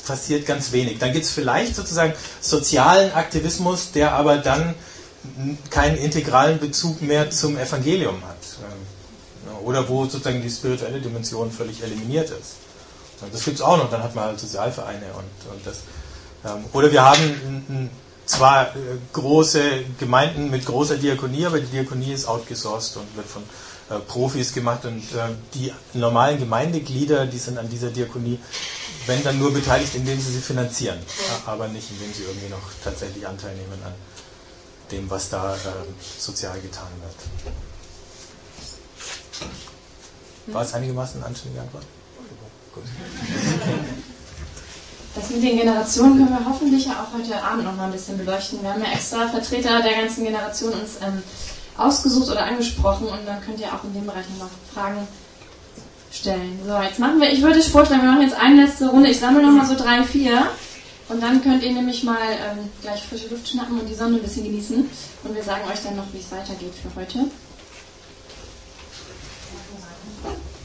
passiert 0.05 0.45
ganz 0.45 0.71
wenig. 0.71 0.99
Dann 0.99 1.11
gibt 1.11 1.25
es 1.25 1.31
vielleicht 1.31 1.75
sozusagen 1.75 2.13
sozialen 2.39 3.11
Aktivismus, 3.13 3.91
der 3.91 4.13
aber 4.13 4.37
dann 4.37 4.75
keinen 5.71 5.97
integralen 5.97 6.59
Bezug 6.59 7.01
mehr 7.01 7.31
zum 7.31 7.57
Evangelium 7.57 8.21
hat. 8.27 8.43
Ähm, 8.63 9.65
Oder 9.65 9.89
wo 9.89 10.05
sozusagen 10.05 10.41
die 10.41 10.51
spirituelle 10.51 11.01
Dimension 11.01 11.51
völlig 11.51 11.81
eliminiert 11.81 12.29
ist. 12.29 12.68
Das 13.31 13.43
gibt 13.43 13.57
es 13.57 13.61
auch 13.61 13.77
noch, 13.77 13.89
dann 13.89 14.03
hat 14.03 14.15
man 14.15 14.25
halt 14.25 14.39
Sozialvereine 14.39 15.05
und, 15.17 15.53
und 15.53 15.65
das. 15.65 15.79
Ähm, 16.45 16.65
oder 16.73 16.91
wir 16.91 17.03
haben 17.03 17.21
n, 17.21 17.65
n, 17.69 17.89
zwar 18.25 18.67
äh, 18.67 18.79
große 19.13 19.61
Gemeinden 19.99 20.49
mit 20.49 20.65
großer 20.65 20.97
Diakonie, 20.97 21.45
aber 21.45 21.59
die 21.59 21.67
Diakonie 21.67 22.13
ist 22.13 22.27
outgesourced 22.27 22.97
und 22.97 23.15
wird 23.15 23.27
von 23.27 23.43
äh, 23.89 23.99
Profis 23.99 24.53
gemacht 24.53 24.85
und 24.85 24.99
äh, 24.99 25.29
die 25.53 25.73
normalen 25.93 26.37
Gemeindeglieder, 26.37 27.25
die 27.25 27.39
sind 27.39 27.57
an 27.57 27.69
dieser 27.69 27.89
Diakonie, 27.89 28.39
wenn 29.07 29.23
dann 29.23 29.39
nur 29.39 29.51
beteiligt, 29.51 29.95
indem 29.95 30.19
sie 30.19 30.31
sie 30.31 30.41
finanzieren, 30.41 30.99
ja. 30.99 31.51
aber 31.51 31.67
nicht 31.67 31.89
indem 31.89 32.13
sie 32.13 32.23
irgendwie 32.23 32.49
noch 32.49 32.61
tatsächlich 32.83 33.27
Anteil 33.27 33.55
nehmen 33.55 33.81
an 33.83 33.93
dem, 34.91 35.09
was 35.09 35.29
da 35.29 35.55
äh, 35.55 35.57
sozial 36.17 36.59
getan 36.61 36.87
wird. 37.01 37.15
War 40.53 40.63
es 40.63 40.73
einigermaßen 40.73 41.17
eine 41.17 41.27
anständige 41.27 41.61
Antwort? 41.61 41.83
Gut. 42.73 42.83
Das 45.15 45.29
mit 45.31 45.43
den 45.43 45.57
Generationen 45.57 46.17
können 46.17 46.29
wir 46.29 46.45
hoffentlich 46.45 46.85
ja 46.85 47.03
auch 47.03 47.17
heute 47.17 47.43
Abend 47.43 47.65
noch 47.65 47.75
mal 47.75 47.85
ein 47.85 47.91
bisschen 47.91 48.17
beleuchten. 48.17 48.61
Wir 48.61 48.73
haben 48.73 48.83
ja 48.83 48.91
extra 48.91 49.27
Vertreter 49.27 49.81
der 49.81 50.01
ganzen 50.01 50.23
Generation 50.23 50.73
uns 50.73 50.97
ähm, 51.01 51.23
ausgesucht 51.77 52.29
oder 52.29 52.43
angesprochen 52.43 53.07
und 53.07 53.25
dann 53.25 53.41
könnt 53.41 53.59
ihr 53.59 53.67
auch 53.67 53.83
in 53.83 53.93
dem 53.93 54.05
Bereich 54.05 54.25
noch 54.37 54.49
Fragen 54.73 55.07
stellen. 56.11 56.59
So, 56.65 56.77
jetzt 56.81 56.99
machen 56.99 57.19
wir, 57.19 57.31
ich 57.31 57.41
würde 57.41 57.61
vorschlagen, 57.61 58.03
wir 58.03 58.11
machen 58.11 58.21
jetzt 58.21 58.35
eine 58.35 58.65
letzte 58.65 58.89
Runde. 58.89 59.09
Ich 59.09 59.19
sammle 59.19 59.41
noch 59.41 59.51
mal 59.51 59.65
so 59.65 59.75
drei, 59.75 60.03
vier 60.03 60.47
und 61.09 61.21
dann 61.21 61.41
könnt 61.41 61.63
ihr 61.63 61.71
nämlich 61.71 62.03
mal 62.03 62.17
ähm, 62.31 62.69
gleich 62.81 63.03
frische 63.03 63.29
Luft 63.29 63.47
schnappen 63.47 63.79
und 63.79 63.87
die 63.87 63.95
Sonne 63.95 64.17
ein 64.17 64.21
bisschen 64.21 64.43
genießen 64.43 64.89
und 65.23 65.35
wir 65.35 65.43
sagen 65.43 65.61
euch 65.71 65.81
dann 65.83 65.95
noch, 65.95 66.05
wie 66.13 66.19
es 66.19 66.31
weitergeht 66.31 66.73
für 66.81 66.99
heute. 66.99 67.25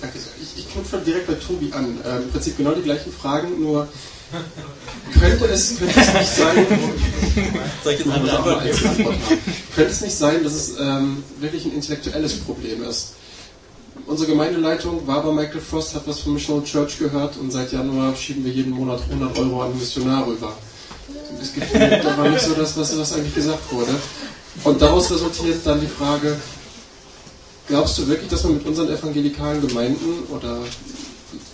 Danke 0.04 0.18
sehr. 0.18 0.32
Ich, 0.42 0.58
ich 0.58 0.70
knüpfe 0.70 0.98
direkt 0.98 1.26
bei 1.26 1.34
Tobi 1.34 1.72
an. 1.72 1.98
Äh, 2.04 2.22
Im 2.22 2.30
Prinzip 2.30 2.58
genau 2.58 2.72
die 2.72 2.82
gleichen 2.82 3.10
Fragen, 3.10 3.58
nur 3.58 3.88
könnte 5.18 5.46
es, 5.46 5.78
könnte 5.78 5.98
es 5.98 6.12
nicht 6.14 6.28
sein, 6.28 6.66
könnte 9.74 9.90
es 9.90 10.00
nicht 10.02 10.14
sein, 10.14 10.44
dass 10.44 10.52
es 10.52 10.74
ähm, 10.78 11.22
wirklich 11.40 11.64
ein 11.64 11.72
intellektuelles 11.72 12.34
Problem 12.40 12.84
ist? 12.84 13.14
Unsere 14.06 14.30
Gemeindeleitung 14.30 15.06
war 15.06 15.22
bei 15.22 15.32
Michael 15.32 15.60
Frost, 15.60 15.94
hat 15.94 16.06
was 16.06 16.20
von 16.20 16.34
Missional 16.34 16.64
Church 16.64 16.98
gehört 16.98 17.38
und 17.38 17.50
seit 17.50 17.72
Januar 17.72 18.14
schieben 18.14 18.44
wir 18.44 18.52
jeden 18.52 18.72
Monat 18.72 19.00
100 19.08 19.38
Euro 19.38 19.62
an 19.62 19.70
den 19.70 19.78
Missionar 19.78 20.26
rüber. 20.26 20.52
Das 21.38 21.54
Gefühl, 21.54 22.00
da 22.02 22.18
war 22.18 22.28
nicht 22.28 22.44
so 22.44 22.52
das, 22.52 22.76
was, 22.76 22.98
was 22.98 23.12
eigentlich 23.14 23.34
gesagt 23.34 23.72
wurde. 23.72 23.94
Und 24.64 24.82
daraus 24.82 25.10
resultiert 25.10 25.60
dann 25.64 25.80
die 25.80 25.86
Frage, 25.86 26.36
glaubst 27.68 27.98
du 27.98 28.06
wirklich, 28.06 28.28
dass 28.28 28.44
man 28.44 28.54
mit 28.54 28.66
unseren 28.66 28.88
evangelikalen 28.88 29.66
Gemeinden 29.66 30.24
oder 30.30 30.58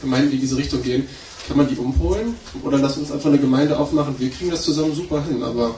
Gemeinden, 0.01 0.31
die 0.31 0.37
in 0.37 0.43
diese 0.43 0.57
Richtung 0.57 0.83
gehen, 0.83 1.09
kann 1.47 1.57
man 1.57 1.69
die 1.69 1.77
umholen? 1.77 2.37
Oder 2.63 2.79
lass 2.79 2.97
uns 2.97 3.11
einfach 3.11 3.29
eine 3.29 3.39
Gemeinde 3.39 3.79
aufmachen. 3.79 4.15
Wir 4.19 4.31
kriegen 4.31 4.51
das 4.51 4.63
zusammen 4.63 4.95
super 4.95 5.25
hin, 5.25 5.43
aber 5.43 5.75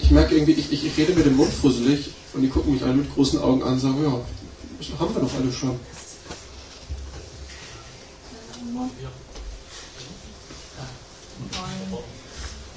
ich 0.00 0.10
merke 0.10 0.34
irgendwie, 0.34 0.52
ich, 0.52 0.72
ich, 0.72 0.86
ich 0.86 0.96
rede 0.96 1.12
mit 1.12 1.26
dem 1.26 1.36
Mund 1.36 1.52
fusselig 1.52 2.10
und 2.34 2.42
die 2.42 2.48
gucken 2.48 2.72
mich 2.72 2.82
alle 2.82 2.94
mit 2.94 3.12
großen 3.14 3.40
Augen 3.40 3.62
an 3.62 3.74
und 3.74 3.80
sagen, 3.80 4.02
ja, 4.02 4.20
das 4.78 4.98
haben 4.98 5.14
wir 5.14 5.22
doch 5.22 5.34
alle 5.34 5.52
schon. 5.52 5.78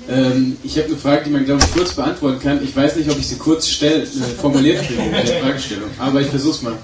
Ähm, 0.10 0.58
ich 0.64 0.78
habe 0.78 0.88
eine 0.88 0.98
Frage, 0.98 1.26
die 1.26 1.30
man, 1.30 1.46
glaube 1.46 1.64
ich, 1.64 1.72
kurz 1.72 1.94
beantworten 1.94 2.40
kann. 2.40 2.64
Ich 2.64 2.76
weiß 2.76 2.96
nicht, 2.96 3.10
ob 3.10 3.18
ich 3.18 3.28
sie 3.28 3.36
kurz 3.36 3.68
stell, 3.68 4.02
äh, 4.02 4.06
formuliert 4.40 4.86
kriege 4.86 5.02
in 5.02 5.12
der 5.12 5.26
Fragestellung, 5.42 5.90
aber 6.00 6.22
ich 6.22 6.28
versuche 6.28 6.56
es 6.56 6.62
mal. 6.62 6.78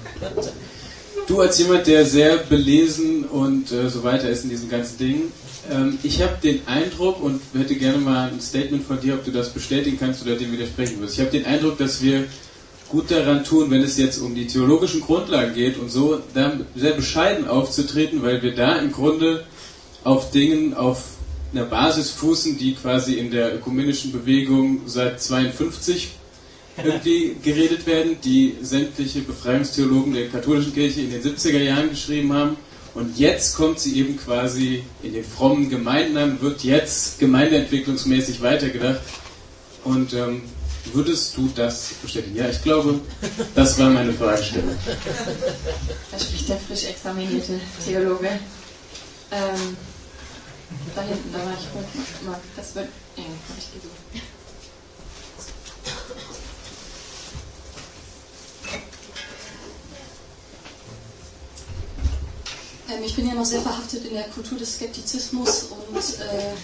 Du 1.26 1.40
als 1.40 1.58
jemand, 1.58 1.86
der 1.86 2.06
sehr 2.06 2.38
belesen 2.38 3.24
und 3.24 3.70
äh, 3.70 3.90
so 3.90 4.02
weiter 4.02 4.30
ist 4.30 4.44
in 4.44 4.50
diesem 4.50 4.70
ganzen 4.70 4.96
Ding, 4.98 5.22
ähm, 5.70 5.98
ich 6.02 6.22
habe 6.22 6.38
den 6.42 6.66
Eindruck 6.66 7.22
und 7.22 7.40
hätte 7.54 7.74
gerne 7.74 7.98
mal 7.98 8.30
ein 8.30 8.40
Statement 8.40 8.84
von 8.84 9.00
dir, 9.00 9.14
ob 9.14 9.24
du 9.24 9.30
das 9.30 9.50
bestätigen 9.50 9.98
kannst 9.98 10.22
oder 10.22 10.36
dem 10.36 10.52
widersprechen 10.52 11.00
wirst. 11.00 11.14
Ich 11.14 11.20
habe 11.20 11.30
den 11.30 11.44
Eindruck, 11.44 11.76
dass 11.78 12.00
wir 12.00 12.24
gut 12.88 13.10
daran 13.10 13.44
tun, 13.44 13.70
wenn 13.70 13.82
es 13.82 13.98
jetzt 13.98 14.18
um 14.18 14.34
die 14.34 14.46
theologischen 14.46 15.00
Grundlagen 15.00 15.54
geht 15.54 15.78
und 15.78 15.90
so, 15.90 16.20
da 16.32 16.58
sehr 16.74 16.92
bescheiden 16.92 17.46
aufzutreten, 17.46 18.22
weil 18.22 18.42
wir 18.42 18.54
da 18.54 18.76
im 18.76 18.92
Grunde 18.92 19.44
auf 20.04 20.30
Dingen, 20.30 20.72
auf 20.72 21.17
einer 21.52 21.64
Basis 21.64 22.10
fußen, 22.10 22.58
die 22.58 22.74
quasi 22.74 23.14
in 23.14 23.30
der 23.30 23.54
ökumenischen 23.54 24.12
Bewegung 24.12 24.82
seit 24.86 25.20
52 25.20 26.10
irgendwie 26.76 27.36
geredet 27.42 27.86
werden, 27.86 28.16
die 28.22 28.56
sämtliche 28.62 29.20
Befreiungstheologen 29.20 30.14
der 30.14 30.28
katholischen 30.28 30.74
Kirche 30.74 31.00
in 31.00 31.10
den 31.10 31.22
70er 31.22 31.58
Jahren 31.58 31.90
geschrieben 31.90 32.32
haben. 32.32 32.56
Und 32.94 33.18
jetzt 33.18 33.56
kommt 33.56 33.78
sie 33.78 33.98
eben 33.98 34.16
quasi 34.16 34.82
in 35.02 35.12
den 35.12 35.24
frommen 35.24 35.68
Gemeinden 35.70 36.16
an, 36.16 36.40
wird 36.40 36.64
jetzt 36.64 37.18
gemeindeentwicklungsmäßig 37.18 38.40
weitergedacht. 38.42 39.00
Und 39.84 40.12
ähm, 40.14 40.42
würdest 40.92 41.36
du 41.36 41.48
das 41.54 41.90
bestätigen? 42.02 42.36
Ja, 42.36 42.48
ich 42.48 42.62
glaube, 42.62 43.00
das 43.54 43.78
war 43.78 43.90
meine 43.90 44.12
Fragestellung. 44.12 44.76
Da 46.10 46.18
spricht 46.18 46.48
der 46.48 46.56
frisch 46.56 46.84
examinierte 46.86 47.60
Theologe. 47.84 48.28
Ähm, 49.30 49.76
da 50.94 51.02
hinten, 51.02 51.32
da 51.32 51.38
war 51.38 51.52
ich 51.52 51.66
hoch. 51.74 52.38
Das 52.56 52.74
wird 52.74 52.88
eng, 53.16 53.38
habe 53.48 53.58
ich 53.58 53.72
gesehen. 53.72 53.90
Ähm, 62.90 63.02
ich 63.04 63.14
bin 63.14 63.28
ja 63.28 63.34
noch 63.34 63.44
sehr 63.44 63.60
verhaftet 63.60 64.04
in 64.06 64.14
der 64.14 64.28
Kultur 64.28 64.58
des 64.58 64.74
Skeptizismus 64.74 65.64
und 65.64 65.96
äh, 65.96 66.54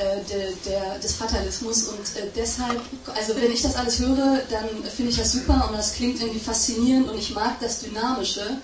äh, 0.00 0.24
de, 0.24 0.54
der, 0.66 0.98
des 0.98 1.14
Fatalismus 1.14 1.84
und 1.84 2.16
äh, 2.16 2.28
deshalb, 2.34 2.80
also 3.14 3.36
wenn 3.36 3.52
ich 3.52 3.62
das 3.62 3.76
alles 3.76 3.98
höre, 3.98 4.40
dann 4.50 4.68
finde 4.84 5.10
ich 5.10 5.16
das 5.16 5.32
super 5.32 5.68
und 5.68 5.76
das 5.76 5.94
klingt 5.94 6.20
irgendwie 6.20 6.40
faszinierend 6.40 7.08
und 7.08 7.18
ich 7.18 7.34
mag 7.34 7.60
das 7.60 7.80
Dynamische. 7.80 8.60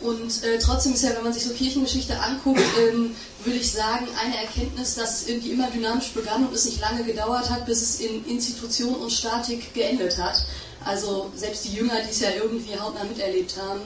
Und 0.00 0.44
äh, 0.44 0.58
trotzdem 0.58 0.92
ist 0.92 1.04
ja, 1.04 1.16
wenn 1.16 1.24
man 1.24 1.32
sich 1.32 1.44
so 1.44 1.54
Kirchengeschichte 1.54 2.20
anguckt, 2.20 2.60
ähm, 2.78 3.16
würde 3.44 3.58
ich 3.58 3.72
sagen, 3.72 4.06
eine 4.22 4.36
Erkenntnis, 4.36 4.94
dass 4.94 5.22
es 5.22 5.28
irgendwie 5.28 5.52
immer 5.52 5.70
dynamisch 5.70 6.08
begann 6.10 6.46
und 6.46 6.54
es 6.54 6.66
nicht 6.66 6.80
lange 6.80 7.02
gedauert 7.04 7.48
hat, 7.48 7.64
bis 7.64 7.80
es 7.80 8.00
in 8.00 8.24
Institution 8.26 8.94
und 8.94 9.10
Statik 9.10 9.72
geendet 9.72 10.18
hat. 10.18 10.44
Also 10.84 11.32
selbst 11.34 11.64
die 11.64 11.74
Jünger, 11.74 12.00
die 12.02 12.10
es 12.10 12.20
ja 12.20 12.30
irgendwie 12.30 12.78
hautnah 12.78 13.04
miterlebt 13.04 13.56
haben, 13.56 13.80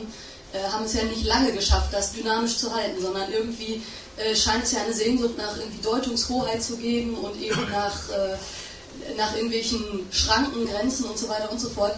äh, 0.53 0.69
haben 0.69 0.85
es 0.85 0.95
ja 0.95 1.05
nicht 1.05 1.25
lange 1.25 1.53
geschafft, 1.53 1.93
das 1.93 2.13
dynamisch 2.13 2.59
zu 2.59 2.75
halten, 2.75 3.01
sondern 3.01 3.33
irgendwie 3.33 3.81
äh, 4.17 4.35
scheint 4.35 4.65
es 4.65 4.73
ja 4.73 4.83
eine 4.83 4.93
Sehnsucht 4.93 5.39
nach 5.39 5.57
irgendwie 5.57 5.83
Deutungshoheit 5.83 6.63
zu 6.63 6.77
geben 6.77 7.15
und 7.15 7.41
eben 7.41 7.71
nach, 7.71 8.09
äh, 8.11 9.15
nach 9.17 9.35
irgendwelchen 9.35 10.07
Schranken, 10.11 10.67
Grenzen 10.67 11.05
und 11.05 11.17
so 11.17 11.29
weiter 11.29 11.51
und 11.51 11.61
so 11.61 11.69
fort. 11.71 11.95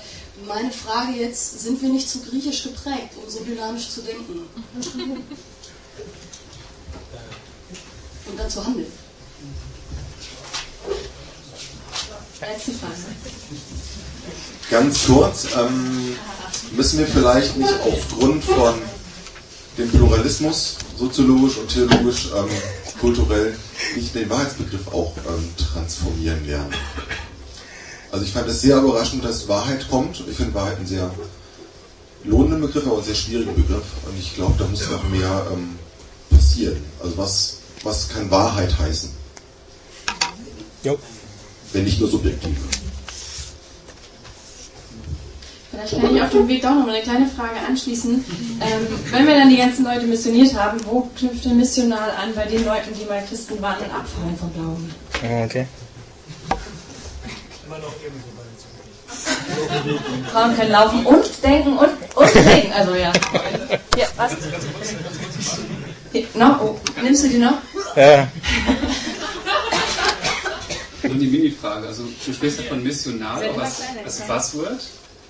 Meine 0.46 0.70
Frage 0.72 1.12
jetzt, 1.12 1.60
sind 1.60 1.80
wir 1.82 1.88
nicht 1.88 2.08
zu 2.08 2.20
griechisch 2.20 2.62
geprägt, 2.64 3.10
um 3.22 3.30
so 3.30 3.40
dynamisch 3.40 3.90
zu 3.90 4.02
denken? 4.02 4.40
und 8.26 8.38
dann 8.38 8.50
zu 8.50 8.64
handeln? 8.64 8.90
Letzte 12.40 12.72
Frage. 12.72 12.94
Ganz 14.70 15.06
kurz, 15.06 15.46
ähm, 15.56 16.16
müssen 16.72 16.98
wir 16.98 17.06
vielleicht 17.06 17.56
nicht 17.56 17.74
aufgrund 17.84 18.42
von 18.42 18.74
dem 19.78 19.90
Pluralismus, 19.90 20.76
soziologisch 20.98 21.58
und 21.58 21.68
theologisch, 21.68 22.30
ähm, 22.34 22.48
kulturell, 23.00 23.56
nicht 23.94 24.14
den 24.14 24.28
Wahrheitsbegriff 24.30 24.88
auch 24.88 25.14
ähm, 25.28 25.54
transformieren 25.56 26.44
lernen? 26.46 26.74
Also 28.12 28.26
ich 28.26 28.32
fand 28.32 28.46
es 28.46 28.60
sehr 28.60 28.76
überraschend, 28.76 29.24
dass 29.24 29.48
Wahrheit 29.48 29.88
kommt. 29.88 30.22
Ich 30.28 30.36
finde 30.36 30.52
Wahrheit 30.52 30.76
einen 30.76 30.86
sehr 30.86 31.10
lohnenden 32.24 32.60
Begriff, 32.60 32.86
aber 32.86 32.96
einen 32.96 33.04
sehr 33.04 33.14
schwierigen 33.14 33.54
Begriff. 33.54 33.84
Und 34.06 34.18
ich 34.18 34.34
glaube, 34.34 34.52
da 34.58 34.66
muss 34.66 34.88
noch 34.90 35.08
mehr 35.08 35.46
ähm, 35.50 35.78
passieren. 36.28 36.76
Also 37.02 37.16
was, 37.16 37.56
was 37.82 38.10
kann 38.10 38.30
Wahrheit 38.30 38.78
heißen? 38.78 39.10
Jo. 40.84 40.98
Wenn 41.72 41.84
nicht 41.84 42.00
nur 42.00 42.10
subjektiv. 42.10 42.58
Vielleicht 45.70 45.98
kann 45.98 46.14
ich 46.14 46.22
auf 46.22 46.30
dem 46.30 46.48
Weg 46.48 46.60
doch 46.60 46.74
noch 46.74 46.88
eine 46.88 47.00
kleine 47.00 47.26
Frage 47.26 47.60
anschließen. 47.66 48.12
Ähm, 48.60 48.86
wenn 49.10 49.26
wir 49.26 49.38
dann 49.38 49.48
die 49.48 49.56
ganzen 49.56 49.86
Leute 49.86 50.06
missioniert 50.06 50.54
haben, 50.54 50.78
wo 50.84 51.08
knüpft 51.16 51.46
der 51.46 51.54
Missional 51.54 52.10
an 52.10 52.34
bei 52.34 52.44
den 52.44 52.62
Leuten, 52.66 52.90
die 52.92 53.06
mal 53.06 53.24
Christen 53.26 53.62
waren 53.62 53.78
und 53.78 53.90
abfallen 53.90 54.36
vom 54.38 54.52
Glauben? 54.52 54.94
Okay. 55.46 55.66
Frauen 60.30 60.56
können 60.56 60.70
laufen 60.70 61.06
und 61.06 61.44
denken 61.44 61.76
und, 61.76 61.90
und 62.14 62.36
reden. 62.36 62.72
Also 62.72 62.94
ja. 62.94 63.12
Ja, 63.96 64.06
was? 64.16 64.36
Hier, 66.12 66.26
noch? 66.34 66.60
Oh, 66.60 66.80
nimmst 67.02 67.24
du 67.24 67.28
die 67.28 67.38
noch? 67.38 67.58
Ja. 67.96 68.28
Nur 71.02 71.14
die 71.14 71.26
Mini-Frage. 71.26 71.86
Also 71.86 72.04
du 72.24 72.32
sprichst 72.32 72.60
ja 72.60 72.64
von 72.66 72.82
Missionar 72.82 73.38
auch 73.38 73.58
als, 73.58 73.82
als 74.04 74.20
Buzzword. 74.20 74.80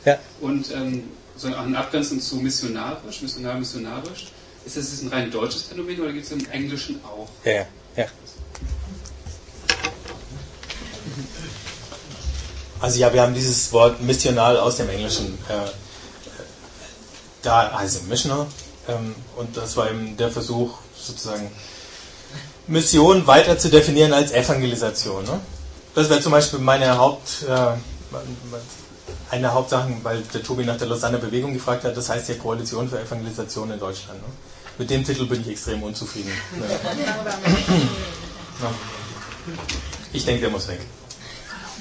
Ja. 0.04 0.18
Und 0.40 0.70
ähm, 0.72 1.04
so 1.36 1.48
in 1.48 1.76
Abgrenzung 1.76 2.20
zu 2.20 2.36
missionarisch, 2.36 3.22
missionar, 3.22 3.54
missionarisch. 3.54 4.28
Ist 4.64 4.76
das 4.76 5.02
ein 5.02 5.08
rein 5.08 5.30
deutsches 5.30 5.62
Phänomen 5.62 6.00
oder 6.00 6.12
gibt 6.12 6.24
es 6.24 6.32
im 6.32 6.48
Englischen 6.50 7.00
auch? 7.04 7.28
Ja, 7.44 7.52
ja. 7.52 7.66
ja. 7.96 8.06
Also 12.82 12.98
ja, 12.98 13.12
wir 13.12 13.22
haben 13.22 13.32
dieses 13.32 13.72
Wort 13.72 14.02
missional 14.02 14.58
aus 14.58 14.76
dem 14.76 14.90
Englischen 14.90 15.38
äh, 15.48 15.70
da 17.42 17.78
heißt 17.78 18.08
Missioner. 18.08 18.46
Ähm, 18.88 19.14
und 19.36 19.56
das 19.56 19.76
war 19.76 19.90
eben 19.90 20.16
der 20.16 20.30
Versuch, 20.30 20.78
sozusagen 20.96 21.50
Mission 22.66 23.26
weiter 23.26 23.58
zu 23.58 23.68
definieren 23.68 24.12
als 24.12 24.32
Evangelisation. 24.32 25.24
Ne? 25.24 25.40
Das 25.94 26.08
wäre 26.08 26.20
zum 26.20 26.32
Beispiel 26.32 26.60
meine 26.60 26.96
Haupt, 26.96 27.44
äh, 27.48 27.52
eine 29.30 29.42
der 29.42 29.54
Hauptsachen, 29.54 30.00
weil 30.02 30.22
der 30.34 30.42
Tobi 30.42 30.64
nach 30.64 30.78
der 30.78 30.88
Lausanne 30.88 31.18
Bewegung 31.18 31.54
gefragt 31.54 31.84
hat, 31.84 31.96
das 31.96 32.08
heißt 32.08 32.28
ja 32.28 32.34
Koalition 32.36 32.88
für 32.88 33.00
Evangelisation 33.00 33.70
in 33.70 33.78
Deutschland. 33.78 34.20
Ne? 34.20 34.28
Mit 34.78 34.90
dem 34.90 35.04
Titel 35.04 35.26
bin 35.26 35.40
ich 35.42 35.48
extrem 35.48 35.82
unzufrieden. 35.82 36.32
Ja. 38.60 38.70
Ich 40.12 40.24
denke, 40.24 40.42
der 40.42 40.50
muss 40.50 40.68
weg. 40.68 40.78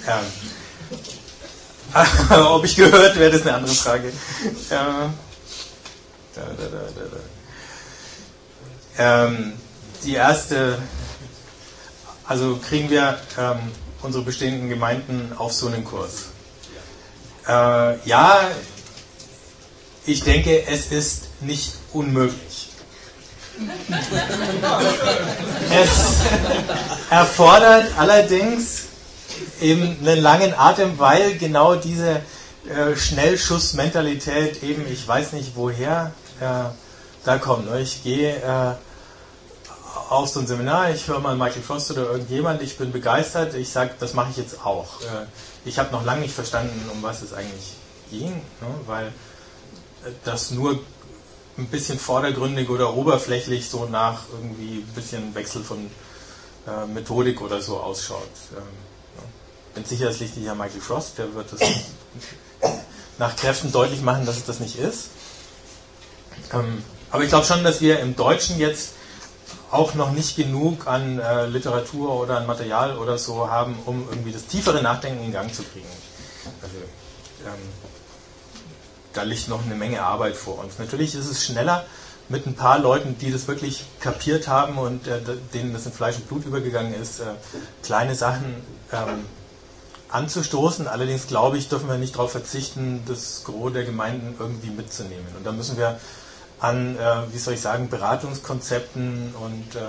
Ähm. 0.08 0.26
Ob 2.30 2.64
ich 2.64 2.76
gehört 2.76 3.18
werde, 3.18 3.38
ist 3.38 3.46
eine 3.46 3.58
andere 3.58 3.76
Frage. 3.76 4.08
Äh. 4.08 4.12
Da, 4.70 5.12
da, 6.36 6.44
da, 8.98 9.26
ähm, 9.28 9.54
die 10.04 10.14
erste, 10.14 10.78
also 12.26 12.58
kriegen 12.58 12.90
wir 12.90 13.20
ähm, 13.38 13.60
unsere 14.02 14.24
bestehenden 14.24 14.70
Gemeinden 14.70 15.34
auf 15.38 15.52
so 15.54 15.68
einen 15.68 15.84
Kurs. 15.84 16.28
Äh, 17.48 18.08
ja, 18.08 18.52
ich 20.06 20.24
denke, 20.24 20.66
es 20.66 20.88
ist 20.88 21.42
nicht 21.42 21.74
unmöglich. 21.94 22.70
Es 25.72 26.22
erfordert 27.10 27.86
allerdings 27.98 28.84
eben 29.62 29.98
einen 30.02 30.22
langen 30.22 30.54
Atem, 30.54 31.00
weil 31.00 31.38
genau 31.38 31.76
diese 31.76 32.22
äh, 32.70 32.96
Schnellschussmentalität 32.96 34.64
eben, 34.64 34.86
ich 34.92 35.08
weiß 35.08 35.34
nicht 35.34 35.54
woher, 35.56 36.12
äh, 36.40 36.70
da 37.24 37.38
kommt. 37.38 37.70
Ne? 37.70 37.82
Ich 37.82 38.04
gehe 38.04 38.36
äh, 38.36 38.76
auf 40.10 40.30
so 40.30 40.40
ein 40.40 40.48
Seminar, 40.48 40.92
ich 40.92 41.08
höre 41.08 41.20
mal 41.20 41.36
Michael 41.36 41.62
Frost 41.62 41.92
oder 41.92 42.12
irgendjemand, 42.12 42.62
ich 42.62 42.78
bin 42.78 42.92
begeistert, 42.92 43.56
ich 43.56 43.70
sage, 43.70 43.92
das 44.00 44.14
mache 44.14 44.32
ich 44.32 44.38
jetzt 44.38 44.66
auch. 44.66 45.02
Äh, 45.02 45.26
ich 45.66 45.80
habe 45.80 45.92
noch 45.92 46.04
lange 46.06 46.22
nicht 46.22 46.34
verstanden, 46.34 46.90
um 46.92 47.02
was 47.02 47.22
es 47.22 47.34
eigentlich 47.34 47.74
ging, 48.10 48.30
ne? 48.30 48.68
weil 48.86 49.08
äh, 49.08 50.12
das 50.26 50.52
nur 50.52 50.80
ein 51.58 51.68
bisschen 51.68 52.00
vordergründig 52.00 52.70
oder 52.70 52.94
oberflächlich 52.94 53.70
so 53.70 53.86
nach 53.86 54.24
irgendwie 54.32 54.80
ein 54.80 54.94
bisschen 54.96 55.34
Wechsel 55.36 55.64
von 55.64 55.90
äh, 56.68 56.86
Methodik 56.88 57.42
oder 57.42 57.62
so 57.62 57.80
ausschaut. 57.80 58.30
Bin 59.74 59.86
sicher, 59.86 60.06
das 60.06 60.20
liegt 60.20 60.38
nicht 60.38 60.50
an 60.50 60.58
Michael 60.58 60.82
Frost, 60.82 61.18
der 61.18 61.34
wird 61.34 61.52
das 61.52 61.62
nach 63.18 63.36
Kräften 63.36 63.72
deutlich 63.72 64.02
machen, 64.02 64.26
dass 64.26 64.38
es 64.38 64.46
das 64.46 64.60
nicht 64.60 64.78
ist. 64.78 65.10
Ähm, 66.54 66.84
aber 67.10 67.24
ich 67.24 67.30
glaube 67.30 67.46
schon, 67.46 67.64
dass 67.64 67.82
wir 67.82 68.00
im 68.00 68.16
Deutschen 68.16 68.58
jetzt 68.58 68.94
auch 69.70 69.94
noch 69.94 70.12
nicht 70.12 70.36
genug 70.36 70.88
an 70.88 71.20
äh, 71.20 71.46
Literatur 71.46 72.14
oder 72.20 72.38
an 72.38 72.46
Material 72.46 72.98
oder 72.98 73.18
so 73.18 73.50
haben, 73.50 73.78
um 73.86 74.08
irgendwie 74.10 74.32
das 74.32 74.46
tiefere 74.46 74.82
Nachdenken 74.82 75.24
in 75.24 75.32
Gang 75.32 75.54
zu 75.54 75.64
kriegen. 75.64 75.88
Also, 76.62 76.76
ähm, 77.46 77.62
da 79.14 79.24
liegt 79.24 79.48
noch 79.48 79.64
eine 79.64 79.76
Menge 79.76 80.04
Arbeit 80.04 80.36
vor 80.36 80.60
uns. 80.60 80.80
Natürlich 80.80 81.16
ist 81.16 81.28
es 81.28 81.46
schneller 81.46 81.86
mit 82.30 82.46
ein 82.48 82.56
paar 82.56 82.80
Leuten, 82.80 83.18
die 83.20 83.32
das 83.32 83.48
wirklich 83.48 83.84
kapiert 84.00 84.48
haben 84.48 84.78
und 84.78 85.08
äh, 85.08 85.20
denen 85.54 85.74
das 85.74 85.86
in 85.86 85.92
Fleisch 85.92 86.16
und 86.16 86.28
Blut 86.28 86.46
übergegangen 86.46 86.94
ist, 86.94 87.20
äh, 87.20 87.26
kleine 87.84 88.16
Sachen 88.16 88.56
ähm, 88.92 89.26
anzustoßen. 90.12 90.88
Allerdings 90.88 91.28
glaube 91.28 91.58
ich, 91.58 91.70
dürfen 91.70 91.90
wir 91.90 91.98
nicht 91.98 92.16
darauf 92.16 92.32
verzichten, 92.32 93.04
das 93.08 93.44
Gros 93.44 93.74
der 93.74 93.84
Gemeinden 93.84 94.36
irgendwie 94.38 94.70
mitzunehmen. 94.70 95.28
Und 95.38 95.46
da 95.46 95.52
müssen 95.52 95.78
wir 95.78 96.00
an, 96.60 96.98
äh, 96.98 97.34
wie 97.34 97.38
soll 97.40 97.56
ich 97.56 97.62
sagen, 97.62 97.90
Beratungskonzepten 97.90 99.34
und 99.36 99.76
äh, 99.76 99.80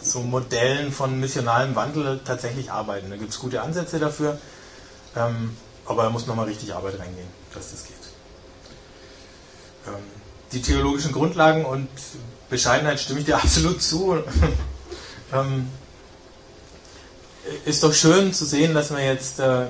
so 0.00 0.20
Modellen 0.20 0.90
von 0.90 1.20
missionalem 1.20 1.74
Wandel 1.74 2.20
tatsächlich 2.24 2.70
arbeiten. 2.70 3.10
Da 3.10 3.16
gibt 3.16 3.30
es 3.30 3.38
gute 3.38 3.60
Ansätze 3.60 3.98
dafür, 3.98 4.38
ähm, 5.16 5.54
aber 5.84 6.04
da 6.04 6.10
muss 6.10 6.26
nochmal 6.26 6.46
richtig 6.46 6.74
Arbeit 6.74 6.98
reingehen, 6.98 7.28
dass 7.52 7.72
das 7.72 7.84
geht. 7.84 7.96
Ähm, 9.86 10.02
die 10.52 10.62
theologischen 10.62 11.12
Grundlagen 11.12 11.66
und 11.66 11.88
Bescheidenheit 12.48 13.00
stimme 13.00 13.20
ich 13.20 13.26
dir 13.26 13.36
absolut 13.42 13.82
zu. 13.82 14.22
ähm, 15.32 15.68
ist 17.64 17.82
doch 17.82 17.92
schön 17.92 18.32
zu 18.32 18.44
sehen, 18.44 18.74
dass 18.74 18.90
man 18.90 19.02
jetzt 19.02 19.40
äh, 19.40 19.66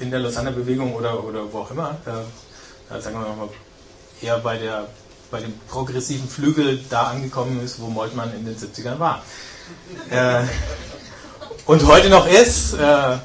in 0.00 0.10
der 0.10 0.20
Lausanne-Bewegung 0.20 0.94
oder, 0.94 1.22
oder 1.24 1.52
wo 1.52 1.60
auch 1.60 1.70
immer 1.70 1.98
äh, 2.06 3.00
sagen 3.00 3.16
wir 3.16 3.34
mal, 3.34 3.48
eher 4.20 4.38
bei, 4.38 4.56
der, 4.56 4.88
bei 5.30 5.40
dem 5.40 5.52
progressiven 5.68 6.28
Flügel 6.28 6.80
da 6.90 7.04
angekommen 7.04 7.62
ist, 7.64 7.80
wo 7.80 7.86
Moltmann 7.88 8.32
in 8.34 8.44
den 8.44 8.56
70ern 8.56 8.98
war. 8.98 9.22
Äh, 10.10 10.42
und 11.66 11.86
heute 11.86 12.10
noch 12.10 12.26
ist 12.26 12.74
äh, 12.74 13.16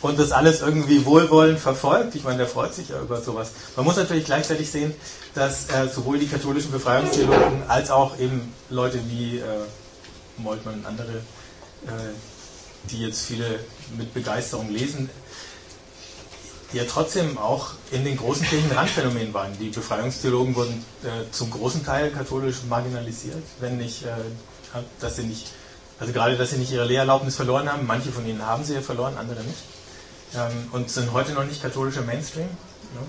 und 0.00 0.18
das 0.18 0.30
alles 0.30 0.60
irgendwie 0.60 1.04
wohlwollend 1.04 1.58
verfolgt. 1.58 2.14
Ich 2.14 2.22
meine, 2.22 2.38
der 2.38 2.46
freut 2.46 2.72
sich 2.72 2.90
ja 2.90 3.00
über 3.00 3.20
sowas. 3.20 3.50
Man 3.74 3.84
muss 3.84 3.96
natürlich 3.96 4.24
gleichzeitig 4.24 4.70
sehen, 4.70 4.94
dass 5.34 5.68
äh, 5.70 5.88
sowohl 5.88 6.18
die 6.18 6.28
katholischen 6.28 6.70
Befreiungstheologen 6.70 7.64
als 7.68 7.90
auch 7.90 8.18
eben 8.18 8.54
Leute 8.70 9.00
wie 9.08 9.38
äh, 9.38 9.42
Moltmann 10.36 10.74
und 10.74 10.86
andere, 10.86 11.12
äh, 11.86 11.90
die 12.88 13.02
jetzt 13.02 13.22
viele 13.22 13.60
mit 13.96 14.12
Begeisterung 14.14 14.70
lesen, 14.70 15.10
die 16.72 16.78
ja 16.78 16.84
trotzdem 16.84 17.38
auch 17.38 17.70
in 17.90 18.04
den 18.04 18.16
großen 18.16 18.46
Kirchen 18.46 18.70
Randphänomen 18.72 19.32
waren. 19.32 19.56
Die 19.58 19.70
Befreiungstheologen 19.70 20.54
wurden 20.54 20.84
äh, 21.02 21.30
zum 21.30 21.50
großen 21.50 21.84
Teil 21.84 22.10
katholisch 22.10 22.56
marginalisiert, 22.68 23.42
wenn 23.60 23.78
nicht, 23.78 24.04
äh, 24.04 24.08
dass 25.00 25.16
sie 25.16 25.22
nicht, 25.22 25.46
also 25.98 26.12
gerade, 26.12 26.36
dass 26.36 26.50
sie 26.50 26.58
nicht 26.58 26.70
ihre 26.70 26.84
Lehrerlaubnis 26.84 27.36
verloren 27.36 27.70
haben. 27.72 27.86
Manche 27.86 28.12
von 28.12 28.26
ihnen 28.26 28.44
haben 28.44 28.64
sie 28.64 28.74
ja 28.74 28.82
verloren, 28.82 29.16
andere 29.16 29.42
nicht. 29.42 29.58
Ähm, 30.34 30.68
und 30.72 30.90
sind 30.90 31.12
heute 31.12 31.32
noch 31.32 31.44
nicht 31.44 31.62
katholischer 31.62 32.02
Mainstream. 32.02 32.46
Ne? 32.46 33.00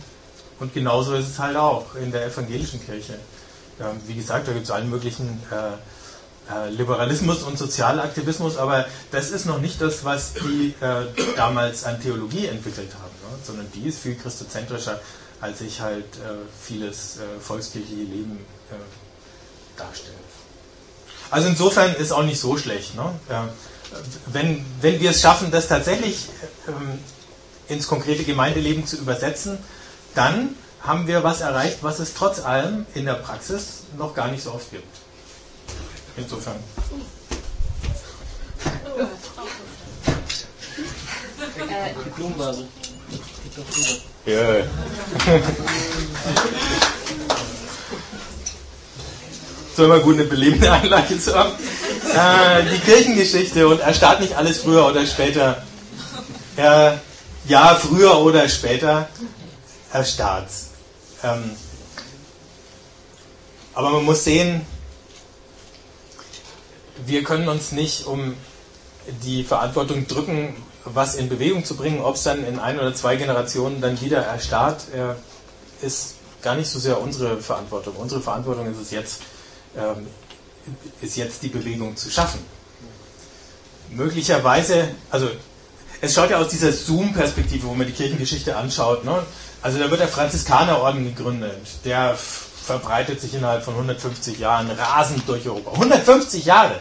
Und 0.60 0.74
genauso 0.74 1.14
ist 1.16 1.28
es 1.28 1.40
halt 1.40 1.58
auch 1.58 1.96
in 1.96 2.12
der 2.12 2.26
evangelischen 2.26 2.84
Kirche. 2.86 3.20
Ähm, 3.80 4.00
wie 4.08 4.16
gesagt, 4.16 4.48
da 4.48 4.54
gibt 4.54 4.66
es 4.66 4.72
allen 4.72 4.90
möglichen 4.90 5.42
äh, 5.52 5.78
äh, 6.50 6.70
Liberalismus 6.70 7.44
und 7.44 7.58
Sozialaktivismus, 7.58 8.58
aber 8.58 8.86
das 9.12 9.32
ist 9.32 9.46
noch 9.46 9.60
nicht 9.60 9.82
das, 9.82 10.04
was 10.04 10.34
die 10.34 10.74
äh, 10.82 11.06
damals 11.36 11.84
an 11.84 12.02
Theologie 12.02 12.48
entwickelt 12.48 12.92
haben, 12.94 13.32
ne? 13.32 13.40
sondern 13.44 13.72
die 13.74 13.88
ist 13.88 14.00
viel 14.00 14.16
christozentrischer, 14.16 15.00
als 15.42 15.60
sich 15.60 15.80
halt 15.80 16.06
äh, 16.16 16.34
vieles 16.62 17.18
äh, 17.18 17.40
volkskirchliche 17.40 18.04
Leben 18.04 18.46
darstellt. 19.78 20.16
Also 21.32 21.48
insofern 21.48 21.94
ist 21.96 22.12
auch 22.12 22.24
nicht 22.24 22.40
so 22.40 22.58
schlecht. 22.58 22.96
Ne? 22.96 23.12
wenn, 24.28 24.64
wenn 24.82 25.00
wir 25.00 25.12
es 25.12 25.22
schaffen, 25.22 25.50
das 25.52 25.68
tatsächlich 25.68 26.28
ähm, 26.68 27.00
ins 27.68 27.88
konkrete 27.88 28.24
Gemeindeleben 28.24 28.86
zu 28.86 28.98
übersetzen, 28.98 29.58
dann 30.16 30.56
haben 30.82 31.08
wir 31.08 31.24
was 31.24 31.42
erreicht, 31.42 31.80
was 31.82 32.00
es 32.00 32.14
trotz 32.14 32.40
allem 32.40 32.86
in 32.94 33.06
der 33.06 33.14
Praxis 33.14 33.84
noch 33.98 34.14
gar 34.14 34.30
nicht 34.30 34.44
so 34.44 34.54
oft 34.54 34.72
gibt. 34.72 35.09
Insofern. 36.18 36.56
Die 42.06 42.10
Blumenvase. 42.16 42.66
Ja. 44.26 44.64
So 49.76 49.86
immer 49.86 50.00
gut 50.00 50.16
eine 50.16 50.26
belebende 50.26 50.72
Einlage 50.72 51.20
zu 51.20 51.34
haben. 51.34 51.54
Äh, 52.14 52.64
die 52.74 52.80
Kirchengeschichte 52.80 53.68
und 53.68 53.80
erstarrt 53.80 54.20
nicht 54.20 54.36
alles 54.36 54.60
früher 54.60 54.86
oder 54.86 55.06
später. 55.06 55.64
Äh, 56.58 56.94
ja, 57.48 57.76
früher 57.76 58.20
oder 58.20 58.50
später 58.50 59.08
erstarrt. 59.94 60.50
Ähm, 61.24 61.52
aber 63.74 63.92
man 63.92 64.04
muss 64.04 64.24
sehen, 64.24 64.66
wir 67.06 67.24
können 67.24 67.48
uns 67.48 67.72
nicht 67.72 68.06
um 68.06 68.34
die 69.24 69.44
Verantwortung 69.44 70.08
drücken, 70.08 70.56
was 70.86 71.16
in 71.16 71.30
Bewegung 71.30 71.66
zu 71.66 71.76
bringen. 71.76 72.02
Ob 72.02 72.16
es 72.16 72.24
dann 72.24 72.46
in 72.46 72.60
ein 72.60 72.80
oder 72.80 72.94
zwei 72.94 73.16
Generationen 73.16 73.82
dann 73.82 74.00
wieder 74.02 74.20
erstarrt, 74.20 74.84
äh, 74.94 75.86
ist 75.86 76.16
gar 76.42 76.56
nicht 76.56 76.70
so 76.70 76.80
sehr 76.80 77.02
unsere 77.02 77.38
Verantwortung. 77.42 77.96
Unsere 77.98 78.22
Verantwortung 78.22 78.72
ist 78.72 78.80
es 78.80 78.92
jetzt, 78.92 79.22
ähm, 79.78 80.08
ist 81.02 81.18
jetzt 81.18 81.44
die 81.44 81.50
Bewegung 81.50 81.96
zu 81.96 82.10
schaffen. 82.10 82.40
Möglicherweise, 83.90 84.90
also 85.10 85.30
es 86.02 86.14
schaut 86.14 86.30
ja 86.30 86.38
aus 86.38 86.50
dieser 86.50 86.72
Zoom-Perspektive, 86.72 87.68
wo 87.68 87.74
man 87.74 87.88
die 87.88 87.94
Kirchengeschichte 87.94 88.56
anschaut. 88.56 89.04
Ne? 89.04 89.24
Also 89.62 89.80
da 89.80 89.90
wird 89.90 90.00
der 90.00 90.08
Franziskanerorden 90.08 91.04
gegründet, 91.04 91.56
der 91.84 92.18
verbreitet 92.70 93.20
sich 93.20 93.34
innerhalb 93.34 93.64
von 93.64 93.74
150 93.74 94.38
Jahren 94.38 94.70
rasend 94.70 95.28
durch 95.28 95.48
Europa. 95.48 95.72
150 95.72 96.46
Jahre! 96.46 96.80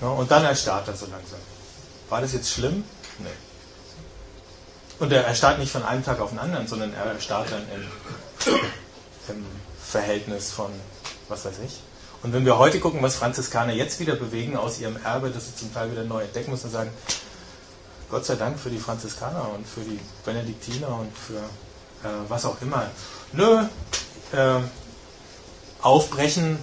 Ja, 0.00 0.08
und 0.08 0.30
dann 0.30 0.42
erstarrt 0.44 0.88
er 0.88 0.96
so 0.96 1.04
langsam. 1.04 1.38
War 2.08 2.22
das 2.22 2.32
jetzt 2.32 2.50
schlimm? 2.50 2.82
Nee. 3.18 3.26
Und 5.00 5.12
er 5.12 5.26
erstarrt 5.26 5.58
nicht 5.58 5.70
von 5.70 5.82
einem 5.84 6.02
Tag 6.02 6.18
auf 6.20 6.30
den 6.30 6.38
anderen, 6.38 6.66
sondern 6.66 6.94
er 6.94 7.12
erstarrt 7.12 7.48
dann 7.50 7.62
im, 7.74 8.54
im 9.34 9.46
Verhältnis 9.84 10.50
von, 10.50 10.70
was 11.28 11.44
weiß 11.44 11.58
ich. 11.66 11.80
Und 12.22 12.32
wenn 12.32 12.46
wir 12.46 12.56
heute 12.56 12.80
gucken, 12.80 13.02
was 13.02 13.16
Franziskaner 13.16 13.74
jetzt 13.74 14.00
wieder 14.00 14.14
bewegen 14.14 14.56
aus 14.56 14.80
ihrem 14.80 14.96
Erbe, 15.04 15.28
das 15.28 15.44
sie 15.46 15.56
zum 15.56 15.74
Teil 15.74 15.92
wieder 15.92 16.04
neu 16.04 16.22
entdecken 16.22 16.52
müssen, 16.52 16.70
sagen, 16.70 16.90
Gott 18.10 18.24
sei 18.24 18.36
Dank 18.36 18.58
für 18.58 18.70
die 18.70 18.78
Franziskaner 18.78 19.50
und 19.54 19.68
für 19.68 19.82
die 19.82 20.00
Benediktiner 20.24 20.88
und 20.88 21.12
für 21.14 21.42
äh, 22.08 22.10
was 22.28 22.46
auch 22.46 22.60
immer. 22.62 22.86
Nö, 23.32 23.62
äh, 24.32 24.60
aufbrechen. 25.82 26.58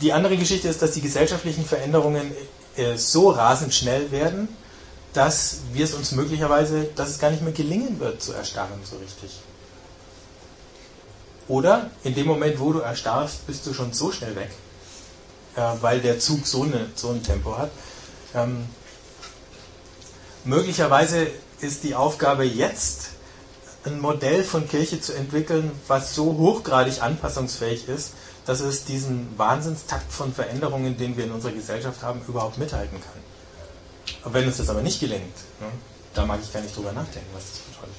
Die 0.00 0.12
andere 0.12 0.36
Geschichte 0.36 0.68
ist, 0.68 0.82
dass 0.82 0.92
die 0.92 1.00
gesellschaftlichen 1.00 1.64
Veränderungen 1.64 2.32
äh, 2.76 2.96
so 2.96 3.30
rasend 3.30 3.74
schnell 3.74 4.10
werden, 4.12 4.48
dass 5.12 5.58
wir 5.72 5.84
es 5.84 5.94
uns 5.94 6.12
möglicherweise, 6.12 6.84
dass 6.96 7.10
es 7.10 7.18
gar 7.18 7.30
nicht 7.30 7.42
mehr 7.42 7.52
gelingen 7.52 8.00
wird 8.00 8.22
zu 8.22 8.32
erstarren 8.32 8.80
so 8.88 8.96
richtig. 8.96 9.40
Oder 11.48 11.90
in 12.04 12.14
dem 12.14 12.26
Moment, 12.26 12.58
wo 12.60 12.72
du 12.72 12.78
erstarrst, 12.78 13.46
bist 13.46 13.66
du 13.66 13.74
schon 13.74 13.92
so 13.92 14.12
schnell 14.12 14.34
weg, 14.36 14.50
äh, 15.56 15.60
weil 15.80 16.00
der 16.00 16.18
Zug 16.18 16.46
so, 16.46 16.62
eine, 16.62 16.88
so 16.94 17.10
ein 17.10 17.22
Tempo 17.22 17.58
hat. 17.58 17.70
Ähm, 18.34 18.66
möglicherweise 20.44 21.26
ist 21.60 21.82
die 21.82 21.94
Aufgabe 21.94 22.44
jetzt, 22.44 23.11
ein 23.84 24.00
Modell 24.00 24.44
von 24.44 24.68
Kirche 24.68 25.00
zu 25.00 25.12
entwickeln, 25.12 25.70
was 25.88 26.14
so 26.14 26.36
hochgradig 26.36 27.02
anpassungsfähig 27.02 27.88
ist, 27.88 28.12
dass 28.46 28.60
es 28.60 28.84
diesen 28.84 29.36
Wahnsinnstakt 29.38 30.12
von 30.12 30.32
Veränderungen, 30.32 30.96
den 30.96 31.16
wir 31.16 31.24
in 31.24 31.32
unserer 31.32 31.52
Gesellschaft 31.52 32.02
haben, 32.02 32.22
überhaupt 32.26 32.58
mithalten 32.58 32.98
kann. 33.00 34.32
Wenn 34.32 34.46
uns 34.46 34.56
das 34.58 34.68
aber 34.68 34.82
nicht 34.82 35.00
gelingt, 35.00 35.36
ne, 35.60 35.66
da 36.14 36.26
mag 36.26 36.40
ich 36.42 36.52
gar 36.52 36.60
nicht 36.60 36.76
drüber 36.76 36.92
nachdenken, 36.92 37.28
was 37.32 37.44
das 37.50 37.58
bedeutet. 37.58 37.94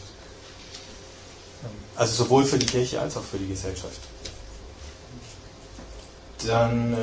Also 1.95 2.23
sowohl 2.23 2.45
für 2.45 2.57
die 2.57 2.65
Kirche 2.65 2.99
als 2.99 3.15
auch 3.17 3.23
für 3.23 3.37
die 3.37 3.47
Gesellschaft. 3.47 3.99
Dann 6.45 6.93
äh, 6.93 6.97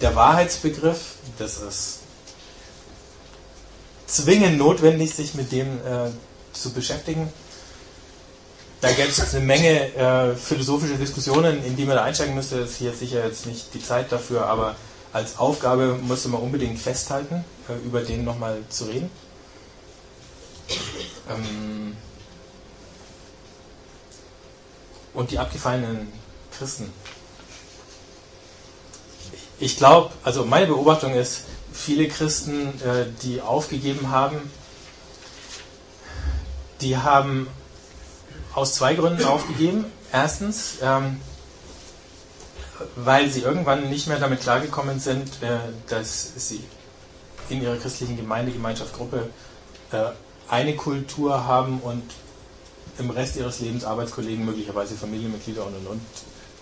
der 0.00 0.14
Wahrheitsbegriff, 0.14 1.16
das 1.38 1.58
ist 1.58 1.98
zwingend 4.06 4.58
notwendig, 4.58 5.14
sich 5.14 5.34
mit 5.34 5.52
dem 5.52 5.78
äh, 5.78 6.10
zu 6.62 6.70
beschäftigen. 6.72 7.32
Da 8.80 8.92
gäbe 8.92 9.08
es 9.08 9.16
jetzt 9.16 9.34
eine 9.34 9.44
Menge 9.44 9.94
äh, 9.94 10.34
philosophische 10.36 10.96
Diskussionen, 10.96 11.64
in 11.64 11.76
die 11.76 11.84
man 11.84 11.96
da 11.96 12.04
einsteigen 12.04 12.34
müsste. 12.34 12.60
Das 12.60 12.70
ist 12.70 12.76
hier 12.76 12.92
sicher 12.92 13.24
jetzt 13.26 13.46
nicht 13.46 13.72
die 13.74 13.82
Zeit 13.82 14.12
dafür, 14.12 14.46
aber 14.46 14.76
als 15.12 15.38
Aufgabe 15.38 15.98
musste 16.02 16.28
man 16.28 16.42
unbedingt 16.42 16.78
festhalten, 16.78 17.44
äh, 17.68 17.86
über 17.86 18.02
den 18.02 18.24
nochmal 18.24 18.62
zu 18.68 18.84
reden. 18.84 19.10
Ähm 21.30 21.96
und 25.14 25.30
die 25.30 25.38
abgefallenen 25.38 26.12
Christen. 26.56 26.92
Ich 29.58 29.78
glaube, 29.78 30.10
also 30.22 30.44
meine 30.44 30.66
Beobachtung 30.66 31.14
ist, 31.14 31.44
viele 31.72 32.08
Christen, 32.08 32.68
äh, 32.82 33.06
die 33.22 33.40
aufgegeben 33.40 34.10
haben, 34.10 34.36
die 36.80 36.96
haben 36.96 37.48
aus 38.54 38.74
zwei 38.74 38.94
Gründen 38.94 39.24
aufgegeben. 39.24 39.84
Erstens, 40.12 40.78
ähm, 40.82 41.20
weil 42.96 43.30
sie 43.30 43.40
irgendwann 43.40 43.88
nicht 43.90 44.06
mehr 44.06 44.18
damit 44.18 44.40
klargekommen 44.40 45.00
sind, 45.00 45.42
äh, 45.42 45.58
dass 45.88 46.32
sie 46.36 46.62
in 47.48 47.62
ihrer 47.62 47.76
christlichen 47.76 48.16
Gemeinde, 48.16 48.52
Gemeinschaft, 48.52 48.94
Gruppe 48.94 49.28
äh, 49.92 49.96
eine 50.48 50.76
Kultur 50.76 51.44
haben 51.46 51.80
und 51.80 52.02
im 52.98 53.10
Rest 53.10 53.36
ihres 53.36 53.60
Lebens 53.60 53.84
Arbeitskollegen, 53.84 54.44
möglicherweise 54.44 54.94
Familienmitglieder 54.94 55.64
und 55.66 55.74
und 55.76 55.86
und 55.86 56.00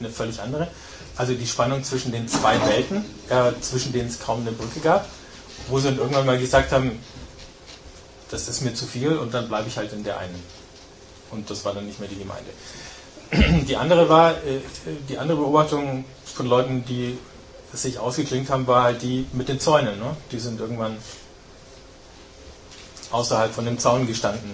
eine 0.00 0.10
völlig 0.10 0.40
andere. 0.40 0.68
Also 1.16 1.34
die 1.34 1.46
Spannung 1.46 1.84
zwischen 1.84 2.10
den 2.10 2.26
zwei 2.28 2.60
Welten, 2.66 3.04
äh, 3.28 3.52
zwischen 3.60 3.92
denen 3.92 4.08
es 4.08 4.18
kaum 4.18 4.40
eine 4.40 4.52
Brücke 4.52 4.80
gab, 4.80 5.06
wo 5.68 5.78
sie 5.78 5.88
dann 5.88 5.98
irgendwann 5.98 6.26
mal 6.26 6.38
gesagt 6.38 6.72
haben, 6.72 6.98
das 8.30 8.48
ist 8.48 8.62
mir 8.62 8.74
zu 8.74 8.86
viel 8.86 9.16
und 9.16 9.34
dann 9.34 9.48
bleibe 9.48 9.68
ich 9.68 9.76
halt 9.76 9.92
in 9.92 10.04
der 10.04 10.18
einen. 10.18 10.42
Und 11.30 11.50
das 11.50 11.64
war 11.64 11.74
dann 11.74 11.86
nicht 11.86 12.00
mehr 12.00 12.08
die 12.08 12.18
Gemeinde. 12.18 12.50
Die 13.66 13.76
andere 13.76 14.08
war, 14.08 14.32
äh, 14.32 14.60
die 15.08 15.18
andere 15.18 15.38
Beobachtung 15.38 16.04
von 16.24 16.46
Leuten, 16.46 16.84
die 16.84 17.18
sich 17.72 17.98
ausgeklinkt 17.98 18.50
haben, 18.50 18.66
war 18.66 18.84
halt 18.84 19.02
die 19.02 19.26
mit 19.32 19.48
den 19.48 19.58
Zäunen. 19.58 19.98
Ne? 19.98 20.16
Die 20.30 20.38
sind 20.38 20.60
irgendwann 20.60 20.98
außerhalb 23.10 23.52
von 23.52 23.64
dem 23.64 23.78
Zaun 23.78 24.06
gestanden, 24.06 24.50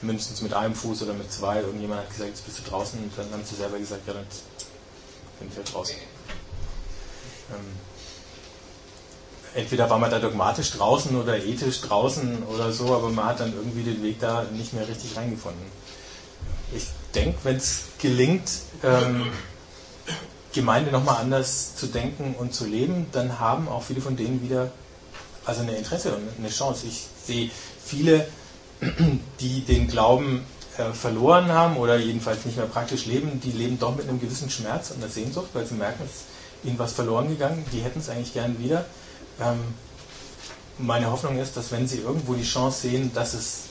mindestens 0.00 0.40
mit 0.40 0.54
einem 0.54 0.74
Fuß 0.74 1.02
oder 1.02 1.12
mit 1.12 1.30
zwei. 1.32 1.60
Irgendjemand 1.60 2.02
hat 2.02 2.10
gesagt, 2.10 2.30
jetzt 2.30 2.46
bist 2.46 2.58
du 2.58 2.70
draußen 2.70 2.98
und 2.98 3.12
dann 3.16 3.30
haben 3.32 3.44
sie 3.44 3.56
selber 3.56 3.78
gesagt, 3.78 4.06
ja, 4.06 4.14
dann 4.14 4.26
bin 5.38 5.48
ich 5.50 5.56
halt 5.56 5.74
draußen. 5.74 5.96
Ähm, 7.50 7.89
entweder 9.54 9.90
war 9.90 9.98
man 9.98 10.10
da 10.10 10.18
dogmatisch 10.18 10.72
draußen 10.72 11.16
oder 11.20 11.36
ethisch 11.44 11.80
draußen 11.80 12.42
oder 12.44 12.72
so, 12.72 12.94
aber 12.94 13.10
man 13.10 13.26
hat 13.26 13.40
dann 13.40 13.52
irgendwie 13.52 13.82
den 13.82 14.02
Weg 14.02 14.20
da 14.20 14.44
nicht 14.52 14.72
mehr 14.72 14.86
richtig 14.86 15.16
reingefunden. 15.16 15.62
Ich 16.74 16.86
denke, 17.14 17.38
wenn 17.42 17.56
es 17.56 17.84
gelingt, 17.98 18.50
ähm, 18.82 19.26
Gemeinde 20.52 20.90
nochmal 20.90 21.16
anders 21.20 21.76
zu 21.76 21.86
denken 21.86 22.34
und 22.38 22.54
zu 22.54 22.66
leben, 22.66 23.06
dann 23.12 23.38
haben 23.38 23.68
auch 23.68 23.82
viele 23.82 24.00
von 24.00 24.16
denen 24.16 24.42
wieder 24.42 24.70
also 25.44 25.62
eine 25.62 25.76
Interesse 25.76 26.14
und 26.14 26.22
eine 26.38 26.48
Chance. 26.48 26.86
Ich 26.86 27.06
sehe 27.24 27.50
viele, 27.84 28.26
die 29.40 29.60
den 29.62 29.88
Glauben 29.88 30.44
äh, 30.76 30.92
verloren 30.92 31.48
haben 31.48 31.76
oder 31.76 31.98
jedenfalls 31.98 32.44
nicht 32.44 32.56
mehr 32.56 32.66
praktisch 32.66 33.06
leben, 33.06 33.40
die 33.40 33.52
leben 33.52 33.78
doch 33.78 33.96
mit 33.96 34.08
einem 34.08 34.20
gewissen 34.20 34.50
Schmerz 34.50 34.90
und 34.90 35.02
einer 35.02 35.10
Sehnsucht, 35.10 35.48
weil 35.52 35.66
sie 35.66 35.74
merken, 35.74 36.02
es 36.04 36.10
ist 36.10 36.24
ihnen 36.64 36.78
was 36.78 36.92
verloren 36.92 37.28
gegangen, 37.28 37.64
die 37.72 37.80
hätten 37.80 38.00
es 38.00 38.08
eigentlich 38.08 38.34
gern 38.34 38.58
wieder. 38.58 38.84
Ähm, 39.40 39.74
meine 40.78 41.10
Hoffnung 41.10 41.38
ist, 41.38 41.56
dass 41.56 41.72
wenn 41.72 41.86
Sie 41.86 41.98
irgendwo 41.98 42.34
die 42.34 42.44
Chance 42.44 42.82
sehen, 42.88 43.12
dass 43.14 43.34
es 43.34 43.62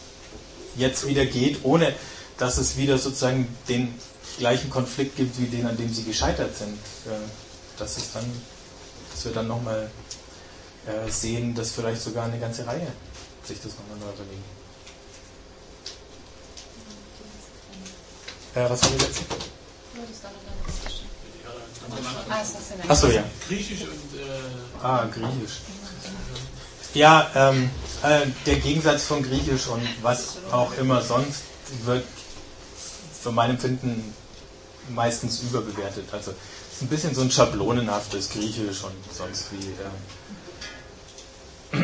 jetzt 0.76 1.08
wieder 1.08 1.26
geht, 1.26 1.60
ohne 1.64 1.94
dass 2.38 2.58
es 2.58 2.78
wieder 2.78 2.98
sozusagen 2.98 3.48
den 3.68 3.94
gleichen 4.38 4.70
Konflikt 4.70 5.16
gibt 5.18 5.40
wie 5.40 5.48
den, 5.48 5.66
an 5.66 5.78
dem 5.78 5.94
Sie 5.94 6.04
gescheitert 6.04 6.56
sind, 6.56 6.78
äh, 7.06 7.20
dass 7.78 7.98
es 7.98 8.14
dann, 8.14 8.26
dass 9.12 9.26
wir 9.26 9.32
dann 9.32 9.48
nochmal 9.48 9.90
äh, 10.88 11.10
sehen, 11.10 11.54
dass 11.56 11.72
vielleicht 11.72 12.02
sogar 12.02 12.26
eine 12.26 12.40
ganze 12.40 12.66
Reihe 12.66 12.88
sich 13.44 13.58
das 13.62 13.74
nochmal 13.74 13.98
neu 14.00 14.14
überlegen. 14.14 14.44
Äh, 18.56 18.70
was 18.70 18.82
war 18.84 18.90
die 18.90 19.04
letzte? 19.04 19.24
Achso, 22.88 23.08
ja. 23.08 23.24
Griechisch 23.48 23.82
und. 23.82 24.20
Äh, 24.20 24.84
ah, 24.84 25.06
Griechisch. 25.06 25.60
Ja, 26.94 27.30
ähm, 27.36 27.70
äh, 28.04 28.28
der 28.46 28.56
Gegensatz 28.56 29.04
von 29.04 29.22
Griechisch 29.22 29.68
und 29.68 29.88
was 30.02 30.38
auch 30.52 30.76
immer 30.78 31.02
sonst 31.02 31.44
wird 31.86 32.04
für 33.22 33.32
mein 33.32 33.52
Empfinden 33.52 34.14
meistens 34.90 35.42
überbewertet. 35.42 36.06
Also 36.12 36.32
es 36.32 36.78
ist 36.78 36.82
ein 36.82 36.88
bisschen 36.88 37.14
so 37.14 37.22
ein 37.22 37.30
schablonenhaftes 37.32 38.30
Griechisch 38.30 38.84
und 38.84 38.96
sonst 39.14 39.48
wie. 39.52 39.68
Äh 41.78 41.84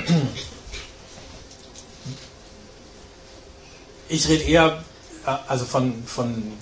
ich 4.09 4.27
rede 4.27 4.43
eher 4.43 4.83
äh, 5.25 5.35
also 5.47 5.65
von, 5.65 6.03
von 6.05 6.53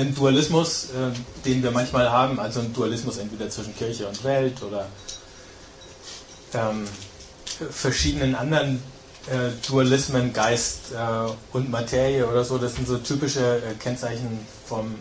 einem 0.00 0.14
Dualismus, 0.14 0.84
äh, 0.86 1.44
den 1.44 1.62
wir 1.62 1.70
manchmal 1.70 2.10
haben, 2.10 2.38
also 2.40 2.60
ein 2.60 2.72
Dualismus 2.72 3.18
entweder 3.18 3.50
zwischen 3.50 3.76
Kirche 3.76 4.06
und 4.06 4.22
Welt 4.24 4.62
oder 4.62 4.88
ähm, 6.54 6.86
verschiedenen 7.70 8.34
anderen 8.34 8.82
äh, 9.26 9.50
Dualismen, 9.68 10.32
Geist 10.32 10.92
äh, 10.92 11.30
und 11.52 11.70
Materie 11.70 12.26
oder 12.26 12.44
so, 12.44 12.58
das 12.58 12.76
sind 12.76 12.86
so 12.86 12.98
typische 12.98 13.56
äh, 13.56 13.74
Kennzeichen 13.80 14.46
vom 14.66 14.94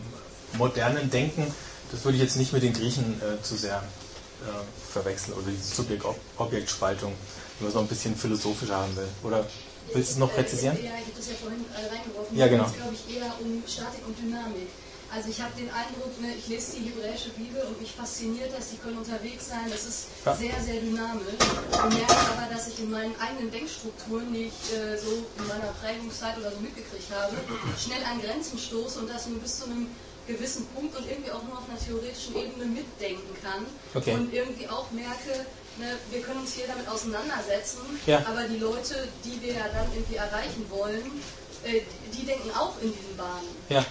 modernen 0.53 1.09
Denken. 1.09 1.53
Das 1.91 2.03
würde 2.03 2.17
ich 2.17 2.23
jetzt 2.23 2.37
nicht 2.37 2.51
mit 2.51 2.63
den 2.63 2.73
Griechen 2.73 3.21
äh, 3.21 3.41
zu 3.43 3.55
sehr 3.55 3.77
äh, 3.77 4.91
verwechseln 4.91 5.33
oder 5.33 5.47
die 5.47 5.61
Subjekt-Objekt-Spaltung, 5.61 7.13
wenn 7.59 7.67
man 7.67 7.73
so 7.73 7.79
ein 7.79 7.87
bisschen 7.87 8.15
philosophischer 8.15 8.75
haben 8.75 8.95
will. 8.95 9.07
Oder 9.23 9.45
willst 9.93 10.09
du 10.09 10.13
es 10.13 10.17
noch 10.17 10.33
präzisieren? 10.33 10.77
Ja, 10.77 10.91
ich 10.99 11.07
habe 11.07 11.17
das 11.17 11.27
ja 11.27 11.33
vorhin 11.41 11.65
reingeworfen. 11.73 12.37
Ja, 12.37 12.47
genau. 12.47 12.65
Es 12.65 12.73
glaube 12.73 12.95
ich 12.95 13.15
eher 13.15 13.31
um 13.39 13.54
Statik 13.67 14.05
und 14.05 14.17
Dynamik. 14.17 14.67
Also 15.13 15.29
ich 15.29 15.39
habe 15.39 15.53
den 15.55 15.69
Eindruck, 15.69 16.19
ne, 16.19 16.33
ich 16.35 16.47
lese 16.47 16.77
die 16.77 16.89
hebräische 16.89 17.29
Bibel 17.37 17.61
und 17.61 17.79
mich 17.79 17.91
fasziniert 17.91 18.51
das, 18.57 18.69
die 18.71 18.77
können 18.77 18.97
unterwegs 18.97 19.47
sein, 19.47 19.69
das 19.69 19.85
ist 19.85 20.07
ja. 20.25 20.35
sehr, 20.35 20.59
sehr 20.59 20.81
dynamisch. 20.81 21.37
Ich 21.39 21.97
merke 21.97 22.17
aber, 22.33 22.49
dass 22.51 22.67
ich 22.67 22.79
in 22.79 22.89
meinen 22.89 23.13
eigenen 23.21 23.51
Denkstrukturen, 23.51 24.33
die 24.33 24.49
ich 24.49 24.73
äh, 24.75 24.97
so 24.97 25.11
in 25.37 25.47
meiner 25.47 25.71
Prägungszeit 25.79 26.37
oder 26.39 26.51
so 26.51 26.57
mitgekriegt 26.59 27.05
habe, 27.13 27.37
schnell 27.79 28.03
an 28.03 28.19
Grenzen 28.19 28.57
stoße 28.57 28.99
und 28.99 29.09
das 29.09 29.27
nur 29.27 29.39
bis 29.39 29.59
zu 29.59 29.65
einem 29.65 29.87
gewissen 30.27 30.65
Punkt 30.73 30.97
und 30.97 31.07
irgendwie 31.07 31.29
auch 31.31 31.43
nur 31.43 31.59
auf 31.59 31.69
einer 31.69 31.77
theoretischen 31.79 32.35
Ebene 32.35 32.65
mitdenken 32.65 33.29
kann 33.43 33.63
Okay. 33.93 34.15
und 34.15 34.33
irgendwie 34.33 34.67
auch 34.67 34.89
merke, 34.89 35.45
ne, 35.77 35.85
wir 36.09 36.21
können 36.23 36.39
uns 36.41 36.53
hier 36.53 36.65
damit 36.67 36.89
auseinandersetzen, 36.89 37.77
Ja. 38.07 38.25
aber 38.25 38.43
die 38.49 38.57
Leute, 38.57 39.07
die 39.23 39.39
wir 39.39 39.53
ja 39.53 39.67
dann 39.71 39.85
irgendwie 39.93 40.15
erreichen 40.15 40.65
wollen, 40.71 41.21
äh, 41.65 41.81
die 42.13 42.25
denken 42.25 42.51
auch 42.51 42.73
in 42.81 42.93
diesen 42.93 43.17
Bahnen. 43.17 43.47
Ja. 43.69 43.85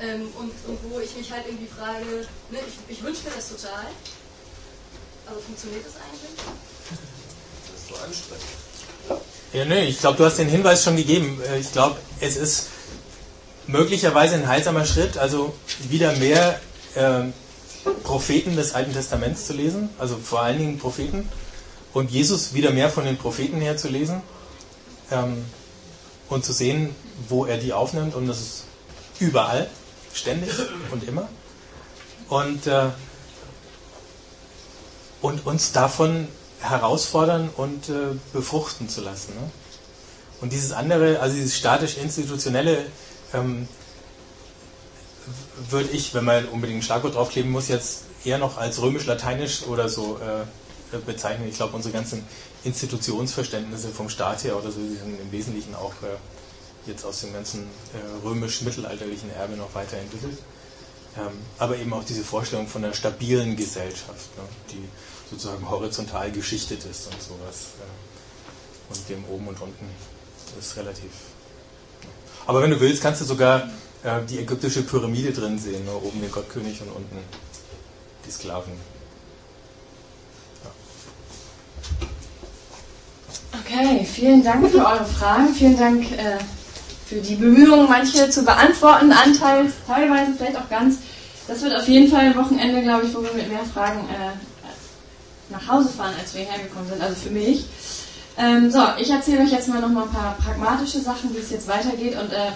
Ähm, 0.00 0.28
und, 0.38 0.50
und 0.66 0.78
wo 0.90 1.00
ich 1.00 1.14
mich 1.16 1.30
halt 1.30 1.44
irgendwie 1.46 1.68
frage, 1.68 2.26
ne, 2.50 2.58
ich, 2.66 2.96
ich 2.96 3.02
wünsche 3.04 3.24
mir 3.24 3.30
das 3.36 3.48
total, 3.48 3.86
aber 5.26 5.40
funktioniert 5.40 5.84
das 5.86 5.94
eigentlich? 5.96 6.32
Das 7.66 7.80
ist 7.80 7.88
so 7.88 7.94
anstrengend. 8.04 9.22
Ja, 9.52 9.64
nö, 9.66 9.78
ich 9.78 9.98
glaube, 10.00 10.16
du 10.16 10.24
hast 10.24 10.38
den 10.38 10.48
Hinweis 10.48 10.82
schon 10.82 10.96
gegeben. 10.96 11.40
Äh, 11.42 11.60
Ich 11.60 11.72
glaube, 11.72 11.96
es 12.20 12.36
ist 12.36 12.68
möglicherweise 13.66 14.34
ein 14.34 14.48
heilsamer 14.48 14.86
Schritt, 14.86 15.18
also 15.18 15.54
wieder 15.88 16.16
mehr 16.16 16.60
ähm, 16.96 17.32
Propheten 18.02 18.56
des 18.56 18.74
Alten 18.74 18.92
Testaments 18.92 19.46
zu 19.46 19.52
lesen, 19.52 19.90
also 19.98 20.16
vor 20.16 20.40
allen 20.40 20.58
Dingen 20.58 20.78
Propheten, 20.78 21.28
und 21.92 22.10
Jesus 22.10 22.54
wieder 22.54 22.70
mehr 22.70 22.88
von 22.88 23.04
den 23.04 23.18
Propheten 23.18 23.60
her 23.60 23.76
zu 23.76 23.88
lesen 23.88 24.22
ähm, 25.10 25.44
und 26.28 26.44
zu 26.44 26.52
sehen, 26.52 26.94
wo 27.28 27.46
er 27.46 27.58
die 27.58 27.72
aufnimmt, 27.72 28.14
und 28.14 28.26
das 28.26 28.40
ist 28.40 28.64
überall, 29.18 29.68
ständig 30.14 30.50
und 30.90 31.06
immer. 31.06 31.28
Und, 32.28 32.66
äh, 32.66 32.88
und 35.20 35.46
uns 35.46 35.72
davon 35.72 36.28
herausfordern 36.60 37.50
und 37.56 37.88
äh, 37.88 38.16
befruchten 38.32 38.88
zu 38.88 39.00
lassen. 39.00 39.34
Ne? 39.34 39.50
Und 40.40 40.52
dieses 40.52 40.72
andere, 40.72 41.20
also 41.20 41.34
dieses 41.34 41.56
statisch-institutionelle, 41.56 42.86
ähm, 43.34 43.68
würde 45.70 45.90
ich, 45.90 46.14
wenn 46.14 46.24
man 46.24 46.46
unbedingt 46.48 46.80
ein 46.80 46.82
Schlagwort 46.82 47.14
draufkleben 47.14 47.50
muss, 47.50 47.68
jetzt 47.68 48.02
eher 48.24 48.38
noch 48.38 48.58
als 48.58 48.80
römisch-lateinisch 48.80 49.64
oder 49.64 49.88
so 49.88 50.18
äh, 50.18 50.98
bezeichnen. 50.98 51.48
Ich 51.48 51.56
glaube, 51.56 51.76
unsere 51.76 51.92
ganzen 51.92 52.24
Institutionsverständnisse 52.64 53.88
vom 53.88 54.08
Staat 54.08 54.44
her 54.44 54.56
oder 54.56 54.70
so, 54.70 54.80
sind 54.80 55.20
im 55.20 55.32
Wesentlichen 55.32 55.74
auch 55.74 55.92
äh, 56.02 56.16
jetzt 56.86 57.04
aus 57.04 57.20
dem 57.20 57.32
ganzen 57.32 57.62
äh, 57.62 58.26
römisch-mittelalterlichen 58.26 59.30
Erbe 59.34 59.56
noch 59.56 59.74
weiterentwickelt. 59.74 60.38
Ähm, 61.16 61.32
aber 61.58 61.76
eben 61.76 61.92
auch 61.92 62.04
diese 62.04 62.24
Vorstellung 62.24 62.66
von 62.66 62.84
einer 62.84 62.94
stabilen 62.94 63.56
Gesellschaft, 63.56 64.36
ne, 64.36 64.44
die 64.70 64.88
sozusagen 65.30 65.68
horizontal 65.68 66.30
geschichtet 66.32 66.84
ist 66.84 67.06
und 67.06 67.20
sowas. 67.22 67.74
Äh, 67.80 68.92
und 68.92 69.08
dem 69.08 69.24
oben 69.26 69.48
und 69.48 69.60
unten 69.60 69.86
ist 70.58 70.76
relativ. 70.76 71.10
Ja. 72.02 72.08
Aber 72.46 72.62
wenn 72.62 72.70
du 72.70 72.80
willst, 72.80 73.02
kannst 73.02 73.20
du 73.20 73.24
sogar 73.24 73.70
äh, 74.02 74.24
die 74.28 74.38
ägyptische 74.38 74.82
Pyramide 74.82 75.32
drin 75.32 75.58
sehen, 75.58 75.84
ne, 75.84 75.92
oben 75.94 76.20
den 76.20 76.30
Gottkönig 76.30 76.80
und 76.82 76.88
unten 76.88 77.18
die 78.26 78.30
Sklaven. 78.30 78.72
Okay, 83.64 84.04
vielen 84.04 84.42
Dank 84.42 84.70
für 84.70 84.78
eure 84.78 85.04
Fragen. 85.04 85.54
Vielen 85.54 85.78
Dank 85.78 86.10
äh, 86.12 86.38
für 87.12 87.20
die 87.20 87.34
Bemühungen, 87.34 87.88
manche 87.88 88.30
zu 88.30 88.42
beantworten, 88.42 89.12
anteils, 89.12 89.72
teilweise 89.86 90.32
vielleicht 90.34 90.56
auch 90.56 90.70
ganz. 90.70 90.98
Das 91.46 91.60
wird 91.60 91.76
auf 91.76 91.86
jeden 91.86 92.10
Fall 92.10 92.20
ein 92.20 92.36
Wochenende, 92.36 92.80
glaube 92.80 93.04
ich, 93.04 93.14
wo 93.14 93.22
wir 93.22 93.32
mit 93.34 93.48
mehr 93.48 93.64
Fragen 93.64 94.08
äh, 94.08 95.52
nach 95.52 95.68
Hause 95.68 95.90
fahren, 95.90 96.14
als 96.18 96.34
wir 96.34 96.42
hergekommen 96.42 96.88
sind, 96.88 97.02
also 97.02 97.14
für 97.14 97.30
mich. 97.30 97.66
Ähm, 98.38 98.70
so, 98.70 98.80
ich 98.98 99.10
erzähle 99.10 99.42
euch 99.42 99.52
jetzt 99.52 99.68
mal 99.68 99.80
noch 99.80 99.90
mal 99.90 100.04
ein 100.04 100.10
paar 100.10 100.38
pragmatische 100.42 101.00
Sachen, 101.00 101.34
wie 101.34 101.40
es 101.40 101.50
jetzt 101.50 101.68
weitergeht 101.68 102.16
und 102.18 102.32
äh, 102.32 102.52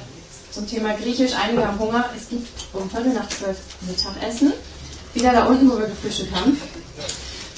zum 0.51 0.67
Thema 0.67 0.95
Griechisch. 0.95 1.33
Einige 1.35 1.67
haben 1.67 1.79
Hunger. 1.79 2.07
Es 2.17 2.31
gibt 2.31 2.49
um 2.73 2.89
Viertel 2.89 3.13
nach 3.13 3.29
zwölf 3.29 3.59
Mittagessen. 3.83 4.55
Wieder 5.13 5.33
da 5.33 5.45
unten, 5.45 5.71
wo 5.71 5.79
wir 5.79 5.87
gefrühstückt 5.87 6.35
haben. 6.35 6.59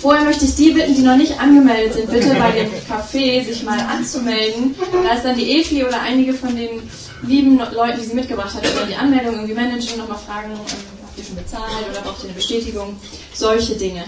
Vorher 0.01 0.25
möchte 0.25 0.45
ich 0.45 0.55
die 0.55 0.71
bitten, 0.71 0.95
die 0.95 1.03
noch 1.03 1.17
nicht 1.17 1.41
angemeldet 1.41 1.95
sind, 1.95 2.11
bitte 2.11 2.29
bei 2.37 2.53
dem 2.53 2.71
Café 2.89 3.45
sich 3.45 3.65
mal 3.65 3.81
anzumelden. 3.81 4.77
Da 4.93 5.15
ist 5.15 5.25
dann 5.25 5.37
die 5.37 5.59
Efi 5.59 5.85
oder 5.85 6.01
einige 6.01 6.35
von 6.35 6.55
den 6.55 6.89
lieben 7.23 7.59
Leuten, 7.59 8.01
die 8.01 8.07
sie 8.07 8.15
mitgebracht 8.15 8.55
hat, 8.55 8.65
über 8.65 8.87
die 8.87 8.95
Anmeldung 8.95 9.35
irgendwie 9.35 9.55
managen, 9.55 9.99
nochmal 9.99 10.19
fragen, 10.19 10.51
habt 10.53 11.19
ihr 11.19 11.25
schon 11.25 11.35
bezahlt 11.35 11.91
oder 11.91 12.01
braucht 12.03 12.23
ihr 12.23 12.27
eine 12.27 12.35
Bestätigung? 12.35 12.97
Solche 13.35 13.75
Dinge. 13.75 14.05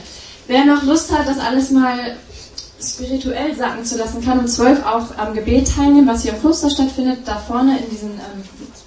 Wer 0.47 0.65
noch 0.65 0.85
Lust 0.85 1.11
hat, 1.11 1.27
das 1.27 1.39
alles 1.39 1.71
mal 1.71 2.17
spirituell 2.81 3.55
sacken 3.57 3.85
zu 3.85 3.99
lassen, 3.99 4.25
kann 4.25 4.39
um 4.39 4.47
12 4.47 4.87
auch 4.87 5.19
am 5.19 5.35
Gebet 5.35 5.75
teilnehmen, 5.75 6.07
was 6.07 6.23
hier 6.23 6.33
im 6.33 6.41
Kloster 6.41 6.71
stattfindet, 6.71 7.21
da 7.25 7.37
vorne 7.37 7.79
in, 7.79 7.91
diesen, 7.91 8.11
ähm, 8.11 8.43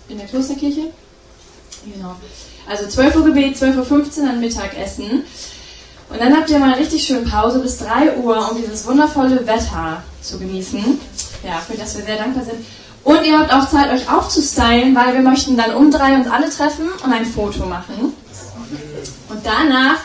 in 0.08 0.18
der 0.18 0.28
Klosterkirche. 0.28 0.92
Genau. 1.94 2.16
Also 2.68 2.88
12 2.88 3.16
Uhr 3.18 3.26
Gebet, 3.26 3.58
12.15 3.58 3.92
Uhr 3.92 4.28
dann 4.28 4.40
Mittagessen. 4.40 5.24
Und 6.14 6.22
dann 6.22 6.38
habt 6.38 6.50
ihr 6.52 6.60
mal 6.60 6.74
richtig 6.74 7.04
schön 7.04 7.28
Pause 7.28 7.58
bis 7.60 7.80
3 7.80 8.18
Uhr, 8.18 8.52
um 8.52 8.58
dieses 8.62 8.86
wundervolle 8.86 9.48
Wetter 9.48 10.04
zu 10.22 10.38
genießen. 10.38 11.00
Ja, 11.44 11.58
für 11.58 11.76
das 11.76 11.98
wir 11.98 12.06
sehr 12.06 12.18
dankbar 12.18 12.46
sind. 12.46 12.64
Und 13.04 13.26
ihr 13.26 13.38
habt 13.38 13.52
auch 13.52 13.68
Zeit, 13.68 13.92
euch 13.92 14.10
aufzustylen, 14.10 14.96
weil 14.96 15.14
wir 15.14 15.22
möchten 15.22 15.58
dann 15.58 15.74
um 15.74 15.92
drei 15.92 16.16
uns 16.16 16.28
alle 16.30 16.50
treffen 16.50 16.88
und 17.04 17.12
ein 17.12 17.26
Foto 17.26 17.66
machen. 17.66 18.14
Und 19.30 19.40
danach 19.44 19.98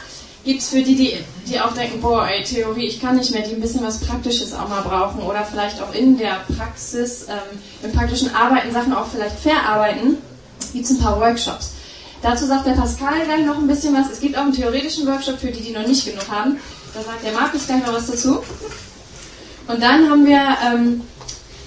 gibt 0.44 0.62
es 0.62 0.70
für 0.70 0.82
die, 0.82 0.96
die, 0.96 1.18
die 1.46 1.60
auch 1.60 1.74
denken, 1.74 2.00
boah, 2.00 2.26
ey, 2.26 2.42
Theorie, 2.42 2.86
ich 2.86 3.00
kann 3.00 3.16
nicht 3.16 3.30
mehr, 3.32 3.42
die 3.42 3.54
ein 3.54 3.60
bisschen 3.60 3.84
was 3.84 4.00
Praktisches 4.00 4.54
auch 4.54 4.68
mal 4.68 4.80
brauchen 4.80 5.22
oder 5.22 5.44
vielleicht 5.44 5.80
auch 5.82 5.92
in 5.94 6.16
der 6.16 6.40
Praxis, 6.56 7.26
ähm, 7.28 7.60
im 7.82 7.92
praktischen 7.92 8.34
Arbeiten 8.34 8.72
Sachen 8.72 8.94
auch 8.94 9.06
vielleicht 9.06 9.38
verarbeiten, 9.38 10.16
gibt 10.72 10.86
es 10.86 10.90
ein 10.92 11.00
paar 11.00 11.20
Workshops. 11.20 11.72
Dazu 12.22 12.46
sagt 12.46 12.66
der 12.66 12.72
Pascal 12.72 13.24
gleich 13.24 13.44
noch 13.44 13.58
ein 13.58 13.66
bisschen 13.66 13.94
was. 13.94 14.10
Es 14.10 14.20
gibt 14.20 14.36
auch 14.36 14.42
einen 14.42 14.52
theoretischen 14.52 15.06
Workshop 15.06 15.38
für 15.38 15.52
die, 15.52 15.62
die 15.62 15.72
noch 15.72 15.86
nicht 15.86 16.04
genug 16.04 16.28
haben. 16.28 16.58
Da 16.94 17.02
sagt 17.02 17.24
der 17.24 17.32
Markus 17.32 17.66
gleich 17.66 17.84
noch 17.86 17.92
was 17.92 18.06
dazu. 18.06 18.42
Und 19.68 19.82
dann 19.82 20.10
haben 20.10 20.26
wir 20.26 20.56
ähm, 20.66 21.02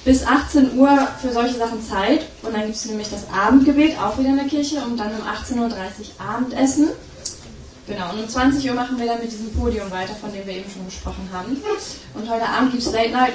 bis 0.03 0.25
18 0.25 0.77
Uhr 0.77 1.07
für 1.21 1.31
solche 1.31 1.55
Sachen 1.55 1.81
Zeit. 1.81 2.25
Und 2.41 2.53
dann 2.53 2.63
gibt 2.63 2.75
es 2.75 2.85
nämlich 2.85 3.09
das 3.09 3.29
Abendgebet, 3.31 3.97
auch 3.99 4.17
wieder 4.17 4.29
in 4.29 4.37
der 4.37 4.47
Kirche, 4.47 4.77
und 4.77 4.97
dann 4.97 5.11
um 5.11 5.21
18.30 5.21 5.59
Uhr 5.59 5.71
Abendessen. 6.17 6.89
Genau, 7.87 8.11
und 8.11 8.19
um 8.19 8.29
20 8.29 8.67
Uhr 8.69 8.75
machen 8.75 8.99
wir 8.99 9.05
dann 9.05 9.19
mit 9.19 9.31
diesem 9.31 9.51
Podium 9.53 9.89
weiter, 9.91 10.15
von 10.15 10.31
dem 10.33 10.45
wir 10.45 10.53
eben 10.53 10.69
schon 10.69 10.85
gesprochen 10.85 11.29
haben. 11.31 11.57
Und 12.13 12.29
heute 12.29 12.47
Abend 12.47 12.71
gibt 12.71 12.83
es 12.83 12.91
Late 12.91 13.09
Night 13.09 13.33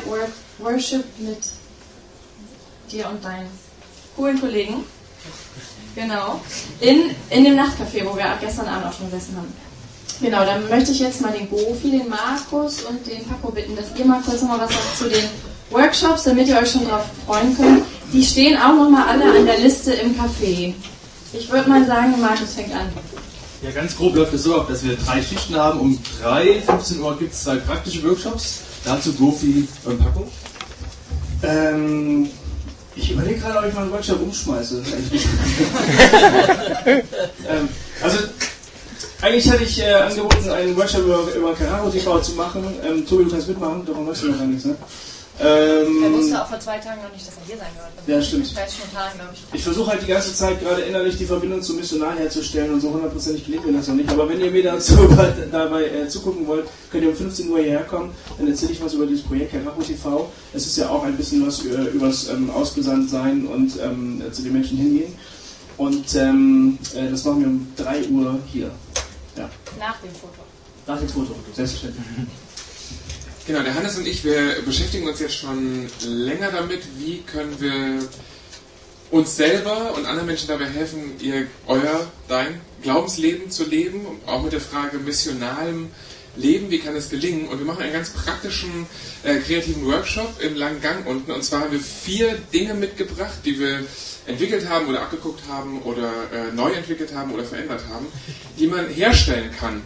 Worship 0.59 1.05
mit 1.19 1.39
dir 2.91 3.09
und 3.09 3.25
deinen 3.25 3.49
coolen 4.17 4.41
Kollegen. 4.41 4.85
Genau. 5.97 6.41
In, 6.81 7.11
in 7.31 7.45
dem 7.45 7.57
Nachtcafé, 7.57 8.05
wo 8.05 8.15
wir 8.15 8.37
gestern 8.41 8.69
Abend 8.69 8.87
auch 8.87 8.93
schon 8.93 9.11
gesessen 9.11 9.37
haben. 9.37 9.53
Genau, 10.21 10.45
dann 10.45 10.69
möchte 10.69 10.93
ich 10.93 11.01
jetzt 11.01 11.21
mal 11.23 11.33
den 11.33 11.49
Gofi, 11.49 11.91
den 11.91 12.09
Markus 12.09 12.83
und 12.83 13.07
den 13.07 13.25
Paco 13.27 13.51
bitten, 13.51 13.75
dass 13.75 13.87
ihr 13.99 14.05
mal 14.05 14.21
kurz 14.21 14.43
nochmal 14.43 14.61
was 14.61 14.71
sagt 14.71 14.97
zu 14.97 15.09
den 15.09 15.25
Workshops, 15.71 16.25
damit 16.25 16.49
ihr 16.49 16.59
euch 16.59 16.71
schon 16.71 16.87
drauf 16.87 17.05
freuen 17.27 17.57
könnt. 17.57 17.85
Die 18.13 18.23
stehen 18.23 18.57
auch 18.59 18.75
nochmal 18.75 19.09
alle 19.09 19.39
an 19.39 19.47
der 19.47 19.59
Liste 19.59 19.95
im 19.95 20.15
Café. 20.15 20.75
Ich 21.33 21.51
würde 21.51 21.69
mal 21.69 21.85
sagen, 21.87 22.21
Markus 22.21 22.55
fängt 22.55 22.73
an. 22.73 22.89
Ja, 23.63 23.71
ganz 23.71 23.97
grob 23.97 24.15
läuft 24.15 24.35
es 24.35 24.43
so 24.45 24.55
ab, 24.61 24.69
dass 24.69 24.85
wir 24.85 24.97
drei 24.97 25.23
Schichten 25.23 25.57
haben. 25.57 25.81
Um 25.81 25.99
3, 26.23 26.63
15 26.63 27.01
Uhr 27.01 27.19
gibt 27.19 27.33
es 27.33 27.43
zwei 27.43 27.57
praktische 27.57 28.05
Workshops. 28.05 28.61
Dazu 28.85 29.13
Gofi 29.15 29.67
und 29.85 29.99
Paco. 29.99 30.29
Ähm, 31.43 32.31
ich 32.97 33.13
überlege 33.13 33.41
gerade, 33.41 33.59
ob 33.59 33.67
ich 33.67 33.75
meinen 33.75 33.93
Workshop 33.93 34.23
umschmeiße. 34.23 34.83
ähm, 36.87 37.69
also, 38.03 38.19
eigentlich 39.21 39.51
hatte 39.51 39.65
ich 39.65 39.81
äh, 39.83 39.93
angeboten, 39.93 40.49
einen 40.51 40.77
Workshop 40.77 41.03
über, 41.03 41.35
über 41.35 41.55
Carraro 41.55 41.91
TV 41.91 42.21
zu 42.21 42.33
machen. 42.33 42.65
Ähm, 42.85 43.07
Tobi, 43.07 43.25
du 43.25 43.31
kannst 43.31 43.49
mitmachen, 43.49 43.85
darum 43.87 44.07
weißt 44.07 44.23
du 44.23 44.31
noch 44.31 44.39
gar 44.39 44.47
nichts, 44.47 44.65
ne? 44.65 44.77
Ähm, 45.39 46.03
Er 46.03 46.13
wusste 46.13 46.43
auch 46.43 46.49
vor 46.49 46.59
zwei 46.61 46.79
Tagen 46.79 47.03
noch 47.03 47.13
nicht, 47.13 47.27
dass 47.27 47.35
er 47.37 47.45
hier 47.47 47.57
sein 47.59 47.69
wird. 47.77 48.09
Ja, 48.09 48.23
stimmt. 48.23 48.47
Spontan, 48.47 49.11
ich. 49.35 49.45
Ich 49.53 49.63
versuche 49.63 49.91
halt 49.91 50.03
die 50.03 50.07
ganze 50.07 50.35
Zeit 50.35 50.61
gerade 50.61 50.83
innerlich 50.83 51.19
die 51.19 51.27
Verbindung 51.27 51.61
zum 51.61 51.77
Missionar 51.77 52.15
herzustellen 52.17 52.73
und 52.73 52.81
so 52.81 52.91
hundertprozentig 52.91 53.45
gelingt 53.45 53.67
mir 53.67 53.73
das 53.75 53.87
noch 53.89 53.97
nicht. 53.97 54.09
Aber 54.09 54.29
wenn 54.29 54.41
ihr 54.41 54.51
mir 54.51 54.63
dazu 54.63 54.97
dabei 55.53 55.85
äh, 55.89 56.09
zugucken 56.09 56.47
wollt, 56.47 56.67
könnt 56.91 57.05
ihr 57.05 57.11
um 57.11 57.17
15 57.17 57.51
Uhr 57.51 57.59
hierher 57.59 57.85
kommen. 57.85 58.15
Dann 58.39 58.49
erzähle 58.49 58.73
ich 58.73 58.83
was 58.83 58.95
über 58.95 59.05
dieses 59.05 59.25
Projekt 59.25 59.53
Karacho 59.53 59.83
TV. 59.83 60.31
Es 60.55 60.67
ist 60.67 60.77
ja 60.79 60.89
auch 60.89 61.05
ein 61.05 61.17
bisschen 61.17 61.47
was 61.47 61.61
über, 61.61 61.81
übers 61.91 62.29
ähm, 62.31 62.51
Ausgesandtsein 62.51 63.47
und 63.47 63.73
ähm, 63.83 64.23
zu 64.33 64.43
den 64.43 64.55
Menschen 64.55 64.79
hingehen. 64.79 65.15
Und 65.77 66.15
ähm, 66.15 66.79
äh, 66.95 67.11
das 67.11 67.25
machen 67.25 67.41
wir 67.41 67.49
um 67.49 67.67
3 67.77 68.09
Uhr 68.09 68.39
hier. 68.51 68.71
Ja. 69.37 69.51
Nach 69.79 70.01
dem 70.01 70.11
Foto. 70.13 70.41
Nach 70.87 70.99
dem 70.99 71.09
Foto, 71.09 71.35
selbstverständlich. 71.55 72.07
Genau, 73.47 73.63
der 73.63 73.77
Hannes 73.77 73.97
und 73.97 74.09
ich, 74.09 74.25
wir 74.25 74.61
beschäftigen 74.65 75.07
uns 75.07 75.21
jetzt 75.21 75.37
schon 75.37 75.87
länger 76.05 76.51
damit, 76.51 76.81
wie 76.99 77.23
können 77.23 77.55
wir 77.61 78.01
uns 79.13 79.37
selber 79.37 79.95
und 79.95 80.05
anderen 80.05 80.27
Menschen 80.27 80.49
dabei 80.49 80.67
helfen, 80.67 81.13
ihr, 81.21 81.47
euer, 81.69 82.11
dein 82.27 82.61
Glaubensleben 82.83 83.49
zu 83.49 83.65
leben, 83.65 84.05
auch 84.27 84.43
mit 84.43 84.53
der 84.53 84.61
Frage 84.61 84.99
missionalem 84.99 85.91
leben, 86.35 86.73
wie 86.73 86.81
kann 86.81 86.97
es 86.97 87.09
gelingen? 87.09 87.47
Und 87.47 87.59
wir 87.59 87.67
machen 87.67 87.85
einen 87.85 87.93
ganz 87.93 88.11
praktischen, 88.11 88.87
äh, 89.23 89.37
kreativen 89.37 89.87
Workshop 89.87 90.41
im 90.41 90.57
langen 90.57 90.81
Gang 90.81 91.07
unten. 91.07 91.31
Und 91.31 91.45
zwar 91.45 91.61
haben 91.61 91.73
wir 91.73 91.81
vier 91.81 92.37
Dinge 92.53 92.75
mitgebracht, 92.75 93.39
die 93.45 93.61
wir 93.61 93.85
entwickelt 94.27 94.69
haben 94.69 94.89
oder 94.89 95.03
abgeguckt 95.03 95.43
haben 95.49 95.83
oder 95.83 96.11
äh, 96.33 96.53
neu 96.53 96.73
entwickelt 96.73 97.15
haben 97.15 97.33
oder 97.33 97.45
verändert 97.45 97.83
haben, 97.93 98.07
die 98.59 98.67
man 98.67 98.89
herstellen 98.89 99.51
kann. 99.57 99.83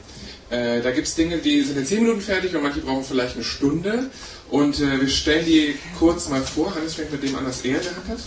Äh, 0.50 0.82
da 0.82 0.90
gibt 0.90 1.06
es 1.06 1.14
Dinge, 1.14 1.38
die 1.38 1.62
sind 1.62 1.78
in 1.78 1.86
10 1.86 2.02
Minuten 2.02 2.20
fertig 2.20 2.54
und 2.54 2.62
manche 2.62 2.80
brauchen 2.80 3.04
vielleicht 3.04 3.36
eine 3.36 3.44
Stunde. 3.44 4.10
Und 4.50 4.80
äh, 4.80 5.00
wir 5.00 5.08
stellen 5.08 5.46
die 5.46 5.76
kurz 5.98 6.28
mal 6.28 6.42
vor. 6.42 6.74
Hannes 6.74 6.94
fängt 6.94 7.12
mit 7.12 7.22
dem 7.22 7.36
an, 7.36 7.46
was 7.46 7.60
er 7.64 7.78
gehabt 7.78 8.08
hat. 8.08 8.18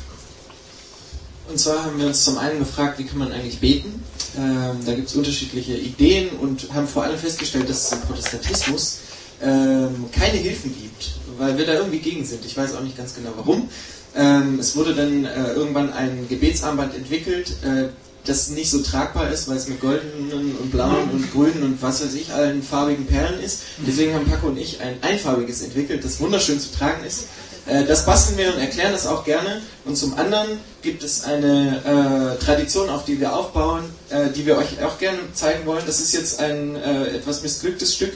Und 1.49 1.59
zwar 1.59 1.83
haben 1.83 1.99
wir 1.99 2.07
uns 2.07 2.23
zum 2.23 2.37
einen 2.37 2.59
gefragt, 2.59 2.97
wie 2.99 3.03
kann 3.03 3.17
man 3.17 3.31
eigentlich 3.31 3.59
beten? 3.59 4.01
Ähm, 4.37 4.77
da 4.85 4.93
gibt 4.93 5.09
es 5.09 5.15
unterschiedliche 5.15 5.73
Ideen 5.73 6.29
und 6.39 6.73
haben 6.73 6.87
vor 6.87 7.03
allem 7.03 7.17
festgestellt, 7.17 7.69
dass 7.69 7.87
es 7.87 7.91
im 7.91 8.01
Protestantismus 8.01 8.99
ähm, 9.41 10.05
keine 10.13 10.37
Hilfen 10.37 10.73
gibt, 10.73 11.11
weil 11.37 11.57
wir 11.57 11.65
da 11.65 11.73
irgendwie 11.73 11.99
gegen 11.99 12.23
sind. 12.23 12.45
Ich 12.45 12.55
weiß 12.55 12.75
auch 12.75 12.81
nicht 12.81 12.97
ganz 12.97 13.13
genau 13.13 13.31
warum. 13.35 13.69
Ähm, 14.15 14.59
es 14.59 14.75
wurde 14.75 14.95
dann 14.95 15.25
äh, 15.25 15.53
irgendwann 15.53 15.91
ein 15.91 16.27
Gebetsarmband 16.29 16.95
entwickelt, 16.95 17.51
äh, 17.63 17.89
das 18.25 18.49
nicht 18.49 18.69
so 18.69 18.81
tragbar 18.81 19.29
ist, 19.31 19.47
weil 19.47 19.57
es 19.57 19.67
mit 19.67 19.81
goldenen 19.81 20.55
und 20.55 20.71
blauen 20.71 21.09
und 21.11 21.31
grünen 21.31 21.63
und 21.63 21.81
was 21.81 22.03
weiß 22.03 22.13
ich, 22.13 22.31
allen 22.33 22.63
farbigen 22.63 23.05
Perlen 23.05 23.41
ist. 23.41 23.59
Deswegen 23.85 24.13
haben 24.13 24.25
Paco 24.25 24.47
und 24.47 24.57
ich 24.57 24.79
ein 24.81 24.95
einfarbiges 25.01 25.61
entwickelt, 25.61 26.03
das 26.05 26.19
wunderschön 26.19 26.59
zu 26.59 26.71
tragen 26.71 27.03
ist. 27.03 27.25
Äh, 27.65 27.85
das 27.85 28.05
basteln 28.05 28.37
wir 28.37 28.53
und 28.53 28.59
erklären 28.59 28.91
das 28.93 29.07
auch 29.07 29.25
gerne. 29.25 29.61
Und 29.85 29.97
zum 29.97 30.17
anderen 30.17 30.59
gibt 30.81 31.03
es 31.03 31.23
eine 31.23 32.37
äh, 32.39 32.43
Tradition, 32.43 32.89
auf 32.89 33.05
die 33.05 33.19
wir 33.19 33.35
aufbauen, 33.35 33.83
äh, 34.09 34.29
die 34.29 34.45
wir 34.45 34.57
euch 34.57 34.81
auch 34.83 34.97
gerne 34.99 35.19
zeigen 35.33 35.65
wollen. 35.65 35.83
Das 35.85 35.99
ist 35.99 36.13
jetzt 36.13 36.39
ein 36.39 36.75
äh, 36.75 37.17
etwas 37.17 37.41
missglücktes 37.43 37.95
Stück. 37.95 38.13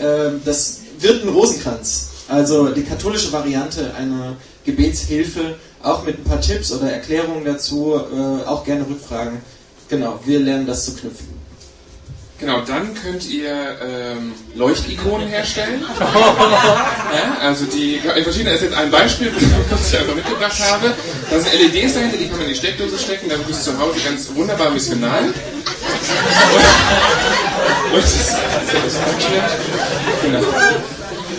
Äh, 0.00 0.30
das 0.44 0.80
wird 0.98 1.24
ein 1.24 1.28
Rosenkranz. 1.28 2.08
Also 2.28 2.68
die 2.68 2.82
katholische 2.82 3.32
Variante 3.32 3.92
einer 3.94 4.36
Gebetshilfe, 4.64 5.56
auch 5.82 6.04
mit 6.04 6.18
ein 6.18 6.24
paar 6.24 6.40
Tipps 6.40 6.72
oder 6.72 6.90
Erklärungen 6.90 7.44
dazu, 7.44 7.94
äh, 7.96 8.46
auch 8.46 8.64
gerne 8.64 8.86
Rückfragen. 8.88 9.42
Genau, 9.88 10.18
wir 10.24 10.40
lernen 10.40 10.66
das 10.66 10.86
zu 10.86 10.94
knüpfen. 10.94 11.44
Genau, 12.40 12.62
dann 12.62 12.94
könnt 12.94 13.28
ihr 13.28 13.54
ähm, 13.80 14.32
Leuchtikonen 14.54 15.28
herstellen. 15.28 15.84
ja, 16.00 17.38
also 17.40 17.64
die 17.64 17.94
in 17.94 18.24
verschiedenen, 18.24 18.54
das 18.54 18.62
ist 18.62 18.70
jetzt 18.70 18.76
ein 18.76 18.90
Beispiel, 18.90 19.32
das 19.70 19.92
ich 19.92 19.98
einfach 19.98 20.16
mitgebracht 20.16 20.58
habe. 20.60 20.94
Da 21.30 21.38
sind 21.38 21.52
LEDs 21.52 21.94
dahinter, 21.94 22.16
die 22.16 22.26
kann 22.26 22.38
man 22.38 22.46
in 22.46 22.52
die 22.52 22.58
Steckdose 22.58 22.98
stecken, 22.98 23.28
dann 23.28 23.42
bist 23.44 23.66
du 23.66 23.70
zu 23.70 23.78
Hause 23.78 24.00
ganz 24.04 24.34
wunderbar 24.34 24.70
missional. 24.70 25.24
Und, 25.24 25.34
und 27.94 28.02
das, 28.02 28.36
das 28.72 28.84
ist 28.84 29.00
genau. 30.22 30.40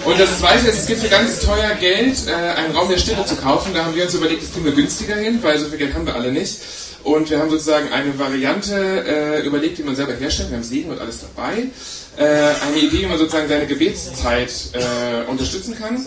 Und 0.06 0.20
das 0.20 0.38
Zweite 0.38 0.68
ist, 0.68 0.82
es 0.82 0.86
gibt 0.86 1.02
für 1.02 1.10
ganz 1.10 1.40
teuer 1.40 1.74
Geld 1.80 2.28
äh, 2.28 2.32
einen 2.32 2.76
Raum 2.76 2.90
der 2.90 3.00
Stille 3.00 3.26
zu 3.26 3.36
kaufen. 3.38 3.74
Da 3.74 3.86
haben 3.86 3.96
wir 3.96 4.04
uns 4.04 4.14
überlegt, 4.14 4.44
das 4.44 4.54
kriegen 4.54 4.66
wir 4.66 4.74
günstiger 4.74 5.16
hin, 5.16 5.40
weil 5.42 5.58
so 5.58 5.66
viel 5.68 5.80
Geld 5.80 5.96
haben 5.96 6.06
wir 6.06 6.14
alle 6.14 6.32
nicht. 6.32 6.60
Und 7.04 7.28
wir 7.32 7.40
haben 7.40 7.50
sozusagen 7.50 7.92
eine 7.92 8.18
Variante 8.20 8.76
äh, 9.08 9.46
überlegt, 9.48 9.80
die 9.80 9.84
man 9.84 9.96
selber 9.96 10.14
herstellt. 10.14 10.52
Wir 10.52 10.58
haben 10.58 10.64
Segen 10.64 10.92
und 10.92 11.02
alles 11.02 11.22
dabei. 11.22 11.70
Äh, 12.18 12.24
eine 12.24 12.78
Idee, 12.78 13.02
wie 13.02 13.06
man 13.08 13.18
sozusagen 13.18 13.50
seine 13.50 13.66
Gebetszeit 13.66 14.52
äh, 14.74 15.28
unterstützen 15.30 15.76
kann. 15.76 16.06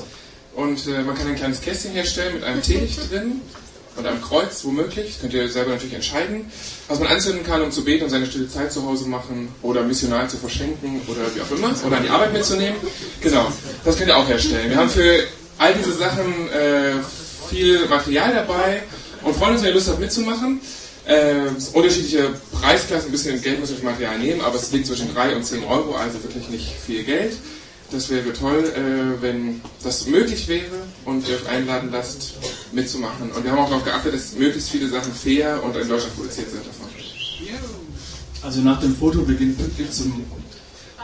Und 0.55 0.87
äh, 0.87 1.03
man 1.03 1.17
kann 1.17 1.27
ein 1.27 1.37
kleines 1.37 1.61
Kästchen 1.61 1.91
herstellen 1.91 2.35
mit 2.35 2.45
einem 2.45 2.63
Teelicht 2.63 3.11
drin 3.11 3.41
und 3.99 4.07
einem 4.07 4.23
Kreuz, 4.23 4.65
womöglich. 4.65 5.21
Könnt 5.21 5.35
ihr 5.35 5.49
selber 5.49 5.73
natürlich 5.73 5.95
entscheiden. 5.95 6.51
Was 6.89 6.99
man 7.01 7.09
anzünden 7.09 7.45
kann, 7.45 7.63
um 7.63 7.71
zu 7.71 7.85
beten 7.85 8.05
und 8.05 8.11
seine 8.11 8.27
stille 8.27 8.49
Zeit 8.49 8.73
zu 8.73 8.85
Hause 8.87 9.09
machen 9.09 9.49
oder 9.63 9.83
missional 9.83 10.29
zu 10.31 10.37
verschenken 10.37 11.01
oder 11.09 11.21
wie 11.35 11.41
auch 11.41 11.51
immer. 11.51 11.75
Oder 11.87 11.97
an 11.99 12.03
die 12.05 12.09
Arbeit 12.09 12.33
mitzunehmen. 12.33 12.77
Genau, 13.21 13.51
das 13.85 13.97
könnt 13.99 14.09
ihr 14.09 14.17
auch 14.17 14.29
herstellen. 14.29 14.71
Wir 14.71 14.77
haben 14.77 14.91
für 14.91 15.25
all 15.59 15.75
diese 15.75 15.93
Sachen 15.93 16.49
äh, 16.51 16.93
viel 17.51 17.87
Material 17.87 18.33
dabei 18.33 18.83
und 19.23 19.37
freuen 19.37 19.53
uns, 19.53 19.63
wenn 19.63 19.71
ihr 19.71 19.75
Lust 19.75 19.89
habt 19.89 20.01
mitzumachen. 20.01 20.61
Äh, 21.07 21.49
unterschiedliche 21.73 22.35
Preisklassen, 22.61 23.09
ein 23.09 23.13
bisschen 23.13 23.41
Geld 23.41 23.61
muss 23.61 23.71
ich 23.71 23.83
Material 23.83 24.19
nehmen, 24.19 24.43
aber 24.43 24.57
es 24.57 24.71
liegt 24.73 24.87
zwischen 24.87 25.13
3 25.15 25.37
und 25.37 25.45
10 25.45 25.65
Euro, 25.65 25.95
also 25.95 26.23
wirklich 26.23 26.49
nicht 26.51 26.75
viel 26.87 27.03
Geld. 27.03 27.33
Das 27.91 28.11
wäre 28.11 28.33
toll, 28.35 28.65
äh, 28.65 29.23
wenn 29.23 29.63
das 29.83 30.07
möglich 30.07 30.47
wäre 30.47 30.77
und 31.07 31.27
ihr 31.27 31.37
euch 31.37 31.49
einladen 31.49 31.89
lasst, 31.91 32.35
mitzumachen. 32.73 33.31
Und 33.31 33.45
wir 33.45 33.51
haben 33.51 33.61
auch 33.61 33.71
darauf 33.71 33.85
geachtet, 33.85 34.13
dass 34.15 34.33
möglichst 34.35 34.71
viele 34.71 34.89
Sachen 34.89 35.13
fair 35.13 35.63
und 35.63 35.75
in 35.75 35.89
Deutschland 35.89 36.15
produziert 36.15 36.51
sind 36.51 36.67
davon. 36.67 36.89
Also 38.43 38.61
nach 38.61 38.81
dem 38.81 38.95
Foto 38.95 39.23
beginnt 39.23 39.59
pünktlich 39.59 39.91
zum 39.91 40.25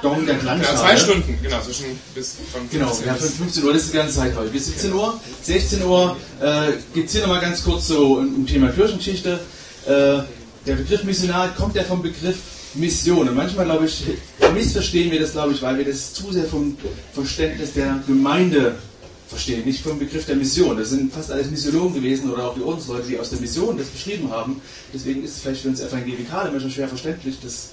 Daumen 0.02 0.26
der 0.26 0.36
Glanzschale. 0.36 0.76
Ja, 0.76 0.80
zwei 0.80 0.96
Stunden, 0.96 1.38
genau, 1.42 1.60
zwischen 1.62 1.98
bis 2.14 2.36
von 2.52 2.68
Genau, 2.70 2.92
ja, 3.04 3.14
von 3.14 3.28
15 3.28 3.64
Uhr, 3.64 3.72
das 3.72 3.82
ist 3.84 3.92
die 3.92 3.96
ganze 3.96 4.14
Zeit 4.16 4.36
heute. 4.36 4.50
Bis 4.50 4.66
17 4.66 4.92
Uhr, 4.92 5.18
16 5.42 5.82
Uhr 5.82 6.16
äh, 6.40 6.72
geht 6.92 7.06
es 7.06 7.12
hier 7.12 7.22
nochmal 7.22 7.40
ganz 7.40 7.64
kurz 7.64 7.88
so 7.88 8.18
um, 8.18 8.34
um 8.34 8.46
Thema 8.46 8.68
Kirchengeschichte. 8.70 9.40
Äh, 9.86 9.90
der 10.66 10.74
Begriff 10.76 11.04
Missionar 11.04 11.54
kommt 11.54 11.74
ja 11.74 11.84
vom 11.84 12.02
Begriff 12.02 12.36
Mission. 12.74 13.28
Und 13.28 13.36
manchmal, 13.36 13.66
glaube 13.66 13.86
ich, 13.86 14.04
missverstehen 14.52 15.10
wir 15.10 15.20
das, 15.20 15.32
glaube 15.32 15.52
ich, 15.52 15.62
weil 15.62 15.78
wir 15.78 15.84
das 15.84 16.14
zu 16.14 16.32
sehr 16.32 16.44
vom 16.44 16.76
Verständnis 17.12 17.72
der 17.72 18.02
Gemeinde 18.06 18.76
verstehen, 19.28 19.64
nicht 19.64 19.82
vom 19.82 19.98
Begriff 19.98 20.26
der 20.26 20.36
Mission. 20.36 20.76
Das 20.76 20.90
sind 20.90 21.12
fast 21.12 21.30
alles 21.30 21.50
Missiologen 21.50 21.94
gewesen 21.94 22.30
oder 22.30 22.48
auch 22.48 22.54
die 22.54 22.62
Ordensleute, 22.62 23.08
die 23.08 23.18
aus 23.18 23.30
der 23.30 23.40
Mission 23.40 23.76
das 23.76 23.88
beschrieben 23.88 24.30
haben. 24.30 24.60
Deswegen 24.92 25.24
ist 25.24 25.36
es 25.36 25.40
vielleicht 25.40 25.62
für 25.62 25.68
uns 25.68 25.80
Evangelikale 25.80 26.50
manchmal 26.50 26.70
schwer 26.70 26.88
verständlich, 26.88 27.36
dass, 27.42 27.70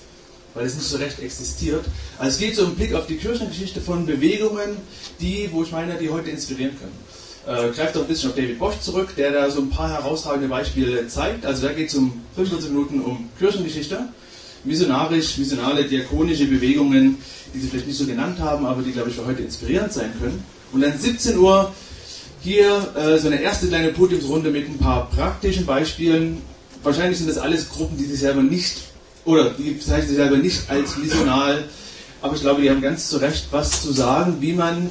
weil 0.54 0.66
es 0.66 0.76
nicht 0.76 0.88
so 0.88 0.98
recht 0.98 1.20
existiert. 1.20 1.86
Also 2.18 2.32
es 2.32 2.40
geht 2.40 2.56
so 2.56 2.64
im 2.64 2.76
Blick 2.76 2.94
auf 2.94 3.06
die 3.06 3.18
Kirchengeschichte 3.18 3.82
von 3.82 4.06
Bewegungen, 4.06 4.78
die, 5.20 5.50
wo 5.52 5.64
ich 5.64 5.72
meine, 5.72 5.96
die 5.96 6.10
heute 6.10 6.30
inspirieren 6.30 6.74
können. 6.80 6.98
Äh, 7.48 7.72
greift 7.72 7.98
auch 7.98 8.02
ein 8.02 8.08
bisschen 8.08 8.30
auf 8.30 8.36
David 8.36 8.60
Bosch 8.60 8.80
zurück, 8.82 9.16
der 9.18 9.32
da 9.32 9.50
so 9.50 9.62
ein 9.62 9.70
paar 9.70 9.90
herausragende 9.90 10.48
Beispiele 10.48 11.08
zeigt. 11.08 11.46
Also 11.46 11.68
da 11.68 11.74
geht 11.74 11.90
es 11.90 11.96
um 11.96 12.22
45 12.36 12.70
Minuten 12.70 13.02
um 13.02 13.30
Kirchengeschichte 13.40 14.08
missionarisch, 14.64 15.38
missionale, 15.38 15.86
diakonische 15.86 16.46
Bewegungen, 16.46 17.18
die 17.54 17.60
Sie 17.60 17.68
vielleicht 17.68 17.88
nicht 17.88 17.98
so 17.98 18.06
genannt 18.06 18.40
haben, 18.40 18.66
aber 18.66 18.82
die, 18.82 18.92
glaube 18.92 19.10
ich, 19.10 19.16
für 19.16 19.26
heute 19.26 19.42
inspirierend 19.44 19.92
sein 19.92 20.12
können. 20.20 20.44
Und 20.72 20.82
dann 20.82 20.98
17 20.98 21.38
Uhr 21.38 21.72
hier 22.42 22.94
äh, 22.96 23.18
so 23.18 23.28
eine 23.28 23.42
erste 23.42 23.68
kleine 23.68 23.90
Podiumsrunde 23.90 24.50
mit 24.50 24.68
ein 24.68 24.78
paar 24.78 25.10
praktischen 25.10 25.66
Beispielen. 25.66 26.42
Wahrscheinlich 26.84 27.18
sind 27.20 27.30
das 27.30 27.38
alles 27.38 27.70
Gruppen, 27.70 27.98
die 27.98 28.06
sich 28.06 28.20
selber 28.20 28.42
nicht, 28.42 28.78
oder 29.26 29.52
die 29.52 29.72
bezeichnen 29.72 30.08
sich 30.08 30.18
selber 30.18 30.38
nicht 30.38 30.70
als 30.70 30.98
missional, 30.98 31.66
aber 32.22 32.36
ich 32.36 32.42
glaube, 32.42 32.62
die 32.62 32.70
haben 32.70 32.82
ganz 32.82 33.10
zu 33.10 33.18
Recht 33.18 33.48
was 33.52 33.84
zu 33.84 33.92
sagen, 33.92 34.38
wie 34.40 34.54
man 34.54 34.90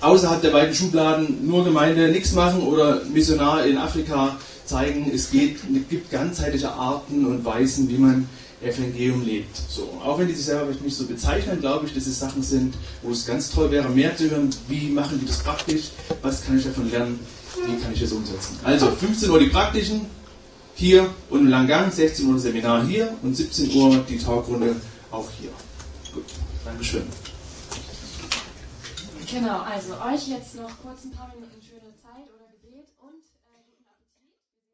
außerhalb 0.00 0.42
der 0.42 0.50
beiden 0.50 0.74
Schubladen 0.74 1.46
nur 1.46 1.64
Gemeinde 1.64 2.08
nichts 2.08 2.32
machen 2.32 2.62
oder 2.62 3.02
Missionar 3.04 3.64
in 3.64 3.78
Afrika 3.78 4.36
zeigen. 4.64 5.10
Es 5.12 5.30
geht, 5.30 5.56
es 5.56 5.88
gibt 5.88 6.10
ganzheitliche 6.10 6.70
Arten 6.70 7.26
und 7.26 7.44
Weisen, 7.44 7.88
wie 7.88 7.98
man 7.98 8.28
Evangelium 8.62 9.24
lebt. 9.24 9.56
So, 9.56 10.00
auch 10.04 10.18
wenn 10.18 10.26
die 10.26 10.34
sich 10.34 10.46
selber 10.46 10.72
nicht 10.72 10.96
so 10.96 11.06
bezeichnen, 11.06 11.60
glaube 11.60 11.86
ich, 11.86 11.94
dass 11.94 12.06
es 12.06 12.18
Sachen 12.18 12.42
sind, 12.42 12.74
wo 13.02 13.12
es 13.12 13.26
ganz 13.26 13.50
toll 13.50 13.70
wäre, 13.70 13.88
mehr 13.88 14.16
zu 14.16 14.30
hören, 14.30 14.50
wie 14.68 14.88
machen 14.88 15.20
die 15.20 15.26
das 15.26 15.38
praktisch, 15.38 15.90
was 16.22 16.44
kann 16.44 16.58
ich 16.58 16.64
davon 16.64 16.90
lernen, 16.90 17.20
wie 17.66 17.80
kann 17.80 17.92
ich 17.92 18.00
das 18.00 18.12
umsetzen. 18.12 18.58
Also 18.64 18.90
15 18.90 19.30
Uhr 19.30 19.38
die 19.38 19.48
praktischen, 19.48 20.06
hier 20.74 21.08
und 21.30 21.40
im 21.40 21.48
Langgang, 21.48 21.90
16 21.90 22.26
Uhr 22.26 22.34
das 22.34 22.42
Seminar 22.42 22.86
hier 22.86 23.14
und 23.22 23.36
17 23.36 23.74
Uhr 23.74 24.04
die 24.08 24.18
Talkrunde 24.18 24.76
auch 25.10 25.28
hier. 25.40 25.50
Gut, 26.12 26.24
Dankeschön. 26.64 27.02
Genau, 29.30 29.60
also 29.60 29.92
euch 29.92 30.28
jetzt 30.28 30.54
noch 30.54 30.70
kurz 30.82 31.04
ein 31.04 31.10
paar 31.10 31.30
Minuten 31.34 31.57